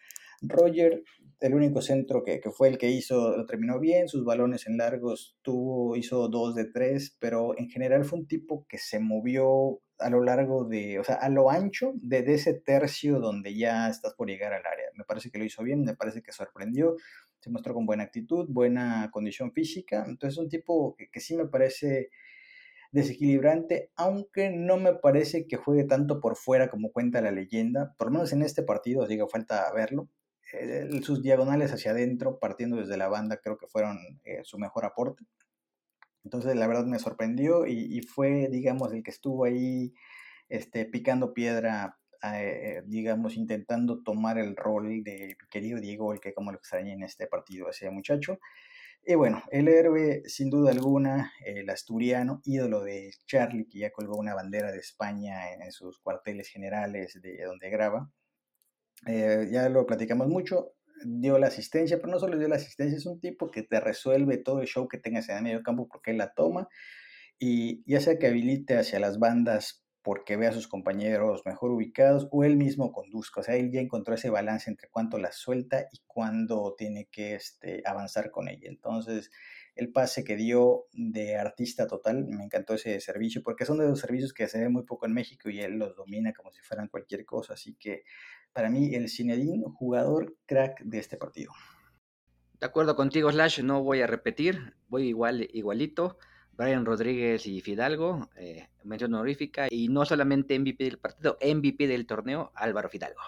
Roger, 0.43 1.03
el 1.39 1.53
único 1.53 1.81
centro 1.81 2.23
que, 2.23 2.41
fue 2.55 2.69
el 2.69 2.77
que 2.77 2.89
hizo, 2.89 3.35
lo 3.35 3.45
terminó 3.45 3.79
bien, 3.79 4.07
sus 4.07 4.23
balones 4.23 4.67
en 4.67 4.77
largos 4.77 5.37
tuvo, 5.41 5.95
hizo 5.95 6.27
dos 6.29 6.55
de 6.55 6.65
tres, 6.65 7.17
pero 7.19 7.57
en 7.57 7.69
general 7.69 8.05
fue 8.05 8.19
un 8.19 8.27
tipo 8.27 8.65
que 8.67 8.77
se 8.77 8.99
movió 8.99 9.81
a 9.99 10.09
lo 10.09 10.21
largo 10.23 10.65
de, 10.65 10.99
o 10.99 11.03
sea, 11.03 11.15
a 11.15 11.29
lo 11.29 11.49
ancho 11.49 11.93
de, 11.95 12.19
ese 12.33 12.53
tercio 12.53 13.19
donde 13.19 13.55
ya 13.55 13.89
estás 13.89 14.13
por 14.15 14.27
llegar 14.27 14.53
al 14.53 14.65
área. 14.65 14.87
Me 14.95 15.05
parece 15.05 15.31
que 15.31 15.37
lo 15.37 15.45
hizo 15.45 15.63
bien, 15.63 15.83
me 15.83 15.95
parece 15.95 16.21
que 16.21 16.31
sorprendió, 16.31 16.95
se 17.39 17.49
mostró 17.49 17.73
con 17.73 17.85
buena 17.85 18.03
actitud, 18.03 18.47
buena 18.49 19.09
condición 19.11 19.51
física, 19.53 20.05
entonces 20.07 20.37
es 20.37 20.43
un 20.43 20.49
tipo 20.49 20.95
que, 20.95 21.09
que 21.09 21.19
sí 21.19 21.35
me 21.35 21.47
parece 21.47 22.09
desequilibrante, 22.91 23.91
aunque 23.95 24.49
no 24.51 24.77
me 24.77 24.93
parece 24.93 25.47
que 25.47 25.57
juegue 25.57 25.83
tanto 25.83 26.19
por 26.21 26.35
fuera 26.35 26.69
como 26.69 26.91
cuenta 26.91 27.21
la 27.21 27.31
leyenda, 27.31 27.95
por 27.97 28.07
lo 28.07 28.13
menos 28.13 28.33
en 28.33 28.43
este 28.43 28.61
partido, 28.63 29.07
digo, 29.07 29.27
falta 29.27 29.69
verlo, 29.73 30.09
sus 31.01 31.21
diagonales 31.21 31.71
hacia 31.71 31.91
adentro, 31.91 32.39
partiendo 32.39 32.77
desde 32.77 32.97
la 32.97 33.07
banda, 33.07 33.37
creo 33.37 33.57
que 33.57 33.67
fueron 33.67 33.99
eh, 34.23 34.41
su 34.43 34.57
mejor 34.57 34.85
aporte. 34.85 35.25
Entonces, 36.23 36.55
la 36.55 36.67
verdad 36.67 36.85
me 36.85 36.99
sorprendió 36.99 37.67
y, 37.67 38.01
fue, 38.01 38.47
digamos, 38.49 38.93
el 38.93 39.03
que 39.03 39.11
estuvo 39.11 39.45
ahí 39.45 39.93
este, 40.47 40.85
picando 40.85 41.33
piedra, 41.33 41.97
eh, 42.23 42.81
digamos, 42.85 43.35
intentando 43.35 44.01
tomar 44.03 44.37
el 44.37 44.55
rol 44.55 45.03
de 45.03 45.35
querido 45.51 45.79
Diego, 45.81 46.13
el 46.13 46.21
que 46.21 46.33
como 46.33 46.51
lo 46.51 46.57
extrañé 46.57 46.93
en 46.93 47.03
este 47.03 47.27
partido, 47.27 47.69
ese 47.69 47.89
muchacho. 47.89 48.39
Y 49.05 49.15
bueno, 49.15 49.43
el 49.51 49.67
héroe, 49.67 50.23
sin 50.27 50.49
duda 50.49 50.71
alguna, 50.71 51.33
el 51.45 51.69
asturiano, 51.69 52.41
ídolo 52.45 52.81
de 52.83 53.11
Charlie, 53.25 53.67
que 53.67 53.79
ya 53.79 53.91
colgó 53.91 54.15
una 54.17 54.33
bandera 54.33 54.71
de 54.71 54.79
España 54.79 55.51
en 55.51 55.71
sus 55.73 55.99
cuarteles 55.99 56.47
generales 56.47 57.19
de 57.21 57.43
donde 57.43 57.69
graba, 57.69 58.09
eh, 59.07 59.47
ya 59.51 59.69
lo 59.69 59.85
platicamos 59.85 60.27
mucho, 60.27 60.73
dio 61.05 61.37
la 61.37 61.47
asistencia, 61.47 61.97
pero 61.97 62.11
no 62.11 62.19
solo 62.19 62.37
dio 62.37 62.47
la 62.47 62.55
asistencia, 62.55 62.97
es 62.97 63.05
un 63.05 63.19
tipo 63.19 63.51
que 63.51 63.63
te 63.63 63.79
resuelve 63.79 64.37
todo 64.37 64.61
el 64.61 64.67
show 64.67 64.87
que 64.87 64.97
tengas 64.97 65.29
en 65.29 65.37
el 65.37 65.43
medio 65.43 65.63
campo 65.63 65.87
porque 65.87 66.11
él 66.11 66.17
la 66.17 66.33
toma 66.33 66.67
y 67.39 67.83
ya 67.85 67.99
sea 67.99 68.17
que 68.17 68.27
habilite 68.27 68.77
hacia 68.77 68.99
las 68.99 69.19
bandas 69.19 69.83
porque 70.03 70.35
ve 70.35 70.47
a 70.47 70.51
sus 70.51 70.67
compañeros 70.67 71.43
mejor 71.45 71.71
ubicados 71.71 72.27
o 72.29 72.43
él 72.43 72.57
mismo 72.57 72.91
conduzca, 72.91 73.39
o 73.39 73.43
sea, 73.43 73.55
él 73.55 73.71
ya 73.71 73.79
encontró 73.79 74.15
ese 74.15 74.29
balance 74.29 74.69
entre 74.69 74.89
cuánto 74.89 75.17
la 75.17 75.31
suelta 75.31 75.87
y 75.91 76.01
cuándo 76.05 76.75
tiene 76.77 77.07
que 77.09 77.35
este, 77.35 77.81
avanzar 77.85 78.29
con 78.29 78.49
ella. 78.49 78.67
Entonces, 78.67 79.31
el 79.75 79.91
pase 79.93 80.25
que 80.25 80.35
dio 80.35 80.87
de 80.91 81.37
artista 81.37 81.87
total, 81.87 82.25
me 82.27 82.43
encantó 82.43 82.73
ese 82.73 82.99
servicio, 82.99 83.41
porque 83.43 83.65
son 83.65 83.79
de 83.79 83.87
los 83.87 83.99
servicios 83.99 84.33
que 84.33 84.47
se 84.47 84.59
ve 84.59 84.67
muy 84.67 84.83
poco 84.83 85.05
en 85.05 85.13
México 85.13 85.49
y 85.49 85.61
él 85.61 85.79
los 85.79 85.95
domina 85.95 86.33
como 86.33 86.51
si 86.51 86.61
fueran 86.61 86.89
cualquier 86.89 87.25
cosa, 87.25 87.53
así 87.53 87.75
que 87.75 88.03
para 88.53 88.69
mí 88.69 88.93
el 88.95 89.09
Zinedine, 89.09 89.65
jugador 89.75 90.35
crack 90.45 90.81
de 90.83 90.99
este 90.99 91.17
partido. 91.17 91.51
De 92.59 92.65
acuerdo 92.65 92.95
contigo, 92.95 93.31
Slash, 93.31 93.61
no 93.61 93.83
voy 93.83 94.01
a 94.01 94.07
repetir, 94.07 94.75
voy 94.87 95.07
igual, 95.09 95.49
igualito. 95.53 96.17
Brian 96.55 96.85
Rodríguez 96.85 97.47
y 97.47 97.61
Fidalgo, 97.61 98.29
eh, 98.35 98.69
mención 98.83 99.13
honorífica, 99.15 99.67
y 99.71 99.87
no 99.87 100.05
solamente 100.05 100.57
MVP 100.57 100.83
del 100.83 100.99
partido, 100.99 101.37
MVP 101.41 101.87
del 101.87 102.05
torneo, 102.05 102.51
Álvaro 102.53 102.89
Fidalgo. 102.89 103.21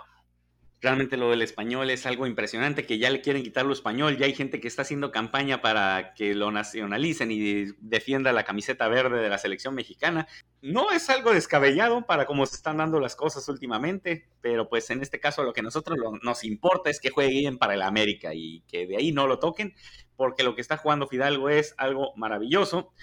Realmente 0.86 1.18
lo 1.18 1.32
del 1.32 1.42
español 1.42 1.90
es 1.90 2.06
algo 2.06 2.28
impresionante, 2.28 2.86
que 2.86 3.00
ya 3.00 3.10
le 3.10 3.22
quieren 3.22 3.42
quitar 3.42 3.66
lo 3.66 3.74
español, 3.74 4.18
ya 4.18 4.28
hay 4.28 4.36
gente 4.36 4.60
que 4.60 4.68
está 4.68 4.84
haciendo 4.84 5.12
campaña 5.12 5.60
para 5.60 6.14
que 6.14 6.36
lo 6.36 6.52
nacionalicen 6.52 7.32
y 7.32 7.72
defienda 7.80 8.32
la 8.32 8.44
camiseta 8.44 8.88
verde 8.88 9.20
de 9.20 9.28
la 9.28 9.40
selección 9.40 9.74
mexicana. 9.74 10.28
No 10.62 10.92
es 10.92 11.10
algo 11.10 11.34
descabellado 11.34 12.06
para 12.06 12.28
cómo 12.28 12.46
se 12.46 12.58
están 12.58 12.78
dando 12.78 13.00
las 13.00 13.16
cosas 13.16 13.50
últimamente, 13.50 14.30
pero 14.42 14.70
pues 14.70 14.88
en 14.92 15.02
este 15.02 15.20
caso 15.20 15.44
lo 15.44 15.54
que 15.54 15.62
a 15.62 15.64
nosotros 15.64 15.98
nos 16.22 16.44
importa 16.44 16.92
es 16.92 17.00
que 17.00 17.10
jueguen 17.10 17.58
para 17.58 17.74
el 17.74 17.82
América 17.82 18.36
y 18.36 18.62
que 18.68 18.86
de 18.86 18.98
ahí 18.98 19.12
no 19.12 19.26
lo 19.26 19.40
toquen, 19.40 19.74
porque 20.16 20.44
lo 20.44 20.54
que 20.54 20.62
está 20.62 20.78
jugando 20.78 21.08
Fidalgo 21.08 21.50
es 21.50 21.74
algo 21.80 22.14
maravilloso, 22.16 22.94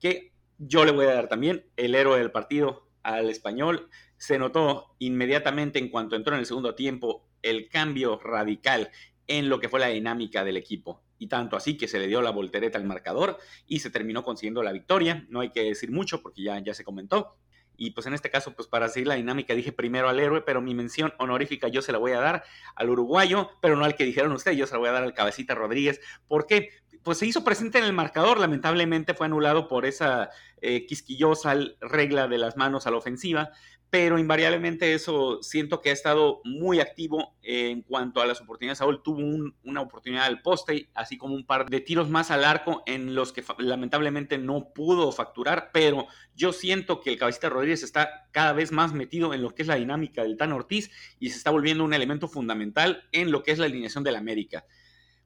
que 0.00 0.32
yo 0.58 0.84
le 0.84 0.90
voy 0.90 1.06
a 1.06 1.14
dar 1.14 1.28
también 1.28 1.70
el 1.76 1.94
héroe 1.94 2.18
del 2.18 2.32
partido 2.32 2.88
al 3.04 3.30
español 3.30 3.88
se 4.16 4.38
notó 4.38 4.96
inmediatamente 4.98 5.78
en 5.78 5.88
cuanto 5.88 6.16
entró 6.16 6.34
en 6.34 6.40
el 6.40 6.46
segundo 6.46 6.74
tiempo 6.74 7.27
el 7.42 7.68
cambio 7.68 8.18
radical 8.18 8.90
en 9.26 9.48
lo 9.48 9.60
que 9.60 9.68
fue 9.68 9.80
la 9.80 9.88
dinámica 9.88 10.44
del 10.44 10.56
equipo. 10.56 11.02
Y 11.18 11.26
tanto 11.26 11.56
así 11.56 11.76
que 11.76 11.88
se 11.88 11.98
le 11.98 12.06
dio 12.06 12.22
la 12.22 12.30
voltereta 12.30 12.78
al 12.78 12.84
marcador 12.84 13.38
y 13.66 13.80
se 13.80 13.90
terminó 13.90 14.22
consiguiendo 14.22 14.62
la 14.62 14.72
victoria. 14.72 15.26
No 15.28 15.40
hay 15.40 15.50
que 15.50 15.62
decir 15.62 15.90
mucho 15.90 16.22
porque 16.22 16.42
ya, 16.42 16.58
ya 16.60 16.74
se 16.74 16.84
comentó. 16.84 17.36
Y 17.80 17.92
pues 17.92 18.06
en 18.06 18.14
este 18.14 18.28
caso, 18.28 18.54
pues 18.54 18.66
para 18.66 18.88
seguir 18.88 19.06
la 19.06 19.14
dinámica, 19.14 19.54
dije 19.54 19.70
primero 19.70 20.08
al 20.08 20.18
héroe, 20.18 20.42
pero 20.42 20.60
mi 20.60 20.74
mención 20.74 21.14
honorífica 21.18 21.68
yo 21.68 21.80
se 21.80 21.92
la 21.92 21.98
voy 21.98 22.10
a 22.10 22.20
dar 22.20 22.42
al 22.74 22.90
uruguayo, 22.90 23.50
pero 23.62 23.76
no 23.76 23.84
al 23.84 23.94
que 23.94 24.04
dijeron 24.04 24.32
ustedes, 24.32 24.58
yo 24.58 24.66
se 24.66 24.72
la 24.72 24.78
voy 24.78 24.88
a 24.88 24.92
dar 24.92 25.04
al 25.04 25.14
cabecita 25.14 25.54
Rodríguez. 25.54 26.00
¿Por 26.26 26.46
qué? 26.46 26.70
Pues 27.08 27.16
se 27.16 27.24
hizo 27.24 27.42
presente 27.42 27.78
en 27.78 27.84
el 27.84 27.94
marcador, 27.94 28.38
lamentablemente 28.38 29.14
fue 29.14 29.24
anulado 29.24 29.66
por 29.66 29.86
esa 29.86 30.28
eh, 30.60 30.84
quisquillosa 30.84 31.56
regla 31.80 32.28
de 32.28 32.36
las 32.36 32.58
manos 32.58 32.86
a 32.86 32.90
la 32.90 32.98
ofensiva, 32.98 33.50
pero 33.88 34.18
invariablemente 34.18 34.92
eso 34.92 35.42
siento 35.42 35.80
que 35.80 35.88
ha 35.88 35.94
estado 35.94 36.42
muy 36.44 36.80
activo 36.80 37.34
en 37.42 37.80
cuanto 37.80 38.20
a 38.20 38.26
las 38.26 38.42
oportunidades. 38.42 38.80
Saúl 38.80 39.02
tuvo 39.02 39.22
una 39.64 39.80
oportunidad 39.80 40.26
al 40.26 40.42
poste, 40.42 40.90
así 40.92 41.16
como 41.16 41.34
un 41.34 41.46
par 41.46 41.70
de 41.70 41.80
tiros 41.80 42.10
más 42.10 42.30
al 42.30 42.44
arco 42.44 42.82
en 42.84 43.14
los 43.14 43.32
que 43.32 43.42
lamentablemente 43.56 44.36
no 44.36 44.74
pudo 44.74 45.10
facturar, 45.10 45.70
pero 45.72 46.08
yo 46.34 46.52
siento 46.52 47.00
que 47.00 47.08
el 47.08 47.18
cabecita 47.18 47.48
Rodríguez 47.48 47.84
está 47.84 48.28
cada 48.32 48.52
vez 48.52 48.70
más 48.70 48.92
metido 48.92 49.32
en 49.32 49.40
lo 49.40 49.54
que 49.54 49.62
es 49.62 49.68
la 49.68 49.76
dinámica 49.76 50.24
del 50.24 50.36
Tan 50.36 50.52
Ortiz 50.52 50.90
y 51.18 51.30
se 51.30 51.38
está 51.38 51.50
volviendo 51.50 51.84
un 51.84 51.94
elemento 51.94 52.28
fundamental 52.28 53.08
en 53.12 53.30
lo 53.30 53.42
que 53.42 53.52
es 53.52 53.58
la 53.58 53.64
alineación 53.64 54.04
del 54.04 54.16
América. 54.16 54.66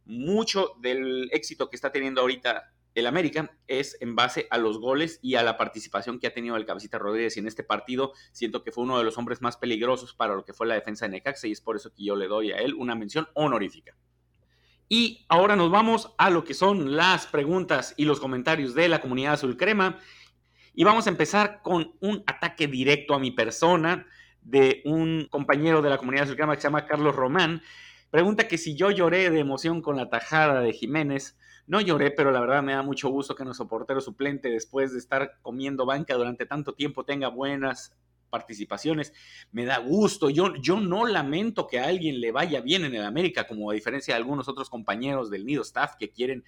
Mucho 0.04 0.74
del 0.80 1.28
éxito 1.32 1.70
que 1.70 1.76
está 1.76 1.92
teniendo 1.92 2.20
ahorita 2.20 2.72
el 2.94 3.06
América 3.06 3.50
es 3.66 3.96
en 4.00 4.14
base 4.14 4.46
a 4.50 4.58
los 4.58 4.78
goles 4.78 5.18
y 5.22 5.36
a 5.36 5.42
la 5.42 5.56
participación 5.56 6.18
que 6.18 6.26
ha 6.26 6.34
tenido 6.34 6.56
el 6.56 6.66
Cabecita 6.66 6.98
Rodríguez. 6.98 7.36
Y 7.36 7.40
en 7.40 7.46
este 7.46 7.64
partido 7.64 8.12
siento 8.32 8.62
que 8.62 8.72
fue 8.72 8.84
uno 8.84 8.98
de 8.98 9.04
los 9.04 9.16
hombres 9.16 9.40
más 9.40 9.56
peligrosos 9.56 10.14
para 10.14 10.34
lo 10.34 10.44
que 10.44 10.52
fue 10.52 10.66
la 10.66 10.74
defensa 10.74 11.06
de 11.06 11.12
Necaxa 11.12 11.46
y 11.46 11.52
es 11.52 11.60
por 11.60 11.76
eso 11.76 11.92
que 11.94 12.04
yo 12.04 12.16
le 12.16 12.28
doy 12.28 12.52
a 12.52 12.58
él 12.58 12.74
una 12.74 12.94
mención 12.94 13.28
honorífica. 13.34 13.96
Y 14.88 15.24
ahora 15.28 15.56
nos 15.56 15.70
vamos 15.70 16.12
a 16.18 16.28
lo 16.28 16.44
que 16.44 16.52
son 16.52 16.96
las 16.96 17.26
preguntas 17.26 17.94
y 17.96 18.04
los 18.04 18.20
comentarios 18.20 18.74
de 18.74 18.88
la 18.88 19.00
comunidad 19.00 19.34
azul 19.34 19.56
crema. 19.56 19.98
Y 20.74 20.84
vamos 20.84 21.06
a 21.06 21.10
empezar 21.10 21.62
con 21.62 21.94
un 22.00 22.22
ataque 22.26 22.66
directo 22.66 23.14
a 23.14 23.18
mi 23.18 23.30
persona 23.30 24.06
de 24.42 24.82
un 24.84 25.28
compañero 25.30 25.80
de 25.80 25.88
la 25.88 25.96
comunidad 25.96 26.24
azul 26.24 26.36
crema 26.36 26.54
que 26.54 26.60
se 26.60 26.68
llama 26.68 26.84
Carlos 26.84 27.14
Román. 27.14 27.62
Pregunta 28.12 28.46
que 28.46 28.58
si 28.58 28.76
yo 28.76 28.90
lloré 28.90 29.30
de 29.30 29.38
emoción 29.38 29.80
con 29.80 29.96
la 29.96 30.10
tajada 30.10 30.60
de 30.60 30.74
Jiménez. 30.74 31.38
No 31.66 31.80
lloré, 31.80 32.10
pero 32.10 32.30
la 32.30 32.40
verdad 32.40 32.62
me 32.62 32.74
da 32.74 32.82
mucho 32.82 33.08
gusto 33.08 33.34
que 33.34 33.42
nuestro 33.42 33.68
portero 33.68 34.02
suplente, 34.02 34.50
después 34.50 34.92
de 34.92 34.98
estar 34.98 35.38
comiendo 35.40 35.86
banca 35.86 36.14
durante 36.14 36.44
tanto 36.44 36.74
tiempo, 36.74 37.06
tenga 37.06 37.28
buenas 37.28 37.96
participaciones. 38.28 39.14
Me 39.50 39.64
da 39.64 39.78
gusto. 39.78 40.28
Yo, 40.28 40.54
yo 40.56 40.78
no 40.78 41.06
lamento 41.06 41.66
que 41.66 41.78
a 41.78 41.86
alguien 41.86 42.20
le 42.20 42.32
vaya 42.32 42.60
bien 42.60 42.84
en 42.84 42.94
el 42.94 43.06
América, 43.06 43.46
como 43.46 43.70
a 43.70 43.74
diferencia 43.74 44.12
de 44.12 44.18
algunos 44.18 44.46
otros 44.46 44.68
compañeros 44.68 45.30
del 45.30 45.46
Nido 45.46 45.62
Staff 45.62 45.94
que 45.98 46.10
quieren 46.10 46.44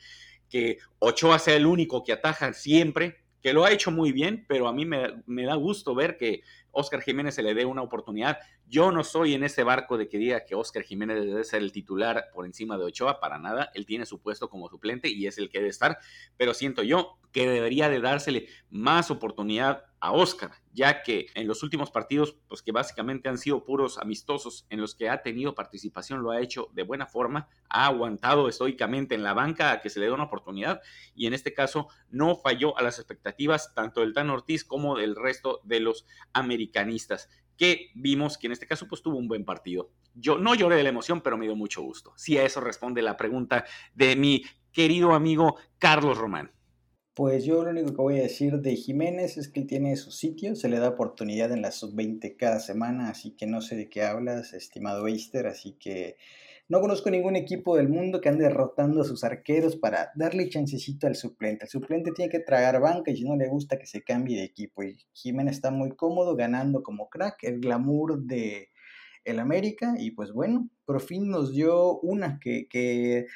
que 0.51 0.77
Ochoa 0.99 1.39
sea 1.39 1.57
el 1.57 1.65
único 1.65 2.05
que 2.05 2.12
ataja 2.12 2.53
siempre, 2.53 3.25
que 3.41 3.55
lo 3.55 3.65
ha 3.65 3.73
hecho 3.73 3.91
muy 3.91 4.12
bien, 4.12 4.45
pero 4.47 4.69
a 4.69 4.75
mí 4.75 4.85
me, 4.85 5.23
me 5.25 5.47
da 5.47 5.55
gusto 5.55 5.95
ver 5.95 6.19
que 6.19 6.43
Oscar 6.75 7.01
Jiménez 7.01 7.35
se 7.35 7.43
le 7.43 7.55
dé 7.55 7.64
una 7.64 7.83
oportunidad. 7.83 8.39
Yo 8.66 8.93
no 8.93 9.05
soy 9.05 9.35
en 9.35 9.45
ese 9.45 9.62
barco 9.64 9.97
de 9.97 10.09
que 10.09 10.18
diga 10.18 10.45
que 10.45 10.55
Oscar 10.55 10.83
Jiménez 10.83 11.25
debe 11.25 11.45
ser 11.45 11.62
el 11.62 11.72
titular 11.72 12.27
por 12.33 12.47
encima 12.47 12.77
de 12.77 12.85
Ochoa, 12.85 13.20
para 13.20 13.39
nada. 13.39 13.70
Él 13.75 13.87
tiene 13.87 14.07
su 14.07 14.20
puesto 14.20 14.49
como 14.49 14.68
suplente 14.68 15.09
y 15.09 15.27
es 15.27 15.39
el 15.39 15.49
que 15.49 15.59
debe 15.59 15.70
estar, 15.70 15.99
pero 16.37 16.55
siento 16.55 16.83
yo 16.83 17.18
que 17.33 17.49
debería 17.49 17.89
de 17.89 18.01
dársele 18.01 18.49
más 18.70 19.11
oportunidad 19.11 19.85
a 20.05 20.13
Oscar, 20.13 20.51
ya 20.75 21.03
que 21.03 21.29
en 21.35 21.49
los 21.49 21.63
últimos 21.63 21.91
partidos, 21.91 22.37
pues 22.47 22.61
que 22.61 22.73
básicamente 22.73 23.31
han 23.31 23.39
sido 23.39 23.65
puros 23.65 23.97
amistosos 23.97 24.67
en 24.69 24.83
los 24.83 24.95
que 24.95 25.09
ha 25.09 25.23
tenido 25.23 25.55
participación, 25.55 26.23
lo 26.23 26.31
ha 26.31 26.43
hecho 26.43 26.69
de 26.75 26.83
buena 26.83 27.07
forma, 27.07 27.49
ha 27.71 27.87
aguantado 27.87 28.51
estoicamente 28.51 29.15
en 29.15 29.23
la 29.23 29.33
banca 29.33 29.73
a 29.73 29.81
que 29.81 29.89
se 29.89 30.01
le 30.01 30.07
dé 30.07 30.13
una 30.13 30.25
oportunidad 30.25 30.83
y 31.15 31.27
en 31.27 31.33
este 31.33 31.55
caso 31.55 31.89
no 32.11 32.37
falló 32.37 32.77
a 32.77 32.83
las 32.83 32.99
expectativas 32.99 33.73
tanto 33.73 34.03
del 34.03 34.13
Tan 34.13 34.29
Ortiz 34.29 34.63
como 34.63 34.95
del 34.95 35.17
resto 35.17 35.63
de 35.65 35.81
los 35.81 36.05
americanistas 36.35 37.31
que 37.57 37.91
vimos 37.95 38.37
que 38.37 38.49
en 38.49 38.53
este 38.53 38.67
caso 38.67 38.87
pues 38.87 39.01
tuvo 39.01 39.17
un 39.17 39.27
buen 39.27 39.47
partido. 39.47 39.91
Yo 40.13 40.37
no 40.37 40.55
lloré 40.55 40.77
de 40.77 40.83
la 40.83 40.91
emoción, 40.91 41.23
pero 41.23 41.39
me 41.39 41.47
dio 41.47 41.57
mucho 41.57 41.81
gusto. 41.81 42.13
Si 42.17 42.37
a 42.37 42.45
eso 42.45 42.61
responde 42.61 43.01
la 43.01 43.17
pregunta 43.17 43.65
de 43.95 44.17
mi 44.17 44.45
querido 44.71 45.15
amigo 45.15 45.57
Carlos 45.79 46.19
Román. 46.19 46.53
Pues 47.15 47.45
yo 47.45 47.62
lo 47.62 47.71
único 47.71 47.91
que 47.91 48.03
voy 48.03 48.19
a 48.19 48.23
decir 48.23 48.59
de 48.59 48.75
Jiménez 48.75 49.37
es 49.37 49.49
que 49.49 49.61
él 49.61 49.69
tiene 49.69 49.95
su 49.95 50.11
sitio, 50.11 50.57
se 50.57 50.69
le 50.69 50.81
da 50.81 50.89
oportunidad 50.89 51.53
en 51.53 51.62
la 51.62 51.71
sub-20 51.71 52.37
cada 52.37 52.59
semana, 52.59 53.09
así 53.09 53.37
que 53.37 53.47
no 53.47 53.61
sé 53.61 53.77
de 53.77 53.89
qué 53.89 54.03
hablas, 54.03 54.53
estimado 54.53 55.07
Eister, 55.07 55.47
así 55.47 55.77
que 55.79 56.17
no 56.69 56.81
conozco 56.81 57.11
ningún 57.11 57.37
equipo 57.37 57.77
del 57.77 57.89
mundo 57.89 58.21
que 58.21 58.31
ande 58.31 58.45
derrotando 58.45 59.03
a 59.03 59.05
sus 59.05 59.23
arqueros 59.23 59.77
para 59.77 60.11
darle 60.17 60.49
chancecito 60.49 61.07
al 61.07 61.15
suplente. 61.15 61.67
El 61.67 61.71
suplente 61.71 62.11
tiene 62.11 62.33
que 62.33 62.41
tragar 62.41 62.81
banca 62.81 63.12
y 63.12 63.17
si 63.17 63.23
no 63.23 63.37
le 63.37 63.49
gusta 63.49 63.79
que 63.79 63.87
se 63.87 64.03
cambie 64.03 64.39
de 64.39 64.45
equipo. 64.45 64.83
Y 64.83 64.97
Jiménez 65.12 65.55
está 65.55 65.71
muy 65.71 65.95
cómodo 65.95 66.35
ganando 66.35 66.83
como 66.83 67.09
crack, 67.11 67.45
el 67.45 67.61
glamour 67.61 68.25
de 68.25 68.71
el 69.25 69.39
América 69.39 69.95
y 69.99 70.11
pues 70.11 70.33
bueno, 70.33 70.69
por 70.85 71.01
fin 71.01 71.29
nos 71.29 71.53
dio 71.53 71.99
una 72.01 72.41
que, 72.41 72.67
que 72.69 73.27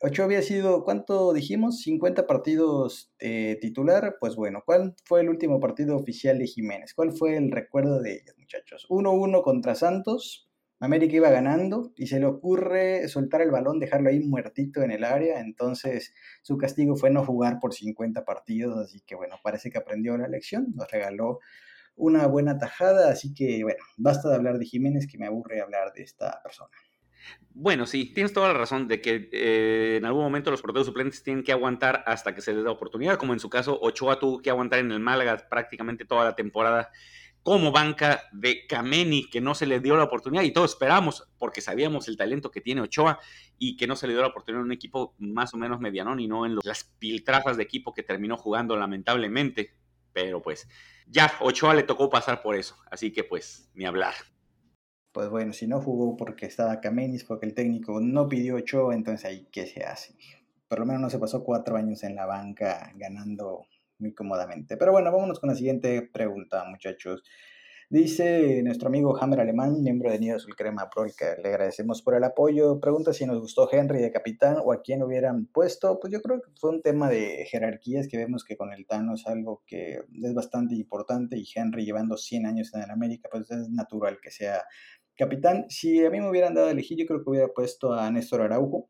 Ocho 0.00 0.22
había 0.22 0.42
sido, 0.42 0.84
¿cuánto 0.84 1.32
dijimos? 1.32 1.80
50 1.80 2.28
partidos 2.28 3.12
eh, 3.18 3.58
titular. 3.60 4.16
Pues 4.20 4.36
bueno, 4.36 4.62
¿cuál 4.64 4.94
fue 5.04 5.22
el 5.22 5.28
último 5.28 5.58
partido 5.58 5.96
oficial 5.96 6.38
de 6.38 6.46
Jiménez? 6.46 6.94
¿Cuál 6.94 7.12
fue 7.12 7.36
el 7.36 7.50
recuerdo 7.50 8.00
de 8.00 8.12
ellos, 8.12 8.36
muchachos? 8.38 8.86
1-1 8.88 9.42
contra 9.42 9.74
Santos. 9.74 10.48
América 10.78 11.16
iba 11.16 11.30
ganando 11.30 11.92
y 11.96 12.06
se 12.06 12.20
le 12.20 12.26
ocurre 12.26 13.08
soltar 13.08 13.42
el 13.42 13.50
balón, 13.50 13.80
dejarlo 13.80 14.10
ahí 14.10 14.20
muertito 14.20 14.82
en 14.82 14.92
el 14.92 15.02
área. 15.02 15.40
Entonces 15.40 16.14
su 16.42 16.56
castigo 16.56 16.94
fue 16.94 17.10
no 17.10 17.24
jugar 17.24 17.58
por 17.60 17.74
50 17.74 18.24
partidos. 18.24 18.78
Así 18.78 19.00
que 19.00 19.16
bueno, 19.16 19.36
parece 19.42 19.68
que 19.70 19.78
aprendió 19.78 20.16
la 20.16 20.28
lección. 20.28 20.68
Nos 20.76 20.88
regaló 20.92 21.40
una 21.96 22.28
buena 22.28 22.56
tajada. 22.56 23.10
Así 23.10 23.34
que 23.34 23.64
bueno, 23.64 23.82
basta 23.96 24.28
de 24.28 24.36
hablar 24.36 24.58
de 24.58 24.66
Jiménez 24.66 25.08
que 25.08 25.18
me 25.18 25.26
aburre 25.26 25.60
hablar 25.60 25.92
de 25.92 26.04
esta 26.04 26.40
persona. 26.44 26.70
Bueno, 27.60 27.86
sí, 27.86 28.12
tienes 28.14 28.32
toda 28.32 28.48
la 28.48 28.54
razón 28.54 28.86
de 28.86 29.00
que 29.00 29.28
eh, 29.32 29.96
en 29.96 30.04
algún 30.04 30.22
momento 30.22 30.50
los 30.50 30.62
porteros 30.62 30.86
suplentes 30.86 31.24
tienen 31.24 31.42
que 31.42 31.50
aguantar 31.50 32.04
hasta 32.06 32.32
que 32.34 32.40
se 32.40 32.54
les 32.54 32.62
da 32.62 32.70
oportunidad, 32.70 33.18
como 33.18 33.32
en 33.32 33.40
su 33.40 33.50
caso 33.50 33.78
Ochoa 33.80 34.20
tuvo 34.20 34.40
que 34.40 34.50
aguantar 34.50 34.78
en 34.78 34.92
el 34.92 35.00
Málaga 35.00 35.36
prácticamente 35.50 36.04
toda 36.04 36.24
la 36.24 36.36
temporada 36.36 36.92
como 37.42 37.72
banca 37.72 38.22
de 38.30 38.66
Kameni, 38.66 39.28
que 39.28 39.40
no 39.40 39.54
se 39.54 39.66
le 39.66 39.80
dio 39.80 39.96
la 39.96 40.04
oportunidad 40.04 40.42
y 40.42 40.52
todos 40.52 40.72
esperamos, 40.72 41.28
porque 41.38 41.60
sabíamos 41.60 42.06
el 42.06 42.16
talento 42.16 42.50
que 42.50 42.60
tiene 42.60 42.82
Ochoa 42.82 43.18
y 43.58 43.76
que 43.76 43.86
no 43.86 43.96
se 43.96 44.06
le 44.06 44.12
dio 44.12 44.22
la 44.22 44.28
oportunidad 44.28 44.60
en 44.60 44.66
un 44.66 44.72
equipo 44.72 45.14
más 45.18 45.54
o 45.54 45.56
menos 45.56 45.80
medianón 45.80 46.20
y 46.20 46.28
no 46.28 46.46
en 46.46 46.56
las 46.62 46.84
piltrafas 46.84 47.56
de 47.56 47.62
equipo 47.62 47.94
que 47.94 48.02
terminó 48.02 48.36
jugando 48.36 48.76
lamentablemente. 48.76 49.74
Pero 50.12 50.42
pues 50.42 50.68
ya 51.06 51.32
Ochoa 51.40 51.74
le 51.74 51.84
tocó 51.84 52.10
pasar 52.10 52.42
por 52.42 52.54
eso, 52.54 52.76
así 52.90 53.12
que 53.12 53.24
pues 53.24 53.70
ni 53.74 53.84
hablar 53.84 54.14
pues 55.18 55.30
bueno, 55.30 55.52
si 55.52 55.66
no 55.66 55.80
jugó 55.80 56.16
porque 56.16 56.46
estaba 56.46 56.80
Camenis, 56.80 57.24
porque 57.24 57.44
el 57.44 57.52
técnico 57.52 58.00
no 58.00 58.28
pidió 58.28 58.54
ocho, 58.54 58.92
entonces 58.92 59.24
ahí 59.24 59.48
qué 59.50 59.66
se 59.66 59.82
hace. 59.82 60.14
Por 60.68 60.78
lo 60.78 60.86
menos 60.86 61.02
no 61.02 61.10
se 61.10 61.18
pasó 61.18 61.42
cuatro 61.42 61.76
años 61.76 62.04
en 62.04 62.14
la 62.14 62.24
banca 62.24 62.92
ganando 62.94 63.66
muy 63.98 64.14
cómodamente. 64.14 64.76
Pero 64.76 64.92
bueno, 64.92 65.10
vámonos 65.10 65.40
con 65.40 65.50
la 65.50 65.56
siguiente 65.56 66.02
pregunta, 66.02 66.64
muchachos. 66.70 67.24
Dice 67.90 68.62
nuestro 68.62 68.88
amigo 68.88 69.16
Hammer 69.20 69.40
Alemán, 69.40 69.82
miembro 69.82 70.10
de 70.12 70.20
Nido 70.20 70.36
Azul 70.36 70.54
Crema 70.54 70.88
Pro, 70.88 71.06
le 71.06 71.48
agradecemos 71.48 72.02
por 72.02 72.14
el 72.14 72.22
apoyo. 72.22 72.78
Pregunta 72.78 73.12
si 73.12 73.26
nos 73.26 73.40
gustó 73.40 73.66
Henry 73.72 74.00
de 74.00 74.12
capitán 74.12 74.58
o 74.62 74.72
a 74.72 74.82
quién 74.82 75.02
hubieran 75.02 75.46
puesto. 75.46 75.98
Pues 75.98 76.12
yo 76.12 76.20
creo 76.20 76.42
que 76.42 76.50
fue 76.60 76.68
un 76.68 76.82
tema 76.82 77.08
de 77.08 77.44
jerarquías 77.50 78.06
que 78.06 78.18
vemos 78.18 78.44
que 78.44 78.56
con 78.58 78.72
el 78.72 78.86
Tano 78.86 79.14
es 79.14 79.26
algo 79.26 79.62
que 79.66 80.00
es 80.22 80.34
bastante 80.34 80.76
importante 80.76 81.38
y 81.38 81.48
Henry 81.52 81.86
llevando 81.86 82.18
100 82.18 82.46
años 82.46 82.74
en 82.74 82.82
el 82.82 82.90
América, 82.90 83.30
pues 83.32 83.50
es 83.50 83.70
natural 83.70 84.18
que 84.22 84.30
sea 84.30 84.64
capitán. 85.18 85.66
Si 85.68 86.04
a 86.04 86.10
mí 86.10 86.20
me 86.20 86.30
hubieran 86.30 86.54
dado 86.54 86.68
a 86.68 86.70
elegir, 86.70 86.96
yo 86.96 87.06
creo 87.06 87.22
que 87.22 87.30
hubiera 87.30 87.48
puesto 87.48 87.92
a 87.92 88.10
Néstor 88.10 88.42
Araujo. 88.42 88.88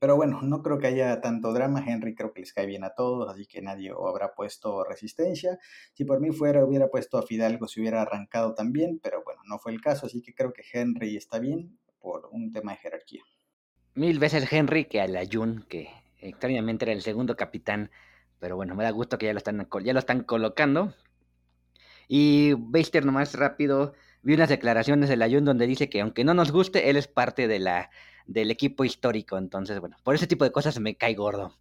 Pero 0.00 0.16
bueno, 0.16 0.42
no 0.42 0.62
creo 0.62 0.78
que 0.78 0.88
haya 0.88 1.20
tanto 1.20 1.52
drama. 1.52 1.82
Henry 1.86 2.14
creo 2.14 2.32
que 2.32 2.40
les 2.40 2.52
cae 2.52 2.66
bien 2.66 2.84
a 2.84 2.90
todos, 2.90 3.32
así 3.32 3.46
que 3.46 3.62
nadie 3.62 3.90
habrá 3.90 4.34
puesto 4.34 4.84
resistencia. 4.84 5.58
Si 5.94 6.04
por 6.04 6.20
mí 6.20 6.30
fuera, 6.30 6.64
hubiera 6.64 6.88
puesto 6.88 7.18
a 7.18 7.22
Fidalgo 7.22 7.66
si 7.66 7.80
hubiera 7.80 8.02
arrancado 8.02 8.54
también, 8.54 9.00
pero 9.02 9.22
bueno, 9.24 9.40
no 9.46 9.58
fue 9.58 9.72
el 9.72 9.80
caso, 9.80 10.06
así 10.06 10.20
que 10.20 10.34
creo 10.34 10.52
que 10.52 10.62
Henry 10.72 11.16
está 11.16 11.38
bien. 11.38 11.78
por 12.00 12.28
un 12.30 12.52
tema 12.52 12.72
de 12.72 12.78
jerarquía. 12.78 13.22
Mil 13.94 14.20
veces 14.20 14.52
Henry 14.52 14.84
que 14.84 15.00
a 15.00 15.08
la 15.08 15.24
Jun, 15.30 15.64
que 15.68 15.88
extrañamente 16.18 16.84
era 16.84 16.92
el 16.92 17.02
segundo 17.02 17.36
capitán, 17.36 17.90
pero 18.38 18.54
bueno, 18.54 18.76
me 18.76 18.84
da 18.84 18.90
gusto 18.90 19.18
que 19.18 19.26
ya 19.26 19.32
lo 19.32 19.38
están, 19.38 19.68
ya 19.82 19.92
lo 19.92 19.98
están 19.98 20.22
colocando. 20.22 20.94
Y 22.06 22.54
Beister, 22.54 23.04
nomás 23.04 23.34
rápido, 23.34 23.94
vi 24.22 24.34
unas 24.34 24.48
declaraciones 24.48 25.08
del 25.08 25.22
Ayun 25.22 25.44
donde 25.44 25.66
dice 25.66 25.88
que 25.88 26.00
aunque 26.00 26.24
no 26.24 26.34
nos 26.34 26.52
guste, 26.52 26.90
él 26.90 26.96
es 26.96 27.08
parte 27.08 27.48
de 27.48 27.58
la, 27.58 27.90
del 28.26 28.50
equipo 28.50 28.84
histórico. 28.84 29.38
Entonces, 29.38 29.80
bueno, 29.80 29.96
por 30.04 30.14
ese 30.14 30.26
tipo 30.26 30.44
de 30.44 30.52
cosas 30.52 30.78
me 30.80 30.96
cae 30.96 31.14
gordo. 31.14 31.56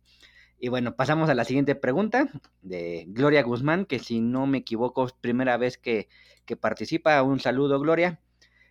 Y 0.59 0.69
bueno, 0.69 0.95
pasamos 0.95 1.29
a 1.29 1.35
la 1.35 1.45
siguiente 1.45 1.75
pregunta 1.75 2.29
de 2.61 3.05
Gloria 3.09 3.43
Guzmán, 3.43 3.85
que 3.85 3.99
si 3.99 4.21
no 4.21 4.47
me 4.47 4.59
equivoco 4.59 5.05
es 5.05 5.13
primera 5.13 5.57
vez 5.57 5.77
que, 5.77 6.09
que 6.45 6.57
participa. 6.57 7.21
Un 7.21 7.39
saludo, 7.39 7.79
Gloria. 7.79 8.19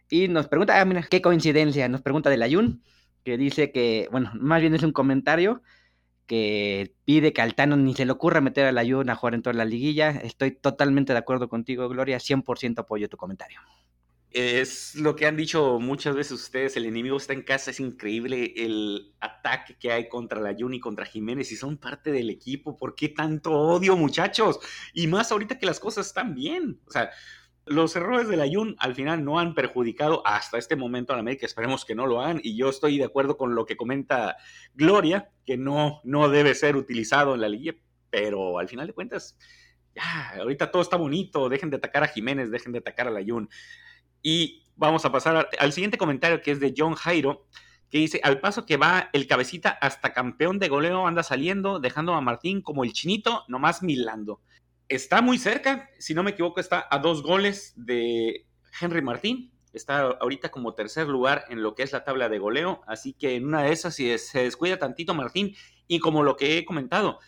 Y 0.08 0.28
nos 0.28 0.48
pregunta, 0.48 0.80
ah, 0.80 0.84
mira, 0.84 1.02
qué 1.08 1.22
coincidencia, 1.22 1.88
nos 1.88 2.02
pregunta 2.02 2.30
del 2.30 2.42
Ayun, 2.42 2.82
que 3.24 3.36
dice 3.36 3.72
que, 3.72 4.08
bueno, 4.10 4.30
más 4.34 4.60
bien 4.60 4.74
es 4.74 4.82
un 4.82 4.92
comentario 4.92 5.62
que 6.26 6.94
pide 7.04 7.32
que 7.32 7.42
Altano 7.42 7.76
ni 7.76 7.94
se 7.94 8.04
le 8.04 8.12
ocurra 8.12 8.40
meter 8.40 8.66
al 8.66 8.78
Ayun 8.78 9.10
a 9.10 9.16
jugar 9.16 9.34
en 9.34 9.42
toda 9.42 9.54
la 9.54 9.64
liguilla. 9.64 10.10
Estoy 10.10 10.52
totalmente 10.52 11.12
de 11.12 11.18
acuerdo 11.18 11.48
contigo, 11.48 11.88
Gloria, 11.88 12.18
100% 12.18 12.80
apoyo 12.80 13.08
tu 13.08 13.16
comentario. 13.16 13.60
Es 14.32 14.94
lo 14.96 15.16
que 15.16 15.24
han 15.24 15.36
dicho 15.36 15.78
muchas 15.80 16.14
veces 16.14 16.32
ustedes, 16.32 16.76
el 16.76 16.84
enemigo 16.84 17.16
está 17.16 17.32
en 17.32 17.42
casa, 17.42 17.70
es 17.70 17.80
increíble 17.80 18.52
el 18.56 19.14
ataque 19.18 19.76
que 19.78 19.92
hay 19.92 20.08
contra 20.10 20.40
la 20.40 20.54
Jun 20.58 20.74
y 20.74 20.80
contra 20.80 21.06
Jiménez 21.06 21.50
y 21.52 21.56
son 21.56 21.78
parte 21.78 22.12
del 22.12 22.28
equipo. 22.28 22.76
¿Por 22.76 22.94
qué 22.94 23.08
tanto 23.08 23.52
odio, 23.52 23.96
muchachos? 23.96 24.58
Y 24.92 25.06
más 25.06 25.32
ahorita 25.32 25.58
que 25.58 25.64
las 25.64 25.80
cosas 25.80 26.08
están 26.08 26.34
bien. 26.34 26.80
O 26.86 26.90
sea, 26.90 27.10
los 27.66 27.96
errores 27.96 28.28
de 28.28 28.36
la 28.36 28.46
Jun 28.50 28.76
al 28.78 28.94
final 28.94 29.24
no 29.24 29.40
han 29.40 29.54
perjudicado 29.54 30.24
hasta 30.24 30.56
este 30.56 30.76
momento 30.76 31.12
a 31.12 31.16
la 31.16 31.20
América, 31.20 31.46
esperemos 31.46 31.84
que 31.84 31.96
no 31.96 32.06
lo 32.06 32.20
hagan, 32.22 32.40
y 32.42 32.56
yo 32.56 32.68
estoy 32.68 32.96
de 32.96 33.04
acuerdo 33.04 33.36
con 33.36 33.54
lo 33.56 33.66
que 33.66 33.76
comenta 33.76 34.36
Gloria, 34.74 35.30
que 35.44 35.56
no, 35.56 36.00
no 36.04 36.28
debe 36.28 36.54
ser 36.54 36.76
utilizado 36.76 37.34
en 37.34 37.40
la 37.40 37.48
liga, 37.48 37.74
pero 38.08 38.60
al 38.60 38.68
final 38.68 38.86
de 38.86 38.92
cuentas, 38.92 39.36
ya, 39.94 40.34
ahorita 40.40 40.70
todo 40.70 40.80
está 40.80 40.96
bonito, 40.96 41.48
dejen 41.48 41.70
de 41.70 41.78
atacar 41.78 42.04
a 42.04 42.08
Jiménez, 42.08 42.50
dejen 42.50 42.72
de 42.72 42.78
atacar 42.78 43.08
a 43.08 43.10
la 43.10 43.24
Jun. 43.26 43.48
Y 44.22 44.62
vamos 44.76 45.04
a 45.04 45.10
pasar 45.10 45.48
al 45.58 45.72
siguiente 45.72 45.98
comentario 45.98 46.40
que 46.40 46.52
es 46.52 46.60
de 46.60 46.72
John 46.76 46.94
Jairo, 46.94 47.46
que 47.90 47.98
dice, 47.98 48.20
al 48.22 48.40
paso 48.40 48.64
que 48.64 48.76
va 48.76 49.10
el 49.12 49.26
cabecita 49.26 49.70
hasta 49.70 50.12
campeón 50.12 50.58
de 50.58 50.68
goleo 50.68 51.06
anda 51.06 51.22
saliendo, 51.22 51.80
dejando 51.80 52.14
a 52.14 52.20
Martín 52.20 52.60
como 52.62 52.84
el 52.84 52.92
chinito, 52.92 53.44
nomás 53.48 53.82
milando 53.82 54.40
está 54.88 55.22
muy 55.22 55.38
cerca, 55.38 55.90
si 55.98 56.14
no 56.14 56.22
me 56.22 56.30
equivoco, 56.32 56.60
está 56.60 56.86
a 56.90 56.98
dos 56.98 57.22
goles 57.22 57.72
de 57.76 58.46
Henry 58.80 59.02
Martín. 59.02 59.52
Está 59.72 60.00
ahorita 60.00 60.50
como 60.50 60.74
tercer 60.74 61.06
lugar 61.06 61.44
en 61.50 61.62
lo 61.62 61.74
que 61.74 61.82
es 61.82 61.92
la 61.92 62.04
tabla 62.04 62.30
de 62.30 62.38
goleo. 62.38 62.82
Así 62.86 63.12
que 63.12 63.36
en 63.36 63.46
una 63.46 63.62
de 63.62 63.72
esas, 63.72 63.94
si 63.94 64.16
se 64.18 64.44
descuida 64.44 64.78
tantito 64.78 65.12
Martín, 65.12 65.54
y 65.86 65.98
como 65.98 66.22
lo 66.22 66.36
que 66.36 66.56
he 66.56 66.64
comentado, 66.64 67.18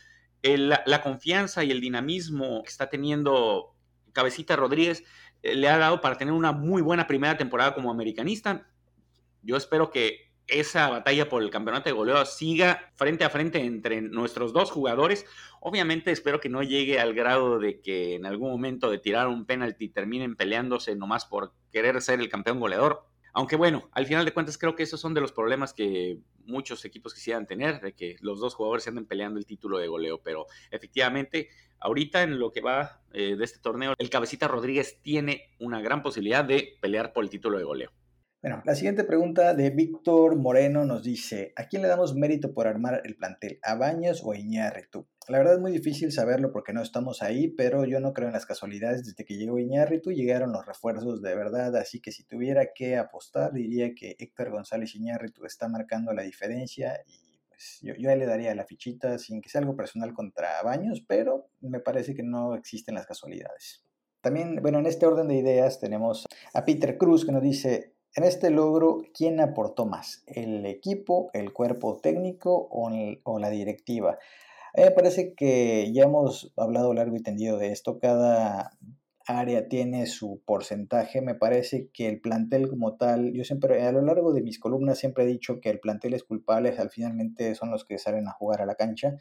la 0.43 1.03
confianza 1.03 1.65
y 1.65 1.71
el 1.71 1.81
dinamismo 1.81 2.63
que 2.63 2.71
está 2.71 2.89
teniendo 2.89 3.75
Cabecita 4.13 4.57
Rodríguez 4.57 5.05
eh, 5.43 5.55
le 5.55 5.69
ha 5.69 5.79
dado 5.79 6.01
para 6.01 6.17
tener 6.17 6.35
una 6.35 6.53
muy 6.53 6.83
buena 6.83 7.07
primera 7.07 7.37
temporada 7.37 7.75
como 7.75 7.91
americanista. 7.91 8.67
Yo 9.43 9.57
espero 9.57 9.91
que 9.91 10.28
esa 10.49 10.89
batalla 10.89 11.29
por 11.29 11.43
el 11.43 11.51
campeonato 11.51 11.89
de 11.89 11.95
goleo 11.95 12.25
siga 12.25 12.91
frente 12.95 13.25
a 13.25 13.31
frente 13.31 13.65
entre 13.65 14.01
nuestros 14.01 14.53
dos 14.53 14.71
jugadores. 14.71 15.27
Obviamente 15.61 16.11
espero 16.11 16.41
que 16.41 16.49
no 16.49 16.63
llegue 16.63 16.99
al 16.99 17.15
grado 17.15 17.59
de 17.59 17.81
que 17.81 18.15
en 18.15 18.27
algún 18.27 18.51
momento 18.51 18.91
de 18.91 18.99
tirar 18.99 19.29
un 19.29 19.45
penalti 19.45 19.89
terminen 19.89 20.37
peleándose 20.37 20.97
nomás 20.97 21.27
por 21.27 21.53
querer 21.71 22.01
ser 22.01 22.21
el 22.21 22.29
campeón 22.29 22.61
goleador. 22.61 23.05
Aunque 23.35 23.57
bueno, 23.57 23.89
al 23.93 24.07
final 24.07 24.25
de 24.25 24.33
cuentas 24.33 24.59
creo 24.59 24.75
que 24.75 24.83
esos 24.83 25.01
son 25.01 25.15
de 25.15 25.21
los 25.21 25.33
problemas 25.33 25.75
que 25.75 26.19
muchos 26.45 26.85
equipos 26.85 27.15
quisieran 27.15 27.47
tener, 27.47 27.81
de 27.81 27.93
que 27.93 28.17
los 28.21 28.41
dos 28.41 28.55
jugadores 28.55 28.85
se 28.85 28.91
anden 28.91 29.07
peleando 29.07 29.39
el 29.39 29.47
título 29.47 29.79
de 29.79 29.87
goleo. 29.87 30.21
Pero 30.23 30.47
efectivamente, 30.71 31.51
ahorita 31.79 32.23
en 32.23 32.39
lo 32.39 32.51
que 32.51 32.63
va 32.63 33.03
eh, 33.13 33.37
de 33.37 33.45
este 33.45 33.61
torneo, 33.61 33.95
el 33.99 34.11
cabecita 34.11 34.49
Rodríguez 34.49 35.01
tiene 35.03 35.51
una 35.59 35.81
gran 35.81 36.03
posibilidad 36.03 36.45
de 36.45 36.79
pelear 36.81 37.13
por 37.13 37.23
el 37.23 37.31
título 37.31 37.59
de 37.59 37.65
goleo. 37.65 37.93
Bueno, 38.41 38.63
la 38.65 38.77
siguiente 38.77 39.03
pregunta 39.03 39.53
de 39.53 39.71
Víctor 39.71 40.37
Moreno 40.37 40.85
nos 40.85 41.03
dice, 41.03 41.53
¿a 41.57 41.65
quién 41.65 41.83
le 41.83 41.89
damos 41.89 42.15
mérito 42.15 42.55
por 42.55 42.69
armar 42.69 43.03
el 43.05 43.17
plantel? 43.17 43.59
¿A 43.65 43.75
Baños 43.75 44.23
o 44.25 44.31
a 44.31 44.39
Iñárritu? 44.39 45.09
La 45.27 45.39
verdad 45.39 45.55
es 45.55 45.61
muy 45.61 45.73
difícil 45.73 46.13
saberlo 46.13 46.53
porque 46.53 46.73
no 46.73 46.81
estamos 46.81 47.21
ahí, 47.21 47.49
pero 47.49 47.85
yo 47.85 47.99
no 47.99 48.13
creo 48.13 48.29
en 48.29 48.35
las 48.35 48.47
casualidades. 48.47 49.05
Desde 49.05 49.25
que 49.25 49.37
llegó 49.37 49.59
Iñárritu 49.59 50.13
llegaron 50.13 50.53
los 50.53 50.65
refuerzos 50.65 51.21
de 51.21 51.35
verdad, 51.35 51.75
así 51.75 52.01
que 52.01 52.13
si 52.13 52.23
tuviera 52.23 52.69
que 52.73 52.97
apostar 52.97 53.53
diría 53.53 53.93
que 53.93 54.15
Héctor 54.21 54.51
González 54.51 54.95
Iñárritu 54.95 55.45
está 55.45 55.69
marcando 55.69 56.13
la 56.13 56.23
diferencia 56.23 56.97
y 57.09 57.41
pues 57.49 57.81
yo, 57.83 57.95
yo 57.99 58.15
le 58.15 58.25
daría 58.25 58.55
la 58.55 58.67
fichita 58.67 59.19
sin 59.19 59.41
que 59.41 59.49
sea 59.49 59.63
algo 59.63 59.75
personal 59.75 60.15
contra 60.15 60.63
Baños, 60.63 61.03
pero 61.09 61.51
me 61.61 61.81
parece 61.81 62.15
que 62.15 62.23
no 62.23 62.55
existen 62.55 62.95
las 62.95 63.07
casualidades. 63.07 63.85
También, 64.21 64.61
bueno, 64.63 64.79
en 64.79 64.87
este 64.87 65.07
orden 65.07 65.27
de 65.27 65.35
ideas 65.35 65.81
tenemos 65.81 66.25
a 66.55 66.65
Peter 66.65 66.97
Cruz 66.99 67.25
que 67.25 67.33
nos 67.33 67.43
dice, 67.43 67.98
en 68.15 68.25
este 68.25 68.51
logro, 68.51 69.03
¿quién 69.15 69.41
aportó 69.41 69.87
más? 69.87 70.23
¿El 70.27 70.67
equipo, 70.67 71.31
el 71.35 71.53
cuerpo 71.53 71.99
técnico 71.99 72.69
o, 72.71 73.39
la 73.39 73.51
directiva? 73.51 74.19
A 74.75 74.81
mí 74.81 74.85
me 74.85 74.91
parece 74.91 75.35
que 75.35 75.91
ya 75.93 76.05
hemos 76.05 76.53
hablado 76.57 76.93
largo 76.95 77.17
y 77.17 77.23
tendido 77.23 77.59
de 77.59 77.73
esto. 77.73 77.99
Cada 77.99 78.73
área 79.29 79.69
tiene 79.69 80.07
su 80.07 80.43
porcentaje. 80.45 81.21
Me 81.21 81.35
parece 81.35 81.91
que 81.93 82.09
el 82.09 82.21
plantel 82.21 82.69
como 82.69 82.97
tal, 82.97 83.33
yo 83.35 83.45
siempre, 83.45 83.85
a 83.85 83.93
lo 83.93 84.03
largo 84.03 84.33
de 84.33 84.43
mis 84.43 84.59
columnas 84.59 84.99
siempre 84.99 85.25
he 85.25 85.27
dicho 85.27 85.61
que 85.61 85.69
el 85.69 85.81
plantel 85.81 86.15
es 86.15 86.25
culpable, 86.25 86.75
al 86.79 86.91
finalmente 86.91 87.55
son 87.55 87.71
los 87.71 87.85
que 87.85 87.99
salen 87.99 88.27
a 88.27 88.33
jugar 88.33 88.63
a 88.63 88.67
la 88.67 88.75
cancha. 88.75 89.17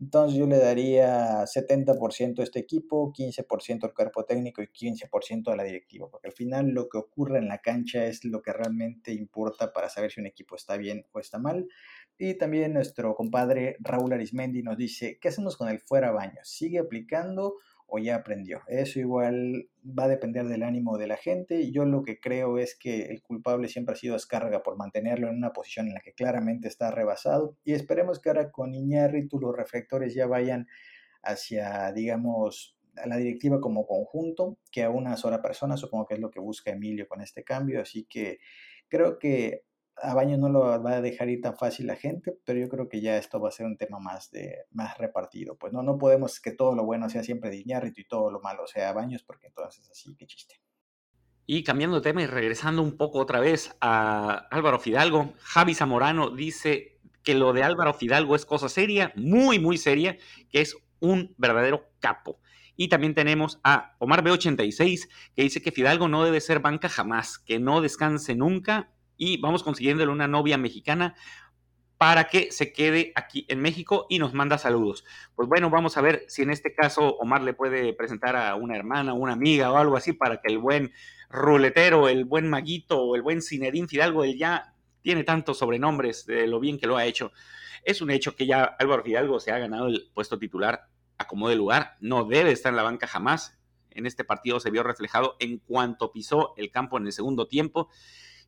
Entonces 0.00 0.36
yo 0.36 0.46
le 0.46 0.58
daría 0.58 1.44
70% 1.46 2.40
a 2.40 2.42
este 2.42 2.58
equipo, 2.58 3.12
15% 3.12 3.84
al 3.84 3.94
cuerpo 3.94 4.24
técnico 4.24 4.60
y 4.60 4.66
15% 4.66 5.52
a 5.52 5.56
la 5.56 5.62
directiva, 5.62 6.08
porque 6.10 6.26
al 6.26 6.34
final 6.34 6.70
lo 6.70 6.88
que 6.88 6.98
ocurre 6.98 7.38
en 7.38 7.46
la 7.46 7.58
cancha 7.58 8.04
es 8.06 8.24
lo 8.24 8.42
que 8.42 8.52
realmente 8.52 9.12
importa 9.12 9.72
para 9.72 9.88
saber 9.88 10.10
si 10.10 10.20
un 10.20 10.26
equipo 10.26 10.56
está 10.56 10.76
bien 10.76 11.06
o 11.12 11.20
está 11.20 11.38
mal. 11.38 11.68
Y 12.18 12.34
también 12.34 12.72
nuestro 12.72 13.14
compadre 13.14 13.76
Raúl 13.78 14.12
Arismendi 14.12 14.64
nos 14.64 14.76
dice, 14.76 15.18
¿qué 15.20 15.28
hacemos 15.28 15.56
con 15.56 15.68
el 15.68 15.78
fuera 15.78 16.10
baño? 16.10 16.40
¿Sigue 16.42 16.80
aplicando 16.80 17.58
o 17.94 17.98
ya 17.98 18.16
aprendió. 18.16 18.62
Eso 18.68 19.00
igual 19.00 19.68
va 19.86 20.04
a 20.04 20.08
depender 20.08 20.46
del 20.46 20.62
ánimo 20.62 20.96
de 20.96 21.06
la 21.06 21.18
gente. 21.18 21.70
Yo 21.70 21.84
lo 21.84 22.02
que 22.02 22.18
creo 22.18 22.56
es 22.56 22.74
que 22.74 23.02
el 23.02 23.20
culpable 23.20 23.68
siempre 23.68 23.92
ha 23.92 23.96
sido 23.96 24.16
Escarga 24.16 24.62
por 24.62 24.78
mantenerlo 24.78 25.28
en 25.28 25.36
una 25.36 25.52
posición 25.52 25.88
en 25.88 25.94
la 25.94 26.00
que 26.00 26.14
claramente 26.14 26.68
está 26.68 26.90
rebasado. 26.90 27.54
Y 27.64 27.74
esperemos 27.74 28.18
que 28.18 28.30
ahora 28.30 28.50
con 28.50 28.72
Iñárritu 28.74 29.38
los 29.38 29.54
reflectores 29.54 30.14
ya 30.14 30.26
vayan 30.26 30.68
hacia, 31.22 31.92
digamos, 31.92 32.78
a 32.96 33.06
la 33.06 33.18
directiva 33.18 33.60
como 33.60 33.86
conjunto, 33.86 34.56
que 34.70 34.84
a 34.84 34.88
una 34.88 35.18
sola 35.18 35.42
persona, 35.42 35.76
supongo 35.76 36.06
que 36.06 36.14
es 36.14 36.20
lo 36.20 36.30
que 36.30 36.40
busca 36.40 36.70
Emilio 36.70 37.06
con 37.06 37.20
este 37.20 37.44
cambio. 37.44 37.82
Así 37.82 38.06
que 38.08 38.38
creo 38.88 39.18
que 39.18 39.64
a 39.96 40.14
Baño 40.14 40.36
no 40.36 40.48
lo 40.48 40.82
va 40.82 40.92
a 40.92 41.00
dejar 41.00 41.28
ir 41.28 41.40
tan 41.40 41.56
fácil 41.56 41.86
la 41.86 41.96
gente, 41.96 42.36
pero 42.44 42.58
yo 42.58 42.68
creo 42.68 42.88
que 42.88 43.00
ya 43.00 43.16
esto 43.16 43.40
va 43.40 43.48
a 43.48 43.52
ser 43.52 43.66
un 43.66 43.76
tema 43.76 43.98
más 43.98 44.30
de 44.30 44.66
más 44.70 44.98
repartido. 44.98 45.56
Pues 45.56 45.72
no, 45.72 45.82
no 45.82 45.98
podemos 45.98 46.40
que 46.40 46.52
todo 46.52 46.74
lo 46.74 46.84
bueno 46.84 47.08
sea 47.08 47.22
siempre 47.22 47.50
de 47.50 47.58
y 47.58 48.04
todo 48.04 48.30
lo 48.30 48.40
malo 48.40 48.66
sea 48.66 48.92
Baños, 48.92 49.22
porque 49.22 49.48
entonces 49.48 49.88
así, 49.90 50.14
qué 50.16 50.26
chiste. 50.26 50.60
Y 51.46 51.64
cambiando 51.64 51.96
de 51.96 52.02
tema 52.02 52.22
y 52.22 52.26
regresando 52.26 52.82
un 52.82 52.96
poco 52.96 53.18
otra 53.18 53.40
vez 53.40 53.76
a 53.80 54.46
Álvaro 54.50 54.78
Fidalgo, 54.78 55.34
Javi 55.40 55.74
Zamorano 55.74 56.30
dice 56.30 56.98
que 57.22 57.34
lo 57.34 57.52
de 57.52 57.62
Álvaro 57.62 57.94
Fidalgo 57.94 58.36
es 58.36 58.46
cosa 58.46 58.68
seria, 58.68 59.12
muy, 59.16 59.58
muy 59.58 59.76
seria, 59.76 60.16
que 60.50 60.60
es 60.60 60.76
un 61.00 61.34
verdadero 61.36 61.90
capo. 62.00 62.40
Y 62.76 62.88
también 62.88 63.14
tenemos 63.14 63.60
a 63.64 63.96
Omar 63.98 64.24
B86, 64.24 65.08
que 65.34 65.42
dice 65.42 65.60
que 65.60 65.72
Fidalgo 65.72 66.08
no 66.08 66.24
debe 66.24 66.40
ser 66.40 66.60
banca 66.60 66.88
jamás, 66.88 67.38
que 67.38 67.58
no 67.58 67.80
descanse 67.80 68.34
nunca 68.34 68.90
y 69.22 69.36
vamos 69.36 69.62
consiguiéndole 69.62 70.10
una 70.10 70.26
novia 70.26 70.58
mexicana 70.58 71.14
para 71.96 72.24
que 72.24 72.50
se 72.50 72.72
quede 72.72 73.12
aquí 73.14 73.46
en 73.48 73.60
México 73.60 74.06
y 74.10 74.18
nos 74.18 74.34
manda 74.34 74.58
saludos. 74.58 75.04
Pues 75.36 75.48
bueno, 75.48 75.70
vamos 75.70 75.96
a 75.96 76.00
ver 76.00 76.24
si 76.26 76.42
en 76.42 76.50
este 76.50 76.74
caso 76.74 77.14
Omar 77.18 77.42
le 77.42 77.54
puede 77.54 77.92
presentar 77.92 78.34
a 78.34 78.56
una 78.56 78.74
hermana, 78.74 79.12
una 79.12 79.34
amiga 79.34 79.70
o 79.70 79.76
algo 79.76 79.96
así 79.96 80.12
para 80.12 80.40
que 80.40 80.50
el 80.50 80.58
buen 80.58 80.92
ruletero, 81.30 82.08
el 82.08 82.24
buen 82.24 82.50
maguito 82.50 83.00
o 83.00 83.14
el 83.14 83.22
buen 83.22 83.42
Cinedín 83.42 83.86
Fidalgo, 83.86 84.24
él 84.24 84.36
ya 84.36 84.74
tiene 85.02 85.22
tantos 85.22 85.58
sobrenombres 85.58 86.26
de 86.26 86.48
lo 86.48 86.58
bien 86.58 86.76
que 86.76 86.88
lo 86.88 86.96
ha 86.96 87.04
hecho. 87.04 87.30
Es 87.84 88.02
un 88.02 88.10
hecho 88.10 88.34
que 88.34 88.46
ya 88.46 88.64
Álvaro 88.64 89.04
Fidalgo 89.04 89.38
se 89.38 89.52
ha 89.52 89.58
ganado 89.58 89.86
el 89.86 90.10
puesto 90.12 90.36
titular 90.36 90.88
a 91.16 91.28
como 91.28 91.48
de 91.48 91.54
lugar, 91.54 91.96
no 92.00 92.24
debe 92.24 92.50
estar 92.50 92.70
en 92.70 92.76
la 92.76 92.82
banca 92.82 93.06
jamás. 93.06 93.56
En 93.90 94.06
este 94.06 94.24
partido 94.24 94.58
se 94.58 94.70
vio 94.70 94.82
reflejado 94.82 95.36
en 95.38 95.58
cuanto 95.58 96.10
pisó 96.10 96.54
el 96.56 96.72
campo 96.72 96.98
en 96.98 97.06
el 97.06 97.12
segundo 97.12 97.46
tiempo 97.46 97.88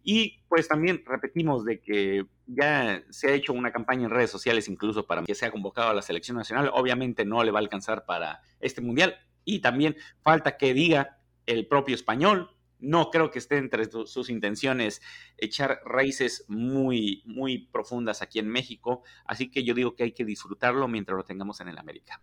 y 0.04 0.38
pues 0.48 0.68
también 0.68 1.02
repetimos 1.06 1.64
de 1.64 1.80
que 1.80 2.26
ya 2.46 3.02
se 3.08 3.28
ha 3.28 3.32
hecho 3.32 3.54
una 3.54 3.72
campaña 3.72 4.04
en 4.04 4.10
redes 4.10 4.30
sociales 4.30 4.68
incluso 4.68 5.06
para 5.06 5.22
que 5.22 5.34
sea 5.34 5.50
convocado 5.50 5.88
a 5.88 5.94
la 5.94 6.02
selección 6.02 6.36
nacional. 6.36 6.70
Obviamente 6.74 7.24
no 7.24 7.42
le 7.42 7.50
va 7.50 7.58
a 7.58 7.62
alcanzar 7.62 8.04
para 8.04 8.42
este 8.60 8.82
mundial. 8.82 9.16
Y 9.46 9.60
también 9.60 9.96
falta 10.22 10.58
que 10.58 10.74
diga 10.74 11.18
el 11.46 11.66
propio 11.66 11.94
español 11.94 12.50
no 12.80 13.10
creo 13.10 13.30
que 13.30 13.38
esté 13.38 13.56
entre 13.56 13.86
sus 13.86 14.28
intenciones 14.28 15.00
echar 15.38 15.80
raíces 15.86 16.44
muy, 16.48 17.22
muy 17.24 17.66
profundas 17.68 18.20
aquí 18.20 18.38
en 18.38 18.48
México. 18.48 19.02
Así 19.24 19.50
que 19.50 19.64
yo 19.64 19.72
digo 19.72 19.94
que 19.94 20.04
hay 20.04 20.12
que 20.12 20.26
disfrutarlo 20.26 20.86
mientras 20.86 21.16
lo 21.16 21.24
tengamos 21.24 21.60
en 21.60 21.68
el 21.68 21.78
América. 21.78 22.20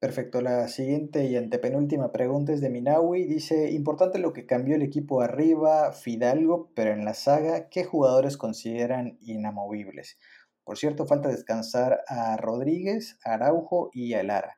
Perfecto, 0.00 0.40
la 0.40 0.68
siguiente 0.68 1.24
y 1.24 1.34
antepenúltima 1.36 2.12
pregunta 2.12 2.52
es 2.52 2.60
de 2.60 2.70
Minawi. 2.70 3.24
Dice, 3.24 3.72
importante 3.72 4.20
lo 4.20 4.32
que 4.32 4.46
cambió 4.46 4.76
el 4.76 4.82
equipo 4.82 5.22
arriba, 5.22 5.92
Fidalgo, 5.92 6.70
pero 6.76 6.92
en 6.92 7.04
la 7.04 7.14
saga, 7.14 7.68
¿qué 7.68 7.82
jugadores 7.82 8.36
consideran 8.36 9.18
inamovibles? 9.20 10.16
Por 10.62 10.78
cierto, 10.78 11.04
falta 11.04 11.28
descansar 11.30 12.04
a 12.06 12.36
Rodríguez, 12.36 13.18
Araujo 13.24 13.90
y 13.92 14.14
a 14.14 14.22
Lara. 14.22 14.54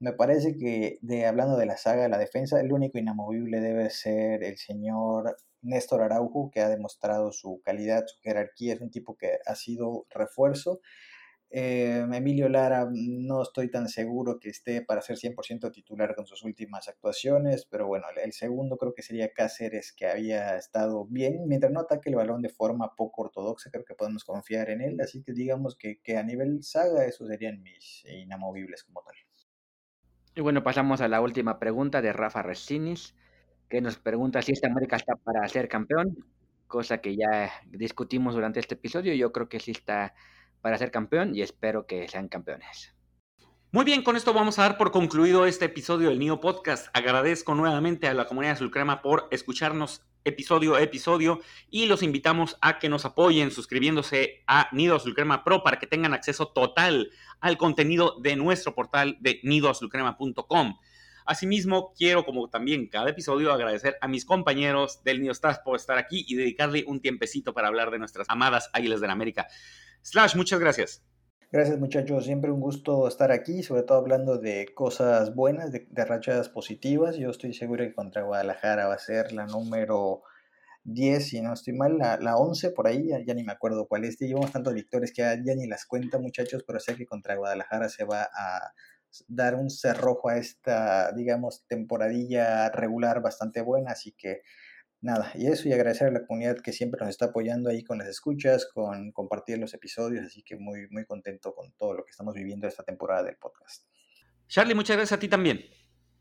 Me 0.00 0.12
parece 0.12 0.56
que, 0.56 0.98
de, 1.02 1.24
hablando 1.26 1.56
de 1.56 1.66
la 1.66 1.76
saga 1.76 2.02
de 2.02 2.08
la 2.08 2.18
defensa, 2.18 2.60
el 2.60 2.72
único 2.72 2.98
inamovible 2.98 3.60
debe 3.60 3.90
ser 3.90 4.42
el 4.42 4.56
señor 4.56 5.36
Néstor 5.62 6.02
Araujo, 6.02 6.50
que 6.50 6.62
ha 6.62 6.68
demostrado 6.68 7.30
su 7.30 7.60
calidad, 7.64 8.06
su 8.08 8.18
jerarquía, 8.22 8.74
es 8.74 8.80
un 8.80 8.90
tipo 8.90 9.16
que 9.16 9.38
ha 9.46 9.54
sido 9.54 10.06
refuerzo 10.10 10.80
eh, 11.52 12.06
Emilio 12.12 12.48
Lara, 12.48 12.88
no 12.92 13.42
estoy 13.42 13.68
tan 13.68 13.88
seguro 13.88 14.38
que 14.38 14.50
esté 14.50 14.82
para 14.82 15.02
ser 15.02 15.16
100% 15.16 15.72
titular 15.72 16.14
con 16.14 16.24
sus 16.24 16.44
últimas 16.44 16.86
actuaciones, 16.86 17.66
pero 17.68 17.88
bueno, 17.88 18.06
el 18.22 18.32
segundo 18.32 18.76
creo 18.76 18.94
que 18.94 19.02
sería 19.02 19.32
Cáceres, 19.32 19.92
que 19.92 20.06
había 20.06 20.56
estado 20.56 21.06
bien, 21.06 21.48
mientras 21.48 21.72
no 21.72 21.80
ataque 21.80 22.08
el 22.08 22.14
balón 22.14 22.40
de 22.40 22.50
forma 22.50 22.94
poco 22.94 23.22
ortodoxa, 23.22 23.70
creo 23.72 23.84
que 23.84 23.96
podemos 23.96 24.24
confiar 24.24 24.70
en 24.70 24.80
él, 24.80 25.00
así 25.00 25.24
que 25.24 25.32
digamos 25.32 25.76
que, 25.76 25.98
a 26.16 26.22
nivel 26.22 26.62
saga, 26.62 27.04
esos 27.04 27.26
serían 27.26 27.60
mis 27.62 28.04
inamovibles 28.04 28.84
como 28.84 29.02
tal. 29.02 29.16
Y 30.36 30.42
bueno, 30.42 30.62
pasamos 30.62 31.00
a 31.00 31.08
la 31.08 31.20
última 31.20 31.58
pregunta 31.58 32.00
de 32.00 32.12
Rafa 32.12 32.42
Resinis, 32.42 33.16
que 33.68 33.80
nos 33.80 33.98
pregunta 33.98 34.40
si 34.40 34.52
esta 34.52 34.68
América 34.68 34.94
está 34.94 35.16
para 35.16 35.46
ser 35.48 35.68
campeón, 35.68 36.24
cosa 36.68 36.98
que 36.98 37.16
ya 37.16 37.50
discutimos 37.66 38.34
durante 38.34 38.60
este 38.60 38.76
episodio, 38.76 39.14
yo 39.14 39.32
creo 39.32 39.48
que 39.48 39.58
sí 39.58 39.72
está 39.72 40.14
para 40.60 40.78
ser 40.78 40.90
campeón 40.90 41.34
y 41.34 41.42
espero 41.42 41.86
que 41.86 42.08
sean 42.08 42.28
campeones. 42.28 42.94
Muy 43.72 43.84
bien, 43.84 44.02
con 44.02 44.16
esto 44.16 44.32
vamos 44.32 44.58
a 44.58 44.62
dar 44.62 44.78
por 44.78 44.90
concluido 44.90 45.46
este 45.46 45.66
episodio 45.66 46.08
del 46.08 46.18
NIO 46.18 46.40
Podcast. 46.40 46.88
Agradezco 46.92 47.54
nuevamente 47.54 48.08
a 48.08 48.14
la 48.14 48.26
comunidad 48.26 48.54
de 48.54 48.58
Sulcrema 48.58 49.00
por 49.00 49.28
escucharnos 49.30 50.02
episodio 50.24 50.74
a 50.74 50.82
episodio 50.82 51.40
y 51.70 51.86
los 51.86 52.02
invitamos 52.02 52.56
a 52.60 52.78
que 52.78 52.88
nos 52.88 53.04
apoyen 53.04 53.50
suscribiéndose 53.50 54.42
a 54.46 54.68
Nido 54.72 54.96
Azulcrema 54.96 55.44
Pro 55.44 55.62
para 55.62 55.78
que 55.78 55.86
tengan 55.86 56.14
acceso 56.14 56.48
total 56.48 57.10
al 57.40 57.56
contenido 57.56 58.16
de 58.20 58.36
nuestro 58.36 58.74
portal 58.74 59.16
de 59.20 59.40
nidoazulcrema.com. 59.44 60.78
Asimismo, 61.24 61.92
quiero, 61.96 62.24
como 62.24 62.48
también 62.48 62.88
cada 62.88 63.10
episodio, 63.10 63.52
agradecer 63.52 63.96
a 64.00 64.08
mis 64.08 64.24
compañeros 64.24 65.04
del 65.04 65.20
Nido 65.20 65.32
Staff 65.32 65.58
por 65.64 65.76
estar 65.76 65.96
aquí 65.96 66.24
y 66.26 66.34
dedicarle 66.34 66.84
un 66.86 67.00
tiempecito 67.00 67.54
para 67.54 67.68
hablar 67.68 67.90
de 67.90 67.98
nuestras 67.98 68.28
amadas 68.28 68.68
Águilas 68.72 69.00
del 69.00 69.10
América. 69.10 69.46
Slash, 70.02 70.36
muchas 70.36 70.60
gracias. 70.60 71.02
Gracias 71.52 71.80
muchachos, 71.80 72.26
siempre 72.26 72.52
un 72.52 72.60
gusto 72.60 73.08
estar 73.08 73.32
aquí, 73.32 73.64
sobre 73.64 73.82
todo 73.82 73.98
hablando 73.98 74.38
de 74.38 74.72
cosas 74.72 75.34
buenas, 75.34 75.72
de, 75.72 75.88
rachadas 75.96 76.48
positivas. 76.48 77.16
Yo 77.16 77.28
estoy 77.28 77.52
seguro 77.54 77.84
que 77.84 77.92
contra 77.92 78.22
Guadalajara 78.22 78.86
va 78.86 78.94
a 78.94 78.98
ser 78.98 79.32
la 79.32 79.46
número 79.46 80.22
10, 80.84 81.28
si 81.28 81.40
no 81.40 81.52
estoy 81.52 81.74
mal, 81.74 81.98
la, 81.98 82.18
la 82.18 82.36
11 82.36 82.70
por 82.70 82.86
ahí, 82.86 83.08
ya, 83.26 83.34
ni 83.34 83.42
me 83.42 83.50
acuerdo 83.50 83.88
cuál 83.88 84.04
es. 84.04 84.16
Llevamos 84.18 84.52
tantas 84.52 84.74
victorias 84.74 85.10
que 85.10 85.22
ya, 85.22 85.34
ya, 85.34 85.56
ni 85.56 85.66
las 85.66 85.86
cuenta 85.86 86.20
muchachos, 86.20 86.62
pero 86.64 86.78
sé 86.78 86.94
que 86.94 87.04
contra 87.04 87.34
Guadalajara 87.34 87.88
se 87.88 88.04
va 88.04 88.22
a 88.22 88.72
dar 89.26 89.56
un 89.56 89.70
cerrojo 89.70 90.28
a 90.28 90.36
esta, 90.38 91.10
digamos, 91.12 91.64
temporadilla 91.66 92.70
regular 92.70 93.22
bastante 93.22 93.60
buena, 93.60 93.90
así 93.90 94.12
que 94.12 94.42
nada, 95.00 95.32
y 95.34 95.46
eso 95.46 95.68
y 95.68 95.72
agradecer 95.72 96.08
a 96.08 96.10
la 96.10 96.26
comunidad 96.26 96.58
que 96.58 96.72
siempre 96.72 97.00
nos 97.00 97.10
está 97.10 97.26
apoyando 97.26 97.70
ahí 97.70 97.82
con 97.82 97.98
las 97.98 98.08
escuchas, 98.08 98.66
con 98.66 99.12
compartir 99.12 99.58
los 99.58 99.74
episodios, 99.74 100.26
así 100.26 100.42
que 100.42 100.56
muy, 100.56 100.88
muy 100.90 101.04
contento 101.04 101.54
con 101.54 101.72
todo 101.72 101.94
lo 101.94 102.04
que 102.04 102.10
estamos 102.10 102.34
viviendo 102.34 102.66
esta 102.66 102.82
temporada 102.82 103.24
del 103.24 103.36
podcast. 103.36 103.86
Charlie, 104.48 104.74
muchas 104.74 104.96
gracias 104.96 105.16
a 105.16 105.20
ti 105.20 105.28
también. 105.28 105.64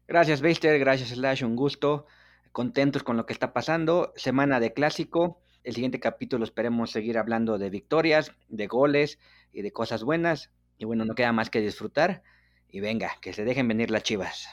Gracias, 0.07 0.41
Beister, 0.41 0.79
gracias, 0.79 1.09
Slash, 1.09 1.43
un 1.43 1.55
gusto. 1.55 2.05
Contentos 2.51 3.03
con 3.03 3.17
lo 3.17 3.25
que 3.25 3.33
está 3.33 3.53
pasando. 3.53 4.13
Semana 4.15 4.59
de 4.59 4.73
clásico. 4.73 5.41
El 5.63 5.73
siguiente 5.75 5.99
capítulo 5.99 6.43
esperemos 6.43 6.91
seguir 6.91 7.17
hablando 7.17 7.57
de 7.57 7.69
victorias, 7.69 8.31
de 8.47 8.67
goles 8.67 9.19
y 9.51 9.61
de 9.61 9.71
cosas 9.71 10.03
buenas. 10.03 10.51
Y 10.77 10.85
bueno, 10.85 11.05
no 11.05 11.15
queda 11.15 11.31
más 11.31 11.49
que 11.49 11.61
disfrutar. 11.61 12.23
Y 12.69 12.79
venga, 12.79 13.11
que 13.21 13.33
se 13.33 13.45
dejen 13.45 13.67
venir 13.67 13.91
las 13.91 14.03
chivas. 14.03 14.47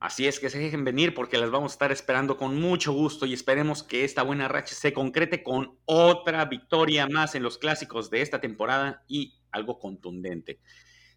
Así 0.00 0.26
es 0.26 0.40
que 0.40 0.48
se 0.48 0.58
dejen 0.58 0.82
venir 0.82 1.12
porque 1.12 1.36
las 1.36 1.50
vamos 1.50 1.72
a 1.72 1.74
estar 1.74 1.92
esperando 1.92 2.38
con 2.38 2.58
mucho 2.58 2.92
gusto 2.92 3.26
y 3.26 3.34
esperemos 3.34 3.82
que 3.82 4.02
esta 4.02 4.22
buena 4.22 4.48
racha 4.48 4.74
se 4.74 4.94
concrete 4.94 5.42
con 5.42 5.78
otra 5.84 6.46
victoria 6.46 7.06
más 7.06 7.34
en 7.34 7.42
los 7.42 7.58
clásicos 7.58 8.08
de 8.08 8.22
esta 8.22 8.40
temporada 8.40 9.04
y 9.08 9.34
algo 9.52 9.78
contundente. 9.78 10.58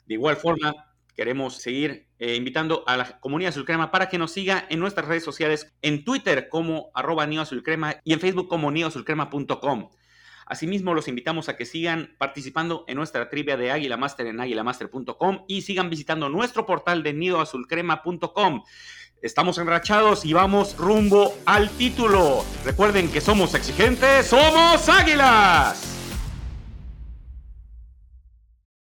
De 0.05 0.15
igual 0.15 0.35
forma, 0.35 0.73
queremos 1.15 1.55
seguir 1.55 2.09
eh, 2.19 2.35
invitando 2.35 2.83
a 2.85 2.97
la 2.97 3.19
comunidad 3.21 3.51
Azulcrema 3.51 3.89
para 3.89 4.09
que 4.09 4.17
nos 4.17 4.31
siga 4.31 4.67
en 4.69 4.79
nuestras 4.79 5.07
redes 5.07 5.23
sociales, 5.23 5.73
en 5.81 6.03
Twitter 6.03 6.49
como 6.49 6.91
arroba 6.93 7.25
y 8.03 8.13
en 8.13 8.19
Facebook 8.19 8.49
como 8.49 8.69
neoazulcrema.com. 8.69 9.91
Asimismo, 10.45 10.93
los 10.93 11.07
invitamos 11.07 11.49
a 11.49 11.57
que 11.57 11.65
sigan 11.65 12.15
participando 12.17 12.85
en 12.87 12.97
nuestra 12.97 13.29
trivia 13.29 13.57
de 13.57 13.71
Águila 13.71 13.97
Master 13.97 14.27
en 14.27 14.39
águilamaster.com 14.39 15.45
y 15.47 15.61
sigan 15.61 15.89
visitando 15.89 16.29
nuestro 16.29 16.65
portal 16.65 17.03
de 17.03 17.13
nidoazulcrema.com. 17.13 18.63
Estamos 19.21 19.57
enrachados 19.57 20.25
y 20.25 20.33
vamos 20.33 20.75
rumbo 20.77 21.33
al 21.45 21.69
título. 21.69 22.43
Recuerden 22.65 23.09
que 23.09 23.21
somos 23.21 23.53
exigentes, 23.55 24.27
somos 24.27 24.89
águilas. 24.89 25.92